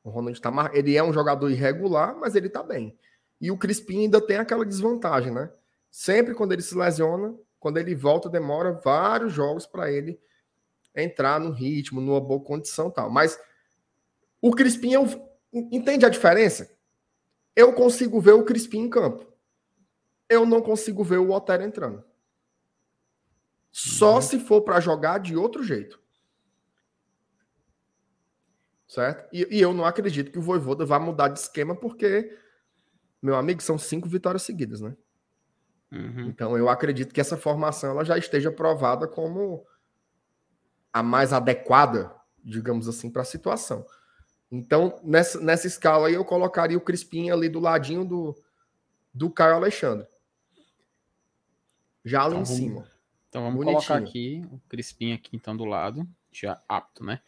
O 0.03 0.09
Ronald 0.09 0.41
tá 0.41 0.71
Ele 0.73 0.97
é 0.97 1.03
um 1.03 1.13
jogador 1.13 1.51
irregular, 1.51 2.17
mas 2.19 2.35
ele 2.35 2.49
tá 2.49 2.63
bem. 2.63 2.99
E 3.39 3.51
o 3.51 3.59
Crispim 3.59 4.05
ainda 4.05 4.19
tem 4.19 4.39
aquela 4.39 4.65
desvantagem, 4.65 5.31
né? 5.31 5.53
Sempre 5.91 6.35
quando 6.35 6.53
ele 6.53 6.63
se 6.63 6.75
lesiona, 6.75 7.35
quando 7.61 7.77
ele 7.77 7.95
volta, 7.95 8.31
demora 8.31 8.73
vários 8.73 9.35
jogos 9.35 9.67
para 9.67 9.93
ele 9.93 10.19
entrar 11.03 11.41
no 11.41 11.51
ritmo, 11.51 12.01
numa 12.01 12.21
boa 12.21 12.41
condição 12.41 12.91
tal. 12.91 13.11
Mas 13.11 13.39
o 14.41 14.51
Crispim 14.53 14.95
é 14.95 15.01
um, 15.01 15.27
Entende 15.53 16.05
a 16.05 16.11
diferença? 16.11 16.71
Eu 17.55 17.73
consigo 17.73 18.21
ver 18.21 18.33
o 18.33 18.45
Crispim 18.45 18.81
em 18.81 18.91
campo. 18.91 19.27
Eu 20.29 20.45
não 20.45 20.61
consigo 20.61 21.03
ver 21.03 21.19
o 21.19 21.31
Otero 21.31 21.63
entrando. 21.63 22.05
Só 23.71 24.17
uhum. 24.17 24.23
se 24.23 24.41
for 24.41 24.63
para 24.63 24.81
jogar 24.81 25.19
de 25.19 25.37
outro 25.37 25.63
jeito. 25.63 26.01
Certo? 28.87 29.29
E, 29.33 29.47
e, 29.51 29.61
eu 29.61 29.73
não 29.73 29.85
acredito 29.85 30.31
que 30.31 30.39
o 30.39 30.43
Voivoda 30.43 30.85
vá 30.85 30.99
mudar 30.99 31.29
de 31.29 31.39
esquema, 31.39 31.75
porque, 31.75 32.37
meu 33.21 33.35
amigo, 33.35 33.63
são 33.63 33.79
cinco 33.79 34.09
vitórias 34.09 34.43
seguidas, 34.43 34.81
né? 34.81 34.97
Uhum. 35.91 36.29
Então 36.29 36.57
eu 36.57 36.69
acredito 36.69 37.15
que 37.15 37.21
essa 37.21 37.37
formação 37.37 37.91
ela 37.91 38.05
já 38.05 38.19
esteja 38.19 38.51
provada 38.51 39.07
como 39.07 39.65
a 40.97 41.03
mais 41.03 41.31
adequada, 41.31 42.11
digamos 42.43 42.89
assim, 42.89 43.11
para 43.11 43.21
a 43.21 43.25
situação. 43.27 43.85
Então, 44.51 44.99
nessa, 45.05 45.39
nessa 45.39 45.67
escala 45.67 46.09
aí, 46.09 46.15
eu 46.15 46.25
colocaria 46.25 46.79
o 46.79 46.81
Crispim 46.81 47.29
ali 47.29 47.51
do 47.51 47.61
ladinho 47.61 48.03
do, 48.03 48.35
do 49.13 49.29
Caio 49.29 49.57
Alexandre. 49.57 50.07
Já 52.03 52.23
lá 52.23 52.29
então, 52.29 52.41
em 52.41 52.45
vamos, 52.45 52.57
cima. 52.57 52.91
Então 53.29 53.43
vamos 53.43 53.59
Bonitinho. 53.59 53.87
colocar 53.87 54.09
aqui 54.09 54.47
o 54.51 54.59
Crispim 54.71 55.13
aqui 55.13 55.37
então 55.37 55.55
do 55.55 55.67
lado, 55.67 56.09
já 56.33 56.63
apto, 56.67 57.05
né? 57.05 57.21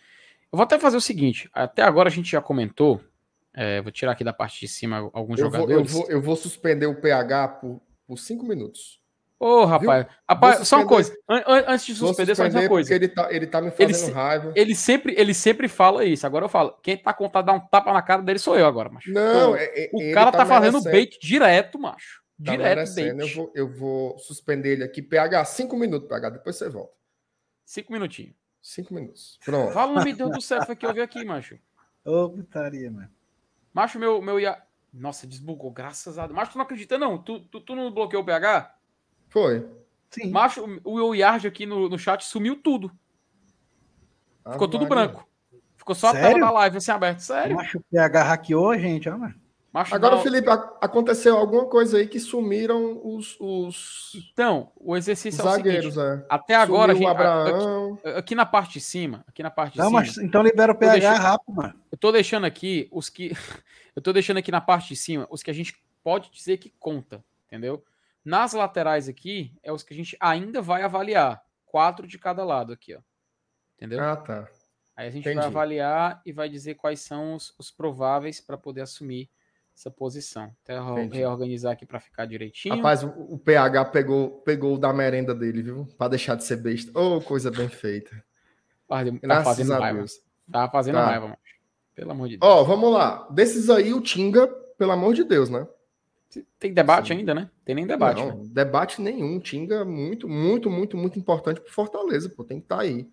Eu 0.50 0.56
vou 0.56 0.62
até 0.62 0.78
fazer 0.78 0.96
o 0.96 1.00
seguinte, 1.02 1.50
até 1.52 1.82
agora 1.82 2.08
a 2.08 2.12
gente 2.12 2.30
já 2.30 2.40
comentou, 2.40 3.04
é, 3.52 3.82
vou 3.82 3.92
tirar 3.92 4.12
aqui 4.12 4.24
da 4.24 4.32
parte 4.32 4.60
de 4.60 4.68
cima 4.68 5.10
alguns 5.12 5.38
eu 5.38 5.44
jogadores. 5.44 5.92
Vou, 5.92 6.00
eu, 6.04 6.06
vou, 6.06 6.16
eu 6.16 6.22
vou 6.22 6.36
suspender 6.36 6.86
o 6.86 6.98
PH 6.98 7.48
por, 7.48 7.82
por 8.06 8.18
cinco 8.18 8.46
minutos. 8.46 8.98
Ô, 9.40 9.64
rapaz, 9.64 10.06
rapaz 10.28 10.66
só 10.66 10.78
uma 10.78 10.86
coisa. 10.86 11.16
An 11.28 11.42
an 11.46 11.64
antes 11.68 11.86
de 11.86 11.94
suspender, 11.94 12.34
só 12.34 12.48
uma 12.48 12.68
coisa. 12.68 12.92
Ele 12.92 13.06
tá, 13.06 13.32
ele 13.32 13.46
tá 13.46 13.60
me 13.60 13.70
fazendo 13.70 14.06
ele, 14.06 14.12
raiva. 14.12 14.52
Ele 14.56 14.74
sempre, 14.74 15.14
ele 15.16 15.32
sempre 15.32 15.68
fala 15.68 16.04
isso. 16.04 16.26
Agora 16.26 16.44
eu 16.44 16.48
falo. 16.48 16.76
Quem 16.82 16.96
tá 16.96 17.12
contando 17.12 17.46
dar 17.46 17.52
um 17.52 17.60
tapa 17.60 17.92
na 17.92 18.02
cara 18.02 18.20
dele 18.20 18.40
sou 18.40 18.58
eu 18.58 18.66
agora, 18.66 18.88
macho. 18.88 19.12
Não, 19.12 19.54
é, 19.54 19.90
o 19.92 20.12
cara 20.12 20.32
tá, 20.32 20.38
tá 20.38 20.46
fazendo 20.46 20.82
bait 20.82 21.18
direto, 21.22 21.78
macho. 21.78 22.20
Tá 22.44 22.50
direto 22.50 22.94
bait. 22.94 23.18
Eu 23.18 23.28
vou, 23.28 23.52
eu 23.54 23.72
vou 23.72 24.18
suspender 24.18 24.72
ele 24.72 24.84
aqui. 24.84 25.00
PH, 25.00 25.44
cinco 25.44 25.76
minutos, 25.76 26.08
PH. 26.08 26.30
Depois 26.30 26.56
você 26.56 26.68
volta. 26.68 26.92
Cinco 27.64 27.92
minutinhos. 27.92 28.34
Cinco 28.60 28.92
minutos. 28.92 29.38
Pronto. 29.44 29.72
Fala, 29.72 30.02
meu 30.02 30.16
Deus 30.16 30.30
do 30.32 30.40
céu, 30.40 30.64
foi 30.66 30.74
que 30.74 30.84
eu 30.84 30.92
vi 30.92 31.00
aqui, 31.00 31.24
macho. 31.24 31.56
Ô, 32.04 32.28
putaria, 32.28 32.90
mano. 32.90 33.10
Macho, 33.72 34.00
meu, 34.00 34.20
meu 34.20 34.40
ia. 34.40 34.60
Nossa, 34.92 35.26
desbugou, 35.26 35.70
graças 35.70 36.18
a 36.18 36.26
Deus. 36.26 36.34
Macho, 36.34 36.52
tu 36.52 36.58
não 36.58 36.64
acredita, 36.64 36.98
não? 36.98 37.18
Tu, 37.22 37.40
tu, 37.40 37.60
tu 37.60 37.76
não 37.76 37.92
bloqueou 37.92 38.22
o 38.22 38.26
PH? 38.26 38.77
Foi. 39.28 39.66
Sim. 40.10 40.30
Macho, 40.30 40.80
o 40.84 41.14
Yard 41.14 41.46
aqui 41.46 41.66
no, 41.66 41.88
no 41.88 41.98
chat 41.98 42.24
sumiu 42.24 42.56
tudo. 42.56 42.90
Ah, 44.44 44.52
Ficou 44.52 44.68
tudo 44.68 44.86
branco. 44.86 45.28
Ficou 45.76 45.94
só 45.94 46.10
Sério? 46.12 46.26
a 46.26 46.30
tela 46.30 46.46
da 46.46 46.50
live 46.50 46.76
assim 46.78 46.90
aberta. 46.90 47.20
Sério. 47.20 47.56
Macho, 47.56 47.78
o 47.78 47.84
PH 47.90 48.22
hackeou 48.22 48.70
a 48.70 48.78
gente, 48.78 49.08
ó, 49.08 49.16
mano. 49.16 49.34
Macho, 49.70 49.94
Agora, 49.94 50.16
não... 50.16 50.22
Felipe, 50.22 50.48
aconteceu 50.48 51.36
alguma 51.36 51.66
coisa 51.66 51.98
aí 51.98 52.06
que 52.06 52.18
sumiram 52.18 53.00
os. 53.04 53.36
os... 53.38 54.12
Então, 54.32 54.72
o 54.76 54.96
exercício 54.96 55.44
zagueiros, 55.44 55.96
é 55.96 56.00
o 56.00 56.08
seguinte, 56.08 56.24
é. 56.24 56.26
Até 56.28 56.54
agora, 56.54 56.94
Sumiu 56.94 57.08
a 57.08 57.12
gente, 57.12 57.20
Abraão. 57.20 57.98
Aqui, 58.02 58.18
aqui, 58.18 58.34
na 58.34 58.46
parte 58.46 58.72
de 58.74 58.80
cima, 58.80 59.24
aqui 59.28 59.42
na 59.42 59.50
parte 59.50 59.74
de 59.74 59.78
não, 59.78 59.88
cima. 59.88 60.00
Mas, 60.00 60.16
então 60.16 60.42
libera 60.42 60.72
o 60.72 60.74
PH 60.74 60.92
deixando, 60.92 61.22
rápido, 61.22 61.54
mano. 61.54 61.74
Eu 61.92 61.98
tô 61.98 62.10
deixando 62.10 62.44
aqui 62.46 62.88
os 62.90 63.10
que. 63.10 63.32
eu 63.94 64.00
tô 64.00 64.10
deixando 64.10 64.38
aqui 64.38 64.50
na 64.50 64.60
parte 64.60 64.88
de 64.88 64.96
cima 64.96 65.28
os 65.30 65.42
que 65.42 65.50
a 65.50 65.54
gente 65.54 65.76
pode 66.02 66.30
dizer 66.30 66.56
que 66.56 66.72
conta, 66.80 67.22
entendeu? 67.46 67.84
Nas 68.28 68.52
laterais 68.52 69.08
aqui, 69.08 69.54
é 69.62 69.72
os 69.72 69.82
que 69.82 69.94
a 69.94 69.96
gente 69.96 70.14
ainda 70.20 70.60
vai 70.60 70.82
avaliar. 70.82 71.42
Quatro 71.64 72.06
de 72.06 72.18
cada 72.18 72.44
lado 72.44 72.74
aqui, 72.74 72.94
ó. 72.94 73.00
Entendeu? 73.74 74.04
Ah, 74.04 74.16
tá. 74.16 74.46
Aí 74.94 75.08
a 75.08 75.10
gente 75.10 75.22
Entendi. 75.22 75.36
vai 75.36 75.46
avaliar 75.46 76.20
e 76.26 76.30
vai 76.30 76.46
dizer 76.46 76.74
quais 76.74 77.00
são 77.00 77.34
os, 77.34 77.54
os 77.58 77.70
prováveis 77.70 78.38
para 78.38 78.58
poder 78.58 78.82
assumir 78.82 79.30
essa 79.74 79.90
posição. 79.90 80.54
Até 80.62 80.76
Entendi. 80.76 81.16
reorganizar 81.16 81.72
aqui 81.72 81.86
para 81.86 82.00
ficar 82.00 82.26
direitinho. 82.26 82.76
Rapaz, 82.76 83.02
o, 83.02 83.08
o, 83.08 83.38
PH 83.38 83.86
pegou, 83.86 84.42
pegou 84.42 84.74
o 84.74 84.78
da 84.78 84.92
merenda 84.92 85.34
dele, 85.34 85.62
viu? 85.62 85.88
Para 85.96 86.08
deixar 86.08 86.34
de 86.34 86.44
ser 86.44 86.56
besta. 86.56 86.92
Oh, 86.94 87.22
coisa 87.22 87.50
bem 87.50 87.70
feita. 87.70 88.22
Tá 89.26 89.42
fazendo 89.42 89.72
raiva. 89.72 90.04
Tá 90.52 90.68
fazendo 90.68 90.96
tá. 90.96 91.06
raiva, 91.06 91.24
mano. 91.28 91.38
Pelo 91.94 92.10
amor 92.10 92.28
de 92.28 92.36
Deus. 92.36 92.52
Ó, 92.52 92.62
vamos 92.62 92.92
lá. 92.92 93.26
Desses 93.30 93.70
aí, 93.70 93.94
o 93.94 94.02
Tinga, 94.02 94.46
pelo 94.76 94.92
amor 94.92 95.14
de 95.14 95.24
Deus, 95.24 95.48
né? 95.48 95.66
Tem 96.58 96.74
debate 96.74 97.08
Sim. 97.08 97.14
ainda, 97.14 97.34
né? 97.34 97.50
Tem 97.64 97.74
nem 97.74 97.86
debate. 97.86 98.20
Não, 98.20 98.42
né? 98.42 98.48
debate 98.50 99.00
nenhum. 99.00 99.40
Tinga 99.40 99.84
muito, 99.84 100.28
muito, 100.28 100.68
muito, 100.68 100.96
muito 100.96 101.18
importante 101.18 101.60
pro 101.60 101.72
Fortaleza, 101.72 102.28
pô. 102.28 102.44
Tem 102.44 102.58
que 102.58 102.66
estar 102.66 102.76
tá 102.76 102.82
aí. 102.82 103.10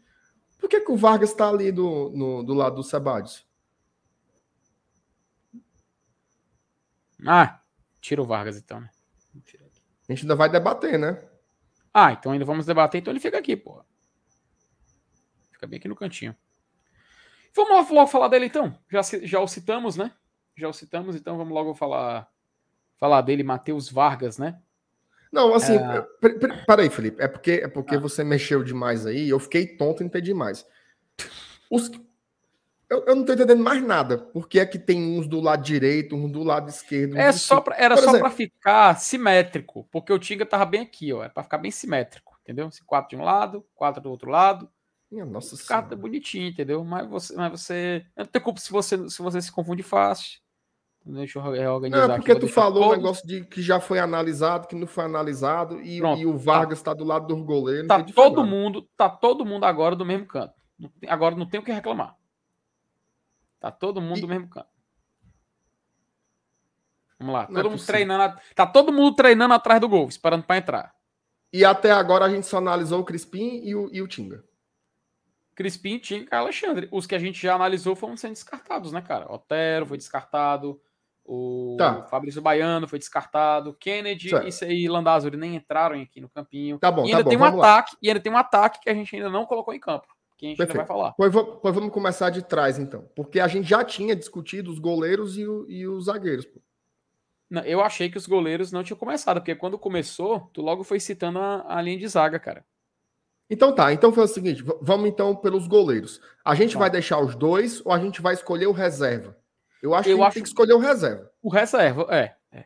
Por 0.59 0.69
que, 0.69 0.81
que 0.81 0.91
o 0.91 0.97
Vargas 0.97 1.29
está 1.29 1.49
ali 1.49 1.71
do, 1.71 2.09
no, 2.13 2.43
do 2.43 2.53
lado 2.53 2.75
do 2.75 2.83
Sebadios? 2.83 3.45
Ah, 7.25 7.61
tira 8.01 8.21
o 8.21 8.25
Vargas 8.25 8.57
então, 8.57 8.81
né? 8.81 8.89
A 10.07 10.11
gente 10.11 10.23
ainda 10.23 10.35
vai 10.35 10.49
debater, 10.49 10.99
né? 10.99 11.23
Ah, 11.93 12.11
então 12.11 12.33
ainda 12.33 12.45
vamos 12.45 12.65
debater, 12.65 12.99
então 12.99 13.11
ele 13.11 13.19
fica 13.19 13.37
aqui, 13.37 13.55
pô. 13.55 13.81
Fica 15.51 15.65
bem 15.65 15.77
aqui 15.77 15.87
no 15.87 15.95
cantinho. 15.95 16.35
Vamos 17.55 17.89
logo 17.89 18.07
falar 18.07 18.27
dele 18.27 18.45
então. 18.45 18.77
Já, 18.89 19.01
já 19.23 19.39
o 19.39 19.47
citamos, 19.47 19.95
né? 19.95 20.11
Já 20.57 20.67
o 20.67 20.73
citamos, 20.73 21.15
então 21.15 21.37
vamos 21.37 21.53
logo 21.53 21.73
falar 21.73 22.29
falar 22.99 23.21
dele, 23.21 23.43
Matheus 23.43 23.89
Vargas, 23.89 24.37
né? 24.37 24.59
Não, 25.31 25.53
assim, 25.53 25.75
é... 25.75 26.05
peraí, 26.65 26.89
Felipe. 26.89 27.21
É 27.21 27.27
porque, 27.27 27.51
é 27.63 27.67
porque 27.67 27.95
ah. 27.95 27.99
você 27.99 28.23
mexeu 28.23 28.63
demais 28.63 29.05
aí. 29.05 29.29
Eu 29.29 29.39
fiquei 29.39 29.67
tonto 29.67 30.01
e 30.01 30.05
entendi 30.05 30.33
mais. 30.33 30.65
Os... 31.69 31.91
Eu, 32.89 33.03
eu, 33.05 33.15
não 33.15 33.25
tô 33.25 33.33
entendendo 33.33 33.61
mais 33.61 33.83
nada. 33.83 34.17
Porque 34.17 34.59
é 34.59 34.65
que 34.65 34.79
tem 34.79 35.17
uns 35.17 35.27
do 35.27 35.41
lado 35.41 35.61
direito, 35.61 36.15
uns 36.15 36.31
do 36.31 36.41
lado 36.41 36.69
esquerdo. 36.69 37.17
É 37.17 37.31
só 37.33 37.59
pra, 37.59 37.75
era 37.77 37.95
Por 37.95 38.03
só 38.03 38.17
para 38.17 38.29
ficar 38.29 38.97
simétrico. 38.97 39.85
Porque 39.91 40.13
o 40.13 40.19
Tinga 40.19 40.45
tava 40.45 40.65
bem 40.65 40.81
aqui, 40.81 41.11
ó. 41.11 41.23
É 41.23 41.27
pra 41.27 41.43
ficar 41.43 41.57
bem 41.57 41.71
simétrico. 41.71 42.39
Entendeu? 42.41 42.69
Quatro 42.85 43.17
de 43.17 43.21
um 43.21 43.25
lado, 43.25 43.65
quatro 43.75 44.01
do 44.01 44.09
outro 44.09 44.29
lado. 44.29 44.69
Minha 45.11 45.25
nossa 45.25 45.57
Ficar 45.57 45.81
bonitinho, 45.81 46.47
entendeu? 46.47 46.83
Mas 46.85 47.07
você, 47.07 47.35
mas 47.35 47.51
você. 47.51 48.05
Eu 48.15 48.23
não 48.23 48.31
tenho 48.31 48.43
culpa 48.43 48.59
se 48.59 48.71
você, 48.71 49.09
se 49.09 49.21
você 49.21 49.41
se 49.41 49.51
confunde 49.51 49.83
fácil. 49.83 50.39
Deixa 51.05 51.37
eu 51.37 51.43
reorganizar. 51.43 52.07
Não, 52.07 52.15
porque 52.15 52.31
aqui, 52.31 52.41
tu 52.41 52.47
falou 52.47 52.87
um 52.87 52.95
negócio 52.95 53.27
de 53.27 53.45
que 53.45 53.61
já 53.61 53.79
foi 53.79 53.99
analisado, 53.99 54.67
que 54.67 54.75
não 54.75 54.87
foi 54.87 55.05
analisado, 55.05 55.79
e, 55.79 55.97
e 55.97 56.25
o 56.25 56.31
tá. 56.33 56.37
Vargas 56.39 56.79
está 56.79 56.91
tá 56.91 56.97
do 56.97 57.03
lado 57.03 57.27
do 57.27 57.43
goleiro. 57.43 57.87
Tá 57.87 58.03
todo 58.03 58.43
mundo, 58.43 58.89
tá 58.97 59.07
todo 59.07 59.45
mundo 59.45 59.65
agora 59.65 59.95
do 59.95 60.03
mesmo 60.03 60.25
canto. 60.25 60.55
Agora 61.07 61.35
não 61.35 61.45
tem 61.45 61.59
o 61.59 61.63
que 61.63 61.71
reclamar. 61.71 62.15
Tá 63.59 63.69
todo 63.69 64.01
mundo 64.01 64.17
e... 64.17 64.21
do 64.21 64.27
mesmo 64.27 64.49
canto. 64.49 64.67
Vamos 67.19 67.33
lá. 67.33 67.45
Todo 67.45 67.59
é 67.59 67.63
mundo 67.69 67.85
treinando. 67.85 68.39
Tá 68.55 68.65
todo 68.65 68.91
mundo 68.91 69.15
treinando 69.15 69.53
atrás 69.53 69.79
do 69.79 69.87
gol, 69.87 70.07
esperando 70.09 70.43
para 70.43 70.57
entrar. 70.57 70.95
E 71.53 71.63
até 71.63 71.91
agora 71.91 72.25
a 72.25 72.29
gente 72.29 72.47
só 72.47 72.57
analisou 72.57 73.01
o 73.01 73.05
Crispim 73.05 73.61
e 73.63 73.75
o, 73.75 73.89
e 73.93 74.01
o 74.01 74.07
Tinga. 74.07 74.43
Crispim, 75.55 75.99
Tinga 75.99 76.27
e 76.31 76.35
Alexandre. 76.35 76.89
Os 76.91 77.05
que 77.05 77.15
a 77.15 77.19
gente 77.19 77.41
já 77.41 77.55
analisou 77.55 77.95
foram 77.95 78.17
sendo 78.17 78.33
descartados, 78.33 78.91
né, 78.91 79.01
cara? 79.01 79.31
Otero 79.31 79.85
foi 79.85 79.97
descartado. 79.97 80.81
O 81.27 81.75
tá. 81.77 82.03
Fabrício 82.03 82.41
Baiano 82.41 82.87
foi 82.87 82.99
descartado. 82.99 83.73
Kennedy 83.73 84.29
certo. 84.51 84.71
e 84.71 84.87
Landázuri 84.87 85.35
nem 85.35 85.55
entraram 85.55 85.99
aqui 85.99 86.21
no 86.21 86.29
campinho. 86.29 86.77
Tá 86.77 86.91
bom, 86.91 87.03
e 87.05 87.11
ainda 87.11 87.23
tá 87.23 87.29
tem 87.29 87.37
bom, 87.37 87.45
um 87.45 87.47
ataque, 87.47 87.93
lá. 87.93 87.99
e 88.01 88.07
ainda 88.09 88.19
tem 88.19 88.31
um 88.31 88.37
ataque 88.37 88.79
que 88.79 88.89
a 88.89 88.93
gente 88.93 89.15
ainda 89.15 89.29
não 89.29 89.45
colocou 89.45 89.73
em 89.73 89.79
campo. 89.79 90.07
Que 90.37 90.45
a 90.45 90.49
gente 90.49 90.57
Perfeito. 90.57 90.81
ainda 90.81 90.87
vai 90.87 90.97
falar. 90.97 91.13
Pois, 91.13 91.33
pois, 91.61 91.73
vamos 91.73 91.91
começar 91.91 92.29
de 92.29 92.43
trás, 92.43 92.77
então. 92.77 93.09
Porque 93.15 93.39
a 93.39 93.47
gente 93.47 93.67
já 93.67 93.83
tinha 93.83 94.15
discutido 94.15 94.69
os 94.69 94.77
goleiros 94.77 95.35
e, 95.37 95.47
o, 95.47 95.65
e 95.67 95.87
os 95.87 96.05
zagueiros. 96.05 96.45
Pô. 96.45 96.61
Não, 97.49 97.63
eu 97.63 97.81
achei 97.81 98.09
que 98.09 98.17
os 98.17 98.27
goleiros 98.27 98.71
não 98.71 98.83
tinham 98.83 98.97
começado, 98.97 99.37
porque 99.37 99.55
quando 99.55 99.79
começou, 99.79 100.49
tu 100.53 100.61
logo 100.61 100.83
foi 100.83 100.99
citando 100.99 101.39
a, 101.39 101.65
a 101.67 101.81
linha 101.81 101.97
de 101.97 102.07
zaga, 102.07 102.37
cara. 102.37 102.65
Então 103.49 103.73
tá, 103.73 103.93
então 103.93 104.11
foi 104.11 104.23
o 104.23 104.27
seguinte, 104.27 104.63
vamos 104.81 105.07
então 105.07 105.35
pelos 105.35 105.67
goleiros. 105.67 106.19
A 106.43 106.55
gente 106.55 106.73
tá. 106.73 106.79
vai 106.79 106.89
deixar 106.89 107.19
os 107.19 107.35
dois 107.35 107.83
ou 107.85 107.91
a 107.91 107.99
gente 107.99 108.21
vai 108.21 108.33
escolher 108.33 108.65
o 108.65 108.71
reserva? 108.71 109.37
Eu 109.85 109.93
acho 109.93 110.09
eu 110.09 110.17
que 110.17 110.23
acho... 110.23 110.33
tem 110.33 110.41
que 110.43 110.49
escolher 110.49 110.73
o 110.73 110.79
reserva. 110.79 111.31
O 111.43 111.47
reserva, 111.47 112.07
é. 112.09 112.35
é. 112.51 112.65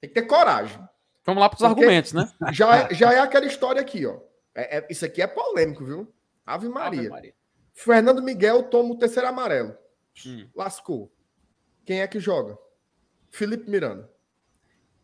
Tem 0.00 0.10
que 0.10 0.14
ter 0.14 0.22
coragem. 0.22 0.82
Vamos 1.24 1.40
lá 1.40 1.48
para 1.48 1.56
os 1.56 1.62
argumentos, 1.62 2.12
né? 2.12 2.28
Já 2.52 2.76
é, 2.78 2.94
já 2.94 3.12
é 3.12 3.20
aquela 3.20 3.46
história 3.46 3.80
aqui, 3.80 4.04
ó. 4.04 4.18
É, 4.52 4.78
é, 4.78 4.86
isso 4.90 5.04
aqui 5.04 5.22
é 5.22 5.26
polêmico, 5.28 5.84
viu? 5.84 6.12
Ave 6.44 6.68
Maria. 6.68 6.98
Ave 6.98 7.10
Maria. 7.10 7.34
Fernando 7.72 8.20
Miguel 8.20 8.64
toma 8.64 8.92
o 8.92 8.98
terceiro 8.98 9.28
amarelo. 9.28 9.76
Hum. 10.26 10.48
Lascou. 10.52 11.12
Quem 11.86 12.00
é 12.00 12.08
que 12.08 12.18
joga? 12.18 12.58
Felipe 13.30 13.70
Miranda. 13.70 14.10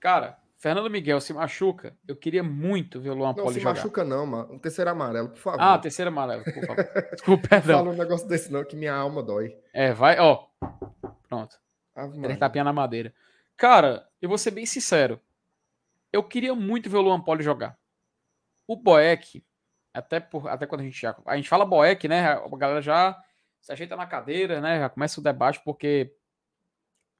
Cara, 0.00 0.38
Fernando 0.56 0.90
Miguel 0.90 1.20
se 1.20 1.32
machuca. 1.32 1.96
Eu 2.06 2.16
queria 2.16 2.42
muito 2.42 3.00
ver 3.00 3.10
o 3.10 3.14
Luan 3.14 3.32
Poli 3.32 3.60
jogar. 3.60 3.70
Não 3.70 3.76
se 3.76 3.80
machuca 3.82 4.02
não, 4.02 4.26
mano. 4.26 4.54
Um 4.54 4.58
terceiro 4.58 4.90
amarelo, 4.90 5.28
por 5.28 5.38
favor. 5.38 5.60
Ah, 5.60 5.78
terceiro 5.78 6.08
amarelo, 6.08 6.42
por 6.42 6.66
favor. 6.66 6.88
Desculpa, 7.14 7.48
perdão. 7.48 7.78
Fala 7.78 7.90
um 7.90 7.96
negócio 7.96 8.26
desse 8.26 8.50
não, 8.50 8.64
que 8.64 8.74
minha 8.74 8.92
alma 8.92 9.22
dói. 9.22 9.56
É, 9.72 9.92
vai, 9.92 10.18
ó. 10.18 10.48
Pronto. 11.28 11.60
Ele 12.22 12.36
tapinha 12.36 12.64
na 12.64 12.72
madeira. 12.72 13.14
Cara, 13.56 14.08
eu 14.20 14.28
vou 14.28 14.38
ser 14.38 14.52
bem 14.52 14.64
sincero. 14.64 15.20
Eu 16.12 16.22
queria 16.22 16.54
muito 16.54 16.88
ver 16.88 16.96
o 16.96 17.02
Luan 17.02 17.20
Poli 17.20 17.42
jogar. 17.42 17.78
O 18.66 18.76
Boeck, 18.76 19.44
até, 19.92 20.20
por, 20.20 20.48
até 20.48 20.66
quando 20.66 20.82
a 20.82 20.84
gente 20.84 21.00
já. 21.00 21.16
A 21.26 21.36
gente 21.36 21.48
fala 21.48 21.66
Boeck, 21.66 22.06
né? 22.06 22.32
A 22.32 22.48
galera 22.56 22.80
já 22.80 23.20
se 23.60 23.72
ajeita 23.72 23.96
na 23.96 24.06
cadeira, 24.06 24.60
né? 24.60 24.78
Já 24.78 24.88
começa 24.88 25.20
o 25.20 25.22
debate, 25.22 25.60
porque 25.64 26.14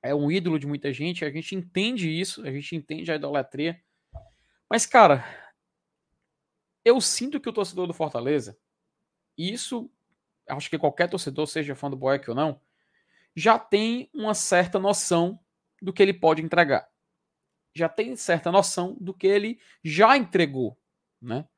é 0.03 0.15
um 0.15 0.31
ídolo 0.31 0.59
de 0.59 0.67
muita 0.67 0.93
gente. 0.93 1.25
A 1.25 1.31
gente 1.31 1.55
entende 1.55 2.09
isso, 2.09 2.47
a 2.47 2.51
gente 2.51 2.77
entende 2.77 3.11
a 3.11 3.17
idolatria. 3.17 3.83
Mas, 4.71 4.87
cara, 4.87 5.25
eu 6.85 7.01
sinto 7.01 7.41
que 7.41 7.49
o 7.49 7.53
torcedor 7.53 7.87
do 7.87 7.95
Fortaleza, 7.95 8.57
e 9.37 9.53
isso 9.53 9.91
acho 10.49 10.71
que 10.71 10.79
qualquer 10.79 11.09
torcedor, 11.09 11.47
seja 11.47 11.75
fã 11.75 11.91
do 11.91 11.97
Boeck 11.97 12.29
ou 12.31 12.37
não, 12.37 12.61
já 13.39 13.57
tem 13.57 14.11
uma 14.13 14.35
certa 14.35 14.81
noção 14.81 15.39
do 15.81 15.93
que 15.93 16.03
ele 16.03 16.13
pode 16.13 16.43
entregar. 16.43 16.89
Já 17.73 17.89
tem 17.89 18.17
certa 18.17 18.51
noção 18.51 18.97
do 19.01 19.15
que 19.15 19.29
ele 19.29 19.61
já 19.85 20.17
entregou, 20.17 20.77
né? 21.23 21.49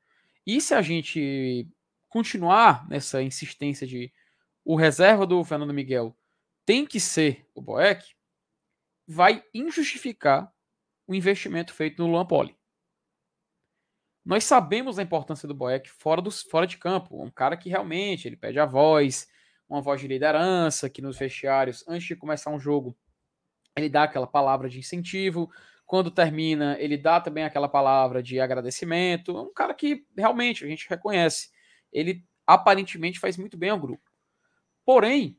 E 0.45 0.61
se 0.61 0.75
a 0.75 0.81
gente 0.83 1.67
continuar 2.07 2.87
nessa 2.87 3.23
insistência 3.23 3.87
de 3.87 4.13
o 4.63 4.75
reserva 4.75 5.25
do 5.25 5.43
Fernando 5.43 5.73
Miguel 5.73 6.15
tem 6.67 6.85
que 6.85 6.99
ser 6.99 7.49
o 7.55 7.61
Boeck, 7.61 8.15
vai 9.07 9.43
injustificar 9.51 10.53
o 11.07 11.15
investimento 11.15 11.73
feito 11.73 12.03
no 12.03 12.11
Luan 12.11 12.27
Poli. 12.27 12.55
Nós 14.23 14.43
sabemos 14.43 14.99
a 14.99 15.03
importância 15.03 15.47
do 15.47 15.55
Boeck 15.55 15.89
fora, 15.89 16.21
dos, 16.21 16.43
fora 16.43 16.67
de 16.67 16.77
campo. 16.77 17.23
Um 17.23 17.31
cara 17.31 17.57
que 17.57 17.69
realmente 17.69 18.27
ele 18.27 18.37
pede 18.37 18.59
a 18.59 18.67
voz, 18.67 19.27
uma 19.71 19.81
voz 19.81 20.01
de 20.01 20.07
liderança, 20.07 20.89
que 20.89 21.01
nos 21.01 21.17
vestiários, 21.17 21.85
antes 21.87 22.05
de 22.05 22.15
começar 22.15 22.51
um 22.51 22.59
jogo, 22.59 22.95
ele 23.75 23.87
dá 23.87 24.03
aquela 24.03 24.27
palavra 24.27 24.67
de 24.67 24.77
incentivo. 24.77 25.49
Quando 25.85 26.11
termina, 26.11 26.75
ele 26.77 26.97
dá 26.97 27.21
também 27.21 27.45
aquela 27.45 27.69
palavra 27.69 28.21
de 28.21 28.37
agradecimento. 28.37 29.37
É 29.37 29.41
um 29.41 29.53
cara 29.53 29.73
que 29.73 30.05
realmente 30.17 30.65
a 30.65 30.67
gente 30.67 30.89
reconhece. 30.89 31.49
Ele 31.91 32.25
aparentemente 32.45 33.17
faz 33.17 33.37
muito 33.37 33.57
bem 33.57 33.69
ao 33.69 33.79
grupo. 33.79 34.03
Porém, 34.85 35.37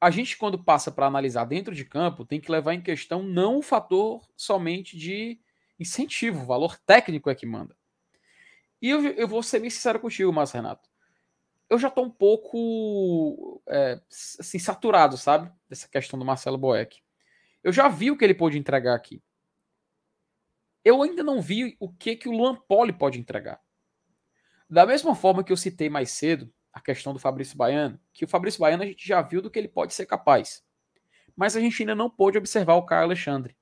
a 0.00 0.10
gente, 0.10 0.36
quando 0.36 0.62
passa 0.62 0.90
para 0.90 1.06
analisar 1.06 1.44
dentro 1.44 1.72
de 1.72 1.84
campo, 1.84 2.24
tem 2.24 2.40
que 2.40 2.50
levar 2.50 2.74
em 2.74 2.82
questão 2.82 3.22
não 3.22 3.58
o 3.58 3.62
fator 3.62 4.28
somente 4.36 4.96
de 4.98 5.38
incentivo, 5.78 6.42
o 6.42 6.46
valor 6.46 6.76
técnico 6.78 7.30
é 7.30 7.34
que 7.34 7.46
manda. 7.46 7.76
E 8.82 8.90
eu, 8.90 9.06
eu 9.06 9.28
vou 9.28 9.42
ser 9.42 9.60
bem 9.60 9.70
sincero 9.70 10.00
contigo, 10.00 10.32
Márcio 10.32 10.56
Renato. 10.56 10.88
Eu 11.68 11.78
já 11.78 11.88
estou 11.88 12.04
um 12.04 12.10
pouco 12.10 13.62
é, 13.68 14.00
assim, 14.08 14.58
saturado, 14.58 15.16
sabe? 15.16 15.52
Dessa 15.68 15.88
questão 15.88 16.18
do 16.18 16.24
Marcelo 16.24 16.58
Boeck. 16.58 17.00
Eu 17.62 17.72
já 17.72 17.88
vi 17.88 18.10
o 18.10 18.16
que 18.16 18.24
ele 18.24 18.34
pôde 18.34 18.58
entregar 18.58 18.94
aqui. 18.94 19.22
Eu 20.84 21.02
ainda 21.02 21.24
não 21.24 21.40
vi 21.40 21.76
o 21.80 21.92
que, 21.92 22.14
que 22.14 22.28
o 22.28 22.32
Luan 22.32 22.54
Poli 22.54 22.92
pode 22.92 23.18
entregar. 23.18 23.60
Da 24.70 24.86
mesma 24.86 25.16
forma 25.16 25.42
que 25.42 25.52
eu 25.52 25.56
citei 25.56 25.90
mais 25.90 26.12
cedo 26.12 26.52
a 26.72 26.80
questão 26.80 27.12
do 27.12 27.18
Fabrício 27.18 27.56
Baiano, 27.56 27.98
que 28.12 28.24
o 28.24 28.28
Fabrício 28.28 28.60
Baiano 28.60 28.82
a 28.82 28.86
gente 28.86 29.06
já 29.06 29.20
viu 29.22 29.42
do 29.42 29.50
que 29.50 29.58
ele 29.58 29.66
pode 29.66 29.94
ser 29.94 30.06
capaz. 30.06 30.64
Mas 31.34 31.56
a 31.56 31.60
gente 31.60 31.82
ainda 31.82 31.94
não 31.94 32.08
pôde 32.08 32.38
observar 32.38 32.74
o 32.74 32.84
Caio 32.84 33.02
Alexandre. 33.02 33.56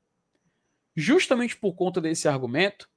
Justamente 0.95 1.57
por 1.57 1.75
conta 1.75 2.01
desse 2.01 2.29
argumento, 2.29 2.91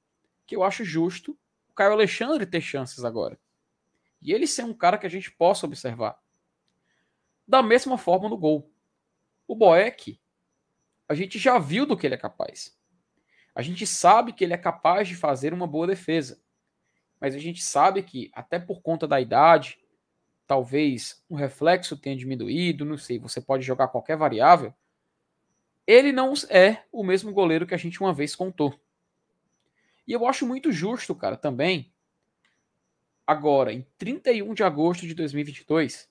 que 0.46 0.56
eu 0.56 0.62
acho 0.62 0.84
justo 0.84 1.38
o 1.68 1.74
Caio 1.74 1.92
Alexandre 1.92 2.44
ter 2.44 2.60
chances 2.60 3.04
agora. 3.04 3.38
E 4.20 4.32
ele 4.32 4.46
ser 4.46 4.64
um 4.64 4.74
cara 4.74 4.98
que 4.98 5.06
a 5.06 5.10
gente 5.10 5.30
possa 5.30 5.66
observar. 5.66 6.18
Da 7.46 7.62
mesma 7.62 7.96
forma 7.96 8.28
no 8.28 8.36
gol. 8.36 8.70
O 9.46 9.54
Boeck, 9.54 10.20
a 11.08 11.14
gente 11.14 11.38
já 11.38 11.58
viu 11.58 11.86
do 11.86 11.96
que 11.96 12.06
ele 12.06 12.14
é 12.14 12.18
capaz. 12.18 12.76
A 13.54 13.62
gente 13.62 13.86
sabe 13.86 14.32
que 14.32 14.44
ele 14.44 14.52
é 14.52 14.58
capaz 14.58 15.08
de 15.08 15.16
fazer 15.16 15.52
uma 15.52 15.66
boa 15.66 15.86
defesa. 15.86 16.40
Mas 17.20 17.34
a 17.34 17.38
gente 17.38 17.62
sabe 17.62 18.02
que, 18.02 18.30
até 18.32 18.58
por 18.58 18.80
conta 18.80 19.06
da 19.06 19.20
idade, 19.20 19.78
talvez 20.46 21.22
um 21.28 21.34
reflexo 21.34 21.96
tenha 21.96 22.16
diminuído, 22.16 22.84
não 22.84 22.96
sei, 22.96 23.18
você 23.18 23.40
pode 23.40 23.64
jogar 23.64 23.88
qualquer 23.88 24.16
variável. 24.16 24.72
Ele 25.86 26.12
não 26.12 26.34
é 26.50 26.84
o 26.92 27.02
mesmo 27.02 27.32
goleiro 27.32 27.66
que 27.66 27.74
a 27.74 27.78
gente 27.78 28.00
uma 28.00 28.12
vez 28.12 28.36
contou. 28.36 28.78
E 30.06 30.12
eu 30.12 30.26
acho 30.26 30.46
muito 30.46 30.70
justo, 30.70 31.14
cara, 31.14 31.36
também, 31.36 31.92
agora, 33.28 33.70
em 33.74 33.86
31 33.98 34.54
de 34.54 34.64
agosto 34.64 35.06
de 35.06 35.12
2022, 35.12 36.08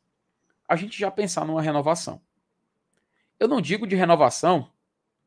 a 0.67 0.75
gente 0.75 0.99
já 0.99 1.09
pensar 1.09 1.43
numa 1.43 1.63
renovação. 1.63 2.21
Eu 3.39 3.47
não 3.47 3.59
digo 3.59 3.87
de 3.87 3.95
renovação 3.95 4.71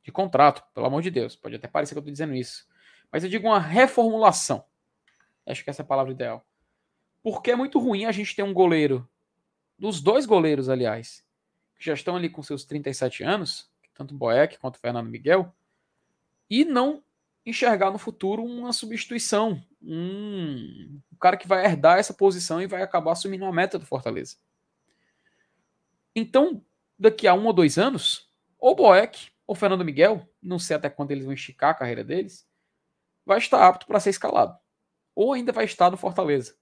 de 0.00 0.12
contrato, 0.12 0.62
pelo 0.72 0.86
amor 0.86 1.02
de 1.02 1.10
Deus. 1.10 1.34
Pode 1.34 1.56
até 1.56 1.66
parecer 1.66 1.94
que 1.94 1.98
eu 1.98 2.02
estou 2.02 2.12
dizendo 2.12 2.32
isso. 2.32 2.64
Mas 3.10 3.24
eu 3.24 3.28
digo 3.28 3.48
uma 3.48 3.58
reformulação. 3.58 4.64
Acho 5.44 5.64
que 5.64 5.70
essa 5.70 5.82
é 5.82 5.84
a 5.84 5.86
palavra 5.86 6.12
ideal. 6.12 6.46
Porque 7.24 7.50
é 7.50 7.56
muito 7.56 7.80
ruim 7.80 8.04
a 8.04 8.12
gente 8.12 8.36
ter 8.36 8.44
um 8.44 8.54
goleiro, 8.54 9.08
dos 9.76 10.00
dois 10.00 10.26
goleiros, 10.26 10.68
aliás, 10.68 11.26
que 11.76 11.86
já 11.86 11.94
estão 11.94 12.14
ali 12.14 12.30
com 12.30 12.40
seus 12.40 12.64
37 12.64 13.24
anos, 13.24 13.68
tanto 13.94 14.14
o 14.14 14.16
Boeck 14.16 14.60
quanto 14.60 14.76
o 14.76 14.78
Fernando 14.78 15.10
Miguel, 15.10 15.52
e 16.48 16.64
não 16.64 17.02
enxergar 17.44 17.90
no 17.90 17.98
futuro 17.98 18.42
uma 18.44 18.72
substituição, 18.72 19.62
um, 19.82 21.00
cara 21.20 21.36
que 21.36 21.48
vai 21.48 21.64
herdar 21.64 21.98
essa 21.98 22.14
posição 22.14 22.60
e 22.60 22.66
vai 22.66 22.82
acabar 22.82 23.12
assumindo 23.12 23.44
uma 23.44 23.52
meta 23.52 23.78
do 23.78 23.86
Fortaleza. 23.86 24.36
Então, 26.14 26.64
daqui 26.98 27.26
a 27.26 27.34
um 27.34 27.46
ou 27.46 27.52
dois 27.52 27.78
anos, 27.78 28.28
ou 28.58 28.74
Boeck 28.74 29.30
o 29.50 29.54
Fernando 29.54 29.84
Miguel, 29.84 30.28
não 30.40 30.60
sei 30.60 30.76
até 30.76 30.88
quando 30.88 31.10
eles 31.10 31.24
vão 31.24 31.34
esticar 31.34 31.70
a 31.70 31.74
carreira 31.74 32.04
deles, 32.04 32.48
vai 33.26 33.38
estar 33.38 33.66
apto 33.66 33.84
para 33.84 33.98
ser 33.98 34.10
escalado. 34.10 34.56
Ou 35.12 35.32
ainda 35.32 35.50
vai 35.50 35.64
estar 35.64 35.90
no 35.90 35.96
Fortaleza. 35.96 36.56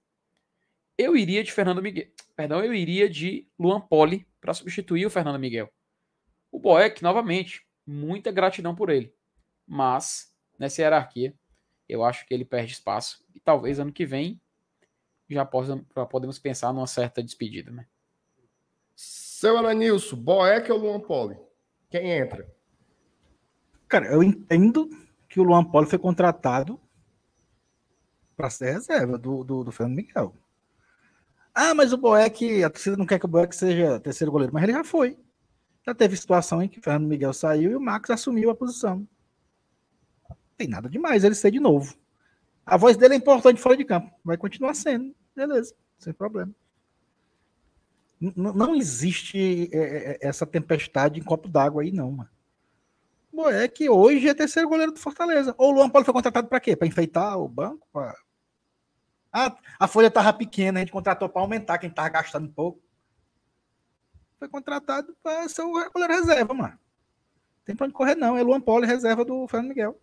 Eu 0.96 1.14
iria 1.14 1.44
de 1.44 1.52
Fernando 1.52 1.82
Miguel. 1.82 2.06
Perdão, 2.34 2.64
eu 2.64 2.72
iria 2.72 3.06
de 3.06 3.46
Luan 3.58 3.78
Poli 3.78 4.26
para 4.40 4.54
substituir 4.54 5.04
o 5.04 5.10
Fernando 5.10 5.38
Miguel. 5.38 5.70
O 6.50 6.58
Boeck, 6.58 7.02
novamente, 7.02 7.62
muita 7.86 8.32
gratidão 8.32 8.74
por 8.74 8.88
ele. 8.88 9.14
Mas, 9.66 10.34
nessa 10.58 10.82
hierarquia, 10.82 11.34
eu 11.88 12.04
acho 12.04 12.26
que 12.26 12.34
ele 12.34 12.44
perde 12.44 12.72
espaço. 12.72 13.24
E 13.34 13.40
talvez 13.40 13.78
ano 13.78 13.92
que 13.92 14.04
vem 14.04 14.40
já 15.28 15.44
possa, 15.44 15.76
podemos 16.10 16.38
pensar 16.38 16.72
numa 16.72 16.86
certa 16.86 17.22
despedida, 17.22 17.70
né? 17.70 17.86
Seu 18.96 19.56
Alanilson, 19.56 20.16
Boeck 20.16 20.70
ou 20.72 20.78
Luan 20.78 21.00
Poli? 21.00 21.38
Quem 21.90 22.10
entra? 22.10 22.46
Cara, 23.86 24.06
eu 24.06 24.22
entendo 24.22 24.90
que 25.28 25.38
o 25.38 25.42
Luan 25.42 25.64
Poli 25.64 25.86
foi 25.86 25.98
contratado 25.98 26.80
para 28.36 28.50
ser 28.50 28.72
reserva 28.72 29.18
do, 29.18 29.44
do, 29.44 29.64
do 29.64 29.72
Fernando 29.72 29.96
Miguel. 29.96 30.34
Ah, 31.54 31.74
mas 31.74 31.92
o 31.92 31.98
Boeck, 31.98 32.62
a 32.62 32.70
torcida 32.70 32.96
não 32.96 33.06
quer 33.06 33.18
que 33.18 33.24
o 33.24 33.28
Boeck 33.28 33.54
seja 33.54 33.98
terceiro 34.00 34.30
goleiro, 34.30 34.52
mas 34.52 34.62
ele 34.62 34.72
já 34.72 34.84
foi. 34.84 35.18
Já 35.84 35.94
teve 35.94 36.16
situação 36.16 36.62
em 36.62 36.68
que 36.68 36.78
o 36.78 36.82
Fernando 36.82 37.08
Miguel 37.08 37.32
saiu 37.32 37.72
e 37.72 37.76
o 37.76 37.80
Max 37.80 38.10
assumiu 38.10 38.50
a 38.50 38.54
posição. 38.54 39.06
Tem 40.58 40.66
nada 40.66 40.90
demais 40.90 41.22
ele 41.22 41.36
ser 41.36 41.52
de 41.52 41.60
novo. 41.60 41.96
A 42.66 42.76
voz 42.76 42.96
dele 42.96 43.14
é 43.14 43.16
importante 43.16 43.60
fora 43.60 43.76
de 43.76 43.84
campo. 43.84 44.10
Vai 44.24 44.36
continuar 44.36 44.74
sendo. 44.74 45.14
Beleza, 45.34 45.72
sem 45.98 46.12
problema. 46.12 46.52
N 48.20 48.32
não 48.36 48.74
existe 48.74 49.70
é, 49.72 49.78
é, 49.78 50.10
é, 50.10 50.18
essa 50.20 50.44
tempestade 50.44 51.20
em 51.20 51.22
copo 51.22 51.48
d'água 51.48 51.82
aí, 51.82 51.92
não, 51.92 52.10
mano. 52.10 52.30
Boeck 53.32 53.88
hoje 53.88 54.28
é 54.28 54.34
terceiro 54.34 54.68
goleiro 54.68 54.90
do 54.90 54.98
Fortaleza. 54.98 55.54
Ou 55.56 55.70
o 55.70 55.74
Luan 55.76 55.88
Paulo 55.88 56.04
foi 56.04 56.12
contratado 56.12 56.48
para 56.48 56.58
quê? 56.58 56.74
Para 56.74 56.88
enfeitar 56.88 57.38
o 57.38 57.46
banco? 57.46 57.86
Pra... 57.92 58.12
Ah, 59.32 59.56
a 59.78 59.86
folha 59.86 60.10
tava 60.10 60.32
pequena, 60.32 60.80
a 60.80 60.82
gente 60.82 60.90
contratou 60.90 61.28
para 61.28 61.40
aumentar 61.40 61.78
quem 61.78 61.88
tava 61.88 62.08
gastando 62.08 62.48
pouco. 62.48 62.82
Foi 64.40 64.48
contratado 64.48 65.16
para 65.22 65.48
ser 65.48 65.62
o 65.62 65.72
goleiro 65.90 66.14
reserva, 66.14 66.52
mano. 66.52 66.78
Tem 67.64 67.76
pra 67.76 67.84
onde 67.84 67.94
correr, 67.94 68.16
não. 68.16 68.36
É 68.36 68.42
Luan 68.42 68.60
Paulo 68.60 68.84
reserva 68.84 69.24
do 69.24 69.46
Fernando 69.46 69.68
Miguel. 69.68 70.00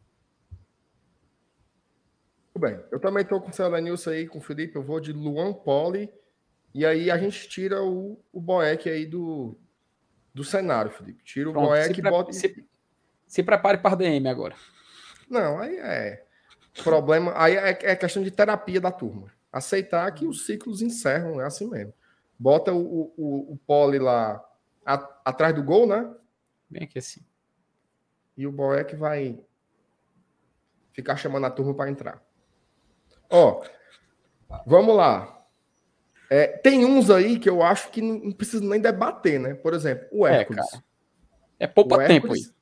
Bem. 2.58 2.80
Eu 2.90 3.00
também 3.00 3.26
tô 3.26 3.42
com 3.42 3.50
o 3.50 3.54
Céu 3.54 3.70
Nilson 3.82 4.12
aí, 4.12 4.28
com 4.28 4.38
o 4.38 4.42
Felipe. 4.42 4.76
Eu 4.76 4.84
vou 4.84 5.00
de 5.00 5.12
Luan 5.12 5.54
Poli. 5.54 6.12
E 6.74 6.86
aí 6.86 7.12
a 7.12 7.18
gente 7.18 7.50
tira 7.50 7.84
o, 7.84 8.20
o 8.32 8.40
Boeck 8.40 8.90
aí 8.90 9.06
do, 9.06 9.58
do 10.34 10.44
cenário, 10.44 10.92
Felipe. 10.92 11.24
Tira 11.24 11.50
o 11.50 11.54
Pronto, 11.54 11.68
Boeck 11.68 12.00
e 12.00 12.02
bota. 12.02 12.32
Se, 12.32 12.66
se 13.28 13.44
prepare 13.44 13.78
para 13.78 13.94
a 13.94 13.96
DM 13.96 14.28
agora. 14.30 14.56
Não, 15.30 15.60
aí 15.60 15.78
é 15.78 16.26
problema. 16.84 17.34
Aí 17.36 17.56
é, 17.56 17.70
é, 17.92 17.96
questão 17.96 18.24
de 18.24 18.32
terapia 18.32 18.80
da 18.80 18.92
turma. 18.92 19.32
Aceitar 19.52 20.10
que 20.14 20.26
os 20.26 20.46
ciclos 20.46 20.82
encerram, 20.82 21.42
é 21.42 21.46
assim 21.46 21.70
mesmo. 21.70 21.94
Bota 22.38 22.74
o, 22.74 23.14
o, 23.18 23.54
o 23.54 23.58
pole 23.66 24.00
lá 24.00 24.44
a, 24.86 24.96
atrás 25.26 25.56
do 25.56 25.64
gol, 25.64 25.88
né? 25.88 26.14
Bem 26.70 26.84
aqui 26.84 27.00
assim. 27.00 27.22
E 28.38 28.46
o 28.46 28.52
Boeck 28.52 28.96
vai 28.96 29.40
ficar 30.92 31.16
chamando 31.16 31.46
a 31.46 31.52
turma 31.52 31.74
para 31.74 31.90
entrar. 31.90 32.26
Ó, 33.30 33.64
vamos 34.66 34.96
lá. 34.96 35.46
É, 36.30 36.48
tem 36.48 36.86
uns 36.86 37.10
aí 37.10 37.38
que 37.40 37.50
eu 37.50 37.62
acho 37.62 37.90
que 37.92 38.02
não, 38.02 38.32
precisa 38.32 38.64
nem 38.64 38.80
debater, 38.80 39.40
né? 39.40 39.54
Por 39.54 39.74
exemplo, 39.74 40.08
o 40.12 40.26
é, 40.26 40.40
Hércules. 40.40 40.66
É, 41.60 41.66
é 41.66 41.68
pouco 41.68 41.98
tempo 41.98 42.34
aí 42.34 42.56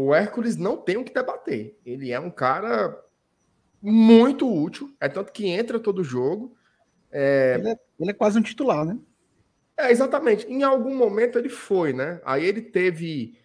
o 0.00 0.14
Hércules 0.14 0.56
não 0.56 0.76
tem 0.76 0.96
o 0.96 1.04
que 1.04 1.12
debater. 1.12 1.76
Ele 1.84 2.12
é 2.12 2.20
um 2.20 2.30
cara 2.30 2.96
muito 3.82 4.48
útil, 4.48 4.94
é 5.00 5.08
tanto 5.08 5.32
que 5.32 5.48
entra 5.48 5.80
todo 5.80 6.04
jogo. 6.04 6.56
É... 7.10 7.56
Ele, 7.58 7.70
é, 7.70 7.78
ele, 7.98 8.10
é, 8.12 8.14
quase 8.14 8.38
um 8.38 8.42
titular, 8.42 8.84
né? 8.84 8.96
É, 9.76 9.90
exatamente. 9.90 10.46
Em 10.46 10.62
algum 10.62 10.94
momento 10.94 11.36
ele 11.36 11.48
foi, 11.48 11.92
né? 11.92 12.20
Aí 12.24 12.44
ele 12.44 12.62
teve 12.62 13.36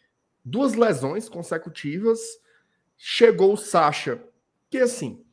duas 0.46 0.76
lesões 0.76 1.28
consecutivas. 1.28 2.20
Chegou 2.96 3.54
o 3.54 3.58
Sacha, 3.58 4.22
que 4.70 4.78
assim, 4.78 5.26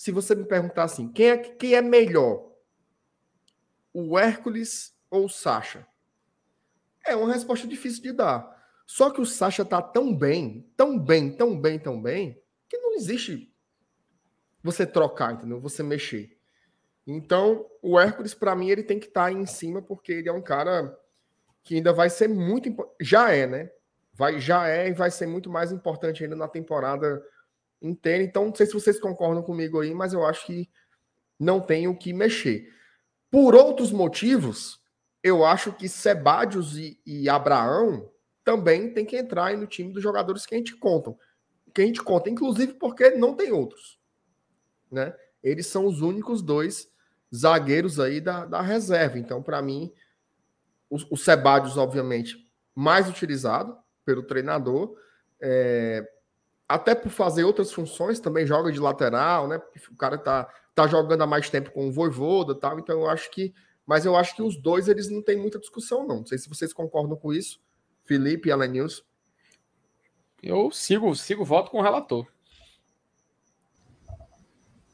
se 0.00 0.10
você 0.10 0.34
me 0.34 0.46
perguntar 0.46 0.84
assim, 0.84 1.12
quem 1.12 1.28
é, 1.28 1.36
quem 1.36 1.74
é 1.74 1.82
melhor? 1.82 2.50
O 3.92 4.18
Hércules 4.18 4.96
ou 5.10 5.26
o 5.26 5.28
Sacha? 5.28 5.86
É 7.04 7.14
uma 7.14 7.30
resposta 7.30 7.68
difícil 7.68 8.04
de 8.04 8.12
dar. 8.12 8.48
Só 8.86 9.10
que 9.10 9.20
o 9.20 9.26
Sacha 9.26 9.62
tá 9.62 9.82
tão 9.82 10.16
bem, 10.16 10.66
tão 10.74 10.98
bem, 10.98 11.36
tão 11.36 11.60
bem, 11.60 11.78
tão 11.78 12.00
bem, 12.00 12.42
que 12.66 12.78
não 12.78 12.94
existe 12.94 13.54
você 14.62 14.86
trocar, 14.86 15.34
entendeu? 15.34 15.60
Você 15.60 15.82
mexer. 15.82 16.34
Então, 17.06 17.66
o 17.82 18.00
Hércules, 18.00 18.32
para 18.32 18.56
mim, 18.56 18.70
ele 18.70 18.82
tem 18.82 18.98
que 18.98 19.08
estar 19.08 19.24
tá 19.24 19.32
em 19.32 19.44
cima, 19.44 19.82
porque 19.82 20.12
ele 20.12 20.30
é 20.30 20.32
um 20.32 20.40
cara 20.40 20.98
que 21.62 21.74
ainda 21.74 21.92
vai 21.92 22.08
ser 22.08 22.26
muito. 22.26 22.74
Já 22.98 23.32
é, 23.32 23.46
né? 23.46 23.70
Vai, 24.14 24.40
já 24.40 24.66
é 24.66 24.88
e 24.88 24.94
vai 24.94 25.10
ser 25.10 25.26
muito 25.26 25.50
mais 25.50 25.70
importante 25.70 26.24
ainda 26.24 26.36
na 26.36 26.48
temporada 26.48 27.22
inteira. 27.80 28.22
Então, 28.22 28.46
não 28.46 28.54
sei 28.54 28.66
se 28.66 28.72
vocês 28.72 28.98
concordam 29.00 29.42
comigo 29.42 29.80
aí, 29.80 29.94
mas 29.94 30.12
eu 30.12 30.24
acho 30.24 30.46
que 30.46 30.68
não 31.38 31.60
tem 31.60 31.88
o 31.88 31.96
que 31.96 32.12
mexer. 32.12 32.68
Por 33.30 33.54
outros 33.54 33.90
motivos, 33.92 34.80
eu 35.22 35.44
acho 35.44 35.72
que 35.72 35.88
Sebadios 35.88 36.76
e, 36.76 37.00
e 37.06 37.28
Abraão 37.28 38.10
também 38.44 38.92
tem 38.92 39.04
que 39.04 39.16
entrar 39.16 39.56
no 39.56 39.66
time 39.66 39.92
dos 39.92 40.02
jogadores 40.02 40.44
que 40.44 40.54
a 40.54 40.58
gente 40.58 40.76
conta. 40.76 41.14
que 41.72 41.82
a 41.82 41.86
gente 41.86 42.02
conta, 42.02 42.28
inclusive 42.28 42.74
porque 42.74 43.10
não 43.10 43.34
tem 43.34 43.52
outros. 43.52 43.98
Né? 44.90 45.14
Eles 45.42 45.66
são 45.66 45.86
os 45.86 46.00
únicos 46.00 46.42
dois 46.42 46.90
zagueiros 47.34 48.00
aí 48.00 48.20
da, 48.20 48.44
da 48.44 48.60
reserva. 48.60 49.18
Então, 49.18 49.42
para 49.42 49.62
mim, 49.62 49.92
o, 50.88 50.96
o 51.10 51.16
Sebadios, 51.16 51.76
obviamente, 51.76 52.50
mais 52.74 53.08
utilizado 53.08 53.78
pelo 54.04 54.24
treinador, 54.24 54.96
é, 55.40 56.04
até 56.70 56.94
por 56.94 57.10
fazer 57.10 57.42
outras 57.42 57.72
funções, 57.72 58.20
também 58.20 58.46
joga 58.46 58.70
de 58.70 58.78
lateral, 58.78 59.48
né? 59.48 59.60
O 59.90 59.96
cara 59.96 60.16
tá, 60.16 60.48
tá 60.72 60.86
jogando 60.86 61.20
há 61.20 61.26
mais 61.26 61.50
tempo 61.50 61.72
com 61.72 61.88
o 61.88 61.90
Voivoda 61.90 62.54
tal, 62.54 62.78
então 62.78 63.00
eu 63.00 63.10
acho 63.10 63.28
que. 63.32 63.52
Mas 63.84 64.06
eu 64.06 64.14
acho 64.14 64.36
que 64.36 64.42
os 64.42 64.56
dois 64.56 64.86
eles 64.86 65.10
não 65.10 65.20
têm 65.20 65.36
muita 65.36 65.58
discussão, 65.58 66.06
não. 66.06 66.18
Não 66.18 66.26
sei 66.26 66.38
se 66.38 66.48
vocês 66.48 66.72
concordam 66.72 67.16
com 67.16 67.32
isso, 67.32 67.60
Felipe 68.04 68.48
e 68.48 68.52
Alan 68.52 68.68
News. 68.68 69.04
Eu 70.40 70.70
sigo, 70.70 71.12
sigo 71.16 71.44
voto 71.44 71.72
com 71.72 71.78
o 71.78 71.82
relator. 71.82 72.24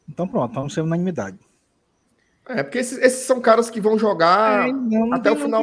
Então 0.09 0.27
pronto, 0.27 0.55
vamos 0.55 0.73
ser 0.73 0.81
unanimidade. 0.81 1.39
É, 2.49 2.63
porque 2.63 2.79
esses, 2.79 2.97
esses, 2.99 3.27
são 3.27 3.39
caras 3.39 3.69
que 3.69 3.83
vão 3.83 3.99
jogar 3.99 4.67
é, 4.67 4.73
não, 4.73 5.13
até 5.13 5.31
o 5.31 5.37
final 5.37 5.61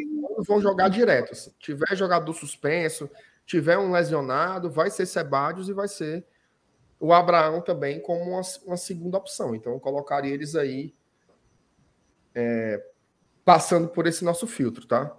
vão 0.48 0.61
jogar 0.61 0.90
direto. 0.90 1.34
Se 1.34 1.52
tiver 1.57 1.95
jogador 1.95 2.34
suspenso, 2.34 3.10
tiver 3.45 3.78
um 3.78 3.91
lesionado, 3.91 4.70
vai 4.70 4.90
ser 4.90 5.06
Sebadios 5.06 5.70
e 5.70 5.74
vai 5.74 5.88
ser 5.88 6.26
o 6.99 7.11
Abraão 7.14 7.61
também 7.61 7.99
como 7.99 8.22
uma, 8.32 8.41
uma 8.65 8.78
segunda 8.78 9.18
opção. 9.18 9.53
Então 9.53 9.74
eu 9.74 9.80
colocaria 9.80 10.34
eles 10.34 10.56
aí 10.56 10.94
é, 12.34 12.84
passando 13.44 13.88
por 13.88 14.07
esse 14.07 14.24
nosso 14.24 14.48
filtro, 14.48 14.86
tá? 14.86 15.15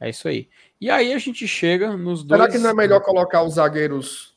É 0.00 0.08
isso 0.08 0.26
aí. 0.28 0.48
E 0.80 0.90
aí 0.90 1.12
a 1.12 1.18
gente 1.18 1.46
chega 1.46 1.96
nos 1.96 2.24
dois. 2.24 2.40
Será 2.40 2.52
que 2.52 2.58
não 2.58 2.70
é 2.70 2.74
melhor 2.74 3.00
colocar 3.00 3.42
os 3.42 3.54
zagueiros 3.54 4.36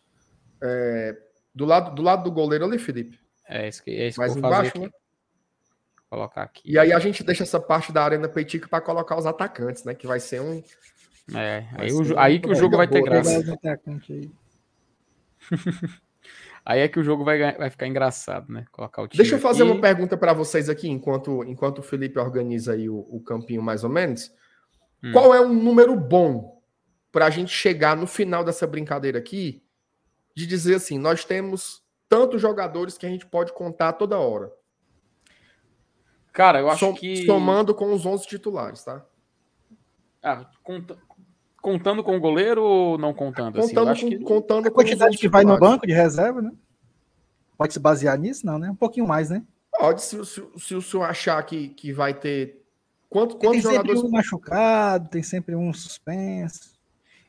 é, 0.62 1.18
do, 1.56 1.66
lado, 1.66 1.96
do 1.96 2.02
lado 2.02 2.24
do 2.24 2.32
goleiro 2.32 2.66
ali, 2.66 2.78
Felipe? 2.78 3.20
É 3.48 3.68
isso 3.68 3.84
que, 3.84 3.92
é 3.92 4.08
isso 4.08 4.20
Mais 4.20 4.34
que 4.34 4.40
eu 4.40 4.40
embaixo, 4.40 4.72
fazer 4.72 4.86
aqui. 4.86 4.94
Né? 4.94 5.04
Colocar 6.10 6.44
aqui. 6.44 6.62
E 6.66 6.78
aí 6.78 6.92
a 6.92 7.00
gente 7.00 7.24
deixa 7.24 7.44
essa 7.44 7.60
parte 7.60 7.92
da 7.92 8.04
Arena 8.04 8.28
Petica 8.28 8.68
para 8.68 8.82
colocar 8.82 9.18
os 9.18 9.26
atacantes, 9.26 9.84
né? 9.84 9.96
Que 9.96 10.06
vai 10.06 10.20
ser 10.20 10.42
um. 10.42 10.62
É, 11.32 11.66
aí, 11.78 11.94
o, 11.94 12.20
aí 12.20 12.40
que 12.40 12.50
o 12.50 12.56
jogo 12.56 12.76
vai 12.76 12.88
ter 12.88 13.02
graça. 13.02 13.42
Aí. 16.66 16.80
é 16.80 16.88
que 16.88 16.98
o 17.00 17.04
jogo 17.04 17.26
vai, 17.26 17.58
vai 17.58 17.70
ficar 17.70 17.88
engraçado, 17.88 18.52
né? 18.52 18.66
Colocar 18.72 19.02
o 19.02 19.08
time 19.08 19.18
Deixa 19.18 19.36
eu 19.36 19.40
fazer 19.40 19.64
aqui. 19.64 19.72
uma 19.72 19.82
pergunta 19.82 20.16
para 20.16 20.32
vocês 20.32 20.70
aqui, 20.70 20.88
enquanto, 20.88 21.44
enquanto 21.44 21.80
o 21.80 21.84
Felipe 21.84 22.18
organiza 22.18 22.74
aí 22.74 22.90
o, 22.90 23.06
o 23.10 23.20
campinho 23.22 23.62
mais 23.62 23.84
ou 23.84 23.90
menos. 23.90 24.34
Hum. 25.04 25.12
Qual 25.12 25.34
é 25.34 25.42
um 25.42 25.54
número 25.54 25.96
bom 25.98 26.62
para 27.12 27.26
a 27.26 27.30
gente 27.30 27.52
chegar 27.52 27.98
no 27.98 28.08
final 28.08 28.44
dessa 28.46 28.66
brincadeira 28.66 29.20
aqui 29.20 29.62
de 30.36 30.48
dizer 30.48 30.76
assim: 30.76 30.98
nós 30.98 31.26
temos 31.26 31.84
tantos 32.08 32.42
jogadores 32.42 32.98
que 32.98 33.06
a 33.06 33.10
gente 33.10 33.26
pode 33.26 33.52
contar 33.52 33.94
toda 33.94 34.18
hora? 34.18 34.52
Cara, 36.32 36.60
eu 36.60 36.70
acho 36.70 36.80
Som, 36.80 36.94
que. 36.94 37.26
Somando 37.26 37.76
com 37.76 37.94
os 37.94 38.06
11 38.06 38.26
titulares, 38.26 38.84
tá? 38.84 39.06
Ah. 40.22 40.50
Contando 41.64 42.04
com 42.04 42.18
o 42.18 42.20
goleiro 42.20 42.62
ou 42.62 42.98
não 42.98 43.14
contando? 43.14 43.58
Assim, 43.58 43.70
contando, 43.70 43.90
assim, 43.90 44.12
com, 44.12 44.18
que... 44.18 44.24
contando 44.26 44.68
a 44.68 44.72
quantidade 44.72 45.18
que 45.18 45.30
vai 45.30 45.46
no 45.46 45.58
banco 45.58 45.88
de 45.88 45.94
reserva, 45.94 46.42
né? 46.42 46.52
Pode 47.58 47.72
se 47.72 47.80
basear 47.80 48.20
nisso, 48.20 48.46
não, 48.46 48.60
né? 48.60 48.70
Um 48.70 48.76
pouquinho 48.76 49.08
mais, 49.08 49.30
né? 49.30 49.42
Pode, 49.72 50.02
se, 50.02 50.24
se, 50.26 50.44
se 50.58 50.76
o 50.76 50.82
senhor 50.82 51.04
achar 51.04 51.42
que, 51.44 51.70
que 51.70 51.94
vai 51.94 52.14
ter. 52.14 52.62
Quanto, 53.10 53.38
quantos 53.38 53.62
tem 53.64 53.72
jogadores. 53.72 54.02
Sempre 54.02 54.10
um 54.10 54.12
machucado, 54.12 55.10
tem 55.10 55.24
sempre 55.24 55.56
um 55.56 55.74
suspenso. 55.74 56.74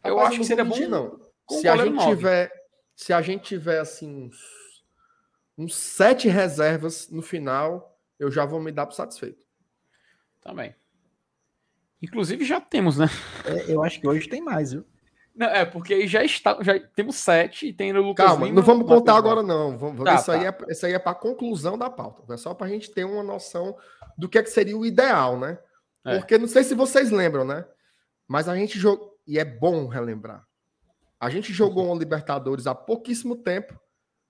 Eu 0.03 0.19
acho 0.19 0.39
que 0.39 0.45
seria 0.45 0.65
bom. 0.65 0.77
Não. 0.89 1.21
Se 1.49 1.69
a 1.69 1.77
gente 1.77 2.05
tiver. 2.05 2.53
Se 2.97 3.13
a 3.13 3.23
gente 3.23 3.45
tiver 3.45 3.79
assim. 3.79 4.27
Uns, 4.27 4.83
uns 5.57 5.77
sete 5.77 6.27
reservas 6.27 7.09
no 7.09 7.23
final 7.23 7.97
eu 8.19 8.31
já 8.31 8.45
vou 8.45 8.61
me 8.61 8.73
dar 8.73 8.87
por 8.87 8.95
satisfeito. 8.95 9.45
Também. 10.41 10.75
Inclusive 12.03 12.45
já 12.45 12.61
temos, 12.61 12.99
né? 12.99 13.07
É, 13.45 13.73
eu 13.73 13.83
acho 13.83 14.01
que 14.01 14.07
hoje 14.07 14.29
tem 14.29 14.43
mais, 14.43 14.73
viu? 14.73 14.85
Não, 15.35 15.49
é, 15.49 15.65
porque 15.65 15.95
aí 15.95 16.07
já 16.07 16.23
está, 16.23 16.57
já 16.63 16.79
temos 16.79 17.17
sete 17.17 17.67
e 17.67 17.73
tem 17.73 17.93
o 17.93 18.01
Lucas 18.01 18.25
Calma, 18.25 18.47
Lima, 18.47 18.57
não 18.57 18.63
vamos 18.63 18.87
contar 18.87 19.17
agora 19.17 19.43
não. 19.43 19.77
Vamos, 19.77 20.05
tá, 20.05 20.15
isso, 20.15 20.27
tá. 20.27 20.35
Aí 20.35 20.47
é, 20.47 20.57
isso 20.69 20.87
aí 20.87 20.93
é 20.93 20.99
para 20.99 21.15
conclusão 21.15 21.77
da 21.77 21.91
pauta. 21.91 22.33
É 22.33 22.37
só 22.37 22.55
para 22.55 22.67
a 22.67 22.71
gente 22.71 22.91
ter 22.93 23.05
uma 23.05 23.23
noção 23.23 23.77
do 24.17 24.29
que, 24.29 24.39
é 24.39 24.43
que 24.43 24.51
seria 24.51 24.77
o 24.77 24.87
ideal, 24.87 25.39
né? 25.39 25.59
É. 26.05 26.19
Porque 26.19 26.39
não 26.39 26.47
sei 26.47 26.63
se 26.63 26.75
vocês 26.75 27.11
lembram, 27.11 27.45
né? 27.45 27.65
Mas 28.29 28.49
a 28.49 28.55
gente 28.55 28.79
jogou, 28.79 29.19
e 29.27 29.39
é 29.39 29.45
bom 29.45 29.89
relembrar. 29.89 30.47
A 31.19 31.31
gente 31.31 31.53
jogou 31.53 31.93
um 31.93 31.99
Libertadores 31.99 32.67
há 32.67 32.75
pouquíssimo 32.75 33.35
tempo. 33.35 33.79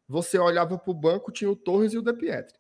Você 0.08 0.38
olhava 0.38 0.78
para 0.78 0.90
o 0.90 0.94
banco, 0.94 1.32
tinha 1.32 1.50
o 1.50 1.56
Torres 1.56 1.92
e 1.92 1.98
o 1.98 2.02
De 2.02 2.12
Pietri. 2.14 2.58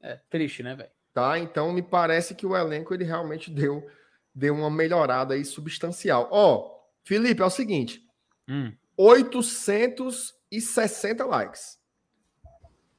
É 0.00 0.20
triste, 0.30 0.62
né, 0.62 0.74
velho? 0.74 0.95
Tá, 1.16 1.38
então 1.38 1.72
me 1.72 1.80
parece 1.80 2.34
que 2.34 2.44
o 2.44 2.54
elenco 2.54 2.92
ele 2.92 3.04
realmente 3.04 3.50
deu, 3.50 3.88
deu 4.34 4.54
uma 4.54 4.70
melhorada 4.70 5.32
aí 5.32 5.46
substancial. 5.46 6.28
Ó, 6.30 6.78
Felipe, 7.02 7.40
é 7.40 7.44
o 7.46 7.48
seguinte: 7.48 8.06
hum. 8.46 8.70
860 8.98 11.24
likes. 11.24 11.80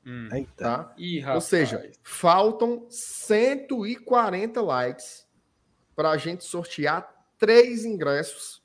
Hum. 0.04 0.30
Tá? 0.56 0.96
Ih, 0.98 1.24
Ou 1.28 1.40
seja, 1.40 1.92
faltam 2.02 2.88
140 2.90 4.64
likes 4.64 5.28
para 5.96 6.10
a 6.10 6.18
gente 6.18 6.44
sortear 6.44 7.08
três 7.38 7.86
ingressos 7.86 8.64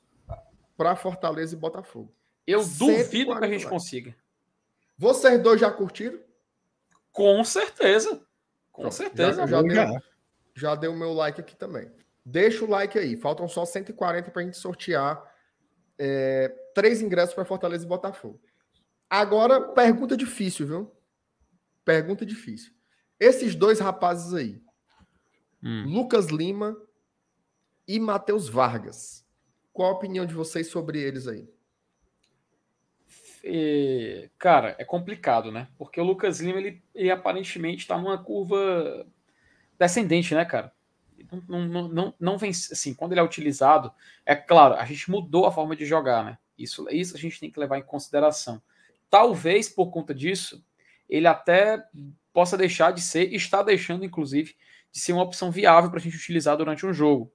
para 0.75 0.95
Fortaleza 0.95 1.53
e 1.53 1.59
Botafogo. 1.59 2.11
Eu 2.47 2.65
duvido 2.65 3.37
que 3.37 3.45
a 3.45 3.47
gente 3.47 3.65
likes. 3.65 3.69
consiga. 3.69 4.15
Vocês 4.97 5.39
dois 5.43 5.61
já 5.61 5.69
curtiram? 5.69 6.19
Com 7.11 7.43
certeza. 7.43 8.25
Com 8.73 8.91
certeza. 8.91 9.47
Já, 9.47 9.61
já, 9.61 9.61
deu, 9.61 10.01
já 10.55 10.75
deu 10.75 10.91
o 10.91 10.97
meu 10.97 11.13
like 11.13 11.39
aqui 11.39 11.55
também. 11.55 11.89
Deixa 12.25 12.65
o 12.65 12.69
like 12.69 12.97
aí. 12.97 13.15
Faltam 13.15 13.47
só 13.47 13.63
140 13.63 14.31
para 14.31 14.41
a 14.41 14.45
gente 14.45 14.57
sortear 14.57 15.23
é, 15.97 16.49
três 16.73 17.01
ingressos 17.01 17.35
para 17.35 17.45
Fortaleza 17.45 17.85
e 17.85 17.87
Botafogo. 17.87 18.41
Agora, 19.09 19.61
pergunta 19.61 20.17
difícil, 20.17 20.65
viu? 20.65 20.91
Pergunta 21.85 22.25
difícil. 22.25 22.73
Esses 23.19 23.53
dois 23.53 23.79
rapazes 23.79 24.33
aí, 24.33 24.61
hum. 25.63 25.85
Lucas 25.87 26.27
Lima 26.27 26.75
e 27.87 27.99
Matheus 27.99 28.49
Vargas. 28.49 29.23
Qual 29.71 29.89
a 29.89 29.93
opinião 29.95 30.25
de 30.25 30.33
vocês 30.33 30.67
sobre 30.67 30.99
eles 30.99 31.27
aí? 31.27 31.47
E, 33.43 34.29
cara, 34.39 34.75
é 34.79 34.85
complicado, 34.85 35.51
né? 35.51 35.67
Porque 35.77 35.99
o 35.99 36.03
Lucas 36.03 36.39
Lima, 36.39 36.59
ele, 36.59 36.81
ele 36.95 37.11
aparentemente 37.11 37.81
está 37.81 37.97
numa 37.97 38.17
curva 38.17 39.05
descendente, 39.77 40.33
né, 40.33 40.45
cara? 40.45 40.71
Não, 41.47 41.65
não, 41.65 41.87
não, 41.87 42.13
não 42.19 42.37
vem 42.37 42.51
assim, 42.51 42.93
quando 42.93 43.11
ele 43.11 43.19
é 43.19 43.23
utilizado, 43.23 43.91
é 44.25 44.35
claro, 44.35 44.75
a 44.75 44.85
gente 44.85 45.09
mudou 45.11 45.45
a 45.45 45.51
forma 45.51 45.75
de 45.75 45.85
jogar, 45.85 46.23
né? 46.23 46.37
Isso, 46.57 46.87
isso 46.89 47.15
a 47.17 47.19
gente 47.19 47.39
tem 47.39 47.51
que 47.51 47.59
levar 47.59 47.77
em 47.77 47.83
consideração. 47.83 48.61
Talvez 49.09 49.67
por 49.67 49.91
conta 49.91 50.13
disso, 50.13 50.63
ele 51.09 51.27
até 51.27 51.83
possa 52.31 52.57
deixar 52.57 52.91
de 52.91 53.01
ser, 53.01 53.33
está 53.33 53.61
deixando, 53.61 54.05
inclusive, 54.05 54.55
de 54.91 54.99
ser 54.99 55.13
uma 55.13 55.23
opção 55.23 55.51
viável 55.51 55.89
para 55.89 55.99
a 55.99 56.01
gente 56.01 56.15
utilizar 56.15 56.55
durante 56.55 56.85
um 56.85 56.93
jogo. 56.93 57.31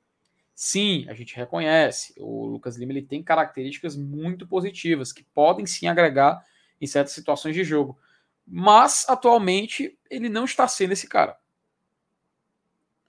Sim, 0.60 1.06
a 1.08 1.14
gente 1.14 1.36
reconhece. 1.36 2.12
O 2.18 2.44
Lucas 2.44 2.76
Lima 2.76 2.90
ele 2.90 3.00
tem 3.00 3.22
características 3.22 3.94
muito 3.94 4.44
positivas 4.44 5.12
que 5.12 5.22
podem 5.22 5.64
sim 5.64 5.86
agregar 5.86 6.44
em 6.80 6.86
certas 6.86 7.12
situações 7.12 7.54
de 7.54 7.62
jogo. 7.62 7.96
Mas 8.44 9.08
atualmente 9.08 9.96
ele 10.10 10.28
não 10.28 10.44
está 10.44 10.66
sendo 10.66 10.94
esse 10.94 11.06
cara. 11.06 11.38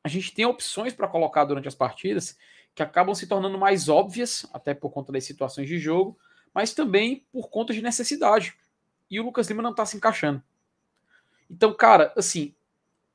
A 0.04 0.08
gente 0.08 0.32
tem 0.32 0.46
opções 0.46 0.94
para 0.94 1.08
colocar 1.08 1.44
durante 1.44 1.68
as 1.68 1.74
partidas 1.74 2.38
que 2.76 2.84
acabam 2.84 3.16
se 3.16 3.26
tornando 3.26 3.58
mais 3.58 3.90
óbvias, 3.90 4.46
até 4.54 4.76
por 4.76 4.92
conta 4.92 5.12
das 5.12 5.24
situações 5.24 5.68
de 5.68 5.80
jogo, 5.80 6.20
mas 6.54 6.76
também 6.76 7.26
por 7.32 7.50
conta 7.50 7.74
de 7.74 7.82
necessidade. 7.82 8.56
E 9.10 9.20
o 9.20 9.24
Lucas 9.24 9.48
Lima 9.48 9.64
não 9.64 9.72
está 9.72 9.88
se 9.88 9.98
encaixando. 9.98 10.44
Então, 11.50 11.74
cara, 11.74 12.14
assim, 12.16 12.54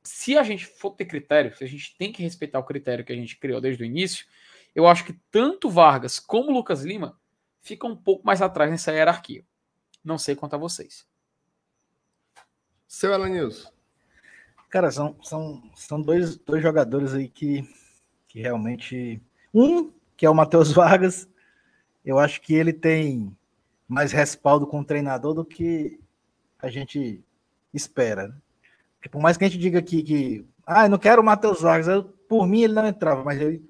se 0.05 0.37
a 0.37 0.43
gente 0.43 0.65
for 0.65 0.91
ter 0.91 1.05
critério, 1.05 1.55
se 1.55 1.63
a 1.63 1.67
gente 1.67 1.95
tem 1.97 2.11
que 2.11 2.21
respeitar 2.21 2.59
o 2.59 2.63
critério 2.63 3.03
que 3.03 3.11
a 3.11 3.15
gente 3.15 3.37
criou 3.37 3.59
desde 3.59 3.83
o 3.83 3.85
início, 3.85 4.25
eu 4.73 4.87
acho 4.87 5.05
que 5.05 5.13
tanto 5.31 5.69
Vargas 5.69 6.19
como 6.19 6.51
Lucas 6.51 6.83
Lima 6.83 7.19
ficam 7.61 7.91
um 7.91 7.95
pouco 7.95 8.25
mais 8.25 8.41
atrás 8.41 8.69
nessa 8.69 8.91
hierarquia. 8.91 9.45
Não 10.03 10.17
sei 10.17 10.35
quanto 10.35 10.53
a 10.53 10.59
vocês. 10.59 11.07
Seu 12.87 13.11
Elanilson. 13.11 13.71
Cara, 14.69 14.91
são, 14.91 15.15
são, 15.23 15.71
são 15.75 16.01
dois, 16.01 16.37
dois 16.37 16.61
jogadores 16.61 17.13
aí 17.13 17.27
que, 17.27 17.67
que 18.27 18.41
realmente. 18.41 19.21
Um, 19.53 19.91
que 20.15 20.25
é 20.25 20.29
o 20.29 20.35
Matheus 20.35 20.71
Vargas, 20.71 21.27
eu 22.03 22.19
acho 22.19 22.41
que 22.41 22.53
ele 22.53 22.73
tem 22.73 23.35
mais 23.87 24.11
respaldo 24.11 24.67
com 24.67 24.81
o 24.81 24.85
treinador 24.85 25.33
do 25.33 25.45
que 25.45 25.99
a 26.59 26.69
gente 26.69 27.23
espera. 27.73 28.27
Né? 28.27 28.35
Por 29.09 29.21
mais 29.21 29.37
que 29.37 29.43
a 29.45 29.47
gente 29.47 29.59
diga 29.59 29.79
aqui 29.79 30.03
que, 30.03 30.45
ah, 30.65 30.85
eu 30.85 30.89
não 30.89 30.97
quero 30.97 31.21
o 31.21 31.25
Matheus 31.25 31.61
Vargas, 31.61 31.87
eu, 31.87 32.03
por 32.03 32.47
mim 32.47 32.63
ele 32.63 32.73
não 32.73 32.87
entrava, 32.87 33.23
mas 33.23 33.39
ele, 33.39 33.63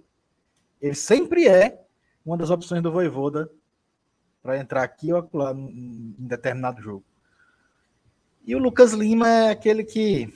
ele 0.81 0.95
sempre 0.95 1.47
é 1.47 1.83
uma 2.25 2.37
das 2.37 2.49
opções 2.49 2.81
do 2.81 2.91
Voivoda 2.91 3.49
para 4.41 4.57
entrar 4.57 4.83
aqui 4.83 5.11
ou 5.11 5.19
acolá 5.19 5.51
em 5.53 6.15
determinado 6.19 6.81
jogo. 6.81 7.03
E 8.45 8.55
o 8.55 8.59
Lucas 8.59 8.93
Lima 8.93 9.27
é 9.27 9.49
aquele 9.49 9.83
que 9.83 10.31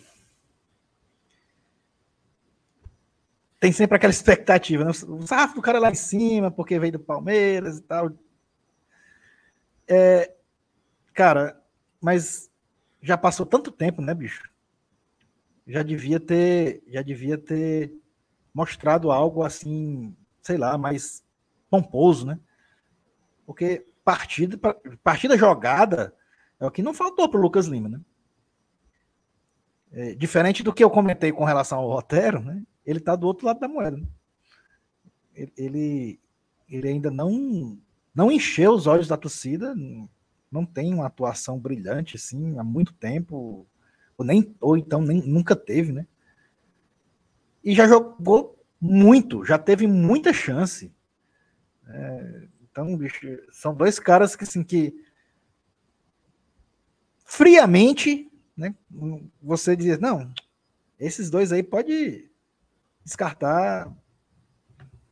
tem 3.60 3.72
sempre 3.72 3.98
aquela 3.98 4.12
expectativa, 4.12 4.86
né? 4.86 4.92
O 5.08 5.28
sarrafo 5.28 5.56
do 5.56 5.62
cara 5.62 5.80
lá 5.80 5.92
em 5.92 5.96
cima, 5.96 6.50
porque 6.50 6.80
veio 6.80 6.94
do 6.94 7.00
Palmeiras 7.00 7.78
e 7.78 7.82
tal. 7.82 8.12
É, 9.88 10.34
cara, 11.14 11.62
mas 12.02 12.50
já 13.02 13.18
passou 13.18 13.46
tanto 13.46 13.72
tempo, 13.72 14.02
né, 14.02 14.14
bicho? 14.14 14.50
Já 15.70 15.84
devia 15.84 16.20
ter, 16.20 16.84
já 16.88 17.04
devia 17.04 17.38
ter 17.38 17.94
mostrado 18.52 19.12
algo 19.12 19.44
assim, 19.44 20.16
sei 20.42 20.58
lá, 20.58 20.78
mais 20.78 21.24
pomposo, 21.70 22.26
né? 22.26 22.40
Porque 23.46 23.86
partida, 24.04 24.58
partida 25.04 25.38
jogada 25.38 26.14
é 26.60 26.66
o 26.66 26.72
que 26.72 26.82
não 26.82 26.94
faltou 26.94 27.30
para 27.30 27.40
o 27.40 27.42
Lucas 27.42 27.68
Lima, 27.68 27.88
né? 27.88 28.02
É, 29.92 30.16
diferente 30.16 30.64
do 30.64 30.74
que 30.74 30.84
eu 30.84 30.90
comentei 30.90 31.32
com 31.32 31.44
relação 31.44 31.80
ao 31.80 31.90
Rotero, 31.90 32.42
né? 32.42 32.64
ele 32.86 33.00
está 33.00 33.16
do 33.16 33.28
outro 33.28 33.46
lado 33.46 33.60
da 33.60 33.68
moeda. 33.68 33.98
Né? 33.98 34.08
Ele, 35.56 36.20
ele 36.68 36.88
ainda 36.88 37.12
não, 37.12 37.78
não 38.14 38.32
encheu 38.32 38.72
os 38.72 38.88
olhos 38.88 39.08
da 39.08 39.18
torcida, 39.18 39.76
não 40.52 40.66
tem 40.66 40.94
uma 40.94 41.06
atuação 41.06 41.60
brilhante 41.60 42.16
assim 42.16 42.58
há 42.58 42.64
muito 42.64 42.94
tempo, 42.94 43.68
ou, 44.20 44.26
nem, 44.26 44.54
ou 44.60 44.78
então 44.78 45.02
nem, 45.02 45.22
nunca 45.26 45.56
teve, 45.56 45.94
né? 45.94 46.06
E 47.64 47.74
já 47.74 47.88
jogou 47.88 48.62
muito, 48.80 49.46
já 49.46 49.58
teve 49.58 49.88
muita 49.88 50.34
chance. 50.34 50.94
É, 51.88 52.48
então, 52.62 52.98
bicho, 52.98 53.26
são 53.50 53.74
dois 53.74 53.98
caras 53.98 54.36
que 54.36 54.44
assim 54.44 54.62
que 54.62 54.94
friamente, 57.24 58.30
né? 58.58 58.76
Você 59.42 59.74
diz, 59.74 59.98
não, 60.00 60.34
esses 61.00 61.30
dois 61.30 61.54
aí 61.54 61.64
pode 61.64 62.30
descartar, 63.06 63.90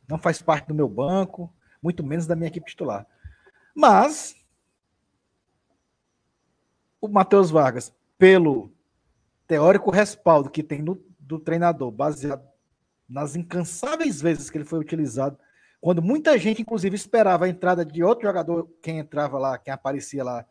não 0.06 0.18
faz 0.18 0.42
parte 0.42 0.68
do 0.68 0.74
meu 0.74 0.88
banco, 0.88 1.50
muito 1.82 2.04
menos 2.04 2.26
da 2.26 2.36
minha 2.36 2.48
equipe 2.48 2.70
titular. 2.70 3.06
Mas 3.74 4.36
o 7.00 7.08
Matheus 7.08 7.50
Vargas, 7.50 7.94
pelo 8.18 8.70
teórico 9.48 9.90
respaldo 9.90 10.50
que 10.50 10.62
tem 10.62 10.80
no, 10.80 11.02
do 11.18 11.40
treinador, 11.40 11.90
baseado 11.90 12.46
nas 13.08 13.34
incansáveis 13.34 14.20
vezes 14.20 14.50
que 14.50 14.58
ele 14.58 14.64
foi 14.64 14.78
utilizado, 14.78 15.38
quando 15.80 16.02
muita 16.02 16.36
gente, 16.38 16.62
inclusive, 16.62 16.94
esperava 16.94 17.46
a 17.46 17.48
entrada 17.48 17.84
de 17.84 18.02
outro 18.04 18.26
jogador, 18.26 18.68
quem 18.82 18.98
entrava 18.98 19.38
lá, 19.38 19.56
quem 19.56 19.72
aparecia 19.72 20.22
lá, 20.22 20.44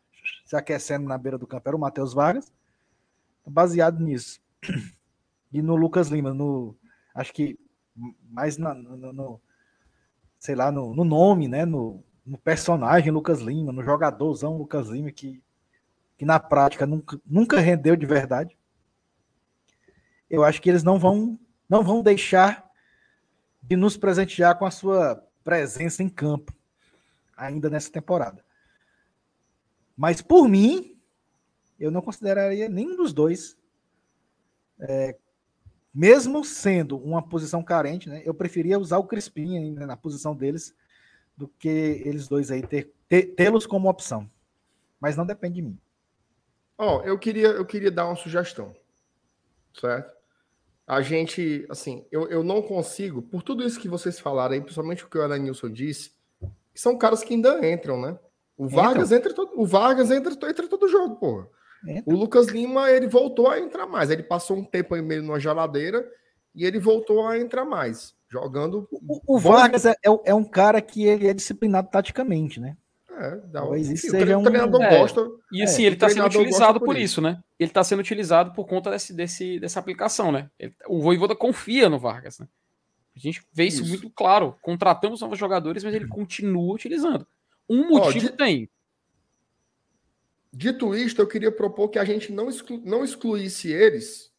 se 0.45 0.55
aquecendo 0.55 1.07
na 1.07 1.17
beira 1.17 1.37
do 1.37 1.45
campo, 1.45 1.67
era 1.67 1.75
o 1.75 1.79
Matheus 1.79 2.13
Vargas, 2.13 2.51
baseado 3.45 4.03
nisso. 4.03 4.41
E 5.49 5.61
no 5.61 5.77
Lucas 5.77 6.09
Lima, 6.09 6.33
no, 6.33 6.75
acho 7.15 7.33
que 7.33 7.57
mais 8.29 8.57
na, 8.57 8.73
no, 8.73 9.13
no, 9.13 9.41
sei 10.37 10.55
lá, 10.55 10.69
no, 10.69 10.93
no 10.93 11.05
nome, 11.05 11.47
né? 11.47 11.63
No, 11.63 12.03
no, 12.25 12.37
personagem 12.37 13.13
Lucas 13.13 13.39
Lima, 13.39 13.71
no 13.71 13.81
jogadorzão 13.81 14.57
Lucas 14.57 14.89
Lima, 14.89 15.09
que, 15.09 15.41
que 16.17 16.25
na 16.25 16.37
prática 16.37 16.85
nunca, 16.85 17.17
nunca 17.25 17.61
rendeu 17.61 17.95
de 17.95 18.05
verdade. 18.05 18.57
Eu 20.29 20.43
acho 20.43 20.61
que 20.61 20.69
eles 20.69 20.83
não 20.83 20.99
vão, 20.99 21.39
não 21.69 21.83
vão 21.83 22.01
deixar 22.01 22.69
de 23.61 23.75
nos 23.75 23.97
presentear 23.97 24.57
com 24.57 24.65
a 24.65 24.71
sua 24.71 25.23
presença 25.43 26.03
em 26.03 26.09
campo 26.09 26.53
ainda 27.35 27.69
nessa 27.69 27.91
temporada. 27.91 28.43
Mas 29.95 30.21
por 30.21 30.47
mim, 30.47 30.99
eu 31.79 31.91
não 31.91 32.01
consideraria 32.01 32.67
nenhum 32.67 32.95
dos 32.95 33.13
dois 33.13 33.57
é, 34.79 35.15
mesmo 35.93 36.43
sendo 36.43 36.97
uma 36.97 37.21
posição 37.21 37.63
carente, 37.63 38.09
né, 38.09 38.21
eu 38.23 38.33
preferia 38.33 38.79
usar 38.79 38.97
o 38.97 39.07
Crispim 39.07 39.57
ainda 39.57 39.87
na 39.87 39.97
posição 39.97 40.35
deles 40.35 40.75
do 41.35 41.47
que 41.47 41.67
eles 42.05 42.27
dois 42.27 42.51
aí 42.51 42.65
ter, 42.65 42.93
ter 43.07 43.33
tê-los 43.35 43.65
como 43.65 43.89
opção. 43.89 44.29
Mas 44.99 45.15
não 45.15 45.25
depende 45.25 45.55
de 45.55 45.61
mim. 45.61 45.79
Ó, 46.77 46.97
oh, 46.97 47.03
eu 47.03 47.17
queria 47.17 47.47
eu 47.47 47.65
queria 47.65 47.91
dar 47.91 48.05
uma 48.05 48.15
sugestão, 48.15 48.75
certo? 49.73 50.16
A 50.87 51.01
gente, 51.01 51.65
assim, 51.69 52.05
eu, 52.09 52.27
eu 52.29 52.41
não 52.43 52.61
consigo, 52.61 53.21
por 53.21 53.43
tudo 53.43 53.63
isso 53.65 53.79
que 53.79 53.89
vocês 53.89 54.19
falaram 54.19 54.53
aí, 54.53 54.61
principalmente 54.61 55.03
o 55.03 55.09
que 55.09 55.17
o 55.17 55.21
Alanilson 55.21 55.69
disse, 55.69 56.13
que 56.73 56.79
são 56.79 56.97
caras 56.97 57.23
que 57.23 57.33
ainda 57.33 57.69
entram, 57.69 57.99
né? 57.99 58.17
O 58.57 58.67
Vargas 58.67 59.11
entra 59.11 59.33
todo, 59.33 59.51
o 59.59 59.65
Vargas 59.65 60.09
entra, 60.09 60.31
entra 60.49 60.67
todo 60.67 60.87
jogo, 60.87 61.17
porra. 61.17 61.47
O 62.05 62.13
Lucas 62.13 62.47
Lima, 62.47 62.89
ele 62.89 63.07
voltou 63.07 63.49
a 63.49 63.59
entrar 63.59 63.85
mais. 63.85 64.09
Ele 64.09 64.23
passou 64.23 64.57
um 64.57 64.63
tempo 64.63 64.95
aí 64.95 65.01
meio 65.01 65.21
numa 65.21 65.39
geladeira 65.39 66.07
e 66.55 66.65
ele 66.65 66.79
voltou 66.79 67.27
a 67.27 67.37
entrar 67.37 67.65
mais, 67.65 68.15
jogando. 68.27 68.87
O, 68.91 69.35
o 69.35 69.39
Vargas 69.39 69.85
é, 69.85 69.93
é, 70.25 70.33
um 70.33 70.43
cara 70.43 70.81
que 70.81 71.05
ele 71.05 71.27
é 71.27 71.33
disciplinado 71.33 71.89
taticamente, 71.89 72.59
né? 72.59 72.75
É, 73.19 73.35
dá 73.47 73.77
isso 73.77 74.11
seja 74.11 74.37
um... 74.37 74.43
treinador 74.43 74.79
é, 74.81 74.99
gosta. 74.99 75.27
E 75.51 75.63
assim, 75.63 75.83
é, 75.83 75.87
ele 75.87 75.95
está 75.95 76.07
sendo 76.07 76.27
utilizado 76.27 76.79
por 76.79 76.95
isso, 76.95 77.03
isso, 77.03 77.21
né? 77.21 77.41
Ele 77.57 77.69
está 77.69 77.83
sendo 77.83 77.99
utilizado 77.99 78.53
por 78.53 78.67
conta 78.67 78.91
desse, 78.91 79.11
desse, 79.11 79.59
dessa 79.59 79.79
aplicação, 79.79 80.31
né? 80.31 80.51
Ele, 80.59 80.75
o 80.87 81.01
Voivoda 81.01 81.35
confia 81.35 81.89
no 81.89 81.97
Vargas, 81.97 82.37
né? 82.37 82.47
A 83.15 83.19
gente 83.19 83.43
vê 83.51 83.65
isso, 83.65 83.81
isso, 83.81 83.89
muito 83.89 84.11
claro. 84.11 84.55
Contratamos 84.61 85.21
novos 85.21 85.39
jogadores, 85.39 85.83
mas 85.83 85.95
ele 85.95 86.07
continua 86.07 86.75
utilizando. 86.75 87.25
Um 87.67 87.87
motivo 87.87 88.27
Ó, 88.27 88.29
de... 88.29 88.37
tem. 88.37 88.69
Dito 90.53 90.95
isto, 90.95 91.19
eu 91.19 91.27
queria 91.27 91.51
propor 91.51 91.89
que 91.89 91.97
a 91.97 92.05
gente 92.05 92.31
não, 92.31 92.47
exclu 92.47 92.79
não 92.85 93.03
excluísse 93.03 93.71
eles, 93.71 94.31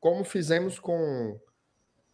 como 0.00 0.24
fizemos 0.24 0.78
com. 0.78 1.38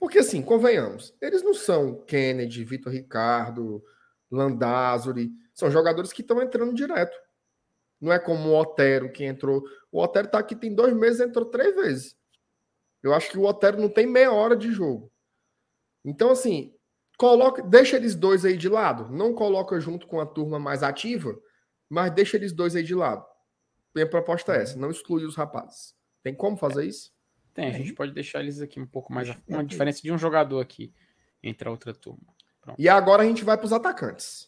Porque, 0.01 0.19
assim, 0.19 0.43
convenhamos, 0.43 1.15
eles 1.21 1.45
não 1.45 1.55
são 1.55 2.03
Kennedy, 2.05 2.65
Vitor 2.65 2.93
Ricardo, 2.93 3.83
Landázuri, 4.31 5.31
são 5.59 5.73
jogadores 5.73 6.13
que 6.13 6.23
estão 6.23 6.41
entrando 6.41 6.73
direto. 6.73 7.19
Não 8.01 8.13
é 8.13 8.19
como 8.21 8.51
o 8.51 8.57
Otero 8.57 9.11
que 9.11 9.25
entrou. 9.25 9.61
O 9.91 10.01
Otero 10.01 10.27
está 10.27 10.39
aqui 10.39 10.55
tem 10.55 10.73
dois 10.73 10.95
meses 10.95 11.21
entrou 11.21 11.47
três 11.47 11.75
vezes. 11.75 12.17
Eu 13.03 13.13
acho 13.13 13.29
que 13.29 13.37
o 13.37 13.43
Otero 13.43 13.81
não 13.81 13.89
tem 13.89 14.07
meia 14.07 14.33
hora 14.33 14.57
de 14.57 14.71
jogo. 14.71 15.11
Então, 16.05 16.31
assim, 16.31 16.73
coloca, 17.19 17.61
deixa 17.61 17.97
eles 17.97 18.15
dois 18.15 18.45
aí 18.45 18.57
de 18.57 18.69
lado. 18.69 19.11
Não 19.11 19.35
coloca 19.35 19.81
junto 19.81 20.07
com 20.07 20.21
a 20.21 20.27
turma 20.27 20.61
mais 20.61 20.85
ativa, 20.85 21.37
mas 21.89 22.13
deixa 22.13 22.37
eles 22.37 22.53
dois 22.53 22.77
aí 22.77 22.85
de 22.85 22.95
lado. 22.95 23.27
Minha 23.93 24.09
proposta 24.09 24.55
é 24.55 24.63
essa, 24.63 24.79
não 24.79 24.93
excluir 24.93 25.25
os 25.25 25.35
rapazes. 25.35 25.93
Tem 26.23 26.33
como 26.33 26.57
fazer 26.57 26.85
isso? 26.87 27.11
Tem, 27.53 27.67
a 27.67 27.73
gente 27.73 27.95
pode 27.95 28.13
deixar 28.13 28.39
eles 28.39 28.61
aqui 28.61 28.79
um 28.79 28.87
pouco 28.87 29.13
mais. 29.13 29.37
Uma 29.49 29.65
diferença 29.65 30.01
de 30.01 30.13
um 30.13 30.19
jogador 30.19 30.61
aqui 30.61 30.95
entre 31.43 31.67
a 31.67 31.73
outra 31.73 31.93
turma. 31.93 32.33
Pronto. 32.61 32.81
E 32.81 32.89
agora 32.89 33.25
a 33.25 33.27
gente 33.27 33.43
vai 33.43 33.57
para 33.57 33.67
os 33.67 33.73
atacantes. 33.73 34.48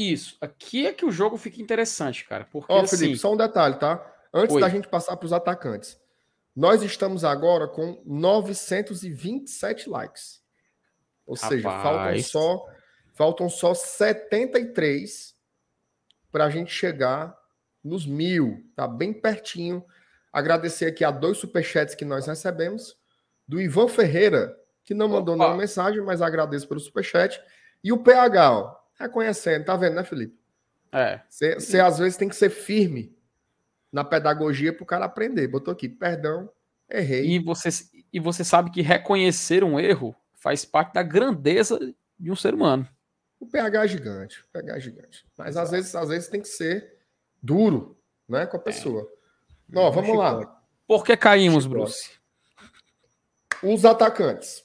Isso. 0.00 0.38
Aqui 0.40 0.86
é 0.86 0.92
que 0.92 1.04
o 1.04 1.10
jogo 1.10 1.36
fica 1.36 1.60
interessante, 1.60 2.24
cara. 2.24 2.46
Porque, 2.50 2.72
Ó, 2.72 2.86
Felipe, 2.86 3.12
assim... 3.12 3.16
só 3.16 3.34
um 3.34 3.36
detalhe, 3.36 3.78
tá? 3.78 4.02
Antes 4.32 4.54
Oi. 4.54 4.60
da 4.60 4.68
gente 4.68 4.88
passar 4.88 5.16
para 5.16 5.26
os 5.26 5.32
atacantes. 5.32 6.00
Nós 6.56 6.82
estamos 6.82 7.22
agora 7.22 7.68
com 7.68 8.02
927 8.06 9.90
likes. 9.90 10.40
Ou 11.26 11.34
Rapaz. 11.34 11.52
seja, 11.52 11.70
faltam 11.70 12.22
só, 12.22 12.66
faltam 13.14 13.48
só 13.50 13.74
73 13.74 15.34
para 16.32 16.46
a 16.46 16.50
gente 16.50 16.72
chegar 16.72 17.38
nos 17.84 18.06
mil, 18.06 18.64
tá 18.74 18.88
bem 18.88 19.12
pertinho. 19.12 19.84
Agradecer 20.32 20.86
aqui 20.86 21.04
a 21.04 21.10
dois 21.10 21.38
superchats 21.38 21.94
que 21.94 22.04
nós 22.04 22.26
recebemos, 22.26 22.96
do 23.46 23.60
Ivan 23.60 23.88
Ferreira, 23.88 24.56
que 24.84 24.94
não 24.94 25.08
mandou 25.08 25.36
nenhuma 25.36 25.56
mensagem, 25.56 26.00
mas 26.02 26.22
agradeço 26.22 26.68
pelo 26.68 26.80
superchat, 26.80 27.40
e 27.82 27.92
o 27.92 27.98
PH, 27.98 28.52
ó, 28.52 28.79
reconhecendo, 29.00 29.64
tá 29.64 29.76
vendo, 29.76 29.94
né, 29.94 30.04
Felipe? 30.04 30.38
É. 30.92 31.20
Você 31.28 31.80
às 31.80 31.98
vezes 31.98 32.16
tem 32.16 32.28
que 32.28 32.36
ser 32.36 32.50
firme 32.50 33.16
na 33.92 34.04
pedagogia 34.04 34.72
para 34.72 34.82
o 34.82 34.86
cara 34.86 35.04
aprender. 35.04 35.48
Botou 35.48 35.72
aqui, 35.72 35.88
perdão, 35.88 36.50
errei. 36.88 37.26
E 37.26 37.38
você, 37.38 37.68
e 38.12 38.20
você 38.20 38.44
sabe 38.44 38.70
que 38.70 38.82
reconhecer 38.82 39.64
um 39.64 39.78
erro 39.78 40.14
faz 40.34 40.64
parte 40.64 40.94
da 40.94 41.02
grandeza 41.02 41.78
de 42.18 42.30
um 42.30 42.36
ser 42.36 42.54
humano. 42.54 42.88
O 43.38 43.46
PH 43.46 43.84
é 43.84 43.88
gigante, 43.88 44.40
o 44.40 44.48
PH 44.52 44.76
é 44.76 44.80
gigante. 44.80 45.26
Mas 45.36 45.56
às 45.56 45.70
vezes, 45.70 45.94
às 45.94 46.08
vezes 46.08 46.28
tem 46.28 46.42
que 46.42 46.48
ser 46.48 46.98
duro 47.42 47.96
né, 48.28 48.46
com 48.46 48.56
a 48.56 48.60
é. 48.60 48.62
pessoa. 48.62 49.02
É. 49.02 49.20
Não, 49.68 49.90
vamos 49.90 50.16
lá. 50.16 50.60
Por 50.86 51.04
que 51.04 51.16
caímos, 51.16 51.66
Bruce? 51.66 52.10
Os 53.62 53.84
atacantes. 53.84 54.64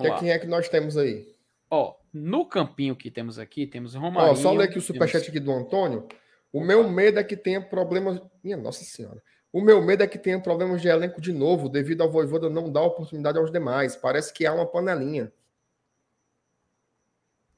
Que, 0.00 0.10
quem 0.18 0.30
é 0.30 0.38
que 0.38 0.46
nós 0.46 0.68
temos 0.68 0.96
aí? 0.96 1.36
Ó, 1.70 1.94
no 2.14 2.46
campinho 2.46 2.94
que 2.94 3.10
temos 3.10 3.38
aqui, 3.38 3.66
temos 3.66 3.94
Romário. 3.94 4.32
Ó, 4.32 4.34
só 4.36 4.52
ler 4.52 4.64
aqui 4.64 4.78
o 4.78 4.82
superchat 4.82 5.24
temos... 5.24 5.28
aqui 5.28 5.40
do 5.40 5.52
Antônio. 5.52 6.06
O 6.52 6.60
meu 6.60 6.88
medo 6.88 7.18
é 7.18 7.24
que 7.24 7.36
tenha 7.36 7.60
problemas. 7.60 8.20
Minha 8.42 8.56
Nossa 8.56 8.84
Senhora. 8.84 9.20
O 9.52 9.60
meu 9.60 9.82
medo 9.82 10.02
é 10.02 10.06
que 10.06 10.18
tenha 10.18 10.40
problemas 10.40 10.80
de 10.80 10.88
elenco 10.88 11.20
de 11.20 11.32
novo, 11.32 11.68
devido 11.68 12.02
ao 12.02 12.10
Voivoda 12.10 12.48
não 12.48 12.70
dar 12.70 12.82
oportunidade 12.82 13.38
aos 13.38 13.50
demais. 13.50 13.96
Parece 13.96 14.32
que 14.32 14.46
há 14.46 14.52
uma 14.52 14.66
panelinha. 14.66 15.32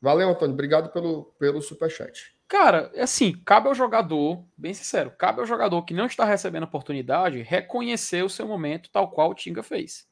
Valeu, 0.01 0.29
Antônio. 0.29 0.55
Obrigado 0.55 0.91
pelo, 0.91 1.25
pelo 1.39 1.61
superchat. 1.61 2.35
Cara, 2.49 2.91
é 2.95 3.03
assim, 3.03 3.33
cabe 3.45 3.69
ao 3.69 3.75
jogador, 3.75 4.45
bem 4.57 4.73
sincero, 4.73 5.11
cabe 5.11 5.41
ao 5.41 5.47
jogador 5.47 5.83
que 5.85 5.93
não 5.93 6.07
está 6.07 6.25
recebendo 6.25 6.63
oportunidade 6.63 7.43
reconhecer 7.43 8.23
o 8.23 8.29
seu 8.29 8.47
momento 8.47 8.89
tal 8.91 9.11
qual 9.11 9.31
o 9.31 9.35
Tinga 9.35 9.65
fez. 9.65 10.07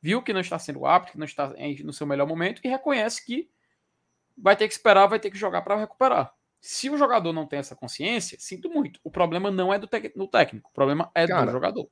Viu 0.00 0.22
que 0.22 0.34
não 0.34 0.40
está 0.40 0.58
sendo 0.58 0.84
apto, 0.84 1.12
que 1.12 1.18
não 1.18 1.24
está 1.24 1.54
no 1.82 1.92
seu 1.92 2.06
melhor 2.06 2.26
momento 2.26 2.60
e 2.62 2.68
reconhece 2.68 3.24
que 3.24 3.48
vai 4.42 4.56
ter 4.56 4.66
que 4.66 4.74
esperar, 4.74 5.06
vai 5.06 5.20
ter 5.20 5.30
que 5.30 5.38
jogar 5.38 5.62
para 5.62 5.76
recuperar. 5.76 6.34
Se 6.60 6.90
o 6.90 6.98
jogador 6.98 7.32
não 7.32 7.46
tem 7.46 7.60
essa 7.60 7.76
consciência, 7.76 8.36
sinto 8.40 8.68
muito. 8.68 9.00
O 9.02 9.10
problema 9.10 9.50
não 9.50 9.72
é 9.72 9.78
do, 9.78 9.88
do 10.16 10.28
técnico, 10.28 10.68
o 10.68 10.72
problema 10.72 11.10
é 11.14 11.26
Cara, 11.26 11.46
do 11.46 11.52
jogador. 11.52 11.88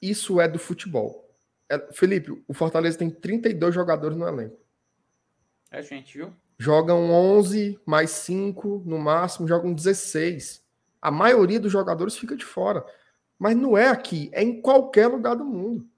Isso 0.00 0.40
é 0.40 0.46
do 0.46 0.58
futebol. 0.58 1.28
É, 1.68 1.78
Felipe, 1.92 2.30
o 2.46 2.54
Fortaleza 2.54 2.98
tem 2.98 3.10
32 3.10 3.74
jogadores 3.74 4.16
no 4.16 4.28
elenco. 4.28 4.58
É 5.70 5.82
gente, 5.82 6.16
viu? 6.16 6.32
Jogam 6.58 7.10
11 7.10 7.80
mais 7.84 8.10
5 8.10 8.82
no 8.86 8.98
máximo, 8.98 9.48
jogam 9.48 9.72
16. 9.72 10.62
A 11.00 11.10
maioria 11.10 11.58
dos 11.58 11.72
jogadores 11.72 12.16
fica 12.16 12.36
de 12.36 12.44
fora. 12.44 12.84
Mas 13.38 13.56
não 13.56 13.76
é 13.76 13.88
aqui, 13.88 14.30
é 14.32 14.42
em 14.42 14.60
qualquer 14.60 15.08
lugar 15.08 15.34
do 15.34 15.44
mundo. 15.44 15.88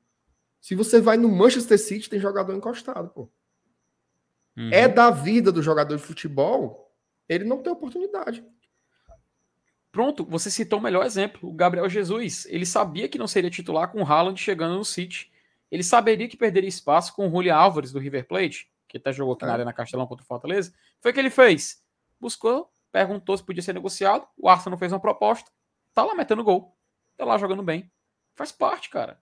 Se 0.61 0.75
você 0.75 1.01
vai 1.01 1.17
no 1.17 1.29
Manchester 1.29 1.79
City, 1.79 2.09
tem 2.09 2.19
jogador 2.19 2.55
encostado, 2.55 3.09
pô. 3.11 3.31
Uhum. 4.57 4.71
É 4.73 4.89
da 4.89 5.11
vida 5.11 5.53
do 5.53 5.63
jogador 5.63 5.97
de 5.97 6.03
futebol, 6.03 6.95
ele 7.29 7.45
não 7.45 7.63
tem 7.63 7.73
oportunidade. 7.73 8.45
Pronto, 9.93 10.25
você 10.25 10.51
citou 10.51 10.79
o 10.79 10.83
melhor 10.83 11.05
exemplo, 11.05 11.49
o 11.49 11.53
Gabriel 11.53 11.89
Jesus. 11.89 12.47
Ele 12.51 12.67
sabia 12.67 13.09
que 13.09 13.19
não 13.19 13.27
seria 13.27 13.51
titular 13.51 13.91
com 13.91 14.03
o 14.03 14.07
Haaland 14.07 14.41
chegando 14.41 14.77
no 14.77 14.85
City. 14.85 15.33
Ele 15.71 15.83
saberia 15.83 16.29
que 16.29 16.37
perderia 16.37 16.69
espaço 16.69 17.15
com 17.15 17.27
o 17.27 17.31
Julian 17.31 17.57
Álvares 17.57 17.93
do 17.93 17.99
River 17.99 18.27
Plate 18.27 18.71
que 18.89 18.97
até 18.97 19.13
jogou 19.13 19.35
aqui 19.35 19.45
é. 19.45 19.49
na 19.49 19.53
Arena 19.55 19.73
Castelão 19.73 20.07
contra 20.07 20.25
o 20.25 20.27
Fortaleza, 20.27 20.73
foi 21.01 21.11
o 21.11 21.15
que 21.15 21.21
ele 21.21 21.31
fez. 21.31 21.83
Buscou, 22.21 22.71
perguntou 22.91 23.37
se 23.37 23.45
podia 23.45 23.63
ser 23.63 23.75
negociado, 23.75 24.27
o 24.37 24.49
Arsenal 24.49 24.79
fez 24.79 24.93
uma 24.93 25.01
proposta, 25.01 25.51
tá 25.95 26.03
lá 26.05 26.15
metendo 26.15 26.45
gol, 26.45 26.77
tá 27.17 27.25
lá 27.25 27.37
jogando 27.39 27.63
bem. 27.63 27.91
Faz 28.35 28.53
parte, 28.53 28.91
cara. 28.91 29.21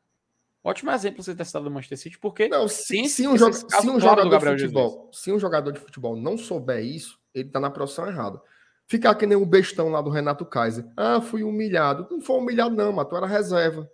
Ótimo 0.65 0.91
exemplo 0.91 1.23
você 1.23 1.35
ter 1.35 1.45
citado 1.45 1.67
do 1.67 1.71
Manchester 1.71 1.99
City, 1.99 2.19
porque 2.19 2.49
não, 2.49 2.67
se, 2.67 3.07
se, 3.07 3.29
um, 3.29 3.37
joga, 3.37 3.53
se 3.53 3.91
um 3.91 4.01
jogador 4.01 4.39
de 4.39 4.63
futebol, 4.63 5.11
se 5.13 5.31
um 5.31 5.39
jogador 5.39 5.73
de 5.73 5.79
futebol 5.79 6.17
não 6.17 6.39
souber 6.39 6.83
isso, 6.83 7.21
ele 7.35 7.51
tá 7.51 7.61
na 7.61 7.69
profissão 7.69 8.09
errada. 8.09 8.41
Ficar 8.87 9.15
que 9.15 9.27
nem 9.27 9.37
o 9.37 9.45
bestão 9.45 9.91
lá 9.91 10.01
do 10.01 10.09
Renato 10.09 10.47
Kaiser. 10.47 10.87
Ah, 10.97 11.21
fui 11.21 11.43
humilhado. 11.43 12.07
Não 12.11 12.21
foi 12.21 12.39
humilhado, 12.39 12.75
não, 12.75 12.93
mas 12.93 13.07
tu 13.07 13.15
era 13.15 13.27
reserva. 13.27 13.91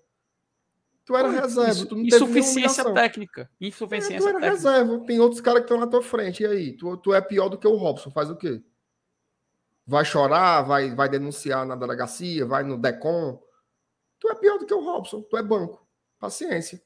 Tu 1.04 1.16
era 1.16 1.28
reserva. 1.28 1.70
Isso, 1.70 1.86
tu 1.86 1.96
não 1.96 2.04
insuficiência 2.04 2.92
técnica. 2.92 3.50
Insuficiência 3.60 4.14
é, 4.14 4.18
tu 4.18 4.28
era 4.28 4.40
técnica. 4.40 4.70
reserva. 4.70 5.04
Tem 5.06 5.18
outros 5.18 5.40
caras 5.40 5.60
que 5.60 5.64
estão 5.64 5.78
na 5.78 5.88
tua 5.88 6.02
frente. 6.02 6.44
E 6.44 6.46
aí? 6.46 6.76
Tu, 6.76 6.96
tu 6.98 7.12
é 7.12 7.20
pior 7.20 7.48
do 7.48 7.58
que 7.58 7.66
o 7.66 7.76
Robson. 7.76 8.12
Faz 8.12 8.30
o 8.30 8.36
quê? 8.36 8.62
Vai 9.84 10.04
chorar, 10.04 10.62
vai, 10.62 10.94
vai 10.94 11.08
denunciar 11.08 11.66
na 11.66 11.74
delegacia, 11.74 12.46
vai 12.46 12.62
no 12.62 12.78
DECOM. 12.78 13.40
Tu 14.20 14.28
é 14.28 14.34
pior 14.36 14.58
do 14.58 14.66
que 14.66 14.74
o 14.74 14.84
Robson. 14.84 15.22
Tu 15.22 15.36
é 15.36 15.42
banco. 15.42 15.84
Paciência. 16.20 16.80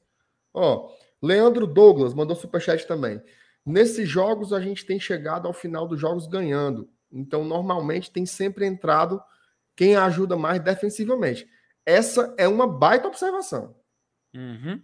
Ó, 0.53 0.89
Leandro 1.21 1.67
Douglas 1.67 2.13
mandou 2.13 2.35
superchat 2.35 2.87
também. 2.87 3.21
Nesses 3.65 4.07
jogos 4.07 4.53
a 4.53 4.61
gente 4.61 4.85
tem 4.85 4.99
chegado 4.99 5.47
ao 5.47 5.53
final 5.53 5.87
dos 5.87 5.99
jogos 5.99 6.25
ganhando. 6.25 6.89
Então, 7.11 7.43
normalmente 7.43 8.11
tem 8.11 8.25
sempre 8.25 8.65
entrado 8.65 9.21
quem 9.75 9.95
ajuda 9.95 10.37
mais 10.37 10.61
defensivamente. 10.63 11.47
Essa 11.85 12.33
é 12.37 12.47
uma 12.47 12.67
baita 12.67 13.07
observação. 13.07 13.75
Uhum. 14.33 14.81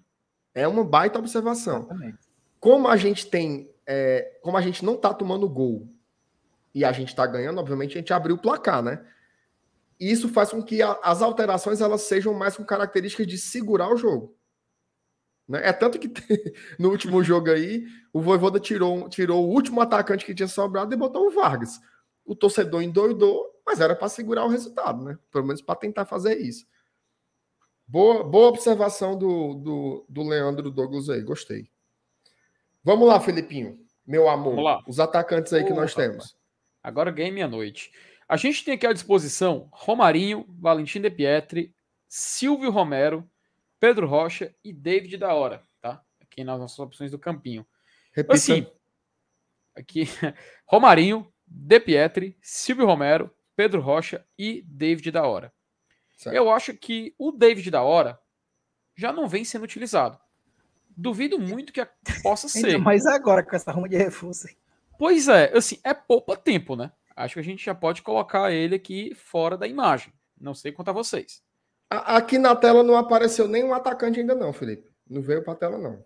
É 0.54 0.68
uma 0.68 0.84
baita 0.84 1.20
observação. 1.20 1.80
Exatamente. 1.80 2.20
Como 2.60 2.88
a 2.88 2.98
gente 2.98 3.28
tem, 3.28 3.74
é, 3.88 4.40
como 4.42 4.58
a 4.58 4.62
gente 4.62 4.84
não 4.84 4.96
tá 4.96 5.14
tomando 5.14 5.50
gol 5.50 5.88
e 6.76 6.84
a 6.84 6.92
gente 6.92 7.16
tá 7.16 7.26
ganhando, 7.26 7.60
obviamente 7.60 7.98
a 7.98 8.02
gente 8.02 8.14
abriu 8.14 8.36
o 8.36 8.42
placar, 8.42 8.84
né? 8.84 9.06
E 10.00 10.12
isso 10.12 10.30
faz 10.30 10.50
com 10.50 10.64
que 10.64 10.82
a, 10.82 11.00
as 11.04 11.22
alterações 11.22 11.82
elas 11.82 12.02
sejam 12.02 12.34
mais 12.34 12.58
com 12.58 12.64
características 12.64 13.28
de 13.28 13.38
segurar 13.38 13.94
o 13.94 13.98
jogo. 13.98 14.36
Né? 15.52 15.68
É 15.68 15.74
tanto 15.74 16.00
que 16.00 16.08
no 16.80 16.90
último 16.90 17.22
jogo 17.22 17.52
aí, 17.52 17.86
o 18.14 18.22
Voivoda 18.22 18.58
tirou, 18.58 19.10
tirou 19.10 19.46
o 19.46 19.50
último 19.50 19.82
atacante 19.82 20.26
que 20.26 20.34
tinha 20.34 20.48
sobrado 20.48 20.94
e 20.94 20.98
botou 20.98 21.28
o 21.28 21.32
Vargas. 21.32 21.78
O 22.24 22.34
torcedor 22.34 22.82
endoidou, 22.82 23.46
mas 23.66 23.82
era 23.82 23.94
para 23.94 24.08
segurar 24.08 24.46
o 24.46 24.50
resultado, 24.50 25.04
né? 25.04 25.18
Pelo 25.30 25.46
menos 25.46 25.62
para 25.62 25.76
tentar 25.76 26.06
fazer 26.06 26.38
isso. 26.38 26.66
Boa, 27.86 28.24
boa 28.24 28.48
observação 28.48 29.18
do, 29.18 29.56
do, 29.56 30.06
do 30.08 30.24
Leandro 30.24 30.72
Douglas 30.72 31.10
aí, 31.10 31.22
gostei. 31.22 31.70
Vamos 32.82 33.06
lá, 33.06 33.20
Felipinho, 33.20 33.78
meu 34.08 34.30
amor. 34.30 34.82
Os 34.88 35.02
atacantes 35.02 35.52
aí 35.52 35.66
que 35.66 35.74
nós 35.74 35.94
temos. 35.94 36.34
Agora 36.82 37.12
game 37.12 37.32
meia-noite. 37.32 37.92
A 38.28 38.38
gente 38.38 38.64
tem 38.64 38.76
aqui 38.76 38.88
à 38.88 38.94
disposição 38.94 39.68
Romarinho, 39.74 40.46
Valentim 40.48 41.02
De 41.02 41.12
Pietri, 41.12 41.76
Silvio 42.08 42.72
Romero, 42.72 43.30
Pedro 43.82 44.06
Rocha 44.06 44.54
e 44.64 44.72
David 44.72 45.18
da 45.18 45.34
Hora, 45.34 45.64
tá? 45.82 46.06
Aqui 46.22 46.44
nas 46.44 46.60
nossas 46.60 46.78
opções 46.78 47.10
do 47.10 47.18
campinho. 47.18 47.66
Repita. 48.14 48.36
Assim, 48.36 48.68
aqui 49.76 50.04
Romarinho, 50.70 51.28
De 51.48 51.80
Pietri, 51.80 52.38
Silvio 52.44 52.86
Romero, 52.86 53.36
Pedro 53.56 53.82
Rocha 53.82 54.24
e 54.38 54.62
David 54.68 55.10
da 55.10 55.24
Hora. 55.24 55.52
Certo. 56.16 56.36
Eu 56.36 56.52
acho 56.52 56.76
que 56.76 57.16
o 57.18 57.32
David 57.32 57.72
da 57.72 57.82
hora 57.82 58.22
já 58.96 59.12
não 59.12 59.28
vem 59.28 59.44
sendo 59.44 59.64
utilizado. 59.64 60.20
Duvido 60.96 61.40
muito 61.40 61.74
que 61.74 61.84
possa 62.22 62.48
ser. 62.48 62.78
Mas 62.78 63.08
agora 63.08 63.42
com 63.42 63.56
essa 63.56 63.72
ruma 63.72 63.90
de 63.90 63.98
reforço. 63.98 64.48
Pois 65.00 65.28
é, 65.28 65.58
assim, 65.58 65.80
é 65.84 65.96
poupa 65.96 66.38
tempo, 66.38 66.76
né? 66.76 66.92
Acho 67.16 67.34
que 67.34 67.40
a 67.40 67.44
gente 67.44 67.66
já 67.66 67.74
pode 67.74 68.04
colocar 68.04 68.52
ele 68.52 68.76
aqui 68.76 69.16
fora 69.16 69.58
da 69.58 69.68
imagem. 69.68 70.14
Não 70.40 70.54
sei 70.54 70.72
quanto 70.72 70.90
a 70.90 70.94
vocês. 70.94 71.44
Aqui 71.92 72.38
na 72.38 72.56
tela 72.56 72.84
não 72.84 72.96
apareceu 72.96 73.50
nenhum 73.50 73.74
atacante 73.74 74.18
ainda 74.18 74.34
não, 74.34 74.54
Felipe. 74.54 74.90
Não 75.10 75.22
veio 75.22 75.44
pra 75.44 75.56
tela 75.56 75.78
não. 75.78 76.06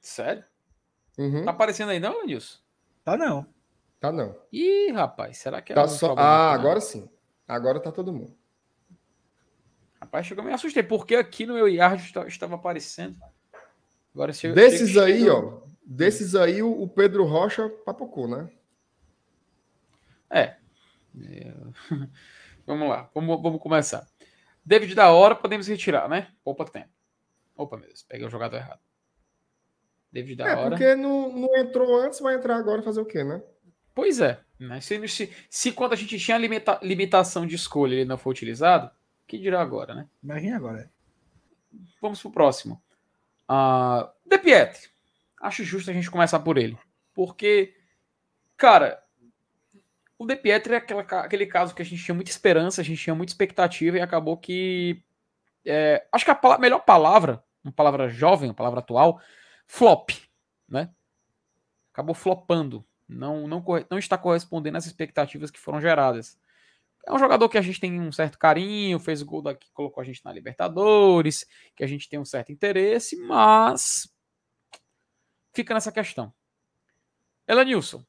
Sério? 0.00 0.44
Uhum. 1.18 1.44
Tá 1.44 1.50
aparecendo 1.50 1.88
aí 1.88 1.98
não, 1.98 2.24
Nilson? 2.24 2.58
Tá 3.02 3.16
não. 3.16 3.44
Tá 3.98 4.12
não. 4.12 4.38
Ih, 4.52 4.92
rapaz, 4.92 5.38
será 5.38 5.60
que 5.60 5.72
é 5.72 5.74
tá 5.74 5.88
só... 5.88 6.14
Ah, 6.16 6.52
agora 6.52 6.80
sim. 6.80 7.10
Agora 7.48 7.80
tá 7.80 7.90
todo 7.90 8.12
mundo. 8.12 8.32
Rapaz, 10.00 10.24
chegou 10.24 10.44
me 10.44 10.52
assustei, 10.52 10.84
porque 10.84 11.16
aqui 11.16 11.44
no 11.44 11.54
meu 11.54 11.66
yard 11.66 12.00
estava 12.28 12.54
aparecendo. 12.54 13.18
Agora, 14.14 14.32
se 14.32 14.46
eu, 14.46 14.54
desses 14.54 14.92
se 14.92 15.00
aí, 15.00 15.28
ó, 15.28 15.62
desses 15.84 16.36
aí, 16.36 16.62
o 16.62 16.86
Pedro 16.86 17.24
Rocha 17.24 17.68
papocou, 17.84 18.28
né? 18.28 18.48
É. 20.30 20.40
é. 20.40 21.54
vamos 22.64 22.88
lá, 22.88 23.10
vamos, 23.12 23.42
vamos 23.42 23.60
começar. 23.60 24.06
David 24.68 24.94
da 24.94 25.10
hora, 25.10 25.34
podemos 25.34 25.66
retirar, 25.66 26.10
né? 26.10 26.28
Poupa 26.44 26.62
tempo. 26.66 26.90
Opa, 27.56 27.78
meu 27.78 27.86
Deus, 27.86 28.02
peguei 28.02 28.26
o 28.26 28.30
jogador 28.30 28.58
errado. 28.58 28.80
David 30.12 30.36
da 30.36 30.46
é, 30.46 30.54
hora. 30.54 30.66
É, 30.66 30.68
porque 30.68 30.94
não, 30.94 31.32
não 31.32 31.56
entrou 31.56 31.98
antes, 31.98 32.20
vai 32.20 32.34
entrar 32.34 32.56
agora 32.56 32.82
fazer 32.82 33.00
o 33.00 33.06
quê, 33.06 33.24
né? 33.24 33.42
Pois 33.94 34.20
é. 34.20 34.38
Né? 34.60 34.78
Se, 34.82 35.08
se, 35.08 35.32
se 35.48 35.72
quando 35.72 35.94
a 35.94 35.96
gente 35.96 36.18
tinha 36.18 36.36
limita, 36.36 36.78
limitação 36.82 37.46
de 37.46 37.54
escolha 37.54 37.94
ele 37.94 38.04
não 38.04 38.18
for 38.18 38.28
utilizado, 38.28 38.90
que 39.26 39.38
dirá 39.38 39.62
agora, 39.62 39.94
né? 39.94 40.06
Imagina 40.22 40.56
agora. 40.56 40.82
É. 40.82 40.88
Vamos 42.02 42.20
pro 42.20 42.30
próximo. 42.30 42.82
Uh, 43.48 44.06
De 44.26 44.36
Pietri. 44.36 44.90
Acho 45.40 45.64
justo 45.64 45.90
a 45.90 45.94
gente 45.94 46.10
começar 46.10 46.40
por 46.40 46.58
ele. 46.58 46.76
Porque, 47.14 47.74
cara, 48.54 49.02
o 50.18 50.26
De 50.26 50.34
Pietri 50.34 50.74
é 50.74 50.78
aquela, 50.78 51.02
aquele 51.02 51.46
caso 51.46 51.74
que 51.74 51.80
a 51.80 51.84
gente 51.84 52.02
tinha 52.02 52.14
muita 52.14 52.30
esperança, 52.30 52.80
a 52.80 52.84
gente 52.84 53.00
tinha 53.00 53.14
muita 53.14 53.32
expectativa 53.32 53.96
e 53.96 54.00
acabou 54.00 54.36
que. 54.36 55.02
É, 55.64 56.06
acho 56.12 56.24
que 56.24 56.30
a 56.30 56.58
melhor 56.58 56.80
palavra, 56.80 57.44
uma 57.62 57.72
palavra 57.72 58.08
jovem, 58.08 58.48
uma 58.48 58.54
palavra 58.54 58.80
atual, 58.80 59.20
flop, 59.66 60.10
né? 60.68 60.90
Acabou 61.92 62.14
flopando. 62.14 62.84
Não, 63.08 63.46
não, 63.46 63.64
não 63.90 63.98
está 63.98 64.18
correspondendo 64.18 64.76
às 64.76 64.86
expectativas 64.86 65.50
que 65.50 65.58
foram 65.58 65.80
geradas. 65.80 66.38
É 67.06 67.12
um 67.12 67.18
jogador 67.18 67.48
que 67.48 67.56
a 67.56 67.62
gente 67.62 67.80
tem 67.80 68.00
um 68.00 68.12
certo 68.12 68.38
carinho, 68.38 68.98
fez 68.98 69.22
gol 69.22 69.40
daqui, 69.40 69.70
colocou 69.72 70.00
a 70.00 70.04
gente 70.04 70.22
na 70.24 70.32
Libertadores, 70.32 71.46
que 71.74 71.84
a 71.84 71.86
gente 71.86 72.08
tem 72.08 72.18
um 72.18 72.24
certo 72.24 72.52
interesse, 72.52 73.16
mas 73.16 74.12
fica 75.54 75.72
nessa 75.72 75.92
questão. 75.92 76.34
Elenilson, 77.46 78.04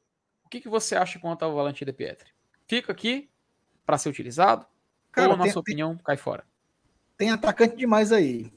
o 0.49 0.51
que, 0.51 0.61
que 0.61 0.67
você 0.67 0.95
acha 0.95 1.19
quanto 1.19 1.45
ao 1.45 1.53
Valentim 1.53 1.85
de 1.85 1.93
Pietri? 1.93 2.31
Fica 2.67 2.91
aqui 2.91 3.30
para 3.85 3.99
ser 3.99 4.09
utilizado? 4.09 4.65
Cara, 5.11 5.30
ou, 5.30 5.38
na 5.38 5.43
tem, 5.43 5.53
sua 5.53 5.59
opinião, 5.59 5.93
tem, 5.93 6.03
cai 6.03 6.17
fora? 6.17 6.43
Tem 7.15 7.30
atacante 7.30 7.76
demais 7.76 8.11
aí. 8.11 8.51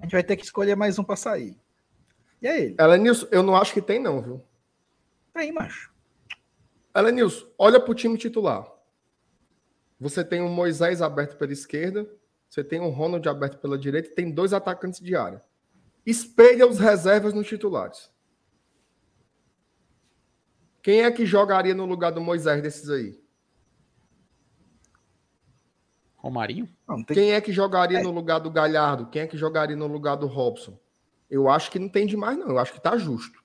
A 0.00 0.02
gente 0.02 0.10
vai 0.10 0.24
ter 0.24 0.36
que 0.36 0.42
escolher 0.42 0.74
mais 0.74 0.98
um 0.98 1.04
para 1.04 1.14
sair. 1.14 1.56
E 2.40 2.48
é 2.48 2.60
ele. 2.60 2.76
Elenilson, 2.80 3.28
eu 3.30 3.44
não 3.44 3.54
acho 3.54 3.72
que 3.72 3.80
tem, 3.80 4.00
não, 4.00 4.20
viu? 4.20 4.44
Tem, 5.32 5.52
macho. 5.52 5.92
Elenilson, 6.92 7.46
olha 7.56 7.78
pro 7.78 7.94
time 7.94 8.18
titular. 8.18 8.68
Você 10.00 10.24
tem 10.24 10.42
um 10.42 10.52
Moisés 10.52 11.00
aberto 11.00 11.36
pela 11.36 11.52
esquerda, 11.52 12.10
você 12.50 12.64
tem 12.64 12.80
um 12.80 12.90
Ronald 12.90 13.28
aberto 13.28 13.58
pela 13.58 13.78
direita 13.78 14.08
e 14.08 14.14
tem 14.16 14.32
dois 14.32 14.52
atacantes 14.52 14.98
de 14.98 15.14
área. 15.14 15.44
Espelha 16.04 16.66
os 16.66 16.80
reservas 16.80 17.32
nos 17.32 17.46
titulares. 17.46 18.10
Quem 20.82 21.02
é 21.02 21.10
que 21.10 21.24
jogaria 21.24 21.74
no 21.74 21.86
lugar 21.86 22.10
do 22.10 22.20
Moisés 22.20 22.60
desses 22.60 22.90
aí? 22.90 23.22
Romarinho? 26.16 26.68
Não, 26.86 27.02
tem... 27.02 27.14
Quem 27.14 27.32
é 27.32 27.40
que 27.40 27.52
jogaria 27.52 27.98
é. 27.98 28.02
no 28.02 28.10
lugar 28.10 28.40
do 28.40 28.50
Galhardo? 28.50 29.06
Quem 29.06 29.22
é 29.22 29.26
que 29.26 29.36
jogaria 29.36 29.76
no 29.76 29.86
lugar 29.86 30.16
do 30.16 30.26
Robson? 30.26 30.78
Eu 31.30 31.48
acho 31.48 31.70
que 31.70 31.78
não 31.78 31.88
tem 31.88 32.06
demais, 32.06 32.36
não. 32.36 32.48
Eu 32.48 32.58
acho 32.58 32.72
que 32.72 32.80
tá 32.80 32.96
justo. 32.96 33.42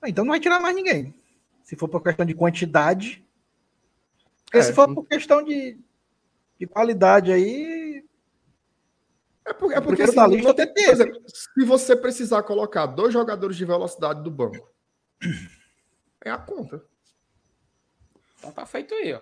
Ah, 0.00 0.08
então 0.08 0.24
não 0.24 0.32
vai 0.32 0.40
tirar 0.40 0.60
mais 0.60 0.76
ninguém. 0.76 1.14
Se 1.62 1.76
for 1.76 1.88
por 1.88 2.02
questão 2.02 2.24
de 2.24 2.34
quantidade. 2.34 3.24
É, 4.52 4.62
se 4.62 4.72
for 4.72 4.92
por 4.94 5.06
questão 5.06 5.42
de, 5.42 5.78
de 6.58 6.66
qualidade 6.66 7.32
aí. 7.32 8.04
É, 9.46 9.52
por, 9.52 9.72
é 9.72 9.80
porque 9.80 10.02
assim, 10.02 10.14
da 10.14 10.26
lista 10.26 10.54
tem, 10.54 10.72
por 10.72 10.92
exemplo, 10.92 11.22
se 11.26 11.64
você 11.64 11.96
precisar 11.96 12.42
colocar 12.42 12.86
dois 12.86 13.12
jogadores 13.12 13.56
de 13.56 13.64
velocidade 13.64 14.22
do 14.22 14.30
banco, 14.30 14.70
é 16.24 16.30
a 16.30 16.38
conta. 16.38 16.84
Então 18.38 18.52
tá 18.52 18.64
feito 18.66 18.94
aí, 18.94 19.12
ó. 19.12 19.20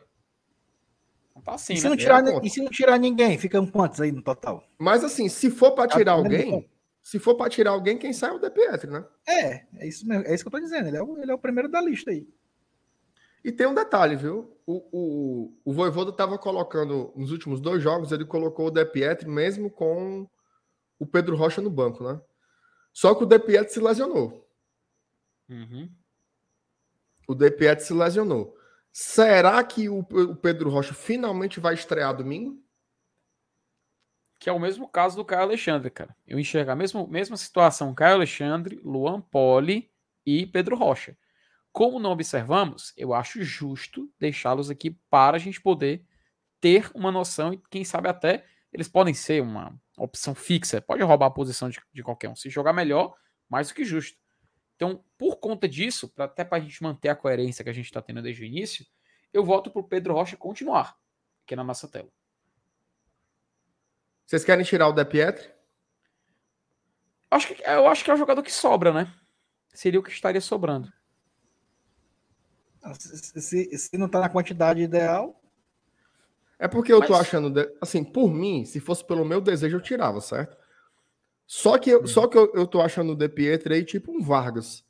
Então 1.30 1.42
tá 1.42 1.54
assim, 1.54 1.74
e, 1.74 1.76
se 1.76 1.84
né? 1.84 1.90
não 1.90 1.96
tirar, 1.96 2.26
é 2.26 2.40
e 2.42 2.50
se 2.50 2.62
não 2.62 2.70
tirar 2.70 2.98
ninguém, 2.98 3.38
ficam 3.38 3.66
quantos 3.66 4.00
aí 4.00 4.12
no 4.12 4.22
total? 4.22 4.62
Mas 4.78 5.04
assim, 5.04 5.28
se 5.28 5.50
for 5.50 5.72
para 5.72 5.88
tirar 5.88 6.12
alguém, 6.12 6.68
se 7.02 7.18
for 7.18 7.36
para 7.36 7.50
tirar 7.50 7.70
alguém, 7.70 7.96
quem 7.96 8.12
sai 8.12 8.30
é 8.30 8.32
o 8.34 8.38
De 8.38 8.50
Pietri, 8.50 8.90
né? 8.90 9.04
É, 9.26 9.66
é 9.76 9.88
isso, 9.88 10.06
mesmo, 10.06 10.26
é 10.26 10.34
isso 10.34 10.44
que 10.44 10.48
eu 10.48 10.52
tô 10.52 10.60
dizendo. 10.60 10.88
Ele 10.88 10.96
é, 10.96 11.02
o, 11.02 11.18
ele 11.18 11.30
é 11.30 11.34
o 11.34 11.38
primeiro 11.38 11.68
da 11.68 11.80
lista 11.80 12.10
aí. 12.10 12.28
E 13.44 13.52
tem 13.52 13.66
um 13.66 13.74
detalhe, 13.74 14.16
viu? 14.16 14.58
O, 14.66 14.88
o, 14.92 15.60
o 15.64 15.72
Voivoda 15.72 16.10
estava 16.10 16.36
colocando, 16.36 17.12
nos 17.16 17.30
últimos 17.30 17.60
dois 17.60 17.82
jogos, 17.82 18.12
ele 18.12 18.24
colocou 18.24 18.66
o 18.66 18.70
De 18.70 18.84
Pietri 18.84 19.28
mesmo 19.28 19.70
com 19.70 20.28
o 20.98 21.06
Pedro 21.06 21.36
Rocha 21.36 21.62
no 21.62 21.70
banco, 21.70 22.04
né? 22.04 22.20
Só 22.92 23.14
que 23.14 23.22
o 23.22 23.26
De 23.26 23.38
Pietri 23.38 23.72
se 23.72 23.80
lesionou. 23.80 24.46
Uhum. 25.48 25.88
O 27.28 27.34
De 27.34 27.50
Pietri 27.50 27.84
se 27.84 27.92
lesionou. 27.92 28.56
Será 28.90 29.62
que 29.62 29.88
o, 29.88 29.98
o 29.98 30.34
Pedro 30.34 30.70
Rocha 30.70 30.94
finalmente 30.94 31.60
vai 31.60 31.74
estrear 31.74 32.16
domingo? 32.16 32.58
Que 34.40 34.48
é 34.48 34.52
o 34.52 34.58
mesmo 34.58 34.88
caso 34.88 35.14
do 35.14 35.24
Caio 35.24 35.42
Alexandre, 35.42 35.90
cara. 35.90 36.16
Eu 36.26 36.38
enxergo 36.38 36.70
a 36.70 36.74
mesma, 36.74 37.06
mesma 37.06 37.36
situação: 37.36 37.94
Caio 37.94 38.14
Alexandre, 38.14 38.80
Luan 38.82 39.20
Poli 39.20 39.92
e 40.24 40.46
Pedro 40.46 40.74
Rocha. 40.74 41.16
Como 41.70 42.00
não 42.00 42.10
observamos, 42.10 42.94
eu 42.96 43.12
acho 43.12 43.42
justo 43.42 44.10
deixá-los 44.18 44.70
aqui 44.70 44.90
para 45.10 45.36
a 45.36 45.40
gente 45.40 45.60
poder 45.60 46.04
ter 46.60 46.90
uma 46.94 47.12
noção 47.12 47.52
e, 47.52 47.62
quem 47.70 47.84
sabe, 47.84 48.08
até 48.08 48.46
eles 48.72 48.88
podem 48.88 49.12
ser 49.12 49.42
uma 49.42 49.78
opção 49.98 50.34
fixa. 50.34 50.80
Pode 50.80 51.02
roubar 51.02 51.26
a 51.26 51.30
posição 51.30 51.68
de, 51.68 51.78
de 51.92 52.02
qualquer 52.02 52.30
um. 52.30 52.36
Se 52.36 52.48
jogar 52.48 52.72
melhor, 52.72 53.14
mais 53.48 53.68
do 53.68 53.74
que 53.74 53.84
justo. 53.84 54.18
Então, 54.78 55.04
por 55.18 55.38
conta 55.38 55.68
disso, 55.68 56.08
pra, 56.08 56.26
até 56.26 56.44
para 56.44 56.58
a 56.58 56.60
gente 56.60 56.80
manter 56.80 57.08
a 57.08 57.16
coerência 57.16 57.64
que 57.64 57.70
a 57.70 57.72
gente 57.72 57.86
está 57.86 58.00
tendo 58.00 58.22
desde 58.22 58.42
o 58.42 58.46
início, 58.46 58.86
eu 59.32 59.44
voto 59.44 59.72
para 59.72 59.80
o 59.80 59.84
Pedro 59.84 60.14
Rocha 60.14 60.36
continuar 60.36 60.96
aqui 61.44 61.56
na 61.56 61.64
nossa 61.64 61.88
tela. 61.88 62.08
Vocês 64.24 64.44
querem 64.44 64.64
tirar 64.64 64.86
o 64.86 64.92
De 64.92 65.04
Pietri? 65.04 65.50
Acho 67.28 67.52
que, 67.52 67.60
eu 67.60 67.88
acho 67.88 68.04
que 68.04 68.10
é 68.12 68.14
o 68.14 68.18
jogador 68.18 68.40
que 68.40 68.52
sobra, 68.52 68.92
né? 68.92 69.12
Seria 69.74 69.98
o 69.98 70.02
que 70.02 70.12
estaria 70.12 70.40
sobrando. 70.40 70.92
Se, 73.00 73.40
se, 73.40 73.78
se 73.78 73.98
não 73.98 74.06
está 74.06 74.20
na 74.20 74.28
quantidade 74.28 74.80
ideal. 74.80 75.42
É 76.56 76.68
porque 76.68 76.92
eu 76.92 77.00
Mas... 77.00 77.08
tô 77.08 77.14
achando. 77.16 77.50
De... 77.50 77.68
Assim, 77.80 78.04
por 78.04 78.30
mim, 78.30 78.64
se 78.64 78.78
fosse 78.78 79.04
pelo 79.04 79.24
meu 79.24 79.40
desejo, 79.40 79.76
eu 79.76 79.82
tirava, 79.82 80.20
certo? 80.20 80.56
Só 81.48 81.78
que, 81.78 81.88
eu, 81.88 82.06
só 82.06 82.28
que 82.28 82.36
eu, 82.36 82.52
eu 82.52 82.66
tô 82.66 82.78
achando 82.78 83.12
o 83.12 83.16
De 83.16 83.26
Pietro 83.26 83.72
aí 83.72 83.82
tipo 83.82 84.12
um 84.12 84.20
Vargas. 84.22 84.86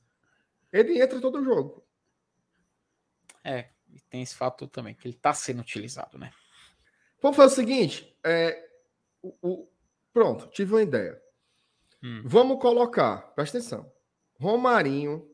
Ele 0.72 1.00
entra 1.00 1.20
todo 1.20 1.44
jogo. 1.44 1.86
É, 3.44 3.68
e 3.88 4.00
tem 4.10 4.22
esse 4.22 4.34
fato 4.34 4.66
também, 4.66 4.92
que 4.92 5.06
ele 5.06 5.14
tá 5.14 5.32
sendo 5.32 5.60
utilizado, 5.60 6.18
né? 6.18 6.32
Vamos 7.22 7.36
fazer 7.36 7.52
o 7.52 7.56
seguinte: 7.56 8.18
é, 8.24 8.68
o, 9.22 9.36
o, 9.40 9.68
pronto, 10.12 10.48
tive 10.48 10.74
uma 10.74 10.82
ideia. 10.82 11.22
Hum. 12.02 12.22
Vamos 12.24 12.60
colocar, 12.60 13.18
presta 13.36 13.58
atenção: 13.58 13.92
Romarinho, 14.34 15.30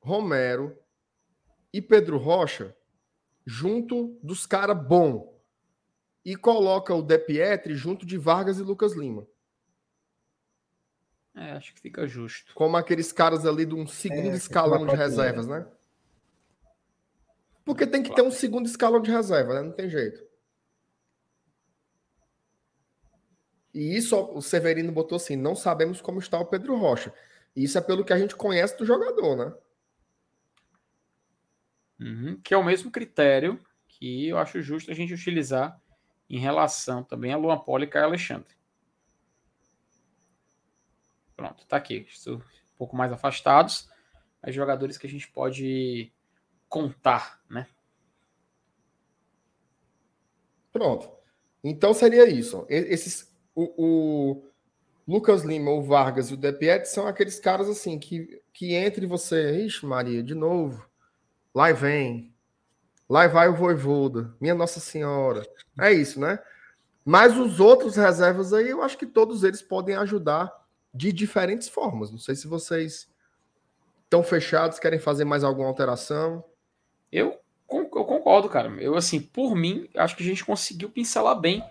Romero 0.00 0.78
e 1.70 1.82
Pedro 1.82 2.16
Rocha 2.16 2.74
junto 3.44 4.18
dos 4.22 4.46
caras 4.46 4.82
bom. 4.82 5.38
E 6.24 6.34
coloca 6.36 6.94
o 6.94 7.02
De 7.02 7.18
Pietri 7.18 7.74
junto 7.74 8.06
de 8.06 8.16
Vargas 8.16 8.58
e 8.58 8.62
Lucas 8.62 8.94
Lima. 8.94 9.26
É, 11.38 11.52
acho 11.52 11.72
que 11.72 11.80
fica 11.80 12.04
justo. 12.06 12.52
Como 12.52 12.76
aqueles 12.76 13.12
caras 13.12 13.46
ali 13.46 13.64
de 13.64 13.74
um 13.74 13.86
segundo 13.86 14.30
é, 14.30 14.34
escalão 14.34 14.84
de 14.84 14.96
reservas, 14.96 15.46
né? 15.46 15.64
Porque 17.64 17.86
tem 17.86 18.02
que 18.02 18.12
ter 18.12 18.22
um 18.22 18.30
segundo 18.30 18.66
escalão 18.66 19.00
de 19.00 19.10
reserva, 19.10 19.54
né? 19.54 19.62
Não 19.62 19.72
tem 19.72 19.88
jeito. 19.88 20.26
E 23.72 23.96
isso 23.96 24.16
o 24.16 24.42
Severino 24.42 24.90
botou 24.90 25.14
assim: 25.14 25.36
não 25.36 25.54
sabemos 25.54 26.00
como 26.00 26.18
está 26.18 26.40
o 26.40 26.46
Pedro 26.46 26.76
Rocha. 26.76 27.14
E 27.54 27.62
isso 27.62 27.78
é 27.78 27.80
pelo 27.80 28.04
que 28.04 28.12
a 28.12 28.18
gente 28.18 28.34
conhece 28.34 28.76
do 28.76 28.84
jogador, 28.84 29.36
né? 29.36 29.54
Uhum, 32.00 32.40
que 32.42 32.52
é 32.52 32.56
o 32.56 32.64
mesmo 32.64 32.90
critério 32.90 33.60
que 33.86 34.28
eu 34.28 34.38
acho 34.38 34.60
justo 34.60 34.90
a 34.90 34.94
gente 34.94 35.14
utilizar 35.14 35.80
em 36.28 36.38
relação 36.38 37.04
também 37.04 37.32
a 37.32 37.36
Luan 37.36 37.58
Poli 37.58 37.84
e 37.84 37.88
Caio 37.88 38.06
Alexandre. 38.06 38.57
Pronto, 41.38 41.64
tá 41.68 41.76
aqui. 41.76 42.04
Estou 42.10 42.38
um 42.38 42.42
pouco 42.76 42.96
mais 42.96 43.12
afastados. 43.12 43.88
As 44.42 44.52
jogadores 44.52 44.98
que 44.98 45.06
a 45.06 45.10
gente 45.10 45.30
pode 45.30 46.12
contar, 46.68 47.40
né? 47.48 47.68
Pronto. 50.72 51.08
Então 51.62 51.94
seria 51.94 52.28
isso. 52.28 52.66
Esses, 52.68 53.32
o, 53.54 53.72
o 53.78 54.42
Lucas 55.06 55.44
Lima, 55.44 55.70
o 55.70 55.80
Vargas 55.80 56.28
e 56.28 56.34
o 56.34 56.36
Depiet 56.36 56.86
são 56.86 57.06
aqueles 57.06 57.38
caras 57.38 57.68
assim 57.68 58.00
que, 58.00 58.42
que 58.52 58.74
entre 58.74 59.06
você, 59.06 59.64
ixi, 59.64 59.86
Maria, 59.86 60.24
de 60.24 60.34
novo. 60.34 60.84
Lá 61.54 61.70
vem. 61.70 62.34
Lá 63.08 63.28
vai 63.28 63.48
o 63.48 63.54
Voivoda. 63.54 64.34
Minha 64.40 64.56
Nossa 64.56 64.80
Senhora. 64.80 65.48
É 65.80 65.92
isso, 65.92 66.18
né? 66.18 66.40
Mas 67.04 67.36
os 67.36 67.60
outros 67.60 67.94
reservas 67.94 68.52
aí, 68.52 68.70
eu 68.70 68.82
acho 68.82 68.98
que 68.98 69.06
todos 69.06 69.44
eles 69.44 69.62
podem 69.62 69.94
ajudar 69.94 70.57
de 70.98 71.12
diferentes 71.12 71.68
formas. 71.68 72.10
Não 72.10 72.18
sei 72.18 72.34
se 72.34 72.48
vocês 72.48 73.08
estão 74.02 74.22
fechados, 74.24 74.80
querem 74.80 74.98
fazer 74.98 75.24
mais 75.24 75.44
alguma 75.44 75.68
alteração. 75.68 76.44
Eu, 77.10 77.38
eu 77.70 77.86
concordo, 77.86 78.48
cara. 78.48 78.68
Eu, 78.82 78.96
assim, 78.96 79.20
por 79.20 79.54
mim, 79.54 79.88
acho 79.94 80.16
que 80.16 80.24
a 80.24 80.26
gente 80.26 80.44
conseguiu 80.44 80.90
pincelar 80.90 81.38
bem 81.38 81.62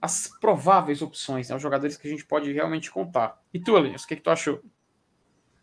as 0.00 0.28
prováveis 0.40 1.02
opções, 1.02 1.50
né? 1.50 1.54
Os 1.54 1.60
jogadores 1.60 1.98
que 1.98 2.08
a 2.08 2.10
gente 2.10 2.24
pode 2.24 2.50
realmente 2.50 2.90
contar. 2.90 3.38
E 3.52 3.60
tu, 3.60 3.76
Elias, 3.76 4.04
o 4.04 4.06
que, 4.06 4.16
que 4.16 4.22
tu 4.22 4.30
achou? 4.30 4.62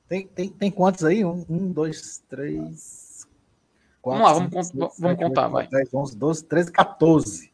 Tem, 0.07 0.27
tem, 0.27 0.49
tem 0.49 0.69
quantos 0.69 1.03
aí? 1.03 1.25
Um, 1.25 1.43
um 1.49 1.71
dois, 1.71 2.23
três. 2.29 3.27
Quatro, 3.99 4.23
vamos 4.23 4.27
lá, 4.27 4.33
vamos, 4.33 4.67
cinco, 4.67 4.77
vamos 4.77 4.95
sete, 4.95 5.17
contar, 5.17 5.45
8, 5.45 5.51
vai. 5.51 5.67
10, 5.67 5.93
11, 5.93 6.17
12, 6.17 6.45
13, 6.45 6.71
14. 6.71 7.53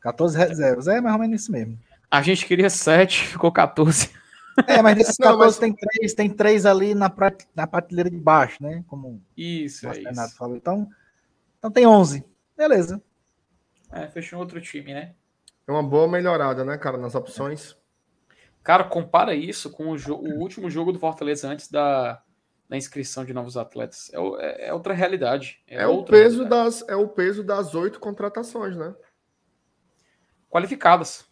14 0.00 0.38
reservas. 0.38 0.88
É 0.88 1.00
mais 1.00 1.14
ou 1.14 1.20
menos 1.22 1.40
isso 1.40 1.50
mesmo. 1.50 1.78
A 2.10 2.20
gente 2.20 2.44
queria 2.44 2.68
7, 2.68 3.24
ficou 3.32 3.50
14. 3.50 4.17
É, 4.66 4.82
mas 4.82 4.96
desses 4.96 5.16
14 5.16 5.44
mas... 5.44 5.58
tem 5.58 5.74
três, 5.74 6.14
tem 6.14 6.30
três 6.30 6.66
ali 6.66 6.94
na, 6.94 7.08
prat... 7.08 7.44
na 7.54 7.66
prateleira 7.66 8.10
de 8.10 8.18
baixo, 8.18 8.62
né? 8.62 8.84
Como 8.86 9.22
isso, 9.36 9.86
o 9.86 9.92
é 9.92 9.98
Renato 9.98 10.36
falou. 10.36 10.56
Então, 10.56 10.88
então 11.58 11.70
tem 11.70 11.86
11. 11.86 12.24
Beleza. 12.56 13.02
É, 13.92 14.06
fechou 14.08 14.38
outro 14.38 14.60
time, 14.60 14.92
né? 14.92 15.14
É 15.66 15.70
uma 15.70 15.82
boa 15.82 16.08
melhorada, 16.08 16.64
né, 16.64 16.78
cara, 16.78 16.96
nas 16.96 17.14
opções. 17.14 17.76
Cara, 18.62 18.84
compara 18.84 19.34
isso 19.34 19.70
com 19.70 19.92
o, 19.92 19.94
o 19.94 20.40
último 20.40 20.70
jogo 20.70 20.92
do 20.92 20.98
Fortaleza 20.98 21.48
antes 21.48 21.70
da, 21.70 22.22
da 22.68 22.76
inscrição 22.76 23.24
de 23.24 23.32
novos 23.32 23.56
atletas. 23.56 24.10
É, 24.12 24.18
é, 24.18 24.68
é 24.68 24.74
outra 24.74 24.92
realidade. 24.92 25.62
É, 25.66 25.82
é 25.82 25.86
o 25.86 26.04
peso 26.04 26.44
realidade. 26.44 26.64
das 26.64 26.88
é 26.88 26.96
o 26.96 27.08
peso 27.08 27.42
das 27.42 27.74
oito 27.74 27.98
contratações, 27.98 28.76
né? 28.76 28.94
Qualificadas. 30.50 31.26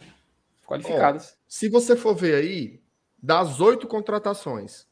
Qualificadas. 0.66 1.32
Ó, 1.32 1.44
se 1.48 1.68
você 1.68 1.96
for 1.96 2.14
ver 2.14 2.34
aí, 2.34 2.80
das 3.26 3.60
oito 3.60 3.88
contratações, 3.88 4.86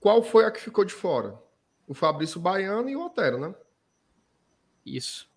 qual 0.00 0.20
foi 0.20 0.44
a 0.44 0.50
que 0.50 0.60
ficou 0.60 0.84
de 0.84 0.92
fora? 0.92 1.40
O 1.86 1.94
Fabrício 1.94 2.40
Baiano 2.40 2.88
e 2.88 2.96
o 2.96 3.06
Otero, 3.06 3.38
né? 3.38 3.54
Isso. 4.84 5.30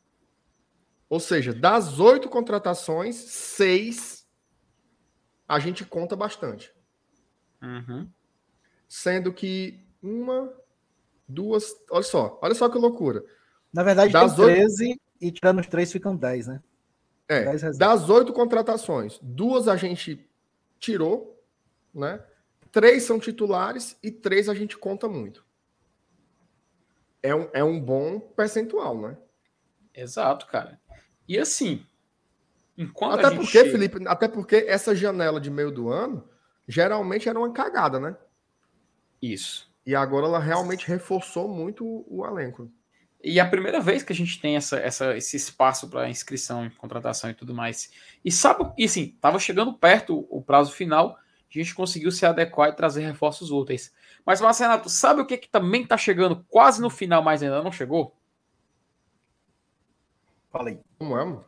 Ou 1.08 1.20
seja, 1.20 1.54
das 1.54 2.00
oito 2.00 2.30
contratações, 2.30 3.16
seis 3.16 4.28
a 5.48 5.60
gente 5.60 5.86
conta 5.86 6.16
bastante. 6.16 6.74
Uhum. 7.62 8.10
Sendo 8.90 9.32
que 9.32 9.88
uma, 10.02 10.52
duas. 11.28 11.76
Olha 11.92 12.04
só, 12.04 12.40
olha 12.42 12.56
só 12.56 12.68
que 12.70 12.78
loucura. 12.80 13.24
Na 13.72 13.84
verdade, 13.84 14.12
das 14.12 14.36
tem 14.36 14.46
13 14.46 14.88
oito... 14.88 15.02
e 15.22 15.32
tirando 15.32 15.60
os 15.60 15.68
três 15.68 15.92
ficam 15.92 16.16
10, 16.16 16.48
né? 16.48 16.64
É, 17.30 17.56
das 17.74 18.10
oito 18.10 18.34
contratações, 18.34 19.20
duas 19.22 19.68
a 19.68 19.76
gente 19.76 20.28
tirou, 20.80 21.37
né? 21.98 22.24
Três 22.72 23.04
são 23.04 23.20
titulares 23.20 23.98
e 24.04 24.12
três 24.12 24.48
a 24.48 24.54
gente 24.54 24.78
conta 24.78 25.08
muito. 25.08 25.46
é 27.22 27.36
um, 27.36 27.50
é 27.54 27.64
um 27.64 27.80
bom 27.80 28.20
percentual, 28.20 29.00
né? 29.00 29.18
Exato, 29.94 30.46
cara. 30.48 30.80
E 31.28 31.38
assim, 31.38 31.86
enquanto 32.78 33.26
até 33.26 33.36
porque, 33.36 33.52
chega... 33.52 33.72
Felipe, 33.72 34.08
até 34.08 34.28
porque 34.28 34.56
essa 34.68 34.96
janela 34.96 35.42
de 35.42 35.50
meio 35.50 35.72
do 35.72 35.90
ano 35.90 36.28
geralmente 36.68 37.28
era 37.28 37.40
uma 37.40 37.52
cagada, 37.52 38.00
né? 38.00 38.16
Isso. 39.22 39.70
E 39.86 39.96
agora 39.96 40.26
ela 40.26 40.40
realmente 40.40 40.88
reforçou 40.88 41.48
muito 41.48 41.86
o, 41.86 42.20
o 42.20 42.26
elenco. 42.26 42.72
E 43.24 43.40
é 43.40 43.42
a 43.42 43.50
primeira 43.50 43.82
vez 43.82 44.04
que 44.04 44.14
a 44.14 44.16
gente 44.16 44.40
tem 44.40 44.56
essa, 44.56 44.78
essa 44.78 45.18
esse 45.18 45.36
espaço 45.36 45.90
para 45.90 46.10
inscrição, 46.10 46.70
contratação 46.78 47.30
e 47.30 47.34
tudo 47.34 47.54
mais. 47.54 47.92
E 48.24 48.32
sabe, 48.32 48.72
e 48.78 48.86
assim, 48.86 49.18
tava 49.20 49.40
chegando 49.40 49.74
perto 49.74 50.28
o 50.30 50.42
prazo 50.42 50.72
final, 50.72 51.18
a 51.56 51.60
gente 51.64 51.74
conseguiu 51.74 52.12
se 52.12 52.26
adequar 52.26 52.68
e 52.70 52.76
trazer 52.76 53.02
reforços 53.02 53.50
úteis. 53.52 53.94
Mas, 54.26 54.42
Marcelo, 54.42 54.90
sabe 54.90 55.22
o 55.22 55.26
que, 55.26 55.38
que 55.38 55.50
também 55.50 55.84
está 55.84 55.96
chegando 55.98 56.46
quase 56.50 56.82
no 56.82 56.90
final, 56.90 57.24
mas 57.24 57.42
ainda 57.42 57.64
não 57.64 57.72
chegou? 57.72 58.14
Falei. 60.52 60.82
Como 60.98 61.18
é, 61.18 61.40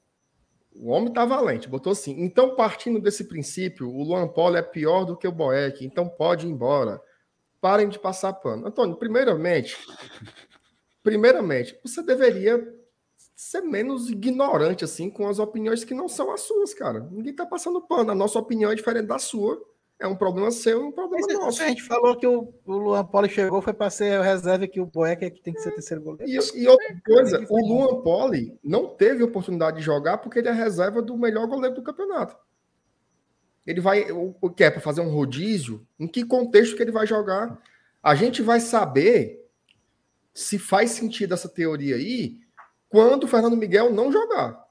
O 0.75 0.91
homem 0.91 1.13
tá 1.13 1.25
valente, 1.25 1.69
botou 1.69 1.93
assim. 1.93 2.21
Então, 2.21 2.57
partindo 2.57 2.99
desse 2.99 3.29
princípio, 3.29 3.89
o 3.89 4.03
Luan 4.03 4.27
Polo 4.27 4.57
é 4.57 4.63
pior 4.63 5.05
do 5.05 5.17
que 5.17 5.29
o 5.29 5.33
Boeck, 5.33 5.85
então 5.85 6.09
pode 6.09 6.47
ir 6.49 6.51
embora. 6.51 7.01
Parem 7.61 7.89
de 7.89 7.99
passar 7.99 8.33
pano. 8.33 8.67
Antônio, 8.67 8.97
primeiramente, 8.97 9.77
primeiramente, 11.03 11.79
você 11.83 12.03
deveria 12.03 12.63
ser 13.35 13.61
menos 13.63 14.09
ignorante 14.09 14.85
assim 14.85 15.11
com 15.11 15.29
as 15.29 15.39
opiniões 15.39 15.85
que 15.85 15.95
não 15.95 16.09
são 16.09 16.33
as 16.33 16.43
suas, 16.43 16.73
cara. 16.73 17.09
Ninguém 17.11 17.35
tá 17.35 17.45
passando 17.45 17.81
pano. 17.81 18.13
A 18.13 18.15
nossa 18.15 18.39
opinião 18.39 18.71
é 18.71 18.75
diferente 18.75 19.07
da 19.07 19.19
sua. 19.19 19.61
É 19.99 20.07
um 20.07 20.17
problema 20.17 20.51
seu 20.51 20.81
e 20.81 20.85
um 20.85 20.91
problema 20.91 21.25
Mas, 21.29 21.39
nosso. 21.39 21.63
A 21.63 21.69
gente 21.69 21.83
falou 21.83 22.17
que 22.17 22.27
o, 22.27 22.53
o 22.67 22.73
Luan 22.77 23.05
Poli 23.05 23.29
chegou 23.29 23.63
foi 23.63 23.73
para 23.73 23.89
ser 23.89 24.19
o 24.19 24.23
reserva 24.23 24.67
que 24.67 24.81
o 24.81 24.87
Boeck 24.87 25.25
é 25.25 25.31
que 25.31 25.41
tem 25.41 25.55
que 25.55 25.61
ser 25.61 25.71
terceiro 25.71 26.03
goleiro. 26.03 26.29
E, 26.29 26.61
e 26.61 26.67
outra 26.67 27.01
coisa, 27.07 27.47
o 27.49 27.69
Luan 27.69 28.03
Poli 28.03 28.59
não 28.65 28.89
teve 28.89 29.23
oportunidade 29.23 29.77
de 29.77 29.83
jogar 29.83 30.19
porque 30.19 30.41
ele 30.41 30.49
é 30.49 30.53
reserva 30.53 31.01
do 31.01 31.17
melhor 31.17 31.47
goleiro 31.47 31.77
do 31.77 31.83
campeonato. 31.83 32.37
Ele 33.65 33.81
vai, 33.81 34.11
o 34.11 34.51
que 34.51 34.65
é 34.65 34.71
para 34.71 34.81
fazer 34.81 35.03
um 35.03 35.11
rodízio? 35.11 35.87
Em 35.99 36.09
que 36.09 36.25
contexto 36.25 36.75
que 36.75 36.83
ele 36.83 36.91
vai 36.91 37.07
jogar? 37.07 37.61
A 38.03 38.17
gente 38.17 38.43
vai 38.43 38.59
saber 38.59 39.42
se 40.35 40.59
faz 40.59 40.93
sentido 40.93 41.35
essa 41.35 41.49
teoria 41.49 41.97
aí 41.97 42.39
quando 42.89 43.25
o 43.25 43.29
Fernando 43.29 43.57
Miguel 43.57 43.93
não 43.93 44.13
jogar. 44.13 44.63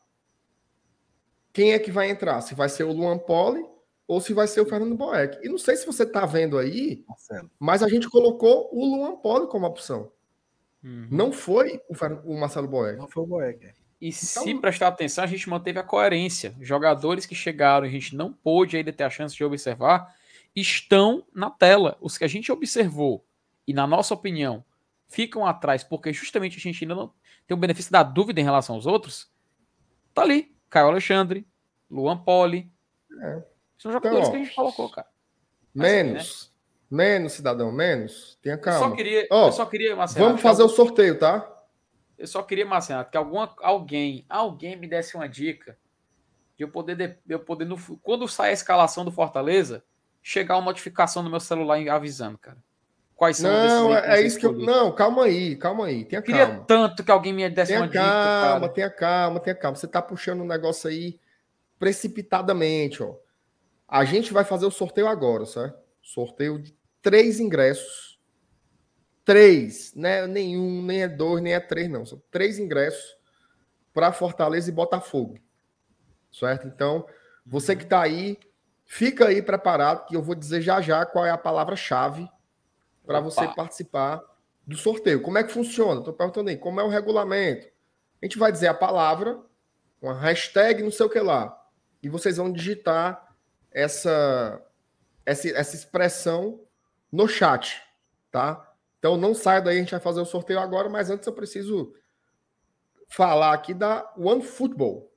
Quem 1.53 1.73
é 1.73 1.79
que 1.79 1.91
vai 1.91 2.09
entrar? 2.09 2.41
Se 2.41 2.55
vai 2.55 2.69
ser 2.69 2.83
o 2.83 2.93
Luan 2.93 3.17
Poli 3.17 3.63
ou 4.07 4.19
se 4.21 4.33
vai 4.33 4.47
ser 4.47 4.61
o 4.61 4.65
Fernando 4.65 4.95
Boeck. 4.95 5.39
E 5.41 5.49
não 5.49 5.57
sei 5.57 5.75
se 5.75 5.85
você 5.85 6.03
está 6.03 6.25
vendo 6.25 6.57
aí, 6.57 7.03
Marcelo. 7.07 7.49
mas 7.59 7.83
a 7.83 7.87
gente 7.87 8.09
colocou 8.09 8.69
o 8.71 8.85
Luan 8.85 9.15
Poli 9.17 9.47
como 9.47 9.65
opção. 9.65 10.11
Uhum. 10.83 11.07
Não 11.11 11.31
foi 11.31 11.81
o, 11.89 11.95
Fer... 11.95 12.19
o, 12.25 12.37
Marcelo 12.37 12.67
Boeck. 12.67 12.97
Não 12.97 13.07
foi 13.07 13.23
o 13.23 13.27
Boeck. 13.27 13.65
É. 13.65 13.73
E 13.99 14.09
então... 14.09 14.43
se 14.43 14.55
prestar 14.55 14.87
atenção, 14.87 15.23
a 15.23 15.27
gente 15.27 15.49
manteve 15.49 15.79
a 15.79 15.83
coerência. 15.83 16.55
Jogadores 16.59 17.25
que 17.25 17.35
chegaram, 17.35 17.85
a 17.85 17.89
gente 17.89 18.15
não 18.15 18.33
pôde 18.33 18.77
ainda 18.77 18.91
ter 18.91 19.03
a 19.03 19.09
chance 19.09 19.35
de 19.35 19.43
observar, 19.43 20.13
estão 20.55 21.25
na 21.33 21.49
tela. 21.49 21.97
Os 22.01 22.17
que 22.17 22.23
a 22.23 22.27
gente 22.27 22.51
observou 22.51 23.23
e, 23.67 23.73
na 23.73 23.85
nossa 23.85 24.13
opinião, 24.13 24.63
ficam 25.11 25.45
atrás, 25.45 25.83
porque 25.83 26.13
justamente 26.13 26.57
a 26.57 26.61
gente 26.61 26.83
ainda 26.83 26.95
não 26.95 27.13
tem 27.45 27.55
o 27.55 27.59
benefício 27.59 27.91
da 27.91 28.01
dúvida 28.01 28.39
em 28.39 28.43
relação 28.43 28.75
aos 28.75 28.85
outros, 28.85 29.29
tá 30.13 30.21
ali. 30.21 30.55
Caio 30.69 30.87
Alexandre, 30.87 31.45
Luan 31.89 32.17
Poli. 32.17 32.71
É. 33.21 33.43
São 33.77 33.91
jogadores 33.91 34.27
então, 34.27 34.31
que 34.31 34.41
a 34.41 34.43
gente 34.45 34.55
colocou, 34.55 34.89
cara. 34.89 35.07
Menos. 35.75 36.21
Assim, 36.21 36.45
né? 36.45 36.51
Menos, 36.89 37.33
cidadão, 37.33 37.71
menos. 37.71 38.37
Tenha 38.41 38.57
calma. 38.57 38.85
Eu 38.85 38.89
só 38.89 38.95
queria, 38.95 39.27
ó, 39.29 39.47
eu 39.47 39.51
só 39.51 39.65
queria 39.65 39.95
Marcelo, 39.95 40.25
Vamos 40.27 40.41
fazer 40.41 40.61
algum... 40.61 40.73
o 40.73 40.75
sorteio, 40.75 41.19
tá? 41.19 41.65
Eu 42.17 42.27
só 42.27 42.41
queria, 42.43 42.65
Marcelo, 42.65 43.03
que 43.05 43.17
alguma, 43.17 43.53
alguém, 43.61 44.25
alguém 44.29 44.75
me 44.75 44.87
desse 44.87 45.15
uma 45.15 45.27
dica 45.27 45.77
de 46.55 46.63
eu 46.63 46.69
poder, 46.69 46.95
de, 46.95 47.17
eu 47.27 47.39
poder 47.39 47.65
no, 47.65 47.77
quando 47.97 48.27
sai 48.27 48.51
a 48.51 48.53
escalação 48.53 49.03
do 49.03 49.11
Fortaleza, 49.11 49.83
chegar 50.21 50.55
uma 50.55 50.65
notificação 50.65 51.23
no 51.23 51.29
meu 51.29 51.39
celular 51.39 51.79
avisando, 51.89 52.37
cara. 52.37 52.57
Quais 53.21 53.37
são 53.37 53.51
Não, 53.51 53.95
é, 53.95 54.17
é 54.17 54.21
isso 54.23 54.39
que 54.39 54.47
eu. 54.47 54.51
Não, 54.51 54.91
calma 54.91 55.25
aí, 55.25 55.55
calma 55.55 55.85
aí. 55.85 56.03
Tenha 56.05 56.23
Queria 56.23 56.47
calma. 56.47 56.63
tanto 56.65 57.03
que 57.03 57.11
alguém 57.11 57.31
me 57.31 57.47
desse 57.51 57.71
tenha 57.71 57.83
uma 57.83 57.87
calma, 57.87 58.09
dica. 58.09 58.49
Calma, 58.49 58.69
tenha 58.69 58.89
calma, 58.89 59.39
tenha 59.39 59.55
calma. 59.55 59.77
Você 59.77 59.87
tá 59.87 60.01
puxando 60.01 60.41
um 60.41 60.47
negócio 60.47 60.89
aí 60.89 61.19
precipitadamente, 61.77 63.03
ó. 63.03 63.13
A 63.87 64.03
gente 64.05 64.33
vai 64.33 64.43
fazer 64.43 64.65
o 64.65 64.71
sorteio 64.71 65.07
agora, 65.07 65.45
certo? 65.45 65.77
Sorteio 66.01 66.57
de 66.57 66.75
três 66.99 67.39
ingressos. 67.39 68.19
Três, 69.23 69.93
né? 69.93 70.25
Nenhum, 70.25 70.81
nem 70.81 71.03
é 71.03 71.07
dois, 71.07 71.43
nem 71.43 71.53
é 71.53 71.59
três, 71.59 71.87
não. 71.87 72.03
São 72.03 72.19
três 72.31 72.57
ingressos 72.57 73.15
para 73.93 74.11
Fortaleza 74.11 74.67
e 74.67 74.73
Botafogo. 74.73 75.37
Certo? 76.31 76.65
Então, 76.65 77.05
você 77.45 77.75
que 77.75 77.83
está 77.83 78.01
aí, 78.01 78.39
fica 78.83 79.27
aí 79.27 79.43
preparado, 79.43 80.07
que 80.07 80.15
eu 80.15 80.23
vou 80.23 80.33
dizer 80.33 80.59
já 80.59 80.81
já 80.81 81.05
qual 81.05 81.23
é 81.23 81.29
a 81.29 81.37
palavra-chave 81.37 82.27
para 83.05 83.19
você 83.19 83.47
participar 83.49 84.21
do 84.65 84.77
sorteio. 84.77 85.21
Como 85.21 85.37
é 85.37 85.43
que 85.43 85.51
funciona? 85.51 85.99
Estou 85.99 86.13
perguntando 86.13 86.49
aí, 86.49 86.57
como 86.57 86.79
é 86.79 86.83
o 86.83 86.89
regulamento? 86.89 87.67
A 88.21 88.25
gente 88.25 88.37
vai 88.37 88.51
dizer 88.51 88.67
a 88.67 88.73
palavra, 88.73 89.39
uma 90.01 90.13
hashtag, 90.13 90.83
não 90.83 90.91
sei 90.91 91.05
o 91.05 91.09
que 91.09 91.19
lá. 91.19 91.57
E 92.01 92.09
vocês 92.09 92.37
vão 92.37 92.51
digitar 92.51 93.35
essa, 93.71 94.61
essa, 95.25 95.49
essa 95.49 95.75
expressão 95.75 96.61
no 97.11 97.27
chat, 97.27 97.81
tá? 98.31 98.71
Então 98.99 99.17
não 99.17 99.33
saia 99.33 99.61
daí, 99.61 99.77
a 99.77 99.79
gente 99.79 99.91
vai 99.91 99.99
fazer 99.99 100.21
o 100.21 100.25
sorteio 100.25 100.59
agora, 100.59 100.87
mas 100.87 101.09
antes 101.09 101.25
eu 101.25 101.33
preciso 101.33 101.93
falar 103.07 103.53
aqui 103.53 103.73
da 103.73 104.13
OneFootball, 104.17 105.11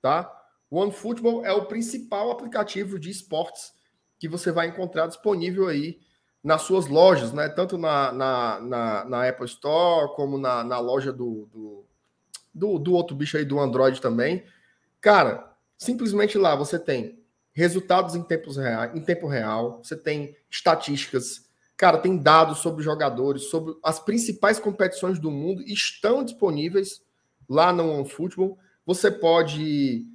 tá? 0.00 0.32
OneFootball 0.70 1.44
é 1.44 1.52
o 1.52 1.66
principal 1.66 2.30
aplicativo 2.30 2.98
de 2.98 3.10
esportes 3.10 3.72
que 4.18 4.28
você 4.28 4.50
vai 4.50 4.68
encontrar 4.68 5.08
disponível 5.08 5.66
aí 5.66 6.00
nas 6.42 6.62
suas 6.62 6.86
lojas, 6.86 7.32
né? 7.32 7.48
Tanto 7.48 7.78
na, 7.78 8.12
na, 8.12 8.60
na, 8.60 9.04
na 9.04 9.28
Apple 9.28 9.46
Store 9.46 10.14
como 10.16 10.38
na, 10.38 10.64
na 10.64 10.78
loja 10.78 11.12
do, 11.12 11.48
do, 11.52 11.84
do, 12.52 12.78
do 12.78 12.94
outro 12.94 13.14
bicho 13.14 13.36
aí 13.36 13.44
do 13.44 13.60
Android 13.60 14.00
também. 14.00 14.44
Cara, 15.00 15.52
simplesmente 15.78 16.36
lá 16.36 16.54
você 16.56 16.78
tem 16.78 17.22
resultados 17.52 18.14
em, 18.14 18.22
tempos 18.22 18.56
real, 18.56 18.96
em 18.96 19.00
tempo 19.00 19.26
real, 19.26 19.80
você 19.82 19.96
tem 19.96 20.36
estatísticas, 20.50 21.48
cara, 21.76 21.98
tem 21.98 22.16
dados 22.16 22.58
sobre 22.58 22.82
jogadores, 22.82 23.50
sobre 23.50 23.74
as 23.84 24.00
principais 24.00 24.58
competições 24.58 25.18
do 25.18 25.30
mundo 25.30 25.62
estão 25.62 26.24
disponíveis 26.24 27.02
lá 27.48 27.72
no 27.72 27.90
OneFootball. 27.90 28.58
Você 28.86 29.10
pode 29.10 30.06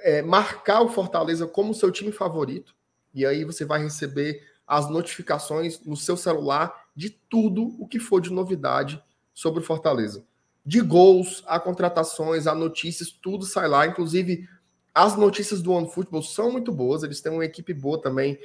é, 0.00 0.20
marcar 0.20 0.82
o 0.82 0.88
Fortaleza 0.88 1.46
como 1.46 1.74
seu 1.74 1.92
time 1.92 2.10
favorito, 2.10 2.74
e 3.14 3.24
aí 3.24 3.44
você 3.44 3.64
vai 3.64 3.82
receber 3.82 4.42
as 4.66 4.88
notificações 4.88 5.80
no 5.80 5.96
seu 5.96 6.16
celular 6.16 6.74
de 6.94 7.10
tudo 7.10 7.74
o 7.78 7.86
que 7.86 7.98
for 7.98 8.20
de 8.20 8.32
novidade 8.32 9.02
sobre 9.32 9.60
o 9.60 9.64
Fortaleza. 9.64 10.24
De 10.64 10.80
gols, 10.80 11.42
a 11.46 11.60
contratações, 11.60 12.46
a 12.46 12.54
notícias, 12.54 13.10
tudo 13.10 13.44
sai 13.44 13.68
lá. 13.68 13.86
Inclusive, 13.86 14.48
as 14.94 15.16
notícias 15.16 15.60
do 15.60 15.72
OneFootball 15.72 16.22
são 16.22 16.52
muito 16.52 16.72
boas, 16.72 17.02
eles 17.02 17.20
têm 17.20 17.32
uma 17.32 17.44
equipe 17.44 17.74
boa 17.74 18.00
também 18.00 18.38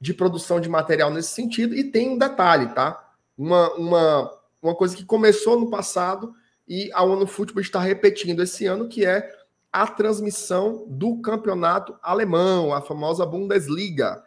de 0.00 0.14
produção 0.14 0.60
de 0.60 0.68
material 0.68 1.10
nesse 1.10 1.30
sentido. 1.30 1.74
E 1.74 1.84
tem 1.84 2.10
um 2.10 2.18
detalhe, 2.18 2.68
tá? 2.68 3.12
Uma, 3.36 3.72
uma, 3.74 4.38
uma 4.62 4.74
coisa 4.74 4.96
que 4.96 5.04
começou 5.04 5.58
no 5.58 5.68
passado 5.68 6.32
e 6.66 6.90
a 6.92 7.02
OneFootball 7.02 7.60
está 7.60 7.80
repetindo 7.80 8.42
esse 8.42 8.66
ano, 8.66 8.88
que 8.88 9.04
é 9.04 9.28
a 9.72 9.86
transmissão 9.86 10.86
do 10.88 11.20
campeonato 11.20 11.96
alemão, 12.02 12.72
a 12.72 12.80
famosa 12.80 13.26
Bundesliga. 13.26 14.22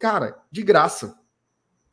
Cara, 0.00 0.42
de 0.50 0.62
graça. 0.62 1.20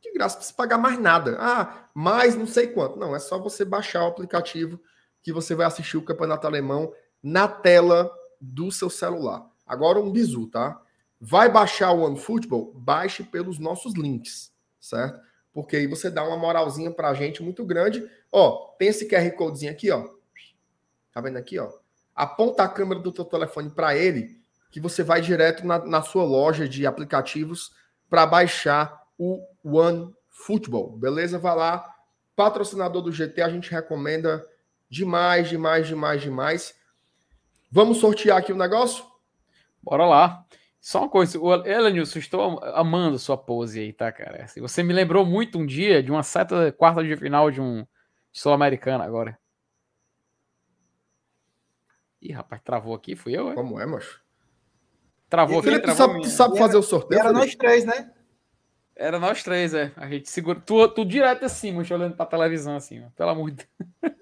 De 0.01 0.13
graça, 0.13 0.35
não 0.35 0.39
precisa 0.39 0.55
pagar 0.55 0.77
mais 0.77 0.97
nada. 0.97 1.35
Ah, 1.39 1.89
mais 1.93 2.37
não 2.37 2.47
sei 2.47 2.67
quanto. 2.67 2.97
Não, 2.97 3.13
é 3.13 3.19
só 3.19 3.37
você 3.37 3.65
baixar 3.65 4.05
o 4.05 4.07
aplicativo 4.07 4.79
que 5.21 5.33
você 5.33 5.53
vai 5.53 5.67
assistir 5.67 5.97
o 5.97 6.01
campeonato 6.01 6.47
alemão 6.47 6.93
na 7.21 7.49
tela 7.49 8.09
do 8.39 8.71
seu 8.71 8.89
celular. 8.89 9.45
Agora 9.65 9.99
um 9.99 10.09
bizu, 10.09 10.47
tá? 10.47 10.81
Vai 11.19 11.51
baixar 11.51 11.91
o 11.91 12.03
OneFootball? 12.03 12.73
Baixe 12.75 13.23
pelos 13.23 13.59
nossos 13.59 13.93
links, 13.93 14.53
certo? 14.79 15.19
Porque 15.51 15.75
aí 15.75 15.85
você 15.85 16.09
dá 16.09 16.23
uma 16.23 16.37
moralzinha 16.37 16.91
pra 16.91 17.13
gente 17.13 17.43
muito 17.43 17.65
grande. 17.65 18.09
Ó, 18.31 18.73
tem 18.79 18.87
esse 18.87 19.05
QR 19.05 19.29
Codezinho 19.31 19.71
aqui, 19.71 19.91
ó. 19.91 20.07
Tá 21.11 21.19
vendo 21.19 21.37
aqui, 21.37 21.59
ó? 21.59 21.69
Aponta 22.15 22.63
a 22.63 22.69
câmera 22.69 23.01
do 23.01 23.11
teu 23.11 23.25
telefone 23.25 23.69
para 23.69 23.97
ele, 23.97 24.41
que 24.71 24.79
você 24.79 25.03
vai 25.03 25.19
direto 25.19 25.67
na, 25.67 25.83
na 25.85 26.01
sua 26.01 26.23
loja 26.23 26.69
de 26.69 26.85
aplicativos 26.85 27.75
para 28.09 28.25
baixar 28.25 29.03
o 29.17 29.41
OneFootball, 29.63 30.97
beleza? 30.97 31.39
Vai 31.39 31.55
lá, 31.55 31.95
patrocinador 32.35 33.01
do 33.01 33.11
GT, 33.11 33.41
a 33.41 33.49
gente 33.49 33.71
recomenda 33.71 34.45
demais, 34.89 35.49
demais, 35.49 35.87
demais, 35.87 36.21
demais. 36.21 36.75
Vamos 37.71 37.97
sortear 37.97 38.37
aqui 38.37 38.53
o 38.53 38.57
negócio? 38.57 39.05
Bora 39.81 40.05
lá. 40.05 40.45
Só 40.79 40.99
uma 40.99 41.09
coisa, 41.09 41.37
Elenilson, 41.65 42.19
estou 42.19 42.63
amando 42.63 43.19
sua 43.19 43.37
pose 43.37 43.79
aí, 43.79 43.91
tá, 43.91 44.11
cara? 44.11 44.45
Assim, 44.45 44.61
você 44.61 44.81
me 44.83 44.93
lembrou 44.93 45.25
muito 45.25 45.57
um 45.57 45.65
dia 45.65 46.01
de 46.01 46.11
uma 46.11 46.23
certa 46.23 46.71
quarta 46.71 47.03
de 47.03 47.17
final 47.17 47.51
de 47.51 47.59
um 47.59 47.85
Sul-Americano 48.31 49.03
agora. 49.03 49.37
Ih, 52.21 52.31
rapaz, 52.31 52.61
travou 52.61 52.95
aqui, 52.95 53.15
fui 53.15 53.37
eu, 53.37 53.49
é? 53.49 53.53
Como 53.53 53.79
é, 53.79 53.85
macho? 53.85 54.21
Travou 55.29 55.59
aqui, 55.59 55.79
travou 55.79 55.95
sabe, 55.95 56.21
tu 56.21 56.29
sabe 56.29 56.57
fazer 56.57 56.77
o 56.77 56.83
sorteio? 56.83 57.19
Era 57.19 57.33
nós 57.33 57.53
três, 57.55 57.85
né? 57.85 58.11
Era 58.95 59.19
nós 59.19 59.43
três, 59.43 59.73
é. 59.73 59.91
A 59.95 60.07
gente 60.07 60.29
segura. 60.29 60.59
Tu, 60.59 60.87
tu 60.89 61.05
direto 61.05 61.45
assim, 61.45 61.71
macho, 61.71 61.93
olhando 61.93 62.15
pra 62.15 62.25
televisão 62.25 62.75
assim, 62.75 63.03
ó. 63.03 63.09
Pelo 63.15 63.29
amor 63.29 63.51
de 63.51 63.57
Deus. 63.57 64.15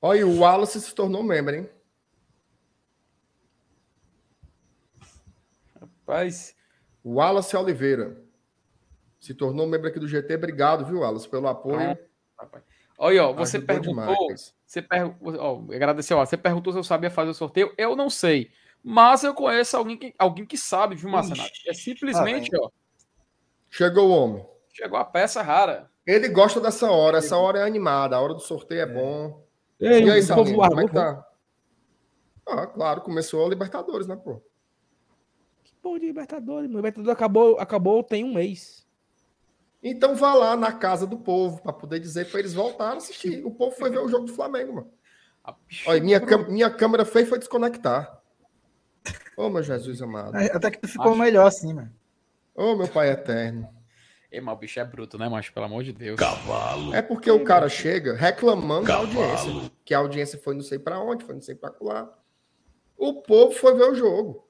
Olha, 0.00 0.26
o 0.26 0.40
Wallace 0.40 0.80
se 0.80 0.94
tornou 0.94 1.22
membro, 1.22 1.54
hein? 1.54 1.68
Rapaz. 5.80 6.56
Wallace 7.04 7.56
Oliveira. 7.56 8.20
Se 9.20 9.32
tornou 9.32 9.66
membro 9.66 9.88
aqui 9.88 10.00
do 10.00 10.08
GT. 10.08 10.34
Obrigado, 10.34 10.84
viu, 10.84 11.00
Wallace, 11.00 11.28
pelo 11.28 11.46
apoio. 11.46 11.96
Ah, 12.36 12.60
Olha, 12.98 13.26
ó, 13.26 13.32
você 13.32 13.58
Ajudou 13.58 13.74
perguntou. 13.74 13.94
Demais. 13.94 14.54
Você 14.66 14.82
per... 14.82 15.14
ó, 15.38 15.62
agradeceu, 15.72 16.18
ó, 16.18 16.26
você 16.26 16.36
perguntou 16.36 16.72
se 16.72 16.78
eu 16.78 16.84
sabia 16.84 17.10
fazer 17.10 17.30
o 17.30 17.34
sorteio. 17.34 17.72
Eu 17.78 17.96
não 17.96 18.10
sei. 18.10 18.50
Mas 18.82 19.22
eu 19.22 19.32
conheço 19.32 19.76
alguém 19.76 19.96
que, 19.96 20.14
alguém 20.18 20.44
que 20.44 20.58
sabe, 20.58 20.96
viu, 20.96 21.08
Marcenato? 21.08 21.50
É 21.68 21.72
simplesmente, 21.72 22.50
ah, 22.56 22.60
ó. 22.62 22.70
Chegou 23.70 24.08
o 24.08 24.10
homem. 24.10 24.46
Chegou 24.72 24.98
a 24.98 25.04
peça 25.04 25.40
rara. 25.40 25.90
Ele 26.06 26.28
gosta 26.28 26.60
dessa 26.60 26.90
hora. 26.90 27.18
Essa 27.18 27.36
hora 27.36 27.60
é 27.60 27.62
animada. 27.62 28.16
A 28.16 28.20
hora 28.20 28.34
do 28.34 28.40
sorteio 28.40 28.80
é, 28.80 28.82
é. 28.82 28.86
bom. 28.86 29.46
Ei, 29.78 30.04
e 30.04 30.10
aí, 30.10 30.22
Salinho, 30.22 30.56
como 30.56 30.80
é 30.80 30.86
que 30.86 30.92
tá? 30.92 31.26
Ah, 32.46 32.66
claro, 32.66 33.00
começou 33.02 33.44
a 33.44 33.48
Libertadores, 33.48 34.06
né, 34.06 34.16
pô? 34.16 34.42
Que 35.62 35.74
porra 35.80 36.00
de 36.00 36.06
Libertadores, 36.06 36.68
mano? 36.68 36.78
Libertadores 36.78 37.12
acabou, 37.12 37.58
acabou 37.58 38.02
tem 38.02 38.24
um 38.24 38.34
mês. 38.34 38.86
Então 39.82 40.14
vá 40.14 40.34
lá 40.34 40.56
na 40.56 40.72
casa 40.72 41.06
do 41.06 41.18
povo 41.18 41.60
para 41.60 41.72
poder 41.72 41.98
dizer 41.98 42.30
para 42.30 42.40
eles 42.40 42.54
voltarem 42.54 42.94
a 42.94 42.96
assistir. 42.98 43.44
O 43.44 43.50
povo 43.50 43.74
foi 43.74 43.90
ver 43.90 43.98
o 43.98 44.08
jogo 44.08 44.26
do 44.26 44.34
Flamengo, 44.34 44.74
mano. 44.74 44.92
Olha, 45.86 46.00
minha, 46.00 46.20
minha 46.48 46.70
câmera 46.70 47.04
fez 47.04 47.28
foi 47.28 47.38
desconectar. 47.38 48.21
Ô, 49.36 49.46
oh, 49.46 49.50
meu 49.50 49.62
Jesus 49.62 50.00
amado. 50.02 50.36
É, 50.36 50.46
até 50.54 50.70
que 50.70 50.86
ficou 50.86 51.12
Acho... 51.12 51.18
melhor 51.18 51.46
assim, 51.46 51.72
mano. 51.72 51.92
Ô, 52.54 52.72
oh, 52.72 52.76
meu 52.76 52.88
pai 52.88 53.10
eterno. 53.10 53.68
Ei, 54.30 54.40
mas 54.40 54.54
o 54.54 54.58
bicho 54.58 54.80
é 54.80 54.84
bruto, 54.84 55.18
né, 55.18 55.28
macho? 55.28 55.52
Pelo 55.52 55.66
amor 55.66 55.84
de 55.84 55.92
Deus. 55.92 56.18
Cavalo. 56.18 56.94
É 56.94 57.02
porque 57.02 57.30
o 57.30 57.44
cara 57.44 57.68
chega 57.68 58.14
reclamando 58.14 58.86
Cavalo. 58.86 59.12
da 59.12 59.20
audiência. 59.20 59.70
Que 59.84 59.92
a 59.94 59.98
audiência 59.98 60.38
foi 60.38 60.54
não 60.54 60.62
sei 60.62 60.78
para 60.78 60.98
onde, 61.00 61.24
foi 61.24 61.34
não 61.34 61.42
sei 61.42 61.54
para 61.54 61.74
lá. 61.80 62.18
O 62.96 63.22
povo 63.22 63.52
foi 63.52 63.74
ver 63.74 63.90
o 63.90 63.94
jogo. 63.94 64.48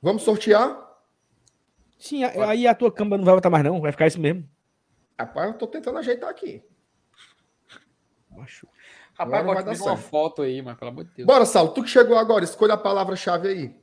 Vamos 0.00 0.22
sortear? 0.22 0.78
Sim, 1.98 2.24
aí 2.24 2.66
a 2.66 2.74
tua 2.74 2.92
câmera 2.92 3.18
não 3.18 3.24
vai 3.24 3.34
voltar 3.34 3.50
mais, 3.50 3.64
não. 3.64 3.80
Vai 3.80 3.92
ficar 3.92 4.06
isso 4.06 4.20
mesmo. 4.20 4.48
Rapaz, 5.18 5.52
eu 5.52 5.58
tô 5.58 5.66
tentando 5.66 5.98
ajeitar 5.98 6.28
aqui. 6.28 6.62
Macho. 8.30 8.68
Rapaz, 9.24 9.44
pode 9.44 9.78
dar 9.78 9.84
uma 9.84 9.96
foto 9.96 10.42
aí, 10.42 10.62
mas 10.62 10.76
pelo 10.76 10.90
amor 10.90 11.04
de 11.04 11.10
Deus. 11.16 11.26
Bora, 11.26 11.44
Saulo. 11.44 11.72
Tu 11.72 11.82
que 11.82 11.90
chegou 11.90 12.16
agora, 12.16 12.44
escolha 12.44 12.74
a 12.74 12.78
palavra-chave 12.78 13.48
aí. 13.48 13.76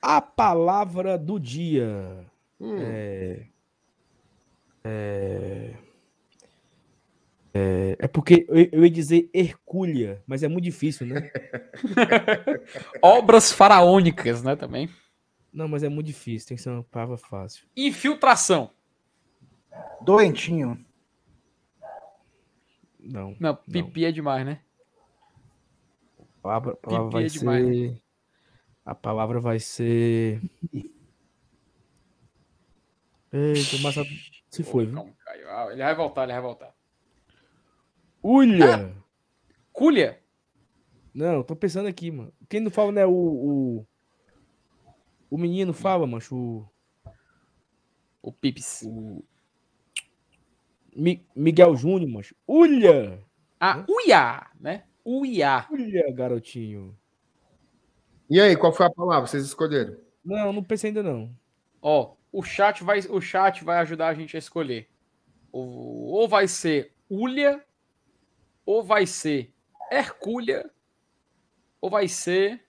A 0.00 0.20
palavra 0.20 1.18
do 1.18 1.38
dia. 1.38 2.26
Hum. 2.60 2.76
É... 2.78 3.46
É... 4.84 5.74
É, 7.54 7.96
é 7.98 8.08
porque 8.08 8.46
eu, 8.48 8.68
eu, 8.70 8.84
ia 8.84 8.90
dizer 8.90 9.28
Hercúlea, 9.34 10.22
mas 10.26 10.42
é 10.42 10.48
muito 10.48 10.64
difícil, 10.64 11.06
né? 11.06 11.30
Obras 13.02 13.50
faraônicas, 13.50 14.42
né, 14.42 14.54
também. 14.54 14.88
Não, 15.52 15.66
mas 15.66 15.82
é 15.82 15.88
muito 15.88 16.06
difícil, 16.06 16.48
tem 16.48 16.56
que 16.56 16.62
ser 16.62 16.70
uma 16.70 16.84
palavra 16.84 17.16
fácil. 17.16 17.66
Infiltração. 17.76 18.70
Doentinho. 20.02 20.84
Não. 23.08 23.34
Não, 23.40 23.56
pipi 23.56 24.02
não. 24.02 24.08
é 24.08 24.12
demais, 24.12 24.46
né? 24.46 24.60
A 26.20 26.42
palavra, 26.42 26.72
a 26.72 26.76
palavra 26.76 27.10
vai 27.10 27.24
é 27.24 27.28
ser. 27.28 27.38
Demais. 27.38 28.02
A 28.84 28.94
palavra 28.94 29.40
vai 29.40 29.58
ser. 29.58 30.42
Eita, 33.32 33.76
o 33.76 33.80
Massa 33.80 34.02
se 34.50 34.62
foi, 34.62 34.86
viu? 34.86 35.14
Ah, 35.48 35.68
ele 35.70 35.82
vai 35.82 35.94
voltar, 35.94 36.24
ele 36.24 36.32
vai 36.32 36.42
voltar. 36.42 36.74
Ulha! 38.22 38.86
Ah, 38.86 39.02
Culha? 39.72 40.20
Não, 41.14 41.42
tô 41.42 41.54
pensando 41.54 41.88
aqui, 41.88 42.10
mano. 42.10 42.32
Quem 42.48 42.60
não 42.60 42.70
fala, 42.70 42.92
né? 42.92 43.06
O. 43.06 43.12
O, 43.12 43.86
o 45.30 45.38
menino 45.38 45.72
fala, 45.72 46.06
mancho. 46.06 46.34
O, 46.34 46.68
o 48.22 48.32
Pips. 48.32 48.82
O... 48.86 49.24
Mi, 50.98 51.24
Miguel 51.32 51.76
Júnior, 51.76 52.10
mancho. 52.10 52.34
Ulha! 52.46 53.24
Ah, 53.60 53.84
Uia, 53.88 54.50
né? 54.60 54.82
Uia. 55.04 55.64
Ulha, 55.70 56.12
garotinho. 56.12 56.98
E 58.28 58.40
aí, 58.40 58.56
qual 58.56 58.72
foi 58.72 58.86
a 58.86 58.90
palavra? 58.90 59.28
Vocês 59.28 59.44
escolheram? 59.44 59.96
Não, 60.24 60.52
não 60.52 60.62
pensei 60.62 60.90
ainda 60.90 61.02
não. 61.02 61.32
Ó, 61.80 62.16
o 62.32 62.42
chat 62.42 62.82
vai, 62.82 62.98
o 62.98 63.20
chat 63.20 63.62
vai 63.62 63.78
ajudar 63.78 64.08
a 64.08 64.14
gente 64.14 64.34
a 64.34 64.40
escolher. 64.40 64.88
Ou, 65.52 66.06
ou 66.06 66.28
vai 66.28 66.48
ser 66.48 66.92
Ulha, 67.08 67.64
ou 68.66 68.82
vai 68.82 69.06
ser 69.06 69.54
Hercúlea, 69.92 70.68
ou 71.80 71.88
vai 71.88 72.08
ser. 72.08 72.60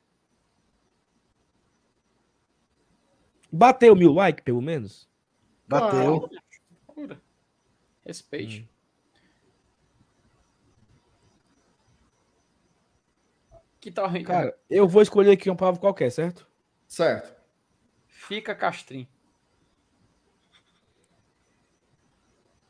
Bateu 3.52 3.96
mil 3.96 4.14
likes, 4.14 4.44
pelo 4.44 4.62
menos? 4.62 5.10
Bateu. 5.68 6.30
Ah, 6.32 6.40
Respeite. 8.10 8.62
Hum. 8.62 8.68
Que 13.80 13.92
tal, 13.92 14.08
Cara, 14.08 14.24
cara, 14.24 14.60
eu 14.68 14.88
vou 14.88 15.04
escolher 15.04 15.30
aqui 15.30 15.48
uma 15.48 15.56
palavra 15.56 15.80
qualquer, 15.80 16.12
certo? 16.12 16.48
Certo. 16.88 17.40
Fica 18.08 18.56
Castrim. 18.56 19.08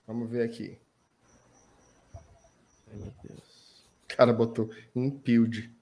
Vamos 0.06 0.30
ver 0.30 0.44
aqui. 0.44 0.78
Ai, 2.92 2.98
meu 2.98 3.14
Deus. 3.24 3.88
O 4.04 4.08
cara 4.18 4.34
botou 4.34 4.70
impilde. 4.94 5.74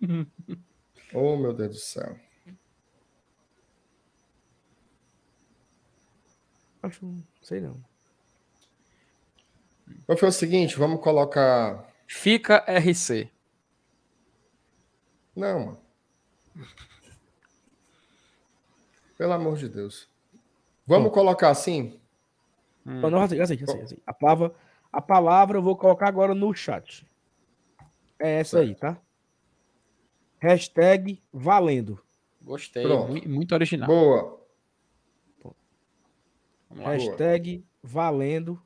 oh, 1.12 1.36
meu 1.36 1.52
Deus 1.52 1.74
do 1.74 1.80
céu. 1.80 2.18
Acho, 6.82 7.22
sei 7.42 7.60
não. 7.60 7.95
Vamos 10.06 10.20
fazer 10.20 10.26
o 10.26 10.32
seguinte, 10.32 10.76
vamos 10.76 11.00
colocar. 11.00 11.86
Fica 12.06 12.64
RC. 12.66 13.30
Não, 15.34 15.66
mano. 15.66 15.86
Pelo 19.18 19.32
amor 19.32 19.56
de 19.56 19.68
Deus. 19.68 20.08
Vamos 20.86 21.08
hum. 21.08 21.12
colocar 21.12 21.50
assim? 21.50 21.98
Hum. 22.86 23.00
Não, 23.10 23.20
assim, 23.20 23.40
assim, 23.40 23.54
assim, 23.62 23.80
assim, 23.80 23.96
A, 24.06 24.12
palavra, 24.12 24.54
a 24.92 25.02
palavra 25.02 25.58
eu 25.58 25.62
vou 25.62 25.76
colocar 25.76 26.08
agora 26.08 26.34
no 26.34 26.54
chat. 26.54 27.06
É 28.18 28.40
essa 28.40 28.58
certo. 28.58 28.68
aí, 28.68 28.74
tá? 28.74 29.00
Hashtag 30.38 31.22
valendo. 31.32 32.00
Gostei. 32.40 32.84
Pronto. 32.84 33.28
Muito 33.28 33.52
original. 33.52 33.88
Boa. 33.88 34.40
Hashtag 36.76 37.58
Boa. 37.58 37.66
valendo. 37.82 38.62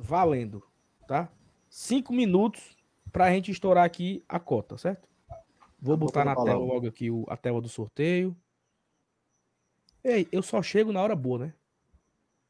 Valendo. 0.00 0.62
Tá? 1.06 1.30
Cinco 1.68 2.12
minutos 2.12 2.76
pra 3.12 3.30
gente 3.30 3.50
estourar 3.50 3.84
aqui 3.84 4.24
a 4.28 4.40
cota, 4.40 4.78
certo? 4.78 5.08
Vou 5.80 5.96
botar 5.96 6.24
na 6.24 6.34
tela 6.34 6.58
logo 6.58 6.86
aqui 6.86 7.10
o, 7.10 7.24
a 7.28 7.36
tela 7.36 7.60
do 7.60 7.68
sorteio. 7.68 8.36
Ei, 10.02 10.26
eu 10.32 10.42
só 10.42 10.62
chego 10.62 10.92
na 10.92 11.02
hora 11.02 11.14
boa, 11.14 11.38
né? 11.38 11.54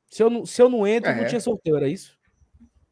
Se 0.06 0.22
eu 0.22 0.30
não, 0.30 0.44
se 0.44 0.60
eu 0.60 0.68
não 0.68 0.86
entro, 0.86 1.10
é. 1.10 1.14
não 1.14 1.26
tinha 1.26 1.40
sorteio, 1.40 1.76
era 1.76 1.88
isso? 1.88 2.18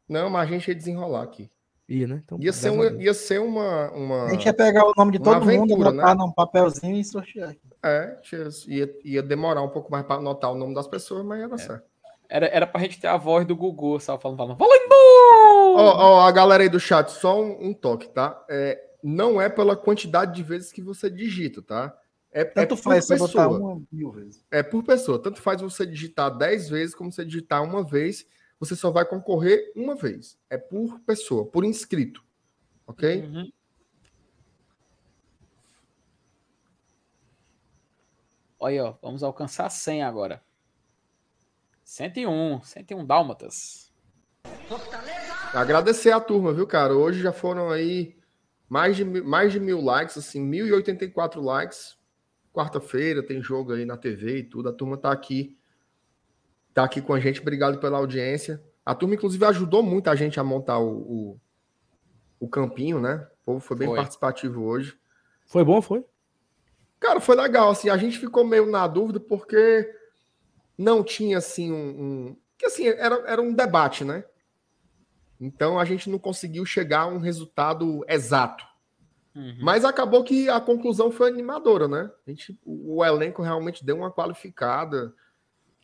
Não, 0.07 0.29
mas 0.29 0.47
a 0.47 0.51
gente 0.51 0.67
ia 0.67 0.75
desenrolar 0.75 1.23
aqui. 1.23 1.51
Ia, 1.87 2.07
né? 2.07 2.21
Então, 2.23 2.37
Ia 2.39 2.53
ser, 2.53 2.69
a 2.69 2.89
Deus. 2.89 3.03
ia 3.03 3.13
ser 3.13 3.41
uma. 3.41 3.91
uma... 3.91 4.25
A 4.25 4.29
gente 4.29 4.45
ia 4.45 4.53
pegar 4.53 4.85
o 4.85 4.93
nome 4.95 5.13
de 5.13 5.19
todo 5.19 5.43
mundo, 5.43 5.73
aventura, 5.73 5.91
botar 5.91 6.15
né? 6.15 6.23
num 6.23 6.31
papelzinho 6.31 6.95
e 6.95 7.03
sortear. 7.03 7.55
É, 7.83 8.17
ia, 8.67 8.99
ia 9.03 9.23
demorar 9.23 9.63
um 9.63 9.69
pouco 9.69 9.91
mais 9.91 10.05
para 10.05 10.17
anotar 10.17 10.51
o 10.51 10.55
nome 10.55 10.75
das 10.75 10.87
pessoas, 10.87 11.25
mas 11.25 11.39
ia 11.39 11.49
dar 11.49 11.57
certo. 11.57 11.88
Era, 12.29 12.45
era 12.47 12.67
pra 12.67 12.81
gente 12.81 12.99
ter 12.99 13.07
a 13.07 13.17
voz 13.17 13.45
do 13.45 13.55
Gugu, 13.55 13.99
sabe? 13.99 14.21
Falando, 14.21 14.37
falando, 14.37 14.57
Valendo! 14.57 14.93
Ó, 15.75 15.97
ó, 15.97 16.21
a 16.21 16.31
galera 16.31 16.61
aí 16.61 16.69
do 16.69 16.79
chat, 16.79 17.09
só 17.09 17.41
um, 17.41 17.69
um 17.69 17.73
toque, 17.73 18.07
tá? 18.09 18.45
É, 18.47 18.79
não 19.03 19.41
é 19.41 19.49
pela 19.49 19.75
quantidade 19.75 20.35
de 20.35 20.43
vezes 20.43 20.71
que 20.71 20.81
você 20.81 21.09
digita, 21.09 21.61
tá? 21.63 21.97
É, 22.31 22.43
Tanto 22.45 22.75
é 22.75 22.77
por 22.77 22.83
faz 22.83 23.05
você 23.05 23.17
botar 23.17 23.49
pessoa. 23.49 23.59
uma 23.59 23.81
mil 23.91 24.11
vezes. 24.11 24.45
É 24.51 24.61
por 24.61 24.83
pessoa. 24.83 25.19
Tanto 25.19 25.41
faz 25.41 25.61
você 25.61 25.85
digitar 25.87 26.37
10 26.37 26.69
vezes 26.69 26.93
como 26.93 27.11
você 27.11 27.25
digitar 27.25 27.63
uma 27.63 27.83
vez. 27.83 28.27
Você 28.59 28.75
só 28.75 28.91
vai 28.91 29.05
concorrer 29.05 29.71
uma 29.75 29.95
vez. 29.95 30.37
É 30.49 30.57
por 30.57 30.99
pessoa, 30.99 31.45
por 31.47 31.63
inscrito. 31.65 32.23
Ok? 32.85 33.23
Uhum. 33.23 33.51
Olha, 38.59 38.85
ó, 38.85 38.95
vamos 39.01 39.23
alcançar 39.23 39.69
100 39.69 40.03
agora. 40.03 40.43
101, 41.93 42.61
101 42.61 43.03
dálmatas. 43.03 43.91
Agradecer 45.51 46.11
a 46.11 46.19
turma, 46.19 46.53
viu, 46.53 46.67
cara? 46.67 46.93
Hoje 46.93 47.19
já 47.19 47.33
foram 47.33 47.71
aí 47.71 48.15
mais 48.69 48.95
de, 48.95 49.03
mil- 49.03 49.25
mais 49.25 49.51
de 49.51 49.59
mil 49.59 49.81
likes, 49.81 50.15
assim, 50.15 50.47
1.084 50.47 51.41
likes. 51.41 51.97
Quarta-feira 52.53 53.25
tem 53.25 53.41
jogo 53.41 53.73
aí 53.73 53.85
na 53.85 53.97
TV 53.97 54.37
e 54.37 54.43
tudo. 54.43 54.69
A 54.69 54.73
turma 54.73 54.97
tá 54.97 55.11
aqui. 55.11 55.57
Tá 56.75 56.83
aqui 56.83 57.01
com 57.01 57.11
a 57.11 57.19
gente. 57.19 57.41
Obrigado 57.41 57.79
pela 57.79 57.97
audiência. 57.97 58.63
A 58.85 58.93
turma, 58.93 59.15
inclusive, 59.15 59.43
ajudou 59.45 59.81
muito 59.81 60.11
a 60.11 60.15
gente 60.15 60.39
a 60.39 60.43
montar 60.43 60.77
o, 60.77 60.91
o, 60.91 61.39
o 62.39 62.47
campinho, 62.47 63.01
né? 63.01 63.27
O 63.41 63.45
povo 63.45 63.59
foi 63.59 63.75
bem 63.75 63.87
Foi. 63.87 63.97
participativo 63.97 64.61
hoje. 64.63 64.95
Foi 65.47 65.63
bom, 65.63 65.81
foi? 65.81 66.05
Cara, 66.99 67.19
foi 67.19 67.35
legal, 67.35 67.71
assim, 67.71 67.89
a 67.89 67.97
gente 67.97 68.19
ficou 68.19 68.45
meio 68.45 68.67
na 68.67 68.85
dúvida 68.85 69.19
porque 69.19 69.91
não 70.79 71.03
tinha, 71.03 71.37
assim, 71.37 71.71
um... 71.71 72.01
um... 72.01 72.37
Que, 72.57 72.65
assim, 72.65 72.87
era, 72.87 73.15
era 73.27 73.41
um 73.41 73.53
debate, 73.53 74.05
né? 74.05 74.23
Então, 75.39 75.77
a 75.77 75.83
gente 75.83 76.09
não 76.09 76.17
conseguiu 76.17 76.65
chegar 76.65 77.01
a 77.01 77.07
um 77.07 77.17
resultado 77.17 78.03
exato. 78.07 78.65
Uhum. 79.35 79.57
Mas 79.61 79.85
acabou 79.85 80.23
que 80.23 80.49
a 80.49 80.59
conclusão 80.59 81.11
foi 81.11 81.29
animadora, 81.29 81.87
né? 81.87 82.09
A 82.25 82.29
gente, 82.29 82.57
o, 82.65 82.97
o 82.97 83.05
elenco 83.05 83.41
realmente 83.41 83.85
deu 83.85 83.97
uma 83.97 84.11
qualificada. 84.11 85.13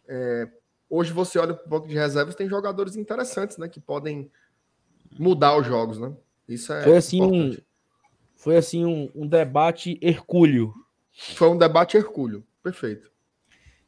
É, 0.08 0.50
hoje 0.90 1.14
você 1.14 1.38
olha 1.40 1.54
para 1.54 1.66
o 1.66 1.70
banco 1.70 1.88
de 1.88 1.94
reservas, 1.94 2.36
tem 2.36 2.50
jogadores 2.50 2.96
interessantes, 2.96 3.58
né? 3.58 3.68
Que 3.68 3.80
podem 3.80 4.32
mudar 5.18 5.58
os 5.58 5.66
jogos, 5.66 6.00
né? 6.00 6.14
Isso 6.48 6.74
é 6.74 6.84
Foi 6.84 6.98
assim 6.98 7.22
um, 7.22 7.58
foi 8.36 8.58
assim 8.58 8.86
um, 8.86 9.10
um 9.16 9.28
debate 9.28 9.98
hercúleo. 10.02 10.74
Foi 11.36 11.50
um 11.50 11.58
debate 11.58 11.98
hercúleo. 11.98 12.46
Perfeito. 12.62 13.10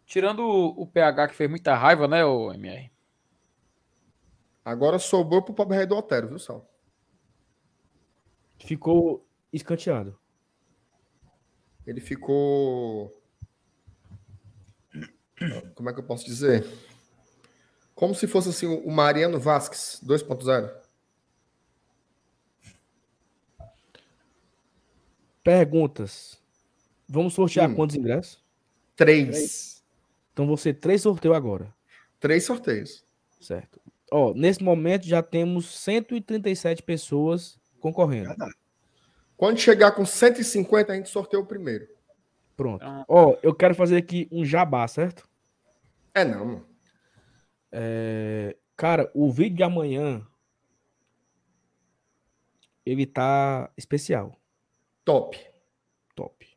Tirando 0.08 0.40
o, 0.40 0.84
o 0.84 0.88
PH 0.88 1.28
que 1.28 1.36
fez 1.36 1.50
muita 1.50 1.76
raiva, 1.76 2.08
né, 2.08 2.24
o 2.24 2.52
MR? 2.54 2.90
Agora 4.64 4.98
sobrou 4.98 5.42
pro 5.42 5.54
pobre 5.54 5.76
rei 5.78 5.86
do 5.86 5.96
Otero, 5.98 6.30
viu, 6.30 6.40
Sal? 6.40 6.66
Ficou 8.58 9.28
escanteado. 9.52 10.18
Ele 11.86 12.00
ficou. 12.02 13.12
Como 15.76 15.90
é 15.90 15.94
que 15.94 16.00
eu 16.00 16.04
posso 16.04 16.26
dizer? 16.26 16.66
Como 17.94 18.16
se 18.16 18.28
fosse 18.28 18.50
assim 18.50 18.66
o 18.66 18.90
Mariano 18.90 19.40
Vasquez 19.40 20.02
2.0. 20.06 20.74
Perguntas. 25.44 26.38
Vamos 27.08 27.34
sortear 27.34 27.70
Hum. 27.70 27.76
quantos 27.76 27.96
ingressos? 27.96 28.44
Três. 28.96 29.77
Então 30.38 30.46
você 30.46 30.72
três 30.72 31.02
sorteio 31.02 31.34
agora, 31.34 31.74
Três 32.20 32.46
sorteios. 32.46 33.04
certo? 33.42 33.82
Ó, 34.12 34.36
nesse 34.36 34.64
momento 34.64 35.08
já 35.08 35.24
temos 35.24 35.66
137 35.80 36.84
pessoas 36.84 37.60
concorrendo. 37.80 38.36
Quando 39.36 39.58
chegar 39.58 39.94
com 39.94 40.06
150, 40.06 40.94
a 40.94 40.96
gente 40.96 41.10
sorteia 41.10 41.42
o 41.42 41.46
primeiro. 41.46 41.88
Pronto. 42.56 42.84
Ah. 42.86 43.04
Ó, 43.08 43.36
eu 43.42 43.52
quero 43.52 43.74
fazer 43.74 43.98
aqui 43.98 44.28
um 44.32 44.46
jabá, 44.46 44.88
certo? 44.88 45.28
É 46.14 46.24
não, 46.24 46.46
mano. 46.46 46.68
É, 47.72 48.56
cara, 48.76 49.10
o 49.16 49.32
vídeo 49.32 49.58
de 49.58 49.64
amanhã 49.64 50.24
ele 52.86 53.08
tá 53.08 53.72
especial, 53.76 54.40
Top. 55.04 55.36
top. 56.16 56.57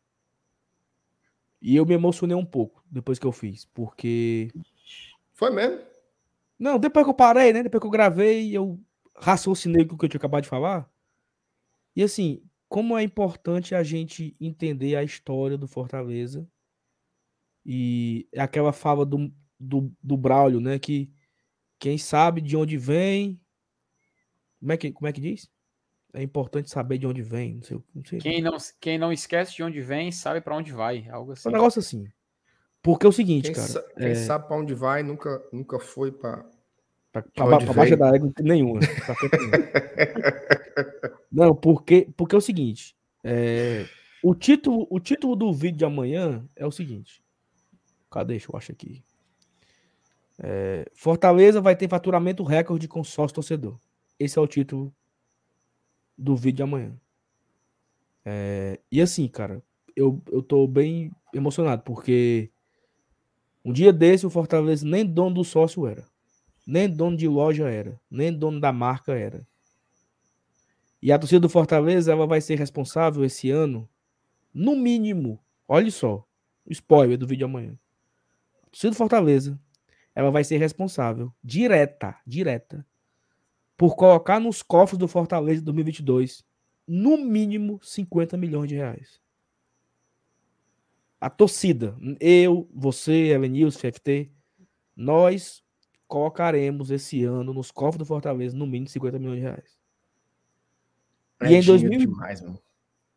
E 1.61 1.77
eu 1.77 1.85
me 1.85 1.95
emocionei 1.95 2.37
um 2.37 2.45
pouco 2.45 2.82
depois 2.91 3.19
que 3.19 3.27
eu 3.27 3.32
fiz, 3.32 3.66
porque 3.66 4.51
Foi 5.35 5.51
mesmo? 5.51 5.81
não, 6.59 6.78
depois 6.78 7.05
que 7.05 7.11
eu 7.11 7.15
parei, 7.15 7.53
né? 7.53 7.62
Depois 7.62 7.81
que 7.81 7.87
eu 7.87 7.91
gravei, 7.91 8.55
eu 8.55 8.78
raciocinei 9.16 9.85
com 9.87 9.95
o 9.95 9.99
que 9.99 10.05
eu 10.05 10.09
tinha 10.09 10.19
acabado 10.19 10.43
de 10.43 10.49
falar. 10.49 10.91
E 11.95 12.03
assim, 12.03 12.43
como 12.69 12.97
é 12.97 13.03
importante 13.03 13.74
a 13.74 13.82
gente 13.82 14.37
entender 14.41 14.97
a 14.97 15.03
história 15.03 15.59
do 15.59 15.66
Fortaleza 15.66 16.47
e 17.65 18.28
aquela 18.37 18.73
fala 18.73 19.05
do, 19.05 19.32
do, 19.59 19.93
do 20.03 20.16
Braulio, 20.16 20.61
né? 20.61 20.78
Que 20.78 21.11
quem 21.78 21.99
sabe 21.99 22.41
de 22.41 22.57
onde 22.57 22.77
vem. 22.77 23.41
Como 24.61 24.73
é 24.73 24.77
que, 24.77 24.93
como 24.93 25.09
é 25.09 25.12
que 25.12 25.20
diz? 25.20 25.51
É 26.12 26.23
importante 26.23 26.70
saber 26.70 26.99
de 26.99 27.07
onde 27.07 27.23
vem. 27.23 27.55
Não 27.57 27.62
sei, 27.62 27.81
não 27.95 28.05
sei. 28.05 28.19
Quem 28.19 28.43
não, 28.43 28.57
quem 28.81 28.99
não 28.99 29.12
esquece 29.12 29.55
de 29.55 29.62
onde 29.62 29.81
vem, 29.81 30.11
sabe 30.11 30.41
pra 30.41 30.57
onde 30.57 30.73
vai. 30.73 31.09
Algo 31.09 31.32
assim. 31.32 31.49
É 31.49 31.51
um 31.51 31.55
negócio 31.55 31.78
assim. 31.78 32.07
Porque 32.82 33.07
é 33.07 33.09
o 33.09 33.12
seguinte, 33.12 33.45
Quem, 33.47 33.55
cara. 33.55 33.69
sa- 33.69 33.85
quem 33.97 34.15
sabe 34.15 34.47
pra 34.49 34.57
onde 34.57 34.74
vai 34.74 35.03
nunca, 35.03 35.41
nunca 35.53 35.78
foi 35.78 36.11
pra. 36.11 36.45
Pra, 37.12 37.20
De 37.23 37.28
pra, 37.35 37.47
ba- 37.47 37.57
onde 37.57 37.65
pra 37.66 37.74
baixa 37.74 37.97
veio? 37.97 38.11
da 38.11 38.16
égua 38.16 38.32
nenhuma. 38.41 38.81
nenhuma. 38.81 38.82
Não, 41.31 41.55
porque, 41.55 42.09
porque 42.16 42.35
é 42.35 42.39
o 42.39 42.41
seguinte. 42.41 42.97
é, 43.23 43.87
o, 44.23 44.35
título, 44.35 44.87
o 44.91 44.99
título 45.01 45.37
do 45.37 45.53
vídeo 45.53 45.78
de 45.78 45.85
amanhã 45.85 46.45
é 46.57 46.66
o 46.66 46.70
seguinte. 46.73 47.23
Cadê? 48.11 48.35
Deixa 48.35 48.51
eu 48.51 48.57
achar 48.57 48.73
aqui. 48.73 49.03
É, 50.43 50.87
Fortaleza 50.95 51.61
vai 51.61 51.77
ter 51.77 51.89
faturamento 51.89 52.43
recorde 52.43 52.89
com 52.89 53.05
sócio 53.05 53.35
torcedor. 53.35 53.78
Esse 54.19 54.39
é 54.39 54.43
o 54.43 54.47
título 54.47 54.93
do 56.21 56.37
vídeo 56.37 56.57
de 56.57 56.63
amanhã. 56.63 56.93
É, 58.25 58.79
e 58.93 59.01
assim, 59.01 59.27
cara, 59.27 59.63
eu, 59.97 60.23
eu 60.31 60.43
tô 60.43 60.67
bem 60.67 61.11
emocionado, 61.33 61.83
porque 61.83 62.51
um 63.65 63.73
dia 63.73 63.93
desse 63.93 64.27
o 64.27 64.31
Fortaleza 64.31 64.87
nem 64.87 65.05
dono 65.05 65.37
do 65.37 65.45
sócio 65.45 65.87
era. 65.87 66.05
Nem 66.67 66.89
dono 66.89 67.17
de 67.17 67.27
loja 67.27 67.69
era. 67.69 67.99
Nem 68.11 68.33
dono 68.33 68.61
da 68.61 68.73
marca 68.73 69.15
era. 69.15 69.47
E 71.03 71.11
a 71.11 71.19
torcida 71.19 71.41
do 71.41 71.49
Fortaleza 71.49 72.13
ela 72.13 72.27
vai 72.27 72.41
ser 72.41 72.59
responsável 72.59 73.25
esse 73.25 73.51
ano, 73.51 73.89
no 74.53 74.77
mínimo, 74.77 75.41
olha 75.67 75.91
só, 75.91 76.27
spoiler 76.69 77.17
do 77.17 77.27
vídeo 77.27 77.39
de 77.39 77.45
amanhã. 77.45 77.79
A 78.67 78.71
torcida 78.71 78.91
do 78.91 78.97
Fortaleza 78.97 79.59
ela 80.15 80.31
vai 80.31 80.45
ser 80.45 80.59
responsável, 80.59 81.33
direta, 81.43 82.17
direta, 82.27 82.85
por 83.81 83.97
colocar 83.97 84.39
nos 84.39 84.62
cofres 84.62 84.98
do 84.98 85.09
Fortaleza 85.09 85.61
de 85.61 85.65
2022, 85.65 86.44
no 86.86 87.16
mínimo 87.16 87.81
50 87.82 88.36
milhões 88.36 88.69
de 88.69 88.74
reais. 88.74 89.19
A 91.19 91.31
torcida, 91.31 91.97
eu, 92.20 92.69
você, 92.74 93.28
Elenils, 93.28 93.78
FFT, 93.78 94.31
nós 94.94 95.65
colocaremos 96.07 96.90
esse 96.90 97.24
ano 97.24 97.55
nos 97.55 97.70
cofres 97.70 97.97
do 97.97 98.05
Fortaleza 98.05 98.55
no 98.55 98.66
mínimo 98.66 98.90
50 98.90 99.19
milhões 99.19 99.36
de 99.36 99.43
reais. 99.44 99.78
E 101.40 101.55
em 101.55 101.62
2000 101.62 102.01
demais, 102.01 102.43
mano. 102.43 102.61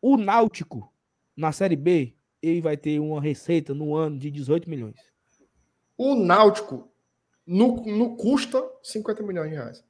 O 0.00 0.16
Náutico, 0.16 0.90
na 1.36 1.52
Série 1.52 1.76
B, 1.76 2.16
ele 2.40 2.62
vai 2.62 2.78
ter 2.78 2.98
uma 3.00 3.20
receita 3.20 3.74
no 3.74 3.94
ano 3.94 4.18
de 4.18 4.30
18 4.30 4.70
milhões. 4.70 4.96
O 5.98 6.14
Náutico 6.14 6.90
no, 7.46 7.84
no 7.84 8.16
custa 8.16 8.66
50 8.82 9.22
milhões 9.22 9.50
de 9.50 9.56
reais. 9.56 9.84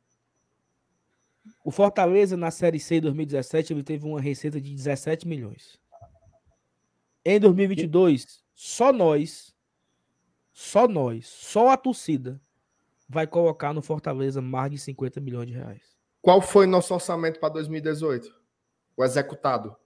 O 1.65 1.71
Fortaleza, 1.71 2.37
na 2.37 2.51
Série 2.51 2.79
C 2.79 3.01
2017, 3.01 3.73
ele 3.73 3.83
teve 3.83 4.07
uma 4.07 4.21
receita 4.21 4.61
de 4.61 4.75
17 4.75 5.27
milhões. 5.27 5.79
Em 7.25 7.41
2022, 7.41 8.45
só 8.55 8.93
nós, 8.93 9.55
só 10.53 10.87
nós, 10.87 11.27
só 11.27 11.71
a 11.71 11.77
torcida 11.77 12.41
vai 13.09 13.27
colocar 13.27 13.73
no 13.73 13.83
Fortaleza 13.83 14.41
mais 14.41 14.71
de 14.71 14.79
50 14.79 15.21
milhões 15.21 15.47
de 15.47 15.55
reais. 15.55 15.97
Qual 16.21 16.41
foi 16.41 16.67
nosso 16.67 16.95
orçamento 16.95 17.39
para 17.41 17.51
2018? 17.51 18.35
O 18.97 19.05
executado. 19.05 19.77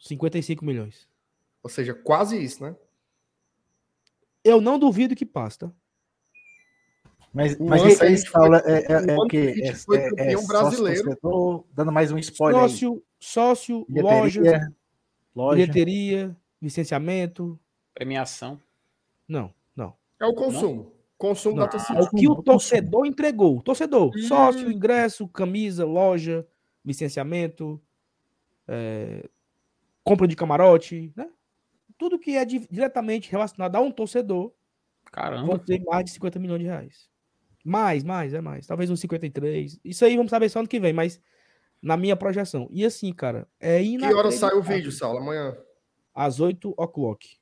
55 0.00 0.64
milhões. 0.64 1.08
Ou 1.62 1.70
seja, 1.70 1.94
quase 1.94 2.42
isso, 2.42 2.62
né? 2.62 2.74
Eu 4.42 4.60
não 4.60 4.78
duvido 4.78 5.14
que 5.14 5.24
passe, 5.24 5.60
tá? 5.60 5.72
Mas, 7.32 7.54
O 7.58 7.64
mas 7.64 8.00
é 8.00 8.04
aí 8.06 8.12
isso, 8.14 8.30
foi- 8.30 8.40
Paulo, 8.40 8.56
é, 8.56 8.60
é, 8.80 8.92
é 8.92 9.16
o? 9.16 9.22
Anfitriite 9.22 9.62
É, 9.68 9.74
foi 9.74 9.96
é, 9.98 10.08
campeão 10.10 10.40
é 10.42 10.46
brasileiro. 10.46 11.64
dando 11.74 11.90
mais 11.92 12.12
um 12.12 12.18
spoiler 12.18 12.62
aí. 12.62 12.68
Sócio, 12.68 13.02
sócio, 13.18 13.86
loja, 13.88 14.40
Bilheteria, 14.40 14.72
loja. 15.34 15.56
bilheteria, 15.56 16.36
licenciamento. 16.60 17.58
Premiação. 17.94 18.60
Não, 19.26 19.52
não. 19.74 19.94
É 20.20 20.26
o 20.26 20.34
consumo. 20.34 20.92
Consumo 21.16 21.56
Não, 21.56 21.62
da 21.64 21.68
torcida. 21.70 21.98
É 21.98 22.02
o 22.02 22.10
que 22.10 22.28
o 22.28 22.42
torcedor 22.42 23.06
entregou. 23.06 23.62
Torcedor, 23.62 24.10
Hum. 24.14 24.22
sócio, 24.24 24.70
ingresso, 24.70 25.26
camisa, 25.28 25.86
loja, 25.86 26.46
licenciamento, 26.84 27.80
é, 28.68 29.28
compra 30.04 30.26
de 30.26 30.34
camarote, 30.36 31.12
né? 31.16 31.30
Tudo 31.96 32.18
que 32.18 32.36
é 32.36 32.44
di- 32.44 32.66
diretamente 32.70 33.30
relacionado 33.30 33.76
a 33.76 33.80
um 33.80 33.90
torcedor 33.92 34.52
Caramba. 35.12 35.46
vão 35.46 35.58
ter 35.58 35.80
mais 35.84 36.04
de 36.06 36.10
50 36.10 36.38
milhões 36.40 36.58
de 36.60 36.66
reais. 36.66 37.08
Mais, 37.64 38.02
mais, 38.02 38.34
é 38.34 38.40
mais. 38.40 38.66
Talvez 38.66 38.90
uns 38.90 39.00
53. 39.00 39.80
Isso 39.84 40.04
aí 40.04 40.16
vamos 40.16 40.30
saber 40.30 40.48
só 40.48 40.58
ano 40.58 40.68
que 40.68 40.80
vem, 40.80 40.92
mas 40.92 41.20
na 41.80 41.96
minha 41.96 42.16
projeção. 42.16 42.68
E 42.70 42.84
assim, 42.84 43.12
cara, 43.12 43.46
é 43.60 43.78
Que 43.78 43.84
inacreditável. 43.90 44.18
hora 44.18 44.30
sai 44.32 44.54
o 44.54 44.62
vídeo, 44.62 44.92
Saulo? 44.92 45.18
Amanhã. 45.18 45.56
Às 46.14 46.40
8 46.40 46.74
o'clock. 46.76 47.36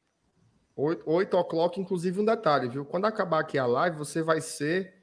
8, 0.76 1.02
8 1.06 1.36
o'clock, 1.36 1.80
inclusive 1.80 2.20
um 2.20 2.24
detalhe, 2.24 2.68
viu? 2.68 2.84
Quando 2.84 3.04
acabar 3.04 3.40
aqui 3.40 3.58
a 3.58 3.66
live, 3.66 3.96
você 3.96 4.22
vai 4.22 4.40
ser 4.40 4.94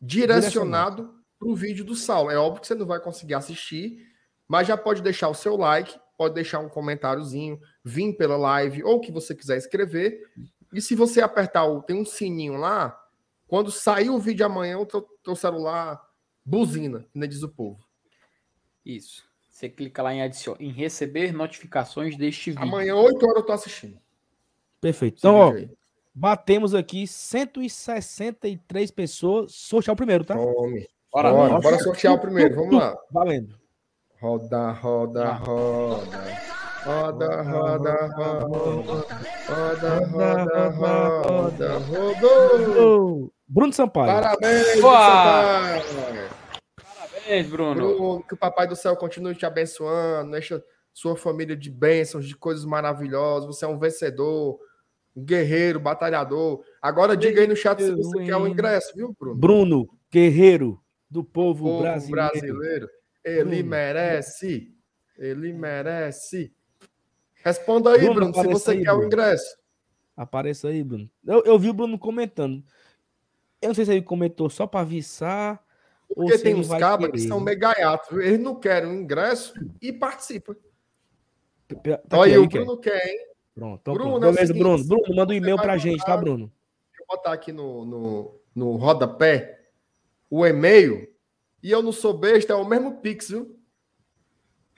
direcionado 0.00 1.14
para 1.38 1.48
o 1.48 1.54
vídeo 1.54 1.84
do 1.84 1.94
Saulo. 1.94 2.30
É 2.30 2.36
óbvio 2.36 2.60
que 2.60 2.66
você 2.66 2.74
não 2.74 2.86
vai 2.86 3.00
conseguir 3.00 3.34
assistir, 3.34 4.06
mas 4.46 4.66
já 4.66 4.76
pode 4.76 5.00
deixar 5.00 5.28
o 5.28 5.34
seu 5.34 5.56
like, 5.56 5.98
pode 6.18 6.34
deixar 6.34 6.58
um 6.58 6.68
comentáriozinho, 6.68 7.58
vir 7.84 8.14
pela 8.16 8.36
live, 8.36 8.82
ou 8.84 8.96
o 8.96 9.00
que 9.00 9.10
você 9.10 9.34
quiser 9.34 9.56
escrever. 9.56 10.20
E 10.72 10.80
se 10.80 10.94
você 10.94 11.20
apertar 11.20 11.64
o. 11.64 11.82
Tem 11.82 11.96
um 11.96 12.04
sininho 12.04 12.56
lá, 12.56 12.98
quando 13.52 13.70
sair 13.70 14.08
o 14.08 14.18
vídeo 14.18 14.46
amanhã, 14.46 14.78
o 14.78 14.86
teu, 14.86 15.06
teu 15.22 15.36
celular 15.36 16.02
buzina, 16.42 17.04
ainda 17.14 17.28
diz 17.28 17.42
o 17.42 17.48
povo. 17.50 17.78
Isso. 18.82 19.24
Você 19.50 19.68
clica 19.68 20.02
lá 20.02 20.14
em, 20.14 20.22
adicion... 20.22 20.56
em 20.58 20.72
receber 20.72 21.34
notificações 21.34 22.16
deste 22.16 22.52
vídeo. 22.52 22.62
Amanhã, 22.62 22.96
8 22.96 23.22
horas, 23.22 23.36
eu 23.36 23.42
tô 23.42 23.52
assistindo. 23.52 24.00
Perfeito. 24.80 25.18
Então, 25.18 25.34
ó, 25.34 25.52
batemos 26.14 26.74
aqui 26.74 27.06
163 27.06 28.90
pessoas. 28.90 29.54
Sortear 29.54 29.92
o 29.92 29.98
primeiro, 29.98 30.24
tá? 30.24 30.34
Tome. 30.34 30.88
Bora, 31.12 31.30
Bora, 31.30 31.48
bora. 31.50 31.60
bora 31.60 31.78
sortear 31.80 32.14
o 32.14 32.18
primeiro, 32.18 32.54
vamos 32.54 32.74
lá. 32.74 32.96
Valendo. 33.10 33.60
Roda, 34.18 34.70
roda, 34.70 35.30
roda. 35.34 36.52
Roda, 36.86 37.42
roda, 37.42 38.06
roda. 38.16 39.06
Roda, 39.46 40.06
roda, 40.06 40.68
roda. 40.70 41.78
Rodou! 41.80 43.31
Bruno 43.52 43.70
Sampaio. 43.70 44.06
Parabéns! 44.06 44.66
Sampaio. 44.80 45.82
Parabéns, 46.74 47.46
Bruno. 47.50 47.74
Bruno, 47.74 48.22
que 48.22 48.32
o 48.32 48.36
Papai 48.36 48.66
do 48.66 48.74
Céu 48.74 48.96
continue 48.96 49.34
te 49.34 49.44
abençoando, 49.44 50.30
deixa 50.30 50.64
sua 50.90 51.16
família 51.16 51.54
de 51.54 51.70
bênçãos, 51.70 52.26
de 52.26 52.34
coisas 52.34 52.64
maravilhosas. 52.64 53.46
Você 53.46 53.66
é 53.66 53.68
um 53.68 53.78
vencedor, 53.78 54.58
um 55.14 55.22
guerreiro, 55.22 55.78
batalhador. 55.78 56.64
Agora 56.80 57.14
diga 57.14 57.42
aí 57.42 57.46
no 57.46 57.54
chat 57.54 57.82
se 57.82 57.94
você 57.94 58.24
quer 58.24 58.36
o 58.36 58.48
ingresso, 58.48 58.90
viu, 58.96 59.14
Bruno? 59.20 59.38
Bruno, 59.38 59.88
guerreiro 60.10 60.80
do 61.10 61.22
povo, 61.22 61.64
povo 61.64 61.82
brasileiro. 61.82 62.32
brasileiro. 62.32 62.88
Ele 63.22 63.44
Bruno. 63.44 63.64
merece. 63.68 64.74
Ele 65.18 65.52
merece. 65.52 66.54
Responda 67.44 67.90
aí, 67.90 68.00
Bruno, 68.00 68.32
Bruno, 68.32 68.34
se 68.34 68.46
você 68.46 68.70
aí, 68.70 68.82
quer 68.82 68.92
o 68.92 68.96
Bruno. 68.96 69.08
ingresso. 69.08 69.58
Apareça 70.16 70.68
aí, 70.68 70.82
Bruno. 70.82 71.10
Eu, 71.26 71.42
eu 71.44 71.58
vi 71.58 71.68
o 71.68 71.74
Bruno 71.74 71.98
comentando. 71.98 72.64
Eu 73.62 73.68
não 73.68 73.74
sei 73.74 73.84
se 73.84 73.92
ele 73.92 74.02
comentou 74.02 74.50
só 74.50 74.66
para 74.66 74.80
avisar. 74.80 75.64
ou 76.08 76.16
Porque 76.16 76.36
se 76.36 76.42
tem 76.44 76.54
uns 76.54 76.66
vai 76.66 76.80
cabas 76.80 77.10
que 77.12 77.20
são 77.20 77.38
né? 77.38 77.46
mega 77.46 77.72
gaiatos. 77.72 78.10
viu? 78.10 78.20
Eles 78.20 78.40
não 78.40 78.56
querem 78.56 78.90
o 78.90 78.94
ingresso 78.94 79.54
e 79.80 79.92
participam. 79.92 80.54
Tá 81.68 81.94
aqui, 81.94 82.06
Olha, 82.12 82.32
aí, 82.32 82.38
o 82.38 82.48
quer? 82.48 82.64
Bruno 82.64 82.78
quer, 82.78 83.06
hein? 83.08 83.26
Pronto, 83.54 83.80
então 83.80 83.94
Bruno, 83.94 84.10
pronto. 84.10 84.24
é 84.24 84.28
o 84.28 84.32
Beleza, 84.32 84.46
seguinte, 84.52 84.62
Bruno. 84.62 84.84
Bruno, 84.84 85.16
manda 85.16 85.32
um 85.32 85.36
e-mail 85.36 85.56
pra 85.56 85.78
gente, 85.78 86.04
tá, 86.04 86.16
Bruno? 86.16 86.52
Deixa 86.90 87.02
eu 87.02 87.06
botar 87.16 87.32
aqui 87.32 87.52
no, 87.52 87.84
no, 87.84 88.40
no 88.54 88.76
rodapé 88.76 89.60
o 90.28 90.46
e-mail. 90.46 91.08
E 91.62 91.70
eu 91.70 91.82
não 91.82 91.92
sou 91.92 92.12
besta, 92.12 92.52
é 92.52 92.56
o 92.56 92.64
mesmo 92.64 92.96
Pix, 93.00 93.28
viu? 93.28 93.56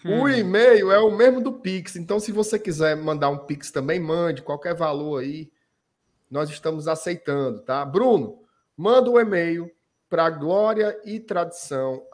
Hum. 0.04 0.22
O 0.22 0.28
e-mail 0.28 0.92
é 0.92 0.98
o 0.98 1.10
mesmo 1.16 1.40
do 1.40 1.52
Pix. 1.52 1.96
Então, 1.96 2.20
se 2.20 2.30
você 2.30 2.58
quiser 2.58 2.94
mandar 2.96 3.30
um 3.30 3.38
Pix 3.38 3.70
também, 3.70 3.98
mande 3.98 4.42
qualquer 4.42 4.74
valor 4.74 5.22
aí. 5.22 5.50
Nós 6.30 6.50
estamos 6.50 6.86
aceitando, 6.88 7.60
tá? 7.62 7.84
Bruno, 7.84 8.43
manda 8.76 9.10
um 9.10 9.18
e-mail 9.18 9.70
para 10.08 10.30
glória 10.30 11.00
e 11.04 11.18
tradição 11.18 12.06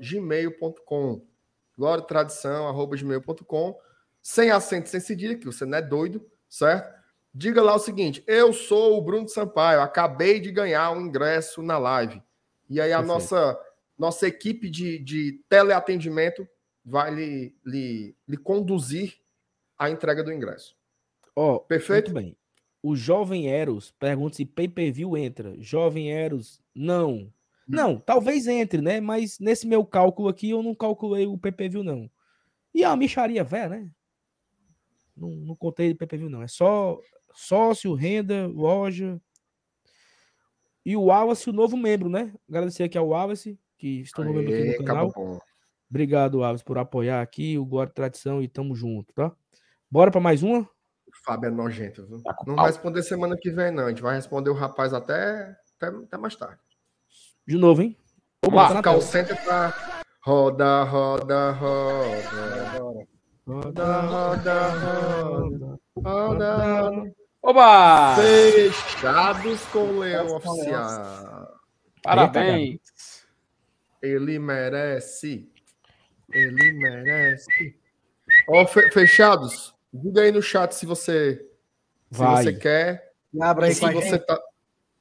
gmail.com. 0.00 1.26
Glória 1.76 2.02
e 2.02 2.06
tradição 2.06 2.88
gmail.com. 2.88 3.78
Sem 4.22 4.50
acento, 4.50 4.88
sem 4.88 5.00
cedilha, 5.00 5.36
que 5.36 5.46
você 5.46 5.64
não 5.64 5.78
é 5.78 5.82
doido, 5.82 6.26
certo? 6.48 6.98
Diga 7.32 7.62
lá 7.62 7.74
o 7.74 7.78
seguinte: 7.78 8.22
eu 8.26 8.52
sou 8.52 8.98
o 8.98 9.02
Bruno 9.02 9.28
Sampaio, 9.28 9.80
acabei 9.80 10.40
de 10.40 10.50
ganhar 10.50 10.90
um 10.90 11.00
ingresso 11.02 11.62
na 11.62 11.78
live. 11.78 12.22
E 12.68 12.80
aí 12.80 12.92
a 12.92 12.98
Perfeito. 12.98 13.14
nossa, 13.14 13.60
nossa 13.96 14.26
equipe 14.26 14.68
de, 14.68 14.98
de 14.98 15.40
teleatendimento 15.48 16.48
vai 16.84 17.14
lhe, 17.14 17.56
lhe, 17.64 18.16
lhe 18.26 18.36
conduzir 18.36 19.18
à 19.78 19.88
entrega 19.90 20.24
do 20.24 20.32
ingresso. 20.32 20.76
Ó, 21.36 21.58
Perfeito? 21.58 22.12
Muito 22.12 22.26
bem. 22.26 22.36
O 22.88 22.96
Jovem 22.96 23.48
Eros 23.50 23.90
pergunta 23.98 24.36
se 24.36 24.46
pay-per-view 24.46 25.14
entra. 25.14 25.54
Jovem 25.60 26.10
Eros, 26.10 26.62
não. 26.74 27.30
Não, 27.68 28.00
talvez 28.00 28.46
entre, 28.46 28.80
né? 28.80 28.98
Mas 28.98 29.38
nesse 29.38 29.66
meu 29.66 29.84
cálculo 29.84 30.26
aqui, 30.26 30.48
eu 30.48 30.62
não 30.62 30.74
calculei 30.74 31.26
o 31.26 31.36
pay-per-view, 31.36 31.84
não. 31.84 32.10
E 32.74 32.86
uma 32.86 32.96
micharia 32.96 33.44
velha, 33.44 33.68
né? 33.68 33.90
Não, 35.14 35.28
não 35.28 35.54
contei 35.54 35.94
pay-per-view, 35.94 36.30
não. 36.30 36.42
É 36.42 36.48
só 36.48 36.98
sócio, 37.34 37.92
renda, 37.92 38.46
loja. 38.46 39.20
E 40.82 40.96
o 40.96 41.02
Wallace, 41.02 41.50
o 41.50 41.52
novo 41.52 41.76
membro, 41.76 42.08
né? 42.08 42.32
Agradecer 42.48 42.84
aqui 42.84 42.96
ao 42.96 43.08
Wallace, 43.08 43.60
que 43.76 44.02
se 44.06 44.12
tornou 44.12 44.32
membro 44.32 44.54
aqui 44.54 44.78
no 44.78 44.84
canal. 44.86 45.12
Obrigado, 45.90 46.38
Wallace, 46.38 46.64
por 46.64 46.78
apoiar 46.78 47.20
aqui 47.20 47.58
o 47.58 47.66
Glória 47.66 47.90
e 47.90 47.94
Tradição 47.94 48.42
e 48.42 48.48
tamo 48.48 48.74
junto, 48.74 49.12
tá? 49.12 49.30
Bora 49.90 50.10
para 50.10 50.22
mais 50.22 50.42
uma? 50.42 50.66
Fábio 51.28 51.48
é 51.48 51.50
nojento, 51.50 52.06
viu? 52.06 52.22
Tá 52.22 52.34
Não 52.46 52.54
pau. 52.56 52.64
vai 52.64 52.72
responder 52.72 53.02
semana 53.02 53.36
que 53.36 53.50
vem, 53.50 53.70
não. 53.70 53.84
A 53.84 53.88
gente 53.90 54.00
vai 54.00 54.14
responder 54.16 54.48
o 54.48 54.54
rapaz 54.54 54.94
até, 54.94 55.54
até, 55.76 55.94
até 55.94 56.16
mais 56.16 56.34
tarde. 56.34 56.58
De 57.46 57.54
novo, 57.58 57.82
hein? 57.82 57.94
Vou 58.42 58.50
Vamos 58.50 58.70
lá, 58.70 58.76
Ficar 58.78 58.92
o 58.92 59.02
center 59.02 59.44
pra 59.44 60.02
roda, 60.22 60.84
roda, 60.84 61.50
roda. 61.50 63.08
Roda, 63.46 64.00
roda, 64.00 64.68
roda, 64.70 65.78
roda. 66.02 67.14
Oba! 67.42 68.16
Fechados 68.16 69.64
com 69.66 69.80
o 69.80 69.98
Leão. 70.00 70.34
Oficial. 70.36 71.60
Parabéns. 72.02 72.80
Ele 74.02 74.38
merece. 74.38 75.50
Ele 76.32 76.72
merece. 76.72 77.76
Ó, 78.48 78.66
fe- 78.66 78.90
fechados. 78.92 79.74
Diga 79.92 80.22
aí 80.22 80.32
no 80.32 80.42
chat 80.42 80.72
se 80.72 80.84
você, 80.86 81.36
se 82.10 82.18
Vai. 82.18 82.44
você 82.44 82.52
quer 82.54 83.12
abra 83.40 83.64
ou 83.64 83.68
aí 83.68 83.74
se 83.74 83.80
você 83.92 84.10
gente. 84.10 84.26
tá 84.26 84.40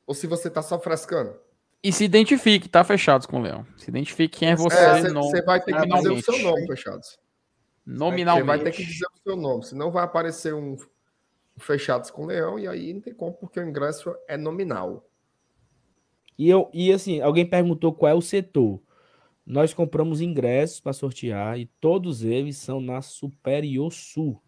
ou 0.06 0.14
se 0.14 0.26
você 0.28 0.50
tá 0.50 0.62
só 0.62 0.80
frescando. 0.80 1.36
E 1.84 1.92
se 1.92 2.04
identifique, 2.06 2.68
tá? 2.70 2.84
Fechados 2.84 3.28
com 3.28 3.40
o 3.40 3.42
Leão. 3.44 3.66
Se 3.78 3.90
identifique 3.90 4.40
quem 4.40 4.50
é 4.52 4.56
você. 4.56 4.78
É, 4.78 5.02
você, 5.02 5.10
no- 5.10 5.24
você 5.24 5.42
vai 5.42 5.62
ter 5.62 5.74
que 5.76 5.88
dizer 5.88 6.12
o 6.12 6.22
seu 6.22 6.40
nome, 6.40 6.66
fechados. 6.68 7.10
Você 7.10 7.20
Nominalmente. 7.86 8.48
vai 8.48 8.60
ter 8.60 8.72
que 8.72 8.84
dizer 8.86 9.06
o 9.06 9.22
seu 9.24 9.36
nome, 9.38 9.64
senão 9.66 9.92
vai 9.92 10.04
aparecer 10.04 10.54
um 10.54 10.76
fechados 11.58 12.10
com 12.12 12.26
leão 12.26 12.58
e 12.60 12.68
aí 12.68 12.94
não 12.94 13.02
tem 13.02 13.14
como 13.14 13.34
porque 13.34 13.60
o 13.60 13.68
ingresso 13.68 14.16
é 14.28 14.38
nominal. 14.38 15.10
E, 16.38 16.50
eu, 16.50 16.70
e 16.74 16.92
assim, 16.92 17.20
alguém 17.22 17.46
perguntou 17.46 17.94
qual 17.94 18.12
é 18.12 18.16
o 18.16 18.22
setor. 18.22 18.80
Nós 19.46 19.74
compramos 19.74 20.20
ingressos 20.22 20.80
para 20.80 20.94
sortear 20.94 21.58
e 21.58 21.66
todos 21.80 22.24
eles 22.24 22.58
são 22.58 22.80
na 22.82 23.02
Superior 23.02 23.92
Sul. 23.92 24.42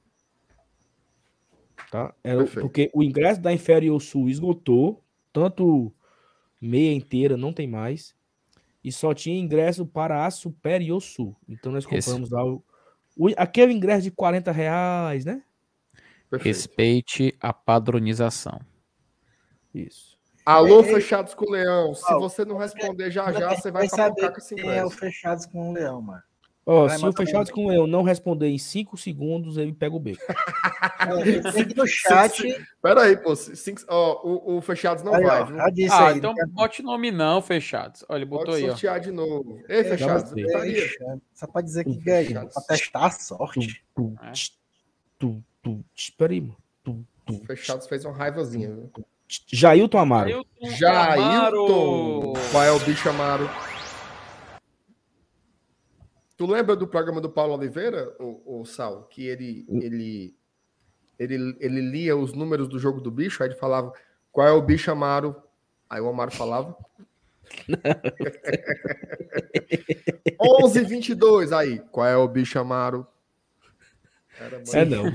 Tá? 1.91 2.13
É, 2.23 2.35
o- 2.35 2.39
Perfeito. 2.39 2.61
porque 2.61 2.89
o 2.93 3.01
ingresso 3.03 3.41
da 3.41 3.51
Inferior 3.53 3.99
Sul 4.01 4.29
esgotou, 4.29 5.03
tanto 5.33 5.93
meia 6.61 6.93
inteira 6.93 7.35
não 7.37 7.51
tem 7.53 7.67
mais, 7.67 8.15
e 8.83 8.91
só 8.91 9.13
tinha 9.13 9.39
ingresso 9.39 9.85
para 9.85 10.25
a 10.25 10.31
Superior 10.31 11.01
Sul. 11.01 11.35
Então 11.47 11.71
nós 11.71 11.85
Esse- 11.85 12.07
compramos 12.09 12.29
lá 12.29 12.43
o, 12.45 12.63
o- 13.17 13.33
aquele 13.37 13.73
ingresso 13.73 14.03
de 14.03 14.11
40 14.11 14.51
reais, 14.51 15.25
né? 15.25 15.43
Perfeito. 16.29 16.55
Respeite 16.55 17.35
a 17.39 17.51
padronização. 17.51 18.59
Isso. 19.73 20.17
Alô, 20.45 20.83
fechados 20.83 21.33
com 21.33 21.49
leão. 21.49 21.93
Se 21.93 22.11
você 22.15 22.43
não 22.45 22.57
responder 22.57 23.11
já 23.11 23.31
já, 23.31 23.55
você 23.55 23.69
vai 23.71 23.87
saber 23.87 24.09
papocar 24.21 24.31
com 24.31 24.37
esse 24.39 24.55
quem 24.55 24.69
é 24.69 24.85
o. 24.85 24.89
Fechados 24.89 25.45
com 25.45 25.69
o 25.69 25.73
Leão, 25.73 26.01
mano. 26.01 26.23
Ó, 26.71 26.85
Vai 26.87 26.99
se 26.99 27.03
o 27.07 27.11
Fechados 27.11 27.49
com 27.49 27.73
eu 27.73 27.87
não 27.87 28.03
responder 28.03 28.47
em 28.47 28.59
5 28.59 28.95
segundos, 28.95 29.57
ele 29.57 29.73
pega 29.73 29.95
o 29.95 29.99
beco. 29.99 30.21
Tem 31.51 31.65
no 31.75 31.87
chat. 31.87 32.63
Pera 32.79 33.01
aí, 33.03 33.17
pô. 33.17 33.35
Cinco, 33.35 33.81
ó, 33.87 34.21
o, 34.23 34.57
o 34.57 34.61
Fechados 34.61 35.03
não 35.03 35.15
Aí, 35.15 35.23
vai, 35.23 35.41
ó, 35.41 35.47
Ah, 35.91 36.07
aí. 36.09 36.17
então 36.17 36.31
bote 36.49 36.83
nome 36.83 37.09
não, 37.09 37.41
fechados. 37.41 38.05
Olha, 38.07 38.19
ele 38.19 38.25
botou 38.25 38.45
Pode 38.53 38.57
aí, 38.57 38.65
ó. 38.65 38.73
sortear 38.73 38.99
de 38.99 39.09
novo. 39.09 39.63
Ei, 39.67 39.83
Fechados, 39.83 40.31
Só 41.33 41.47
pra 41.47 41.61
dizer 41.63 41.85
que 41.85 41.95
ganhou, 41.95 42.47
pra 42.47 42.61
testar 42.61 43.05
a 43.07 43.11
sorte. 43.11 43.83
Tu, 43.95 44.13
É. 44.21 44.31
tu, 45.17 45.43
tu, 45.63 45.83
tch, 45.95 46.09
Espera 46.09 46.31
aí, 46.33 46.41
mano. 46.41 46.57
Tu, 46.83 47.03
tu, 47.25 47.33
Fechados 47.47 47.87
fez 47.87 48.05
uma 48.05 48.13
raivazinha, 48.13 48.69
viu? 48.75 48.91
Jailton 49.47 49.97
Amaro. 49.97 50.29
Ailton 50.29 50.69
Jailton! 50.77 51.23
Amaro. 51.23 52.33
Qual 52.51 52.63
é 52.63 52.71
o 52.71 52.79
bicho 52.79 53.09
Amaro? 53.09 53.49
Tu 56.39 56.45
lembra 56.45 56.73
do 56.73 56.87
programa 56.87 57.19
do 57.19 57.29
Paulo 57.29 57.53
Oliveira, 57.53 58.15
o, 58.17 58.63
Sal? 58.63 59.03
Que 59.11 59.27
ele, 59.27 59.65
ele, 59.69 60.33
ele, 61.19 61.57
ele 61.59 61.81
lia 61.81 62.15
os 62.15 62.31
números 62.31 62.69
do 62.69 62.79
jogo 62.79 63.01
do 63.01 63.11
bicho, 63.11 63.43
aí 63.43 63.49
ele 63.49 63.59
falava 63.59 63.91
qual 64.31 64.47
é 64.47 64.51
o 64.53 64.61
bicho 64.61 64.89
Amaro. 64.89 65.35
Aí 65.89 65.99
o 65.99 66.07
Amaro 66.07 66.31
falava. 66.31 66.77
11 70.39 70.85
22 70.85 71.51
aí. 71.51 71.79
Qual 71.91 72.07
é 72.07 72.15
o 72.15 72.25
bicho 72.25 72.57
Amaro? 72.57 73.05
Era 74.39 74.63
É 74.79 74.85
não. 74.85 75.11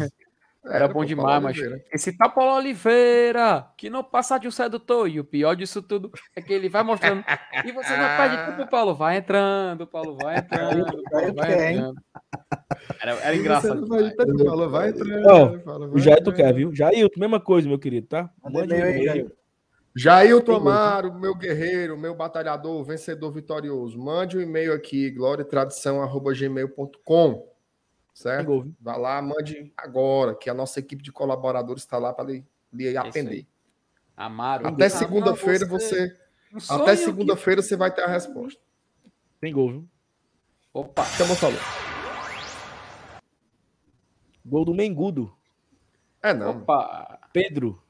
Era 0.66 0.88
bom 0.88 1.04
demais, 1.04 1.26
Paulo 1.26 1.42
mas 1.42 1.58
Oliveira. 1.58 1.84
esse 1.92 2.16
tá 2.16 2.26
Paulo 2.28 2.56
Oliveira, 2.56 3.66
que 3.76 3.90
não 3.90 4.02
passa 4.02 4.38
de 4.38 4.48
um 4.48 4.50
sedutor. 4.50 5.06
E 5.08 5.20
o 5.20 5.24
pior 5.24 5.54
disso 5.54 5.82
tudo 5.82 6.10
é 6.34 6.40
que 6.40 6.52
ele 6.54 6.70
vai 6.70 6.82
mostrando. 6.82 7.22
E 7.64 7.70
você 7.72 7.94
não 7.96 8.16
perde 8.16 8.36
tempo, 8.56 8.70
Paulo. 8.70 8.94
Vai 8.94 9.18
entrando, 9.18 9.86
Paulo, 9.86 10.16
vai 10.16 10.38
entrando, 10.40 11.02
Paulo, 11.10 11.34
vai 11.34 11.72
entrando. 11.74 11.94
Era, 13.00 13.12
era 13.12 13.36
engraçado. 13.36 13.80
não 13.82 13.88
vai- 13.88 14.08
demais. 14.10 14.28
Ele 14.28 14.44
falou, 14.44 14.70
vai 14.70 14.88
entrando, 14.88 15.92
O 15.94 15.98
Jailton 15.98 16.30
entrando. 16.30 16.36
quer, 16.36 16.54
viu? 16.54 16.74
Jailton, 16.74 17.20
mesma 17.20 17.38
coisa, 17.40 17.68
meu 17.68 17.78
querido, 17.78 18.06
tá? 18.06 18.30
Mande 18.42 18.72
um 18.74 18.82
aí. 18.82 19.04
Jailton. 19.04 19.30
Jailton 19.96 20.56
Amaro, 20.56 21.14
meu 21.14 21.36
guerreiro, 21.36 21.96
meu 21.96 22.16
batalhador, 22.16 22.82
vencedor 22.84 23.30
vitorioso. 23.30 23.96
Mande 23.98 24.36
um 24.36 24.40
e-mail 24.40 24.72
aqui, 24.72 25.08
gloriatradição.gmail.com. 25.10 27.53
Certo? 28.14 28.72
Vá 28.80 28.96
lá, 28.96 29.20
mande 29.20 29.72
agora, 29.76 30.34
que 30.36 30.48
a 30.48 30.54
nossa 30.54 30.78
equipe 30.78 31.02
de 31.02 31.10
colaboradores 31.10 31.82
está 31.82 31.98
lá 31.98 32.12
para 32.12 32.26
lhe, 32.26 32.44
lhe 32.72 32.96
atender. 32.96 33.44
Amaro. 34.16 34.68
Até 34.68 34.88
segunda-feira 34.88 35.66
você. 35.66 36.16
sonho 36.60 36.82
Até 36.82 36.92
que- 36.92 36.98
segunda-feira 37.04 37.60
você 37.60 37.76
vai 37.76 37.92
ter 37.92 38.02
a 38.02 38.06
resposta. 38.06 38.60
Tem 39.40 39.52
gol, 39.52 39.70
viu? 39.70 39.88
Opa. 40.72 41.04
Chama 41.06 41.34
falou. 41.34 41.58
Gol 44.46 44.64
do 44.64 44.74
Mengudo. 44.74 45.34
É 46.22 46.32
não. 46.32 46.50
Opa. 46.58 47.18
Pedro. 47.32 47.82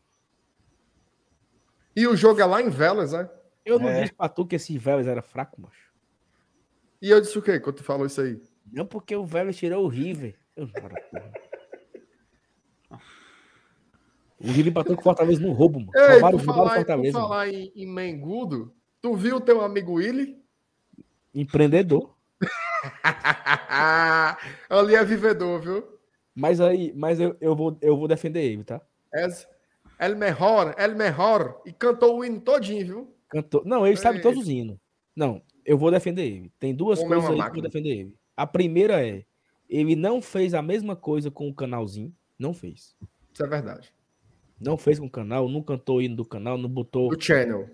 E 1.95 2.07
o 2.07 2.17
jogo 2.17 2.41
é 2.41 2.45
lá 2.47 2.61
em 2.63 2.71
Velas, 2.71 3.13
né? 3.13 3.29
Eu 3.65 3.79
não 3.79 3.89
É. 3.89 4.03
disse 4.03 4.15
pra 4.15 4.29
tu 4.29 4.47
que 4.47 4.57
esse 4.57 4.77
Vélez 4.79 5.07
era 5.07 5.23
fraco, 5.23 5.61
macho. 5.61 5.93
E 7.01 7.11
eu 7.11 7.21
disse 7.21 7.39
o 7.39 7.43
quê 7.43 7.61
quando 7.61 7.77
tu 7.77 7.85
falou 7.85 8.07
isso 8.07 8.21
aí? 8.21 8.41
Não 8.71 8.87
porque 8.87 9.15
o 9.15 9.25
Vélez 9.25 9.57
tirou 9.57 9.85
o 9.85 9.89
River. 9.89 10.35
Eu. 10.57 10.69
O 14.41 14.47
River 14.47 14.69
empatou 14.69 14.95
com 14.95 15.01
o 15.01 15.05
Fortaleza 15.05 15.41
no 15.41 15.53
roubo, 15.53 15.81
mano. 15.81 15.93
Ei, 15.95 16.13
Roubaram, 16.15 16.39
por 16.39 16.43
o 16.43 16.45
falar, 16.45 16.69
por 16.69 16.75
Fortaleza. 16.77 17.13
mano. 17.19 17.29
falar 17.29 17.49
em, 17.49 17.73
em 17.75 17.87
Mengudo, 17.87 18.75
tu 19.01 19.15
viu 19.15 19.41
teu 19.41 19.63
amigo 19.63 19.95
Willy? 19.95 20.39
Empreendedor. 21.35 22.15
Ali 24.69 24.95
é 24.95 25.05
vivedor, 25.05 25.61
viu? 25.61 25.89
Mas 26.35 26.61
aí, 26.61 26.93
mas 26.95 27.21
eu, 27.21 27.37
eu, 27.41 27.55
vou, 27.55 27.79
eu 27.81 27.97
vou 27.97 28.09
defender 28.09 28.43
ele, 28.43 28.65
tá? 28.65 28.81
Es 29.15 29.47
El 29.99 30.17
Mejor, 30.17 30.75
El 30.77 30.97
Mejor. 30.97 31.63
E 31.65 31.73
cantou 31.73 32.19
o 32.19 32.25
hino 32.25 32.41
todinho, 32.41 32.87
viu? 32.87 33.15
Cantor. 33.29 33.65
Não, 33.65 33.87
ele 33.87 33.97
sabe 33.97 34.19
Ei. 34.19 34.23
todos 34.23 34.43
os 34.43 34.49
hinos. 34.49 34.77
Não, 35.17 35.41
eu 35.65 35.79
vou 35.79 35.91
defender 35.91 36.25
ele. 36.25 36.53
Tem 36.59 36.75
duas 36.75 36.99
Homem 36.99 37.13
é 37.13 37.15
coisas 37.15 37.31
uma 37.31 37.45
aí 37.45 37.51
que 37.51 37.59
eu 37.59 37.63
vou 37.63 37.63
máquina. 37.63 37.69
defender 37.69 38.01
ele. 38.01 38.15
A 38.37 38.47
primeira 38.47 39.07
é, 39.07 39.25
ele 39.69 39.95
não 39.97 40.21
fez 40.21 40.55
a 40.55 40.63
mesma 40.63 40.97
coisa 40.97 41.31
com 41.31 41.49
o 41.49 41.55
canalzinho. 41.55 42.15
Não 42.39 42.53
fez. 42.53 42.97
Isso 43.33 43.45
é 43.45 43.47
verdade. 43.47 43.93
Não 44.61 44.77
fez 44.77 44.99
com 44.99 45.07
o 45.07 45.11
canal, 45.11 45.49
não 45.49 45.63
cantou 45.63 45.97
o 45.99 46.03
hino 46.03 46.17
do 46.17 46.25
canal, 46.25 46.57
não 46.59 46.69
botou. 46.69 47.09
Do 47.11 47.21
Channel. 47.23 47.69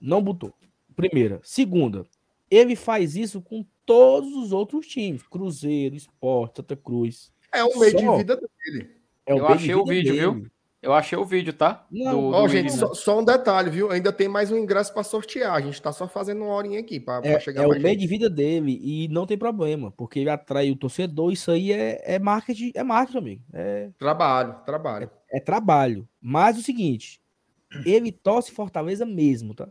Não 0.00 0.22
botou. 0.22 0.52
Primeira. 0.94 1.40
Segunda, 1.42 2.04
ele 2.50 2.76
faz 2.76 3.16
isso 3.16 3.40
com 3.40 3.64
todos 3.86 4.32
os 4.34 4.52
outros 4.52 4.86
times. 4.86 5.22
Cruzeiro, 5.22 5.94
Sport, 5.96 6.56
Santa 6.56 6.76
Cruz. 6.76 7.32
É 7.52 7.64
o 7.64 7.78
meio 7.78 7.92
Só- 7.92 7.98
de 8.12 8.16
vida 8.18 8.36
dele. 8.36 8.90
É 9.26 9.32
Eu 9.32 9.46
achei 9.46 9.74
o 9.74 9.84
vídeo, 9.84 10.12
dele. 10.14 10.30
viu? 10.30 10.50
Eu 10.84 10.92
achei 10.92 11.16
o 11.16 11.24
vídeo, 11.24 11.52
tá? 11.52 11.86
Não, 11.90 12.12
Do- 12.30 12.36
Ó, 12.36 12.42
do 12.42 12.48
gente, 12.48 12.70
só, 12.72 12.92
só 12.92 13.18
um 13.18 13.24
detalhe, 13.24 13.70
viu? 13.70 13.90
Ainda 13.90 14.12
tem 14.12 14.28
mais 14.28 14.50
um 14.50 14.56
ingresso 14.58 14.92
para 14.92 15.02
sortear. 15.02 15.54
A 15.54 15.60
gente 15.60 15.80
tá 15.80 15.90
só 15.92 16.06
fazendo 16.06 16.44
uma 16.44 16.52
horinha 16.54 16.78
aqui 16.78 17.00
para 17.00 17.26
É, 17.26 17.40
chegar 17.40 17.62
é 17.62 17.66
o 17.66 17.70
meio 17.70 17.80
gente. 17.88 18.00
de 18.00 18.06
vida 18.06 18.28
dele 18.28 18.78
e 18.82 19.08
não 19.08 19.26
tem 19.26 19.38
problema, 19.38 19.90
porque 19.90 20.18
ele 20.18 20.28
atrai 20.30 20.70
o 20.70 20.76
torcedor. 20.76 21.32
Isso 21.32 21.50
aí 21.50 21.72
é, 21.72 22.02
é 22.16 22.18
marketing, 22.18 22.72
é 22.74 22.82
marketing, 22.82 23.18
amigo. 23.18 23.42
É, 23.52 23.90
Trabalho, 23.98 24.56
trabalho. 24.66 25.10
é 25.30 25.40
trabalho. 25.40 26.06
Mas 26.20 26.58
o 26.58 26.62
seguinte, 26.62 27.20
ele 27.86 28.12
torce 28.12 28.52
Fortaleza 28.52 29.06
mesmo, 29.06 29.54
tá? 29.54 29.68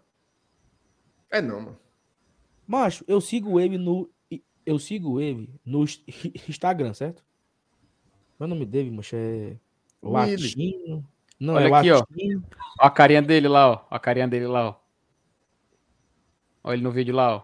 É 1.31 1.40
não, 1.41 1.61
mano. 1.61 1.77
Macho, 2.68 3.03
eu 3.07 3.22
sigo 3.22 3.60
ele 3.60 3.77
no. 3.77 4.10
Eu 4.65 4.80
sigo 4.80 5.19
ele 5.22 5.49
no 5.65 5.84
ins- 5.84 6.03
Instagram, 6.49 6.94
certo? 6.94 7.23
Meu 8.40 8.48
nome 8.48 8.65
dele, 8.65 8.90
macho, 8.90 9.15
é. 9.15 9.57
Latino. 10.03 11.05
Não, 11.39 11.55
Olha 11.55 11.67
é 11.67 11.73
aqui, 11.73 11.91
ó. 11.91 11.99
Latino. 11.99 12.43
Ó 12.80 12.85
a 12.85 12.91
carinha 12.91 13.21
dele 13.21 13.47
lá, 13.47 13.71
ó. 13.71 13.85
Ó 13.89 13.95
a 13.95 13.99
carinha 13.99 14.27
dele 14.27 14.47
lá, 14.47 14.69
ó. 14.69 14.75
Olha 16.63 16.75
ele 16.75 16.84
no 16.84 16.91
vídeo 16.91 17.15
lá, 17.15 17.38
ó. 17.38 17.43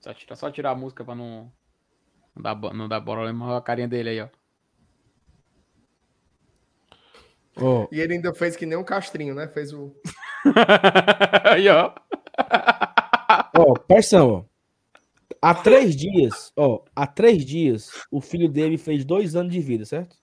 Só 0.00 0.12
tirar, 0.12 0.36
só 0.36 0.50
tirar 0.50 0.70
a 0.70 0.74
música 0.74 1.04
pra 1.04 1.14
não. 1.14 1.52
Não 2.34 2.42
dar, 2.42 2.54
não 2.74 2.88
dar 2.88 3.00
problema. 3.00 3.46
Olha 3.46 3.58
a 3.58 3.62
carinha 3.62 3.88
dele 3.88 4.08
aí, 4.08 4.20
ó. 4.20 4.28
Ó, 7.56 7.86
E 7.92 8.00
ele 8.00 8.14
ainda 8.14 8.34
fez 8.34 8.56
que 8.56 8.64
nem 8.64 8.78
um 8.78 8.84
castrinho, 8.84 9.34
né? 9.34 9.46
Fez 9.48 9.72
o. 9.72 9.94
aí, 11.44 11.68
ó. 11.68 11.94
ó, 13.58 13.76
atenção, 13.76 14.30
ó. 14.30 14.51
Há 15.40 15.54
três 15.54 15.94
dias, 15.94 16.52
ó, 16.56 16.84
há 16.94 17.06
três 17.06 17.44
dias, 17.44 17.90
o 18.10 18.20
filho 18.20 18.48
dele 18.48 18.76
fez 18.76 19.04
dois 19.04 19.36
anos 19.36 19.52
de 19.52 19.60
vida, 19.60 19.84
certo? 19.84 20.16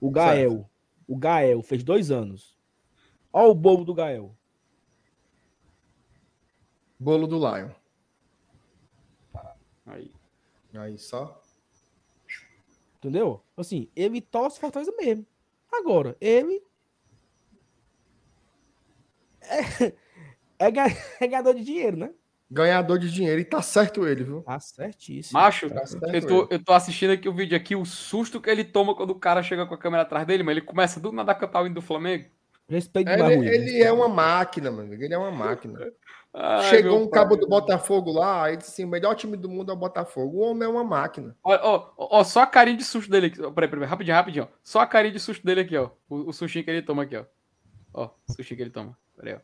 O 0.00 0.10
Gael. 0.10 0.68
O 1.06 1.16
Gael 1.16 1.62
fez 1.62 1.82
dois 1.82 2.10
anos. 2.10 2.56
Ó 3.32 3.48
o 3.48 3.54
bobo 3.54 3.84
do 3.84 3.94
Gael. 3.94 4.34
Bolo 7.00 7.26
do 7.26 7.38
Lion. 7.38 7.70
Aí. 9.86 10.12
Aí 10.74 10.98
só. 10.98 11.40
Entendeu? 12.98 13.42
Assim, 13.56 13.88
ele 13.96 14.20
torce 14.20 14.60
Fortaleza 14.60 14.92
mesmo. 14.98 15.26
Agora, 15.72 16.14
ele. 16.20 16.62
É, 19.40 19.86
é, 20.66 21.24
é 21.24 21.26
ganhador 21.26 21.54
de 21.54 21.64
dinheiro, 21.64 21.96
né? 21.96 22.14
Ganhador 22.50 22.98
de 22.98 23.10
dinheiro. 23.10 23.40
E 23.40 23.44
tá 23.44 23.62
certo 23.62 24.06
ele, 24.06 24.24
viu? 24.24 24.42
Tá 24.42 24.58
certíssimo. 24.58 25.38
Macho, 25.38 25.70
Tá 25.70 25.86
certo 25.86 26.12
eu 26.14 26.26
tô, 26.26 26.38
ele. 26.42 26.48
eu 26.50 26.64
tô 26.64 26.72
assistindo 26.72 27.12
aqui 27.12 27.28
o 27.28 27.32
vídeo 27.34 27.56
aqui, 27.56 27.76
o 27.76 27.84
susto 27.84 28.40
que 28.40 28.50
ele 28.50 28.64
toma 28.64 28.94
quando 28.94 29.10
o 29.10 29.14
cara 29.18 29.42
chega 29.42 29.64
com 29.66 29.74
a 29.74 29.78
câmera 29.78 30.02
atrás 30.02 30.26
dele, 30.26 30.42
mas 30.42 30.56
ele 30.56 30.66
começa 30.66 30.98
do 30.98 31.12
nada 31.12 31.30
a 31.32 31.34
cantar 31.34 31.62
o 31.62 31.66
hino 31.66 31.74
do 31.76 31.82
Flamengo. 31.82 32.28
Respeito 32.68 33.08
Ele, 33.10 33.22
Rui. 33.36 33.46
ele 33.48 33.82
é 33.82 33.90
uma 33.92 34.08
máquina, 34.08 34.70
mano. 34.70 34.94
Ele 34.94 35.12
é 35.12 35.18
uma 35.18 35.30
máquina. 35.32 35.92
Ai, 36.32 36.62
Chegou 36.70 37.02
um 37.02 37.08
pai. 37.08 37.20
cabo 37.20 37.34
do 37.36 37.48
Botafogo 37.48 38.12
lá, 38.12 38.44
aí 38.44 38.56
disse 38.56 38.70
assim: 38.70 38.84
o 38.84 38.88
melhor 38.88 39.16
time 39.16 39.36
do 39.36 39.48
mundo 39.48 39.72
é 39.72 39.74
o 39.74 39.78
Botafogo. 39.78 40.36
O 40.38 40.40
homem 40.42 40.62
é 40.64 40.70
uma 40.70 40.84
máquina. 40.84 41.36
Ó, 41.42 41.52
ó, 41.60 41.92
ó, 42.18 42.22
só 42.22 42.42
a 42.42 42.46
carinha 42.46 42.76
de 42.76 42.84
susto 42.84 43.10
dele 43.10 43.26
aqui. 43.26 43.42
Ó, 43.42 43.50
Peraí, 43.50 43.68
peraí, 43.68 43.84
rapidinho, 43.88 44.14
rapidinho. 44.16 44.44
Ó. 44.44 44.56
Só 44.62 44.78
a 44.78 44.86
carinha 44.86 45.12
de 45.12 45.18
susto 45.18 45.44
dele 45.44 45.62
aqui, 45.62 45.76
ó. 45.76 45.90
O, 46.08 46.30
o 46.30 46.32
que 46.32 46.64
ele 46.68 46.82
toma 46.82 47.02
aqui, 47.02 47.16
ó. 47.16 47.24
Ó, 47.92 48.04
o 48.28 48.32
sustinho 48.32 48.56
que 48.56 48.62
ele 48.62 48.70
toma. 48.70 48.96
Peraí, 49.16 49.34
ó. 49.34 49.38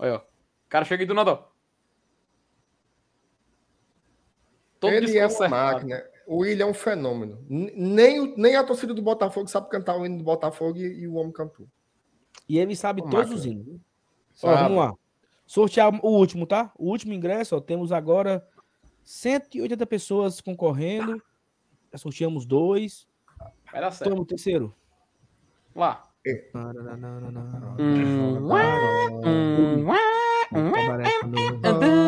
Olha, 0.00 0.14
ó. 0.14 0.18
O 0.18 0.68
cara 0.68 0.84
chega 0.84 1.04
aí 1.04 1.06
do 1.06 1.14
nada, 1.14 1.32
ó. 1.34 1.44
Todo 4.80 4.92
ele 4.92 5.16
é 5.18 5.26
uma 5.26 5.48
máquina. 5.48 6.04
O 6.26 6.38
William 6.38 6.66
é 6.66 6.70
um 6.70 6.74
fenômeno. 6.74 7.38
Nem, 7.48 8.34
nem 8.36 8.54
a 8.54 8.62
torcida 8.62 8.92
do 8.92 9.00
Botafogo 9.00 9.48
sabe 9.48 9.70
cantar 9.70 9.96
o 9.96 10.04
hino 10.04 10.18
do 10.18 10.24
Botafogo 10.24 10.78
e, 10.78 11.00
e 11.00 11.08
o 11.08 11.14
homem 11.14 11.32
cantou. 11.32 11.66
E 12.48 12.58
ele 12.58 12.76
sabe 12.76 13.00
Uma 13.00 13.10
todos 13.10 13.30
máquina. 13.30 13.40
os 13.40 13.46
hinos. 13.46 13.80
Ó, 14.42 14.54
vamos 14.54 14.78
lá. 14.78 14.94
Sortear 15.46 15.92
o 16.04 16.08
último, 16.08 16.46
tá? 16.46 16.70
O 16.76 16.90
último 16.90 17.14
ingresso, 17.14 17.56
ó, 17.56 17.60
temos 17.60 17.92
agora 17.92 18.46
180 19.04 19.86
pessoas 19.86 20.40
concorrendo. 20.40 21.22
Já 21.90 21.98
sorteamos 21.98 22.44
dois. 22.44 23.08
Vai 23.72 23.80
dar 23.80 23.90
certo. 23.90 24.10
Toma 24.10 24.22
o 24.22 24.26
terceiro. 24.26 24.74
Lá. 25.74 26.02
É. 26.26 26.50
Hum, 26.54 26.72
hum, 30.52 30.70
hum. 31.64 32.07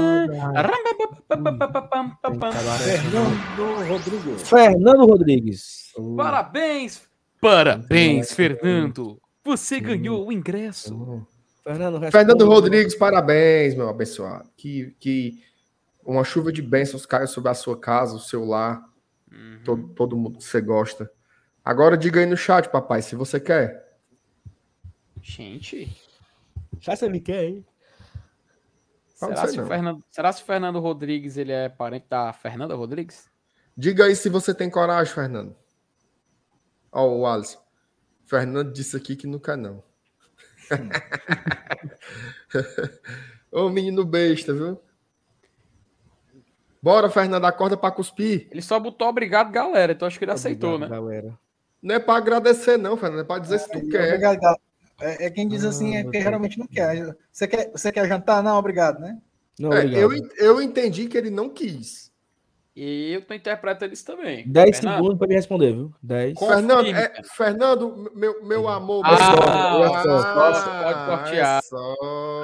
Fernando 2.79 3.89
Rodrigues. 3.89 4.49
Fernando 4.49 5.07
Rodrigues. 5.07 5.93
Parabéns! 6.17 7.03
Parabéns, 7.41 8.33
Fernando! 8.33 9.21
Você 9.45 9.81
ganhou 9.81 10.27
o 10.27 10.33
ingresso. 10.33 11.27
Fernando. 11.63 12.11
Fernando 12.11 12.47
Rodrigues, 12.47 12.95
parabéns, 12.95 13.75
meu 13.75 13.89
abençoado. 13.89 14.49
Que, 14.57 14.95
que 14.99 15.43
uma 16.05 16.25
chuva 16.25 16.53
de 16.53 16.63
bênçãos 16.63 17.07
caia 17.07 17.27
sobre 17.27 17.51
a 17.51 17.55
sua 17.55 17.79
casa, 17.79 18.17
o 18.17 18.21
seu 18.21 18.45
lar, 18.45 18.89
Uhum. 19.33 19.61
todo, 19.65 19.89
todo 19.91 20.17
mundo 20.17 20.39
que 20.39 20.45
você 20.45 20.61
gosta. 20.61 21.09
Agora 21.65 21.97
diga 21.97 22.19
aí 22.19 22.27
no 22.27 22.37
chat, 22.37 22.69
papai, 22.69 23.01
se 23.01 23.15
você 23.15 23.39
quer. 23.39 23.97
Gente, 25.23 25.89
Já 26.81 26.97
você 26.97 27.09
me 27.09 27.21
quer, 27.21 27.45
hein? 27.45 27.65
Será 29.21 29.47
se. 29.47 29.67
Fernando, 29.67 30.05
será 30.11 30.33
se 30.33 30.43
o 30.43 30.47
Fernando 30.47 30.81
Rodrigues 30.81 31.37
ele 31.37 31.53
é 31.53 31.69
parente 31.69 32.07
da 32.09 32.33
Fernanda 32.33 32.75
Rodrigues? 32.75 33.29
Diga 33.77 34.05
aí 34.05 34.17
se 34.17 34.31
você 34.31 34.55
tem 34.55 34.71
coragem, 34.71 35.13
Fernando. 35.13 35.55
Ó, 36.91 37.07
o 37.07 37.27
Alisson. 37.27 37.61
Fernando 38.25 38.73
disse 38.73 38.97
aqui 38.97 39.15
que 39.15 39.27
nunca 39.27 39.57
não. 39.57 39.83
Ô, 43.53 43.69
menino 43.69 44.05
besta, 44.05 44.55
viu? 44.55 44.81
Bora, 46.83 47.11
Fernando, 47.11 47.45
acorda 47.45 47.77
pra 47.77 47.91
cuspir. 47.91 48.49
Ele 48.51 48.63
só 48.63 48.81
botou 48.81 49.09
obrigado, 49.09 49.51
galera. 49.51 49.93
Então 49.93 50.09
acho 50.09 50.19
que 50.19 50.25
ele 50.25 50.33
aceitou, 50.33 50.77
Obrigado, 50.77 50.91
né? 50.91 50.97
Galera. 50.97 51.39
Não 51.83 51.95
é 51.95 51.99
pra 51.99 52.17
agradecer, 52.17 52.79
não, 52.79 52.97
Fernando. 52.97 53.21
É 53.21 53.25
pra 53.25 53.39
dizer 53.39 53.59
se 53.59 53.71
tu 53.71 53.87
quer. 53.89 54.15
Obrigado, 54.15 54.41
galera. 54.41 54.61
É, 55.01 55.27
é 55.27 55.31
quem 55.31 55.49
diz 55.49 55.65
assim, 55.65 55.97
é 55.97 56.01
Ah, 56.01 56.03
porque 56.05 56.19
ok. 56.19 56.23
geralmente 56.23 56.59
não 56.59 56.67
quer. 56.67 57.17
Você 57.33 57.47
quer, 57.49 57.71
você 57.71 57.91
quer 57.93 58.07
jantar? 58.09 58.43
Não, 58.43 58.59
obrigado, 58.59 58.99
né? 59.01 59.19
Não, 59.59 59.73
É, 59.73 59.79
obrigado. 59.81 60.01
eu, 60.01 60.13
en- 60.15 60.29
eu 60.39 60.63
entendi 60.63 61.07
que 61.09 61.17
ele 61.19 61.31
não 61.31 61.49
quis. 61.49 62.11
E 62.77 63.13
eu 63.13 63.23
tô 63.23 63.35
interpretando 63.35 63.93
isso 63.93 64.07
também. 64.07 64.45
10 64.49 64.77
Fernando, 64.79 64.95
segundos 64.97 65.19
pra 65.19 65.27
me 65.27 65.35
responder, 65.35 65.73
viu? 65.73 65.93
10. 66.03 66.35
Com- 66.35 66.47
Confirme, 66.47 66.69
Fernando, 66.69 66.97
é-. 66.97 67.23
Fernando, 67.25 68.11
meu, 68.15 68.45
meu 68.45 68.69
amor. 68.69 69.03
Ah, 69.05 69.13
é 69.13 69.17
só, 69.19 70.23
só 70.23 70.35
pode 70.35 70.59
sortear. 71.05 71.59
É 71.59 71.63
só. 71.63 71.95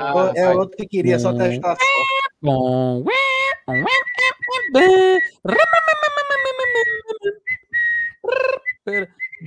Ah, 0.00 0.32
é 0.34 0.48
outro 0.50 0.76
que 0.76 0.86
queria 0.86 1.18
só 1.18 1.32
testar 1.32 1.72
a. 1.72 1.76
Bom. 2.42 3.04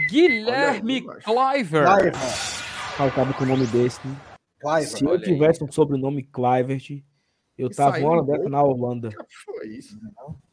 Guilherme 0.10 1.02
Cliver. 1.02 1.23
Cliver. 1.23 2.69
Faltava 3.00 3.34
com 3.34 3.46
o 3.46 3.48
nome 3.48 3.66
desse. 3.68 3.98
Se 4.86 5.06
eu 5.06 5.22
tivesse 5.22 5.64
um 5.64 5.72
sobrenome 5.72 6.22
Clivert, 6.22 7.02
eu 7.58 7.70
Isso 7.70 7.78
tava 7.78 7.98
uma 7.98 8.10
hora 8.10 8.50
na 8.50 8.62
Holanda. 8.62 9.08
Que 9.08 9.36
foi 9.46 9.68
isso? 9.70 9.98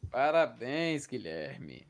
Parabéns, 0.09 1.05
Guilherme. 1.05 1.85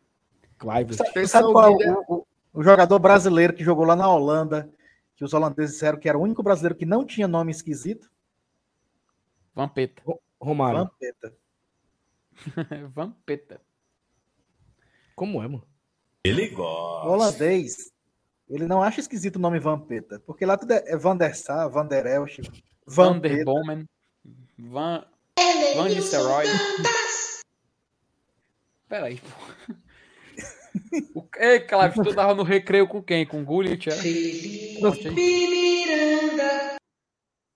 Clivert. 0.58 0.94
Sabe, 0.96 1.28
sabe 1.28 1.52
qual 1.52 1.80
é 1.80 1.92
o, 1.92 2.04
o- 2.08 2.28
o 2.54 2.64
jogador 2.64 2.98
brasileiro 2.98 3.54
que 3.54 3.64
jogou 3.64 3.86
lá 3.86 3.96
na 3.96 4.10
Holanda, 4.10 4.68
que 5.16 5.24
os 5.24 5.32
holandeses 5.32 5.74
disseram 5.74 6.00
que 6.00 6.10
era 6.10 6.18
o 6.18 6.22
único 6.24 6.42
brasileiro 6.42 6.74
que 6.76 6.88
não 6.88 7.06
tinha 7.06 7.28
nome 7.28 7.52
esquisito? 7.52 8.10
Vampeta. 9.54 10.02
Romário. 10.42 10.80
Vampeta. 10.80 11.36
Vampeta. 12.96 13.62
Como 15.16 15.38
é, 15.44 15.48
mano? 15.48 15.64
O 17.06 17.12
holandês, 17.12 17.92
ele 18.50 18.66
não 18.68 18.82
acha 18.82 19.00
esquisito 19.00 19.36
o 19.36 19.40
nome 19.40 19.60
Vampeta, 19.60 20.22
porque 20.26 20.46
lá 20.46 20.58
tudo 20.58 20.72
é 20.74 20.84
é 20.88 20.98
Van 20.98 21.18
der 21.18 21.36
Sar, 21.36 21.70
Van 21.70 21.86
der 21.86 22.06
Van 22.86 23.20
der. 23.20 23.44
Bomen. 23.44 23.86
Van. 24.58 25.06
Van 25.76 25.90
Nistelrooy. 25.90 26.46
Peraí, 28.88 29.20
pô. 29.20 29.74
O... 31.16 31.28
Ei, 31.38 31.60
Clive, 31.60 31.96
tu 32.04 32.16
tava 32.16 32.34
no 32.34 32.44
recreio 32.44 32.88
com 32.88 33.02
quem? 33.04 33.26
Com 33.26 33.42
o 33.42 33.46
Gullit, 33.46 33.90
é? 33.90 33.94
Aí. 33.94 34.80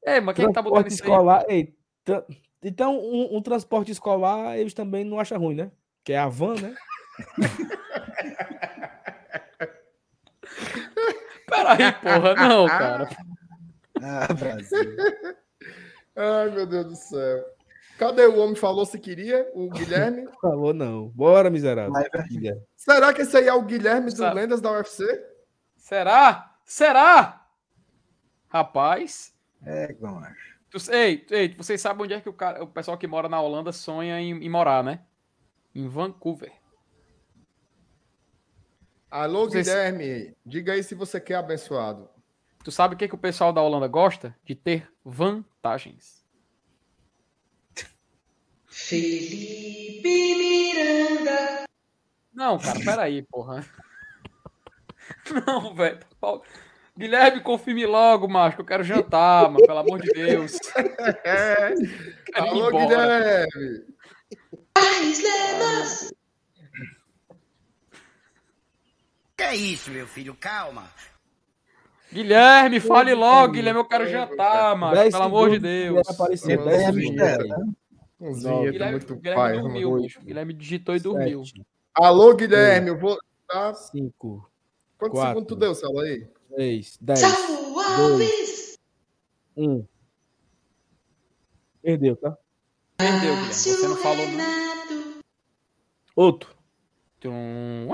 Ei, 0.05 0.19
mas 0.19 0.35
quem 0.35 0.47
que 0.47 0.53
tá 0.53 0.61
botando 0.61 0.87
isso 0.87 1.01
aí? 1.03 1.09
escolar. 1.09 1.45
Ei, 1.47 1.73
tra- 2.03 2.25
Então, 2.63 2.97
um, 2.99 3.37
um 3.37 3.41
transporte 3.41 3.91
escolar, 3.91 4.57
eles 4.57 4.73
também 4.73 5.05
não 5.05 5.19
acham 5.19 5.39
ruim, 5.39 5.55
né? 5.55 5.71
Que 6.03 6.13
é 6.13 6.17
a 6.19 6.27
van, 6.27 6.55
né? 6.55 6.75
Peraí, 11.51 11.91
porra. 11.93 12.35
Não, 12.35 12.67
cara. 12.67 13.09
Ah, 14.03 14.33
Brasil. 14.33 14.95
Ai, 16.15 16.49
meu 16.49 16.65
Deus 16.65 16.85
do 16.87 16.95
céu. 16.95 17.45
Cadê 17.99 18.25
o 18.25 18.39
homem 18.39 18.55
falou 18.55 18.83
se 18.83 18.97
queria? 18.97 19.47
O 19.53 19.69
Guilherme? 19.69 20.27
Falou 20.41 20.73
não. 20.73 21.09
Bora, 21.09 21.51
miserável. 21.51 21.93
Será 22.75 23.13
que 23.13 23.21
esse 23.21 23.37
aí 23.37 23.47
é 23.47 23.53
o 23.53 23.61
Guilherme 23.61 24.07
do 24.09 24.17
Sabe. 24.17 24.37
Lendas 24.37 24.59
da 24.59 24.71
UFC? 24.71 25.05
Será? 25.77 26.55
Será? 26.65 27.45
Rapaz. 28.49 29.35
É, 29.63 29.93
Gomes. 29.93 30.35
tu- 30.71 30.91
ei, 30.91 31.23
ei, 31.29 31.53
vocês 31.53 31.79
sabem 31.79 32.03
onde 32.05 32.13
é 32.15 32.21
que 32.21 32.29
o, 32.29 32.33
cara, 32.33 32.63
o 32.63 32.67
pessoal 32.67 32.97
que 32.97 33.05
mora 33.05 33.29
na 33.29 33.39
Holanda 33.39 33.71
sonha 33.71 34.19
em, 34.19 34.31
em 34.43 34.49
morar, 34.49 34.83
né? 34.83 35.01
Em 35.75 35.87
Vancouver. 35.87 36.51
Alô, 39.11 39.45
Vocês- 39.49 39.67
Guilherme. 39.67 40.33
Diga 40.45 40.71
aí 40.73 40.81
se 40.83 40.95
você 40.95 41.19
quer 41.19 41.35
abençoado. 41.35 42.09
Tu 42.63 42.71
sabe 42.71 42.95
o 42.95 42.97
que, 42.97 43.07
que 43.07 43.15
o 43.15 43.17
pessoal 43.17 43.51
da 43.51 43.61
Holanda 43.61 43.87
gosta? 43.87 44.33
De 44.45 44.55
ter 44.55 44.89
vantagens. 45.03 46.23
Felipe 48.67 50.35
Miranda. 50.35 51.65
Não, 52.33 52.57
cara, 52.57 52.79
peraí, 52.85 53.21
porra. 53.23 53.65
Não, 55.45 55.73
velho. 55.75 55.99
Paulo- 56.19 56.43
Guilherme, 56.97 57.41
confirme 57.41 57.85
logo, 57.85 58.27
macho, 58.27 58.55
que 58.57 58.61
eu 58.61 58.65
quero 58.65 58.83
jantar, 58.83 59.49
mano, 59.49 59.65
pelo 59.65 59.79
amor 59.79 59.99
de 60.01 60.09
Deus. 60.11 60.53
É. 61.25 61.73
Alô, 62.35 62.67
embora. 62.69 63.47
Guilherme. 63.53 63.85
Pais 64.73 65.21
Lemas. 65.23 66.13
Que 69.41 69.45
é 69.45 69.55
isso, 69.55 69.89
meu 69.89 70.05
filho? 70.05 70.35
Calma. 70.39 70.87
Guilherme, 72.13 72.79
fale 72.79 73.15
logo, 73.15 73.53
Guilherme, 73.53 73.79
eu 73.79 73.85
quero 73.85 74.07
jantar, 74.07 74.77
Dez 74.93 75.11
pelo 75.11 75.23
amor 75.23 75.49
de 75.49 75.57
Deus. 75.57 76.07
aparecer, 76.07 76.59
segundos. 76.59 76.93
Guilherme. 76.93 77.49
Né? 77.49 77.57
Um 78.19 78.33
Guilherme, 78.35 78.91
muito 78.91 79.15
Guilherme 79.15 79.41
pai. 79.41 79.59
dormiu, 79.59 79.89
mano. 79.89 80.03
bicho. 80.03 80.21
Guilherme 80.21 80.53
digitou 80.53 80.95
e 80.95 80.99
dormiu. 80.99 81.41
Alô, 81.95 82.35
Guilherme. 82.35 82.89
Eu 82.89 82.99
vou. 82.99 83.17
Tá? 83.47 83.73
cinco, 83.73 84.47
Quantos 84.99 85.17
Quatro. 85.17 85.29
segundos 85.39 85.47
tu 85.47 85.55
deu, 85.59 85.73
Celo 85.73 85.99
aí? 86.01 86.27
três, 86.53 86.99
dez, 87.01 87.23
Alves. 87.23 88.77
um. 89.57 89.83
Perdeu, 91.81 92.15
tá? 92.15 92.37
Perdeu, 92.95 93.19
Guilherme. 93.21 93.53
Você 93.55 93.87
não 93.87 93.95
falou. 93.97 94.23
Renato. 94.23 95.23
Outro. 96.15 96.55
Tum, 97.19 97.87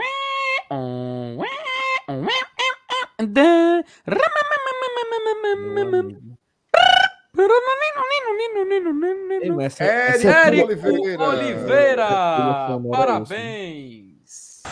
essa 9.62 9.84
Érico 9.84 10.28
é 10.28 10.48
Érico 10.48 10.68
Oliveira. 10.68 11.24
Oliveira. 11.24 12.08
Telefone 12.08 12.88
era 12.88 12.98
Parabéns. 12.98 14.64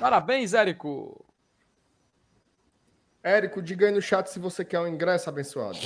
Parabéns, 0.00 0.54
Érico. 0.54 1.24
Érico, 3.22 3.60
diga 3.62 3.86
aí 3.86 3.92
no 3.92 4.00
chat 4.00 4.28
se 4.28 4.38
você 4.38 4.64
quer 4.64 4.80
um 4.80 4.88
ingresso 4.88 5.28
abençoado. 5.28 5.78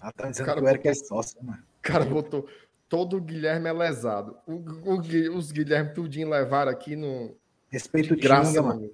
Ah, 0.00 0.12
tá 0.12 0.28
dizendo 0.28 0.46
Cara, 0.46 0.60
que 0.60 0.66
o 0.66 0.68
Eric 0.68 0.88
é 0.88 0.94
sócio, 0.94 1.42
mano. 1.42 1.62
O 1.78 1.82
cara 1.82 2.04
botou. 2.04 2.46
Todo 2.88 3.20
Guilherme 3.20 3.68
é 3.68 3.72
lesado. 3.72 4.36
O, 4.46 4.56
o 4.92 5.36
os 5.36 5.50
Guilherme 5.50 5.94
tudinho 5.94 6.28
levaram 6.28 6.70
aqui 6.70 6.94
no. 6.94 7.34
Respeito 7.74 8.14
o 8.14 8.16
Graça, 8.16 8.50
Tinga, 8.50 8.62
mano. 8.62 8.90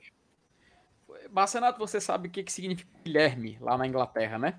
Marcenato, 1.30 1.78
você 1.78 2.00
sabe 2.00 2.28
o 2.28 2.30
que, 2.30 2.42
que 2.42 2.50
significa 2.50 2.90
Guilherme 3.04 3.58
lá 3.60 3.76
na 3.76 3.86
Inglaterra, 3.86 4.38
né? 4.38 4.58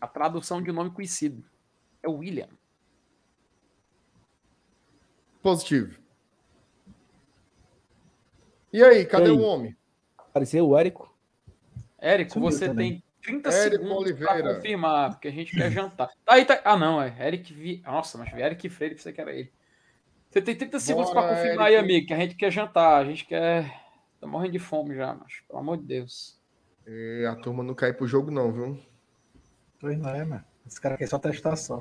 A 0.00 0.06
tradução 0.08 0.62
de 0.62 0.70
um 0.70 0.74
nome 0.74 0.90
conhecido. 0.90 1.44
É 2.02 2.08
William. 2.08 2.48
Positivo. 5.42 5.98
E 8.72 8.82
aí, 8.82 9.04
cadê 9.04 9.26
E 9.26 9.30
aí? 9.30 9.36
o 9.36 9.42
homem? 9.42 9.76
Apareceu 10.18 10.66
o 10.66 10.76
Érico. 10.78 11.14
Érico, 11.98 12.32
Sumiu 12.32 12.50
você 12.50 12.68
também. 12.68 12.92
tem 12.92 13.04
30 13.22 13.50
Érico 13.50 13.84
segundos 13.84 14.12
para 14.12 14.32
Oliveira. 14.32 14.54
confirmar, 14.56 15.10
porque 15.10 15.28
a 15.28 15.30
gente 15.32 15.54
quer 15.54 15.70
jantar. 15.70 16.08
Tá 16.24 16.34
aí, 16.34 16.44
tá... 16.44 16.60
Ah, 16.64 16.76
não, 16.76 17.00
é 17.00 17.14
Eric 17.26 17.52
Vi... 17.52 17.82
Nossa, 17.84 18.16
mas 18.18 18.32
Eric 18.32 18.68
Freire, 18.70 18.98
você 18.98 19.12
que 19.12 19.20
era 19.20 19.32
ele. 19.32 19.52
Você 20.34 20.42
tem 20.42 20.56
30 20.56 20.80
segundos 20.80 21.12
para 21.12 21.28
confirmar 21.28 21.66
aí, 21.68 21.74
Érico. 21.74 21.84
amigo, 21.84 22.06
que 22.08 22.12
a 22.12 22.16
gente 22.16 22.34
quer 22.34 22.50
jantar. 22.50 23.00
A 23.00 23.04
gente 23.04 23.24
quer. 23.24 23.72
Tá 24.20 24.26
morrendo 24.26 24.50
de 24.50 24.58
fome 24.58 24.96
já, 24.96 25.14
mas 25.14 25.34
pelo 25.46 25.60
amor 25.60 25.76
de 25.76 25.84
Deus. 25.84 26.36
E 26.84 27.24
a 27.24 27.36
turma 27.36 27.62
não 27.62 27.72
cai 27.72 27.92
pro 27.92 28.04
jogo, 28.04 28.32
não, 28.32 28.50
viu? 28.50 28.76
Pois 29.78 29.96
não 29.96 30.10
é, 30.10 30.24
mano. 30.24 30.44
Esse 30.66 30.80
cara 30.80 30.96
quer 30.96 31.06
só 31.06 31.20
testar 31.20 31.54
só. 31.54 31.78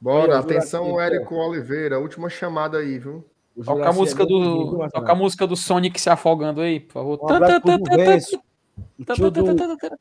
Bora, 0.00 0.32
Olha, 0.32 0.38
atenção, 0.38 0.86
Juraci, 0.86 1.14
Érico 1.14 1.34
Oliveira. 1.34 1.98
Última 1.98 2.30
chamada 2.30 2.78
aí, 2.78 2.98
viu? 2.98 3.22
Toca 3.62 3.90
a 3.90 3.92
música 3.92 4.22
é 4.22 4.26
do. 4.26 4.88
Toca 4.88 5.12
a 5.12 5.14
música 5.14 5.46
do 5.46 5.56
Sonic 5.56 6.00
se 6.00 6.08
afogando 6.08 6.62
aí, 6.62 6.80
por 6.80 6.92
favor. 6.94 7.18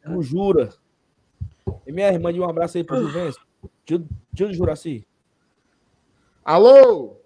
Um 0.08 0.22
Jura. 0.22 0.70
E 1.86 1.92
minha 1.92 2.08
irmã, 2.08 2.32
de 2.32 2.40
um 2.40 2.50
abraço 2.50 2.78
aí 2.78 2.84
pro 2.86 2.96
Juvencio. 3.06 3.42
Tio, 3.84 4.08
tio 4.34 4.48
do 4.48 4.54
Juraci. 4.54 5.06
Alô? 6.48 7.18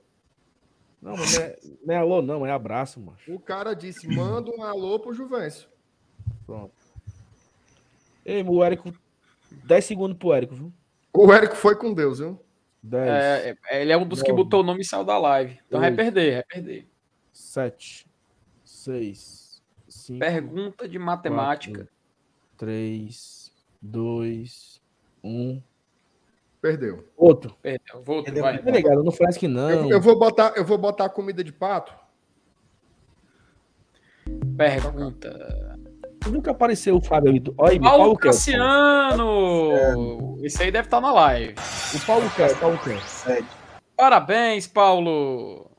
Não, 0.99 1.15
mas 1.15 1.35
não 1.35 1.43
é, 1.43 1.59
não 1.85 1.93
é 1.93 1.97
alô, 1.97 2.21
não, 2.23 2.43
é 2.43 2.51
abraço, 2.51 2.99
mano. 2.99 3.17
O 3.27 3.39
cara 3.39 3.75
disse: 3.75 4.07
manda 4.07 4.49
um 4.49 4.63
alô 4.63 4.99
pro 4.99 5.13
Juvencio. 5.13 5.69
Pronto. 6.43 6.73
Ei, 8.25 8.41
o 8.43 8.63
Érico. 8.63 8.91
10 9.63 9.85
segundos 9.85 10.17
pro 10.17 10.33
Érico, 10.33 10.55
viu? 10.55 10.73
O 11.13 11.31
Érico 11.31 11.55
foi 11.55 11.75
com 11.75 11.93
Deus, 11.93 12.17
viu? 12.17 12.39
10, 12.81 13.07
É, 13.07 13.57
é, 13.69 13.81
ele 13.83 13.91
é 13.91 13.97
um 13.97 14.07
dos 14.07 14.23
que 14.23 14.29
Nove. 14.31 14.43
botou 14.43 14.61
o 14.61 14.63
nome 14.63 14.81
e 14.81 14.85
saiu 14.85 15.03
da 15.03 15.19
live. 15.19 15.59
Então 15.67 15.79
vai 15.79 15.89
Oito. 15.91 15.97
perder, 15.97 16.33
vai 16.33 16.43
perder. 16.43 16.87
7, 17.31 18.07
6, 18.65 19.61
5, 19.87 20.19
Pergunta 20.19 20.89
de 20.89 20.97
matemática. 20.97 21.87
3, 22.57 23.51
2, 23.81 24.81
1. 25.23 25.61
Perdeu. 26.61 27.03
Outro. 27.17 27.55
Perdeu. 27.61 28.03
Volta, 28.03 28.25
Perdeu. 28.25 28.43
vai. 28.43 28.59
Tá 28.61 28.69
ligado? 28.71 29.03
Não 29.03 29.11
faz 29.11 29.35
que 29.35 29.47
não. 29.47 29.69
Eu, 29.69 29.89
eu 29.91 30.01
vou 30.01 30.17
botar, 30.17 30.53
eu 30.55 30.63
vou 30.63 30.77
botar 30.77 31.09
comida 31.09 31.43
de 31.43 31.51
pato. 31.51 31.91
Pergunta. 34.55 35.79
Nunca 36.29 36.51
apareceu 36.51 36.95
o 36.97 37.01
Fábio. 37.01 37.41
Olha 37.57 37.71
aí, 37.71 37.79
Paulo 37.79 37.97
Paulo. 37.97 38.17
Cassiano! 38.17 39.71
Esse 40.43 40.61
aí 40.61 40.71
deve 40.71 40.85
estar 40.85 41.01
na 41.01 41.11
live. 41.11 41.55
O 41.95 42.05
Paulo 42.05 42.29
quer, 42.35 42.51
o 42.51 42.57
Paulo 42.57 42.77
quer. 42.83 42.99
Parabéns, 43.97 44.67
Paulo! 44.67 45.71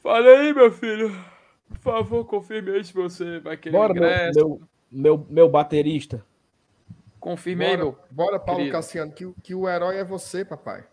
Fala 0.00 0.28
aí, 0.28 0.54
meu 0.54 0.70
filho. 0.70 1.10
Por 1.68 1.78
favor, 1.80 2.24
confirme 2.24 2.70
aí 2.70 2.84
se 2.84 2.94
você 2.94 3.40
vai 3.40 3.56
querer 3.56 3.76
Bora, 3.76 3.92
meu, 3.92 4.04
ingresso. 4.04 4.38
meu, 4.38 4.60
meu, 4.90 5.26
meu 5.28 5.48
baterista. 5.48 6.24
Confirme 7.20 7.64
aí, 7.64 7.70
Bora, 7.76 7.84
meu. 7.84 7.98
bora 8.10 8.38
Paulo 8.38 8.60
querido. 8.60 8.76
Cassiano, 8.76 9.12
que, 9.12 9.26
o- 9.26 9.34
que 9.42 9.54
o 9.54 9.68
herói 9.68 9.96
é 9.98 10.04
você, 10.04 10.44
papai. 10.44 10.86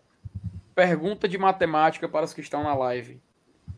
Pergunta 0.73 1.27
de 1.27 1.37
matemática 1.37 2.09
para 2.09 2.25
os 2.25 2.33
que 2.33 2.41
estão 2.41 2.63
na 2.63 2.73
live. 2.73 3.21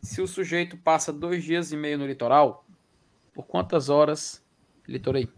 Se 0.02 0.20
o 0.22 0.26
sujeito 0.26 0.76
passa 0.76 1.12
dois 1.12 1.44
dias 1.44 1.72
e 1.72 1.76
meio 1.76 1.98
no 1.98 2.06
litoral, 2.06 2.64
por 3.34 3.46
quantas 3.46 3.88
horas 3.88 4.42
litorei? 4.86 5.28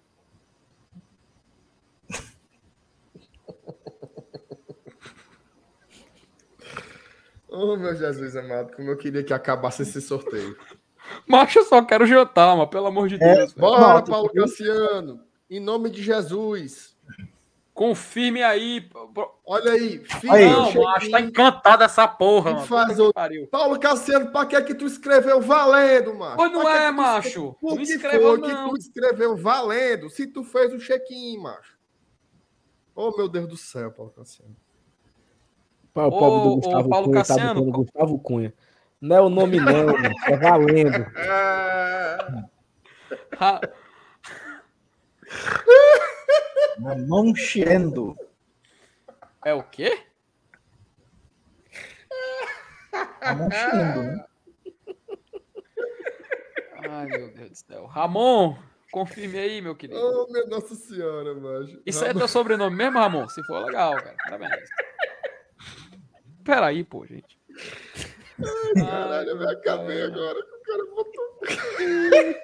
Oh, 7.49 7.77
meu 7.77 7.95
Jesus 7.97 8.37
amado, 8.37 8.75
como 8.77 8.91
eu 8.91 8.97
queria 8.97 9.25
que 9.25 9.33
acabasse 9.33 9.83
esse 9.83 10.01
sorteio. 10.01 10.57
Macho, 11.27 11.59
eu 11.59 11.65
só 11.65 11.83
quero 11.85 12.07
jantar, 12.07 12.57
mas 12.57 12.69
pelo 12.69 12.87
amor 12.87 13.09
de 13.09 13.19
Deus. 13.19 13.53
velho. 13.53 13.55
Bora, 13.57 14.03
Paulo 14.03 14.33
Cassiano. 14.33 15.21
Em 15.49 15.59
nome 15.59 15.91
de 15.91 16.03
Jesus. 16.03 16.90
Confirme 17.81 18.43
aí. 18.43 18.91
Olha 19.47 19.73
aí, 19.73 20.05
filho. 20.05 20.33
Aí. 20.35 20.51
Não, 20.51 20.71
macho, 20.75 21.11
tá 21.11 21.19
encantado 21.19 21.83
essa 21.83 22.07
porra, 22.07 22.53
mano. 22.53 22.67
faz 22.67 22.83
Puta 22.83 22.95
que 22.95 23.01
outro. 23.01 23.15
pariu. 23.15 23.47
Paulo 23.47 23.81
Cassiano, 23.81 24.31
pra 24.31 24.45
que 24.45 24.55
é 24.55 24.61
que 24.61 24.75
tu 24.75 24.85
escreveu 24.85 25.41
valendo, 25.41 26.15
macho? 26.15 26.37
Pois 26.37 26.53
não 26.53 26.61
que 26.61 26.67
é, 26.67 26.79
que 26.79 26.87
tu 26.89 26.93
macho. 26.95 27.57
Por 27.59 27.71
Não 27.71 27.77
que 27.79 27.83
escreveu, 27.85 28.21
foi 28.21 28.43
que 28.43 28.53
não. 28.53 28.69
tu 28.69 28.77
escreveu 28.77 29.35
valendo 29.35 30.11
se 30.11 30.27
tu 30.27 30.45
fez 30.45 30.75
o 30.75 30.79
check-in, 30.79 31.39
macho? 31.39 31.79
Oh, 32.95 33.17
meu 33.17 33.31
Deus 33.31 33.49
do 33.49 33.57
céu, 33.57 33.91
Paulo 33.91 34.13
Cassiano. 34.13 34.55
O 35.95 36.11
pobre 36.11 36.19
Ô, 36.19 36.41
do 36.43 36.51
ô, 36.51 36.57
Gustavo 36.57 36.89
Paulo 36.91 37.07
Cunha 37.07 37.25
tá 37.25 37.29
Cassiano. 37.35 37.55
botando 37.65 37.73
Gustavo 37.73 38.19
Cunha. 38.19 38.55
Não 39.01 39.17
é 39.17 39.21
o 39.23 39.31
nome, 39.31 39.59
não, 39.59 39.65
mano. 39.89 40.15
É 40.27 40.37
valendo. 40.37 41.07
Ra- 46.83 46.95
Não 46.97 47.27
enchendo. 47.27 48.17
É 49.45 49.55
o 49.55 49.63
quê? 49.63 50.03
Não 53.23 53.47
enchendo, 53.49 54.03
né? 54.03 54.25
Ai, 56.89 57.07
meu 57.07 57.33
Deus 57.35 57.51
do 57.51 57.57
céu. 57.57 57.87
Ramon, 57.87 58.57
confirme 58.91 59.39
aí, 59.39 59.61
meu 59.61 59.75
querido. 59.77 59.99
oh, 60.01 60.27
minha 60.31 60.47
Nossa 60.47 60.75
Senhora, 60.75 61.35
macho. 61.35 61.81
Isso 61.87 62.05
aí 62.05 62.11
é 62.11 62.15
teu 62.15 62.27
sobrenome 62.29 62.77
mesmo, 62.77 62.99
Ramon? 62.99 63.29
Se 63.29 63.43
for 63.45 63.65
legal, 63.65 63.95
cara. 63.97 64.17
Parabéns. 64.25 64.69
Peraí, 66.45 66.83
pô, 66.85 67.07
gente. 67.07 67.39
Caralho, 68.75 69.31
eu 69.31 69.39
me 69.39 69.47
acabei 69.51 70.03
agora. 70.03 70.35
que 70.43 70.55
O 70.57 70.63
cara 70.63 70.85
botou. 70.87 71.41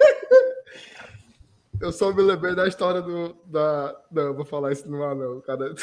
Eu 1.80 1.92
só 1.92 2.12
me 2.12 2.22
lembrei 2.22 2.54
da 2.54 2.66
história 2.66 3.00
do. 3.02 3.34
Da... 3.46 3.94
Não, 4.10 4.34
vou 4.34 4.44
falar 4.44 4.72
isso 4.72 4.88
no 4.88 5.02
ar, 5.04 5.14
não. 5.14 5.40
Cara... 5.40 5.74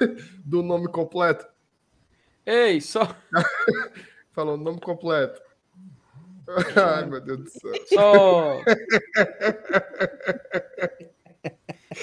Do 0.44 0.62
nome 0.62 0.88
completo. 0.88 1.46
Ei, 2.46 2.80
só, 2.80 3.02
Falou 4.32 4.56
nome 4.56 4.80
completo. 4.80 5.40
Ai, 6.74 7.04
meu 7.06 7.20
Deus 7.20 7.38
do 7.44 7.50
céu. 7.50 7.72
só. 7.86 8.62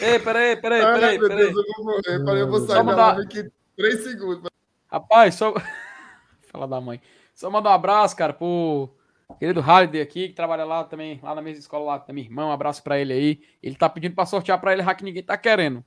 Ei, 0.01 0.19
peraí, 0.19 0.55
peraí, 0.57 0.81
Ai, 0.81 0.93
peraí, 0.99 1.19
meu 1.19 1.27
peraí. 1.27 1.51
Deus, 1.51 1.55
eu 1.67 1.73
vou 1.75 1.85
morrer. 1.85 2.25
Peraí, 2.25 2.39
eu 2.39 2.47
vou 2.49 2.59
sair 2.59 2.75
da 2.77 2.83
mandar- 2.83 3.15
live 3.17 3.23
aqui 3.23 3.51
três 3.75 4.03
segundos. 4.03 4.49
Rapaz, 4.91 5.35
só. 5.35 5.53
Fala 6.51 6.67
da 6.67 6.79
mãe. 6.79 7.01
Só 7.33 7.49
mandar 7.49 7.71
um 7.71 7.73
abraço, 7.73 8.15
cara, 8.15 8.33
pro 8.33 8.89
querido 9.35 9.61
Halliday 9.61 10.01
aqui, 10.01 10.29
que 10.29 10.33
trabalha 10.33 10.63
lá 10.63 10.83
também, 10.83 11.19
lá 11.21 11.35
na 11.35 11.41
mesma 11.41 11.59
escola 11.59 11.85
lá 11.85 11.97
da 11.97 12.13
minha 12.13 12.25
irmã. 12.25 12.47
Um 12.47 12.51
abraço 12.51 12.81
pra 12.83 12.99
ele 12.99 13.13
aí. 13.13 13.41
Ele 13.61 13.75
tá 13.75 13.89
pedindo 13.89 14.15
pra 14.15 14.25
sortear 14.25 14.59
pra 14.59 14.73
ele, 14.73 14.83
já 14.83 14.95
que 14.95 15.03
ninguém 15.03 15.23
tá 15.23 15.37
querendo. 15.37 15.83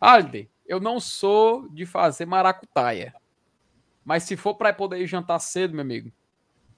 Halliday, 0.00 0.48
eu 0.66 0.80
não 0.80 0.98
sou 0.98 1.68
de 1.68 1.84
fazer 1.84 2.26
maracutaia. 2.26 3.14
Mas 4.04 4.22
se 4.22 4.36
for 4.36 4.54
pra 4.54 4.72
poder 4.72 4.98
ir 5.00 5.06
jantar 5.06 5.38
cedo, 5.38 5.74
meu 5.74 5.82
amigo, 5.82 6.10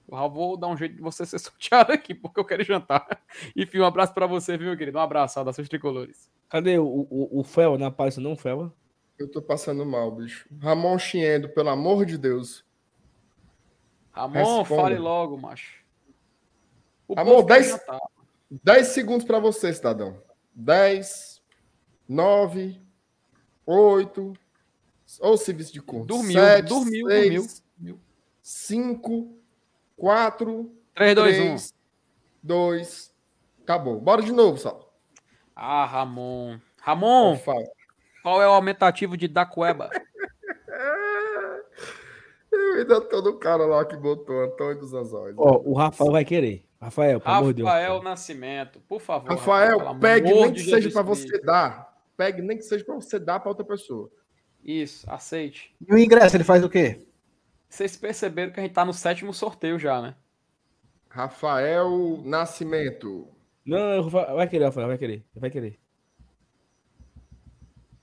eu 0.09 0.19
já 0.19 0.27
vou 0.27 0.57
dar 0.57 0.69
um 0.69 0.77
jeito 0.77 0.97
de 0.97 1.03
você 1.03 1.25
ser 1.27 1.39
sorteado 1.39 1.93
aqui, 1.93 2.15
porque 2.15 2.41
eu 2.41 2.45
quero 2.45 2.65
jantar. 2.65 3.07
Enfim, 3.57 3.79
um 3.79 3.85
abraço 3.85 4.13
pra 4.13 4.27
você, 4.27 4.57
viu, 4.57 4.69
meu 4.69 4.77
querido? 4.77 4.99
Um 4.99 5.03
abraço, 5.03 5.35
saudações 5.35 5.69
tricolores. 5.69 6.31
Cadê 6.49 6.79
o, 6.79 6.85
o, 6.85 7.41
o 7.41 7.45
Fel? 7.45 7.79
Não 7.79 7.87
aparece 7.87 8.21
não, 8.21 8.37
Fel? 8.37 8.73
Eu 9.17 9.31
tô 9.31 9.41
passando 9.41 9.85
mal, 9.87 10.11
bicho. 10.11 10.49
Ramon 10.61 10.99
Chiendo, 10.99 11.49
pelo 11.51 11.69
amor 11.69 12.05
de 12.05 12.19
Deus. 12.19 12.65
Ramon, 14.11 14.59
Responda. 14.59 14.83
fale 14.83 14.99
logo, 14.99 15.37
macho. 15.37 15.80
O 17.11 17.45
quer 17.45 17.59
10 17.59 17.69
jantar. 17.69 18.01
10 18.63 18.87
segundos 18.89 19.25
pra 19.27 19.41
você, 19.41 19.73
cidadão. 19.73 20.23
10, 20.55 21.43
9, 22.09 22.81
8. 23.67 24.33
Ou 25.21 25.37
serviço 25.37 25.73
de 25.73 25.83
conta. 25.83 26.07
Dormiu, 26.07 26.41
7, 26.41 26.69
dormiu, 26.69 27.09
6, 27.09 27.65
dormiu. 27.77 28.01
5, 28.43 29.37
4, 29.97 30.73
3, 30.95 31.15
2, 31.17 31.39
1. 31.39 31.43
3, 31.47 31.75
2. 32.43 33.15
Acabou. 33.63 34.01
Bora 34.01 34.23
de 34.23 34.33
novo, 34.33 34.57
Sal. 34.57 34.95
Ah, 35.55 35.85
Ramon. 35.85 36.59
Ramon, 36.81 37.39
qual 38.23 38.41
é 38.41 38.49
o 38.49 38.53
aumentativo 38.53 39.17
de 39.17 39.27
Dacueba? 39.27 39.91
Eu 42.53 42.75
ainda 42.79 43.01
tô 43.01 43.21
no 43.21 43.37
cara 43.39 43.67
lá 43.67 43.85
que 43.85 43.97
botou 43.97 44.45
Antônio 44.45 44.79
dos 44.79 44.95
Anzóis. 44.95 45.35
Ó, 45.37 45.61
o 45.65 45.75
Rafael 45.75 46.13
vai 46.13 46.25
querer. 46.25 46.65
Rafael, 46.81 47.21
pelo 47.21 47.35
amor 47.35 47.53
de 47.53 47.63
Deus. 47.63 47.69
Rafael 47.69 48.03
Nascimento, 48.03 48.81
por 48.89 49.01
favor. 49.01 49.29
Rafael, 49.31 49.81
amor 49.81 50.01
pegue 50.01 50.33
nem 50.33 50.53
que 50.53 50.61
seja 50.61 50.81
Cristo. 50.91 51.03
você 51.05 51.41
dar. 51.43 52.03
Pegue 52.17 52.41
nem 52.43 52.57
que 52.57 52.63
seja 52.63 52.85
pra 52.85 52.95
você 52.95 53.19
dar 53.19 53.39
pra 53.41 53.51
outra 53.51 53.65
pessoa. 53.65 54.11
Isso, 54.65 55.11
aceite. 55.11 55.75
E 55.87 55.93
o 55.93 55.99
ingresso, 55.99 56.37
ele 56.37 56.45
faz 56.45 56.65
o 56.65 56.69
quê? 56.71 57.07
Vocês 57.69 57.97
perceberam 57.97 58.53
que 58.53 58.61
a 58.61 58.63
gente 58.63 58.73
tá 58.73 58.85
no 58.85 58.93
sétimo 58.93 59.33
sorteio 59.33 59.79
já, 59.79 60.01
né? 60.01 60.15
Rafael 61.09 62.21
Nascimento. 62.25 63.29
Não, 63.65 64.03
Rafael- 64.05 64.35
vai 64.37 64.49
querer, 64.49 64.65
Rafael, 64.65 64.89
vai 64.89 64.99
querer. 64.99 65.25
Vai 65.35 65.51
querer. 65.51 65.79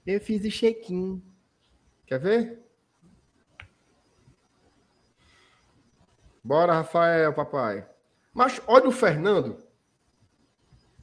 Eu 0.05 0.21
fiz 0.21 0.43
o 0.45 0.49
check-in. 0.51 1.21
Quer 2.05 2.19
ver? 2.19 2.59
Bora, 6.43 6.73
Rafael, 6.73 7.33
papai. 7.33 7.85
Mas 8.38 8.61
olha 8.68 8.88
o 8.88 8.91
Fernando. 8.91 9.57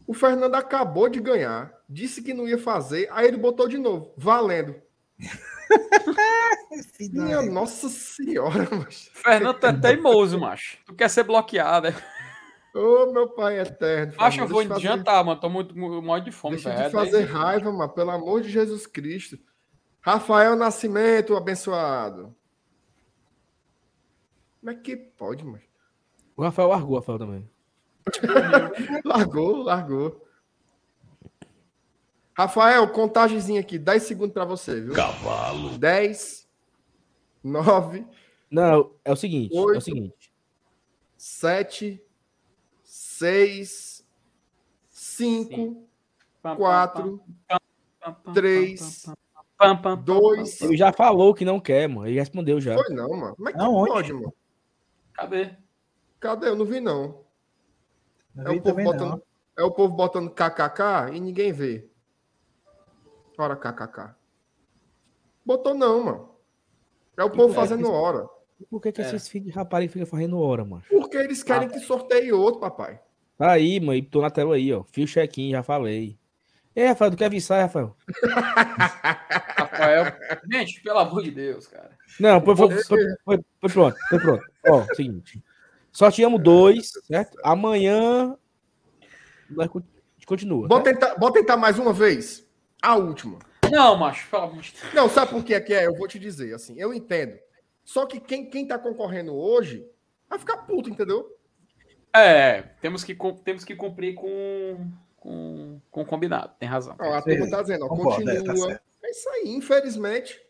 O 0.07 0.15
Fernando 0.15 0.55
acabou 0.55 1.09
de 1.09 1.19
ganhar, 1.19 1.75
disse 1.89 2.23
que 2.23 2.33
não 2.33 2.47
ia 2.47 2.57
fazer, 2.57 3.09
aí 3.11 3.27
ele 3.27 3.37
botou 3.39 3.67
de 3.67 3.77
novo, 3.77 4.15
valendo. 4.17 4.77
Minha 7.11 7.43
nossa 7.43 7.89
senhora, 7.89 8.69
mas 8.71 9.11
Fernando, 9.15 9.59
tu 9.59 9.67
é 9.67 9.73
teimoso, 9.73 10.39
macho. 10.39 10.79
Tu 10.87 10.95
quer 10.95 11.11
ser 11.11 11.25
bloqueado, 11.25 11.89
é? 11.89 11.95
Ô, 12.73 13.13
meu 13.13 13.29
pai 13.31 13.59
eterno. 13.59 14.15
Acho 14.19 14.39
que 14.39 14.43
eu 14.45 14.49
vou 14.49 14.65
fazer- 14.67 14.81
jantar, 14.81 15.25
mano. 15.25 15.41
Tô 15.41 15.49
muito 15.49 15.77
mu- 15.77 16.01
morrendo 16.03 16.27
de 16.27 16.33
fome, 16.33 16.55
Deixa 16.57 16.71
velho. 16.71 16.85
de 16.87 16.91
fazer 16.93 17.23
raiva, 17.25 17.73
mano. 17.73 17.93
Pelo 17.93 18.11
amor 18.11 18.43
de 18.43 18.49
Jesus 18.51 18.87
Cristo. 18.87 19.39
Rafael 20.01 20.55
Nascimento, 20.57 21.37
abençoado. 21.37 22.35
Como 24.61 24.71
é 24.71 24.75
que 24.75 24.97
pode, 24.97 25.45
mano? 25.45 25.61
O 26.37 26.43
Rafael 26.43 26.69
largou, 26.69 26.93
o 26.93 26.99
Rafael 26.99 27.19
também. 27.19 27.51
Largou, 29.05 29.63
largou. 29.63 30.27
Rafael, 32.37 32.89
contagemzinha 32.91 33.61
aqui. 33.61 33.79
10 33.79 34.03
segundos 34.03 34.35
pra 34.35 34.45
você, 34.45 34.81
viu? 34.81 34.93
Cavalo. 34.95 35.79
10, 35.79 36.49
9, 37.43 38.05
Não, 38.51 38.91
é 39.05 39.13
o 39.13 39.17
seguinte, 39.17 39.57
é 39.57 39.61
o 39.61 39.65
Oito. 39.67 39.81
seguinte. 39.81 40.33
7, 41.17 42.03
6, 42.83 44.05
5, 44.91 45.87
4, 46.43 47.21
Pam, 47.49 47.59
pam, 48.25 48.33
3, 48.35 49.07
pam, 49.07 49.77
pam, 49.77 49.77
pam, 49.83 49.97
2. 50.03 50.61
Ele 50.63 50.77
já 50.77 50.93
falou 50.93 51.33
que 51.33 51.45
não 51.45 51.61
quer, 51.61 51.89
mano. 51.89 52.07
Ele 52.07 52.19
respondeu 52.19 52.61
já. 52.61 52.75
Foi 52.75 52.93
não, 52.95 53.09
mano. 53.11 53.37
Como 53.37 53.49
é 53.49 53.53
que 53.53 53.59
Não, 53.59 53.75
onde? 53.75 53.91
pode, 53.93 54.13
mano? 54.13 54.35
Cadê? 55.15 55.57
Cadê? 56.25 56.49
Eu 56.49 56.57
não 56.57 56.65
vi, 56.65 56.81
não. 56.81 57.21
Não 58.35 58.47
É 58.47 58.49
o 58.49 58.53
vi 58.55 58.61
povo 58.61 58.71
também, 58.71 58.85
botando, 58.87 59.11
não. 59.11 59.23
é 59.59 59.63
o 59.63 59.71
povo 59.71 59.95
botando 59.95 60.31
kkk 60.31 61.13
e 61.15 61.21
ninguém 61.21 61.53
vê. 61.53 61.87
Ora 63.37 63.55
kkk. 63.55 64.15
Botou 65.45 65.75
não, 65.75 66.03
mano. 66.03 66.31
É 67.19 67.23
o 67.23 67.29
povo 67.29 67.53
é 67.53 67.55
fazendo 67.55 67.85
que- 67.85 67.91
hora. 67.91 68.27
Por 68.71 68.81
que, 68.81 68.91
que 68.91 69.03
É. 69.03 69.05
esses 69.05 69.29
filhos 69.29 69.49
de 69.49 69.53
rapariga 69.53 69.93
ficam 69.93 70.07
fazendo 70.07 70.41
hora, 70.41 70.65
mano? 70.65 70.83
Porque 70.89 71.19
eles 71.19 71.43
querem 71.43 71.69
que 71.69 71.79
sorteie 71.81 72.33
outro, 72.33 72.59
papai. 72.59 72.99
Tá 73.37 73.51
aí, 73.53 73.79
mano. 73.79 74.03
Tô 74.07 74.23
na 74.23 74.31
tela 74.31 74.55
aí, 74.55 74.73
ó. 74.73 74.83
Fio 74.85 75.07
check-in, 75.07 75.51
já 75.51 75.63
falei. 75.63 76.19
Ei, 76.75 76.87
Rafael, 76.87 77.11
tu 77.11 77.19
quer 77.19 77.29
visar, 77.29 77.61
Rafael? 77.61 77.95
Rafael. 79.59 80.05
Gente, 80.51 80.81
pelo 80.81 80.99
amor 81.01 81.23
de 81.23 81.31
Deus, 81.33 81.67
cara. 81.67 81.91
Não, 82.19 82.41
foi, 82.41 82.57
foi, 82.57 82.71
foi, 82.83 82.99
foi- 83.25 83.45
foi 83.61 83.71
pronto, 83.71 83.97
foi 84.09 84.19
pronto. 84.19 84.45
Ó, 84.69 84.95
seguinte. 84.95 85.43
Sorteamos 85.95 86.43
dois, 86.43 86.91
certo? 87.05 87.39
Amanhã. 87.45 88.37
Nós 89.49 89.69
con- 89.69 89.83
continua. 90.27 90.67
Bota 90.67 90.91
certo? 90.91 91.15
tentar, 91.15 91.31
tentar 91.33 91.57
mais 91.57 91.79
uma 91.79 91.93
vez. 91.93 92.45
A 92.83 92.97
última. 92.97 93.39
Não, 93.71 93.97
macho, 93.97 94.29
pelo 94.29 94.43
amor 94.43 94.61
de 94.61 94.73
Deus. 94.73 94.93
Não, 94.93 95.09
sabe 95.09 95.31
por 95.31 95.45
que 95.45 95.55
é 95.55 95.61
que 95.61 95.73
é? 95.73 95.87
Eu 95.87 95.95
vou 95.97 96.09
te 96.09 96.19
dizer, 96.19 96.53
assim, 96.53 96.75
eu 96.79 96.93
entendo. 96.93 97.39
Só 97.85 98.07
que 98.07 98.19
quem, 98.19 98.51
quem 98.51 98.67
tá 98.67 98.77
concorrendo 98.77 99.35
hoje 99.35 99.87
vai 100.29 100.39
ficar 100.39 100.59
puto, 100.59 100.91
entendeu? 100.91 101.31
É, 102.13 102.63
temos 102.81 103.05
que, 103.05 103.17
temos 103.45 103.65
que 103.65 103.77
cumprir 103.77 104.15
com, 104.15 104.91
com, 105.17 105.81
com 105.91 106.03
o 106.03 106.07
combinado. 106.07 106.53
Tem 106.59 106.69
razão. 106.69 106.97
Ó, 107.01 107.15
a 107.15 107.23
turma 107.23 107.49
tá 107.49 107.63
dizendo, 107.63 107.85
ó, 107.85 107.89
concordo, 107.89 108.29
é, 108.29 108.35
tá 108.35 108.41
continua. 108.47 108.81
É 109.03 109.11
isso 109.11 109.29
aí, 109.29 109.49
infelizmente. 109.49 110.41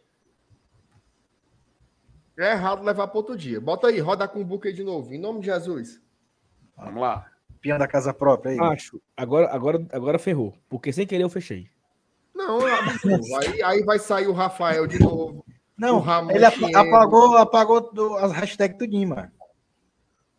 É 2.38 2.50
errado 2.52 2.82
levar 2.82 3.06
para 3.08 3.16
outro 3.18 3.36
dia. 3.36 3.60
Bota 3.60 3.86
aí, 3.88 4.00
roda 4.00 4.26
com 4.26 4.40
o 4.42 4.60
aí 4.64 4.72
de 4.72 4.82
novo. 4.82 5.12
Em 5.14 5.18
nome 5.18 5.40
de 5.40 5.46
Jesus. 5.46 6.00
Vamos 6.76 7.00
lá. 7.00 7.26
Pião 7.60 7.78
da 7.78 7.86
casa 7.86 8.12
própria 8.12 8.52
aí. 8.52 8.58
Acho. 8.60 9.00
Agora, 9.16 9.48
agora, 9.50 9.86
agora 9.92 10.18
ferrou. 10.18 10.54
Porque 10.68 10.92
sem 10.92 11.06
querer 11.06 11.22
eu 11.24 11.30
fechei. 11.30 11.68
Não, 12.34 12.66
é 12.66 12.72
aí, 13.46 13.62
aí 13.62 13.82
vai 13.84 13.98
sair 13.98 14.26
o 14.26 14.32
Rafael 14.32 14.86
de 14.86 14.98
novo. 14.98 15.44
Não, 15.78 15.96
o 15.96 16.00
Ramon 16.00 16.32
ele 16.32 16.44
ap- 16.44 16.54
apagou, 16.74 17.36
apagou 17.36 17.92
do- 17.92 18.16
as 18.16 18.32
hashtags 18.32 18.76
tudinho, 18.76 19.08
mano. 19.08 19.30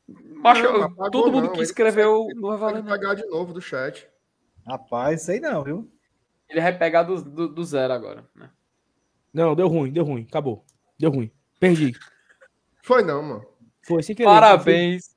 Macho, 0.07 0.63
Não, 0.63 0.83
apagou 0.83 1.11
todo 1.11 1.31
mundo 1.31 1.45
não, 1.45 1.51
que 1.51 1.57
ele 1.57 1.63
escreveu 1.63 2.27
não 2.35 2.49
vai 2.49 2.57
Vai 2.59 2.71
valer 2.73 2.83
pagar 2.85 3.15
de 3.15 3.25
novo 3.25 3.53
do 3.53 3.61
chat. 3.61 4.07
Rapaz, 4.67 5.23
sei 5.23 5.39
não, 5.39 5.63
viu? 5.63 5.91
Ele 6.49 6.61
vai 6.61 6.77
pegar 6.77 7.03
do, 7.03 7.21
do, 7.23 7.47
do 7.49 7.63
zero 7.63 7.91
agora. 7.93 8.25
Né? 8.35 8.49
Não, 9.33 9.55
deu 9.55 9.67
ruim, 9.67 9.91
deu 9.91 10.03
ruim. 10.03 10.25
Acabou. 10.29 10.63
Deu 10.99 11.09
ruim. 11.09 11.31
Perdi. 11.69 11.93
Foi 12.83 13.03
não, 13.03 13.21
mano. 13.23 13.45
Foi 13.81 14.03
sem 14.03 14.15
querer. 14.15 14.27
Parabéns. 14.29 15.15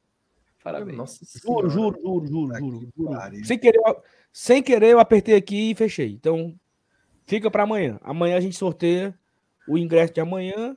Parabéns. 0.63 0.97
Nossa 0.97 1.25
Juro, 1.41 1.71
juro, 1.71 1.99
juro, 2.01 2.27
juro, 2.27 2.59
juro, 2.59 2.89
juro. 2.97 3.45
Sem 3.45 3.59
querer, 3.59 3.81
eu- 3.87 4.03
sem 4.33 4.63
querer, 4.63 4.91
eu 4.91 5.01
apertei 5.01 5.35
aqui 5.35 5.71
e 5.71 5.75
fechei. 5.75 6.11
Então, 6.13 6.55
fica 7.27 7.51
para 7.51 7.63
amanhã. 7.63 7.99
Amanhã 8.03 8.37
a 8.37 8.41
gente 8.41 8.57
sorteia 8.57 9.19
o 9.67 9.79
ingresso 9.79 10.13
de 10.15 10.21
amanhã, 10.21 10.77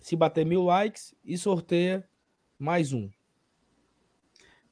se 0.00 0.16
bater 0.16 0.44
mil 0.46 0.62
likes, 0.64 1.14
e 1.24 1.36
sorteia 1.38 2.04
mais 2.58 2.92
um. 2.92 3.08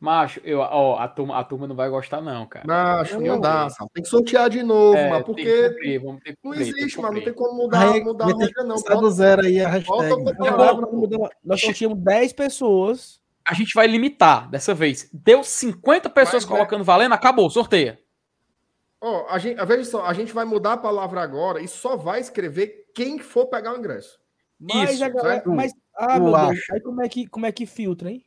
Macho, 0.00 0.40
eu, 0.42 0.60
ó, 0.60 0.98
a, 0.98 1.06
turma, 1.06 1.38
a 1.38 1.44
turma 1.44 1.66
não 1.66 1.76
vai 1.76 1.90
gostar, 1.90 2.22
não, 2.22 2.46
cara. 2.46 2.64
Não, 2.66 3.00
acho 3.00 3.18
que 3.18 3.22
Não, 3.24 3.34
não 3.34 3.40
dá, 3.40 3.66
é. 3.66 3.68
Sal. 3.68 3.90
Tem 3.92 4.02
que 4.02 4.08
sortear 4.08 4.48
de 4.48 4.62
novo, 4.62 4.96
É, 4.96 5.18
que 5.18 5.24
Porque 5.24 5.68
cumprir, 5.68 5.98
vamos 6.02 6.22
ter 6.22 6.30
que 6.30 6.38
não 6.42 6.50
cumprir, 6.52 6.72
que 6.72 6.80
existe, 6.80 7.00
mano. 7.00 7.14
Não 7.16 7.22
tem 7.22 7.34
como 7.34 7.54
mudar, 7.54 7.92
Aí, 7.92 8.02
mudar 8.02 8.24
a 8.24 8.28
vai 8.28 8.46
regra, 8.46 8.64
não. 8.64 8.76
começar 8.76 8.94
do 8.94 9.10
zero 9.10 9.42
aí 9.42 9.60
a 9.60 9.68
hashtag. 9.68 9.86
Volta 9.86 10.08
mano. 10.16 10.34
pra 10.36 11.26
É 11.28 11.30
Nós, 11.44 11.60
sorteamos 11.60 11.98
10 11.98 12.32
pessoas. 12.32 13.20
A 13.46 13.52
gente 13.52 13.74
vai 13.74 13.86
limitar 13.86 14.48
dessa 14.48 14.72
vez. 14.72 15.10
Deu 15.12 15.44
50 15.44 16.08
pessoas 16.08 16.44
Mas, 16.44 16.50
é- 16.50 16.56
colocando 16.56 16.82
valendo, 16.82 17.12
acabou, 17.12 17.50
sorteia. 17.50 18.00
Ó, 19.02 19.26
a 19.28 19.38
gente, 19.38 19.62
veja 19.66 19.84
só, 19.84 20.04
a 20.06 20.14
gente 20.14 20.32
vai 20.32 20.46
mudar 20.46 20.74
a 20.74 20.76
palavra 20.78 21.20
agora 21.20 21.60
e 21.60 21.68
só 21.68 21.94
vai 21.96 22.20
escrever 22.20 22.86
quem 22.94 23.18
for 23.18 23.46
pegar 23.46 23.74
o 23.74 23.78
ingresso. 23.78 24.18
Mas 24.58 24.94
Isso, 24.94 25.04
a 25.04 25.08
galera. 25.10 25.34
certo? 25.34 25.50
Mas, 25.50 25.72
ah, 25.94 26.18
meu 26.18 26.32
Deus. 26.32 26.58
Aí 26.72 26.80
como 26.80 27.02
é, 27.02 27.08
que, 27.08 27.26
como 27.26 27.46
é 27.46 27.52
que 27.52 27.66
filtra, 27.66 28.10
hein? 28.10 28.24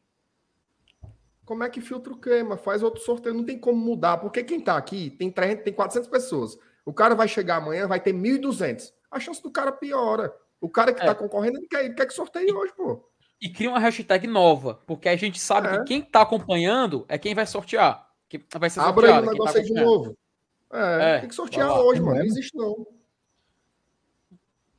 Como 1.45 1.63
é 1.63 1.69
que 1.69 1.81
filtra 1.81 2.13
o 2.13 2.17
queima? 2.17 2.55
Faz 2.57 2.81
outro 2.83 3.01
sorteio, 3.01 3.35
não 3.35 3.43
tem 3.43 3.59
como 3.59 3.77
mudar, 3.77 4.17
porque 4.17 4.43
quem 4.43 4.61
tá 4.61 4.77
aqui 4.77 5.09
tem 5.11 5.29
300, 5.29 5.63
tem 5.63 5.73
400 5.73 6.09
pessoas. 6.09 6.57
O 6.85 6.93
cara 6.93 7.15
vai 7.15 7.27
chegar 7.27 7.57
amanhã, 7.57 7.87
vai 7.87 7.99
ter 7.99 8.13
1.200. 8.13 8.93
A 9.11 9.19
chance 9.19 9.41
do 9.43 9.51
cara 9.51 9.71
piora. 9.71 10.33
O 10.61 10.69
cara 10.69 10.93
que 10.93 11.01
É. 11.01 11.05
tá 11.05 11.13
concorrendo, 11.13 11.57
ele 11.57 11.67
quer, 11.67 11.85
ele 11.85 11.93
quer 11.93 12.05
que 12.05 12.13
sorteie 12.13 12.51
hoje, 12.51 12.71
pô. 12.73 13.03
E 13.41 13.49
cria 13.49 13.69
uma 13.69 13.79
hashtag 13.79 14.25
nova, 14.25 14.79
porque 14.87 15.09
a 15.09 15.15
gente 15.17 15.37
sabe 15.39 15.67
É. 15.67 15.77
que 15.79 15.83
quem 15.85 16.01
tá 16.01 16.21
acompanhando 16.21 17.05
é 17.09 17.17
quem 17.17 17.35
vai 17.35 17.45
sortear. 17.45 18.07
Que 18.29 18.41
vai 18.57 18.69
ser 18.69 18.79
Abre 18.79 19.07
aí 19.07 19.11
o 19.11 19.15
sorteado. 19.15 19.27
quem 19.27 19.27
tá 19.27 19.33
negócio 19.33 19.59
aí 19.59 19.65
de 19.65 19.73
novo. 19.73 20.17
É, 20.71 21.15
É, 21.15 21.19
tem 21.19 21.29
que 21.29 21.35
sortear 21.35 21.71
hoje, 21.81 21.99
Não 21.99 22.07
mano. 22.07 22.17
é, 22.17 22.19
Não 22.21 22.25
existe 22.27 22.57
não. 22.57 22.87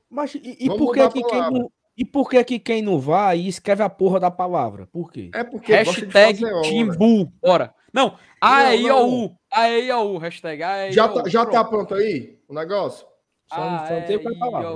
Mas 0.09 0.35
e, 0.35 0.57
e 0.61 0.67
por 0.69 0.93
que, 0.95 1.09
que 1.11 1.23
quem 1.25 1.41
não, 1.51 1.71
e 1.97 2.05
por 2.05 2.29
que, 2.29 2.43
que 2.45 2.59
quem 2.59 2.83
não 2.83 2.99
vai 2.99 3.39
e 3.41 3.49
escreve 3.49 3.83
a 3.83 3.89
porra 3.89 4.19
da 4.21 4.31
palavra? 4.31 4.87
Por 4.87 5.13
quê? 5.13 5.31
É 5.35 5.45
porque 5.45 5.73
Hashtag. 5.73 6.41
Timbu. 6.63 7.33
Bora. 7.41 7.75
Não. 7.93 8.19
AEIOU. 8.41 9.37
AEIOU. 9.51 10.19
Hashtag 10.19 10.63
AEIOU. 10.63 10.93
Já, 10.93 11.09
tá, 11.09 11.29
já 11.29 11.47
tá 11.47 11.65
Pronto. 11.65 11.95
aí 11.95 12.41
o 12.49 12.55
negócio? 12.55 13.07
Só, 13.47 13.71
não- 13.71 13.87
só 13.87 13.95
não 13.95 14.03
tem 14.07 14.17
outra 14.17 14.35
palavra. 14.39 14.71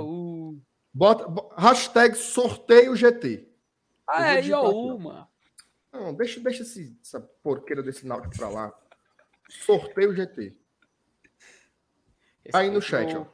Bota, 0.93 1.27
bo- 1.27 1.53
hashtag 1.57 2.15
sorteio 2.15 2.95
GT. 2.95 3.47
AEIOU, 4.07 4.99
mano. 4.99 5.27
Não, 5.91 6.13
deixa, 6.13 6.39
deixa 6.39 6.61
esse, 6.63 6.97
essa 7.03 7.19
porqueira 7.43 7.83
desse 7.83 8.05
náutico 8.07 8.35
pra 8.37 8.47
lá. 8.49 8.73
Sorteio 9.49 10.15
GT. 10.15 10.55
Aí 12.53 12.69
no 12.69 12.81
chat, 12.81 13.15
ó. 13.15 13.25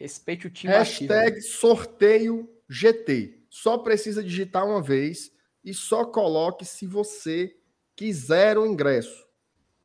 Respeite 0.00 0.46
o 0.46 0.50
time 0.50 0.72
ativo. 0.72 1.12
Hashtag 1.12 1.42
sorteio 1.42 2.50
GT. 2.66 3.44
Só 3.50 3.76
precisa 3.76 4.22
digitar 4.24 4.66
uma 4.66 4.80
vez 4.80 5.30
e 5.62 5.74
só 5.74 6.06
coloque 6.06 6.64
se 6.64 6.86
você 6.86 7.54
quiser 7.94 8.56
o 8.56 8.64
ingresso, 8.64 9.26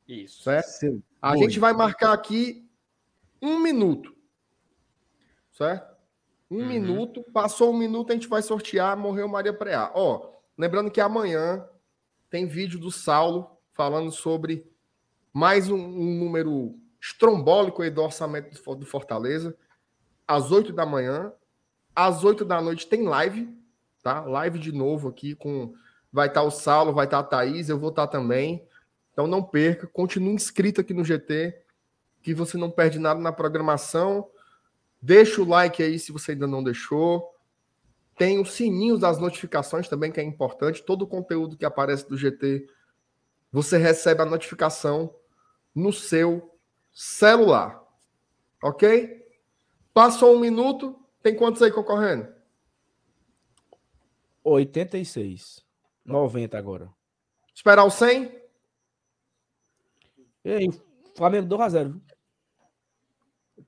Isso. 0.07 0.43
certo? 0.43 0.67
Seu 0.67 1.03
A 1.21 1.35
gente 1.35 1.59
vai 1.59 1.73
marcar 1.73 2.13
aqui 2.13 2.65
um 3.41 3.59
minuto, 3.59 4.15
certo? 5.51 5.93
Um 6.49 6.59
Uhum. 6.59 6.67
minuto, 6.67 7.21
passou 7.33 7.73
um 7.73 7.77
minuto, 7.77 8.11
a 8.11 8.13
gente 8.13 8.29
vai 8.29 8.41
sortear, 8.41 8.95
morreu 8.95 9.27
Maria 9.27 9.51
Preá. 9.51 9.91
Ó, 9.93 10.31
lembrando 10.57 10.89
que 10.89 11.01
amanhã 11.01 11.67
tem 12.29 12.45
vídeo 12.45 12.79
do 12.79 12.89
Saulo 12.89 13.57
falando 13.73 14.11
sobre 14.11 14.65
mais 15.33 15.69
um, 15.69 15.75
um 15.75 16.17
número 16.19 16.79
estrombólico 17.01 17.81
aí 17.81 17.89
do 17.89 18.01
orçamento 18.01 18.57
do 18.75 18.85
Fortaleza, 18.85 19.57
às 20.27 20.51
8 20.51 20.73
da 20.73 20.85
manhã. 20.85 21.31
Às 21.95 22.23
8 22.23 22.43
da 22.43 22.61
noite 22.61 22.87
tem 22.87 23.03
live, 23.03 23.49
tá? 24.03 24.21
Live 24.21 24.59
de 24.59 24.71
novo 24.71 25.09
aqui 25.09 25.35
com. 25.35 25.73
Vai 26.11 26.27
estar 26.27 26.43
o 26.43 26.51
Saulo, 26.51 26.93
vai 26.93 27.05
estar 27.05 27.19
a 27.19 27.23
Thaís, 27.23 27.67
eu 27.67 27.77
vou 27.77 27.89
estar 27.89 28.07
também. 28.07 28.65
Então 29.11 29.27
não 29.27 29.43
perca, 29.43 29.87
continue 29.87 30.33
inscrito 30.33 30.81
aqui 30.81 30.93
no 30.93 31.03
GT, 31.03 31.57
que 32.21 32.33
você 32.33 32.57
não 32.57 32.69
perde 32.69 32.99
nada 32.99 33.19
na 33.19 33.31
programação. 33.31 34.29
Deixa 35.01 35.41
o 35.41 35.47
like 35.47 35.83
aí 35.83 35.99
se 35.99 36.11
você 36.11 36.31
ainda 36.31 36.47
não 36.47 36.63
deixou. 36.63 37.33
Tem 38.17 38.39
o 38.39 38.45
sininho 38.45 38.97
das 38.97 39.19
notificações 39.19 39.89
também, 39.89 40.11
que 40.11 40.19
é 40.19 40.23
importante. 40.23 40.83
Todo 40.83 41.01
o 41.01 41.07
conteúdo 41.07 41.57
que 41.57 41.65
aparece 41.65 42.07
do 42.07 42.17
GT, 42.17 42.65
você 43.51 43.77
recebe 43.77 44.21
a 44.21 44.25
notificação 44.25 45.13
no 45.73 45.91
seu 45.91 46.57
celular. 46.93 47.83
Ok? 48.63 49.24
Passou 49.95 50.35
um 50.35 50.39
minuto, 50.41 51.01
tem 51.23 51.33
quantos 51.33 51.61
aí 51.61 51.71
concorrendo? 51.71 52.27
86. 54.43 55.65
90 56.03 56.57
agora. 56.57 56.93
Esperar 57.55 57.85
o 57.85 57.89
100? 57.89 58.25
E 60.43 60.51
aí, 60.51 60.67
Flamengo 61.15 61.47
2x0. 61.47 61.93
viu? 61.93 62.01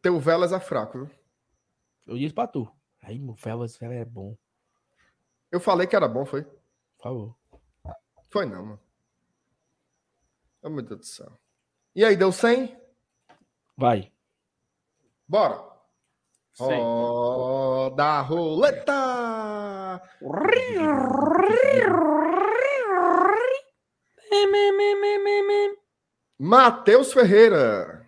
Teu 0.02 0.20
Velas 0.20 0.52
é 0.52 0.60
fraco, 0.60 1.06
viu? 1.06 1.10
Eu 2.06 2.18
disse 2.18 2.34
pra 2.34 2.46
tu. 2.46 2.70
Aí, 3.02 3.22
o 3.22 3.32
Velas, 3.32 3.78
Velas 3.78 3.96
é 3.96 4.04
bom. 4.04 4.36
Eu 5.50 5.62
falei 5.62 5.88
que 5.88 5.96
era 5.96 6.10
bom, 6.10 6.26
foi? 6.26 6.44
Por 6.44 7.04
favor. 7.04 7.36
Foi 8.28 8.46
não, 8.46 8.66
mano. 8.66 8.82
Oh, 10.62 10.70
meu 10.70 10.84
Deus 10.84 11.00
do 11.00 11.06
céu. 11.06 11.40
E 11.96 12.04
aí, 12.04 12.18
deu 12.18 12.34
100? 12.34 12.78
Vai. 13.78 14.12
Bora. 15.26 15.77
Roda 16.60 18.04
a 18.04 18.22
roleta! 18.22 20.02
Matheus 26.40 27.14
Ferreira. 27.14 28.08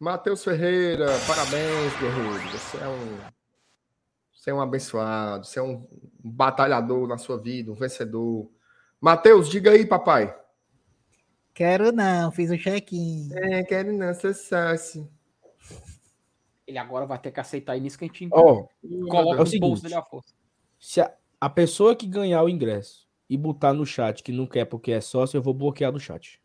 Matheus 0.00 0.42
Ferreira, 0.42 1.06
parabéns, 1.26 1.92
guerreiro. 2.00 2.48
Você 2.50 2.78
é 2.78 2.88
um. 2.88 3.18
Você 4.34 4.50
é 4.50 4.54
um 4.54 4.60
abençoado, 4.60 5.46
você 5.46 5.60
é 5.60 5.62
um 5.62 5.86
batalhador 6.18 7.06
na 7.06 7.16
sua 7.16 7.38
vida, 7.38 7.70
um 7.70 7.76
vencedor. 7.76 8.50
Matheus, 9.00 9.48
diga 9.48 9.70
aí, 9.70 9.86
papai. 9.86 10.36
Quero 11.54 11.92
não, 11.92 12.32
fiz 12.32 12.50
o 12.50 12.58
check-in. 12.58 13.30
É, 13.32 13.62
quero 13.62 13.92
não, 13.92 14.08
acessasse. 14.08 15.08
Ele 16.66 16.78
agora 16.78 17.06
vai 17.06 17.18
ter 17.18 17.30
que 17.30 17.40
aceitar 17.40 17.76
início 17.76 17.98
que 17.98 18.04
a 18.04 18.08
gente 18.08 18.28
Ó, 18.32 18.66
coloca 19.08 19.40
é 19.40 19.42
o 19.42 19.46
seguinte. 19.46 19.60
bolso 19.60 19.82
dele 19.82 19.94
a 19.94 20.02
força. 20.02 20.34
se 20.78 21.00
a, 21.00 21.12
a 21.40 21.50
pessoa 21.50 21.94
que 21.94 22.06
ganhar 22.06 22.42
o 22.42 22.48
ingresso 22.48 23.06
e 23.28 23.36
botar 23.36 23.72
no 23.72 23.84
chat 23.84 24.22
que 24.22 24.32
não 24.32 24.46
quer 24.46 24.64
porque 24.64 24.92
é 24.92 25.00
sócio, 25.00 25.36
eu 25.36 25.42
vou 25.42 25.54
bloquear 25.54 25.92
no 25.92 26.00
chat. 26.00 26.40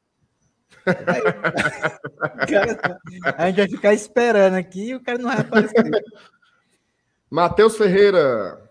A 3.37 3.47
gente 3.47 3.57
vai 3.57 3.69
ficar 3.69 3.93
esperando 3.93 4.55
aqui 4.55 4.89
e 4.89 4.95
o 4.95 5.01
cara 5.01 5.17
não 5.17 5.29
vai 5.29 5.39
aparecer. 5.39 5.73
Matheus 7.29 7.77
Ferreira. 7.77 8.69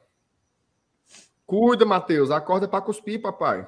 Cuida, 1.46 1.84
Matheus. 1.84 2.30
Acorda 2.30 2.68
pra 2.68 2.80
cuspir, 2.80 3.20
papai. 3.20 3.66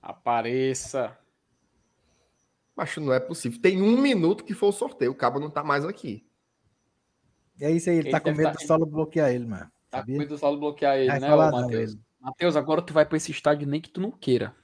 Apareça. 0.00 1.16
Mas 2.82 2.96
não 2.96 3.12
é 3.12 3.20
possível. 3.20 3.60
Tem 3.60 3.80
um 3.80 3.96
minuto 4.00 4.44
que 4.44 4.54
foi 4.54 4.68
o 4.70 4.72
sorteio. 4.72 5.12
O 5.12 5.14
cabo 5.14 5.38
não 5.38 5.48
tá 5.48 5.62
mais 5.62 5.84
aqui. 5.84 6.26
É 7.60 7.70
isso 7.70 7.88
aí, 7.90 7.96
ele, 7.96 8.08
Ele 8.08 8.10
tá 8.10 8.18
com 8.20 8.30
medo 8.32 8.42
tá- 8.42 8.52
do 8.52 8.62
solo 8.66 8.86
bloquear 8.86 9.30
ele, 9.30 9.46
mano. 9.46 9.70
Tá 9.88 9.98
com 9.98 10.02
Sabia? 10.04 10.18
medo 10.18 10.28
do 10.30 10.38
Saulo 10.38 10.58
bloquear 10.58 10.96
ele, 10.96 11.08
Vai 11.08 11.20
né, 11.20 11.28
falar 11.28 11.48
ô 11.48 11.50
não, 11.52 11.60
Matheus? 11.60 11.96
Matheus, 12.20 12.56
agora 12.56 12.82
tu 12.82 12.92
vai 12.92 13.04
pra 13.04 13.16
esse 13.16 13.30
estádio 13.30 13.68
nem 13.68 13.80
que 13.80 13.90
tu 13.90 14.00
não 14.00 14.10
queira. 14.10 14.54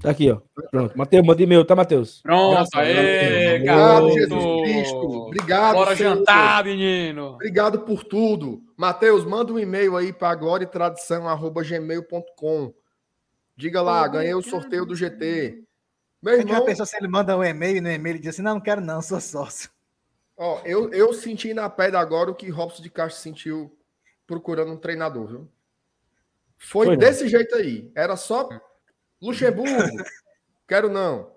Tá 0.00 0.10
aqui, 0.10 0.30
ó. 0.30 0.40
Pronto. 0.70 0.96
Matheus, 0.96 1.26
manda 1.26 1.42
e-mail, 1.42 1.64
tá, 1.64 1.74
Matheus? 1.74 2.20
Pronto, 2.22 2.52
Graças 2.52 2.74
aê, 2.74 2.94
Deus. 2.94 3.54
Obrigado, 3.54 3.92
garoto. 3.92 4.14
Jesus 4.14 4.62
Cristo. 4.62 4.96
Obrigado, 4.96 5.74
Bora 5.74 5.96
Senhor. 5.96 6.16
jantar, 6.18 6.64
menino. 6.64 7.26
Obrigado 7.34 7.80
por 7.80 8.04
tudo. 8.04 8.62
Matheus, 8.76 9.24
manda 9.24 9.52
um 9.52 9.58
e-mail 9.58 9.96
aí 9.96 10.12
para 10.12 10.34
glória 10.36 10.64
e 10.64 10.68
tradição 10.68 11.28
arroba 11.28 11.64
gmail.com. 11.64 12.72
Diga 13.56 13.82
lá, 13.82 14.06
ganhei 14.06 14.34
o 14.34 14.42
sorteio 14.42 14.86
do 14.86 14.94
GT. 14.94 15.64
Meu 16.22 16.36
gente 16.36 16.48
já 16.48 16.54
irmão, 16.54 16.66
pensou 16.66 16.86
se 16.86 16.96
ele 16.96 17.08
manda 17.08 17.36
um 17.36 17.42
e-mail 17.42 17.78
e 17.78 17.80
no 17.80 17.90
e-mail 17.90 18.16
ele 18.16 18.22
diz 18.22 18.34
assim: 18.34 18.42
não, 18.42 18.54
não 18.54 18.60
quero 18.60 18.80
não, 18.80 19.00
sou 19.02 19.20
sócio. 19.20 19.70
ó, 20.36 20.60
eu, 20.64 20.92
eu 20.92 21.12
senti 21.12 21.54
na 21.54 21.68
pele 21.68 21.96
agora 21.96 22.30
o 22.30 22.34
que 22.34 22.48
Robson 22.50 22.82
de 22.82 22.90
Castro 22.90 23.22
sentiu 23.22 23.76
procurando 24.26 24.72
um 24.72 24.76
treinador, 24.76 25.26
viu? 25.26 25.48
Foi, 26.56 26.86
Foi 26.86 26.96
não. 26.96 27.00
desse 27.00 27.26
jeito 27.26 27.54
aí. 27.56 27.90
Era 27.94 28.16
só 28.16 28.48
Luxemburgo. 29.20 29.70
Quero 30.68 30.88
não. 30.88 31.34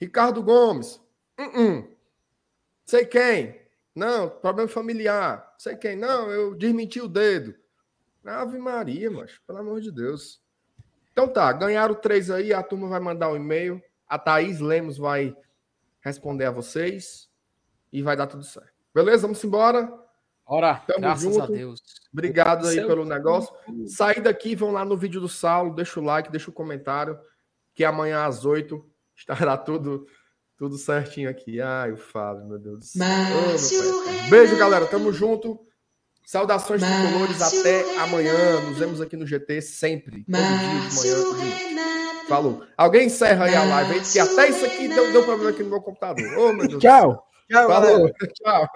Ricardo 0.00 0.42
Gomes. 0.42 1.00
Uh-uh. 1.38 1.94
Sei 2.86 3.04
quem. 3.04 3.60
Não, 3.94 4.30
problema 4.30 4.68
familiar. 4.68 5.54
Sei 5.58 5.76
quem. 5.76 5.96
Não, 5.96 6.30
eu 6.30 6.54
desmenti 6.54 7.00
o 7.00 7.08
dedo. 7.08 7.54
Ave 8.24 8.58
Maria, 8.58 9.10
mas 9.10 9.38
pelo 9.46 9.58
amor 9.58 9.80
de 9.80 9.90
Deus. 9.92 10.40
Então 11.12 11.28
tá, 11.28 11.52
ganharam 11.52 11.94
três 11.94 12.30
aí, 12.30 12.52
a 12.52 12.62
turma 12.62 12.88
vai 12.88 13.00
mandar 13.00 13.30
um 13.30 13.36
e-mail. 13.36 13.82
A 14.08 14.18
Thaís 14.18 14.60
Lemos 14.60 14.96
vai 14.98 15.36
responder 16.00 16.44
a 16.44 16.50
vocês 16.50 17.28
e 17.92 18.02
vai 18.02 18.16
dar 18.16 18.26
tudo 18.26 18.44
certo. 18.44 18.72
Beleza? 18.94 19.22
Vamos 19.22 19.42
embora. 19.42 19.92
Ora, 20.44 20.76
Tamo 20.86 21.00
graças 21.00 21.26
a 21.26 21.40
junto. 21.40 21.52
Deus. 21.52 21.82
Obrigado 22.12 22.68
aí 22.68 22.76
Seu- 22.76 22.86
pelo 22.86 23.04
negócio. 23.04 23.52
Sair 23.88 24.20
daqui, 24.20 24.54
vão 24.54 24.70
lá 24.70 24.84
no 24.84 24.96
vídeo 24.96 25.20
do 25.20 25.28
Saulo, 25.28 25.74
deixa 25.74 25.98
o 25.98 26.04
like, 26.04 26.30
deixa 26.30 26.48
o 26.50 26.52
comentário, 26.52 27.18
que 27.74 27.84
amanhã 27.84 28.24
às 28.24 28.44
8 28.44 28.84
estará 29.16 29.56
tudo 29.56 30.06
tudo 30.56 30.78
certinho 30.78 31.28
aqui. 31.28 31.60
Ai, 31.60 31.92
o 31.92 31.98
Fábio, 31.98 32.46
meu 32.46 32.58
Deus 32.58 32.78
do 32.78 32.84
céu. 32.86 33.06
Renato. 33.06 34.30
Beijo, 34.30 34.56
galera. 34.56 34.86
Tamo 34.86 35.12
junto. 35.12 35.60
Saudações 36.24 36.80
Márcio 36.80 37.08
tricolores. 37.08 37.42
Até 37.42 37.98
amanhã. 37.98 38.60
Nos 38.62 38.78
vemos 38.78 39.00
aqui 39.02 39.16
no 39.16 39.26
GT 39.26 39.60
sempre. 39.60 40.24
Todo 40.24 40.32
dia 40.32 40.88
de 40.88 41.74
manhã. 41.74 42.05
Falou. 42.28 42.62
Alguém 42.76 43.06
encerra 43.06 43.44
aí 43.46 43.54
a 43.54 43.64
live 43.64 43.92
aí, 43.94 44.00
porque 44.00 44.18
até 44.18 44.48
isso 44.48 44.66
aqui 44.66 44.88
deu, 44.88 45.12
deu 45.12 45.24
problema 45.24 45.50
aqui 45.50 45.62
no 45.62 45.70
meu 45.70 45.80
computador. 45.80 46.38
Ô, 46.38 46.52
meu 46.52 46.66
Deus. 46.66 46.82
Tchau. 46.82 47.24
Tchau, 47.48 47.68
galera. 47.68 47.92
Falou. 47.92 48.10
Tchau. 48.42 48.68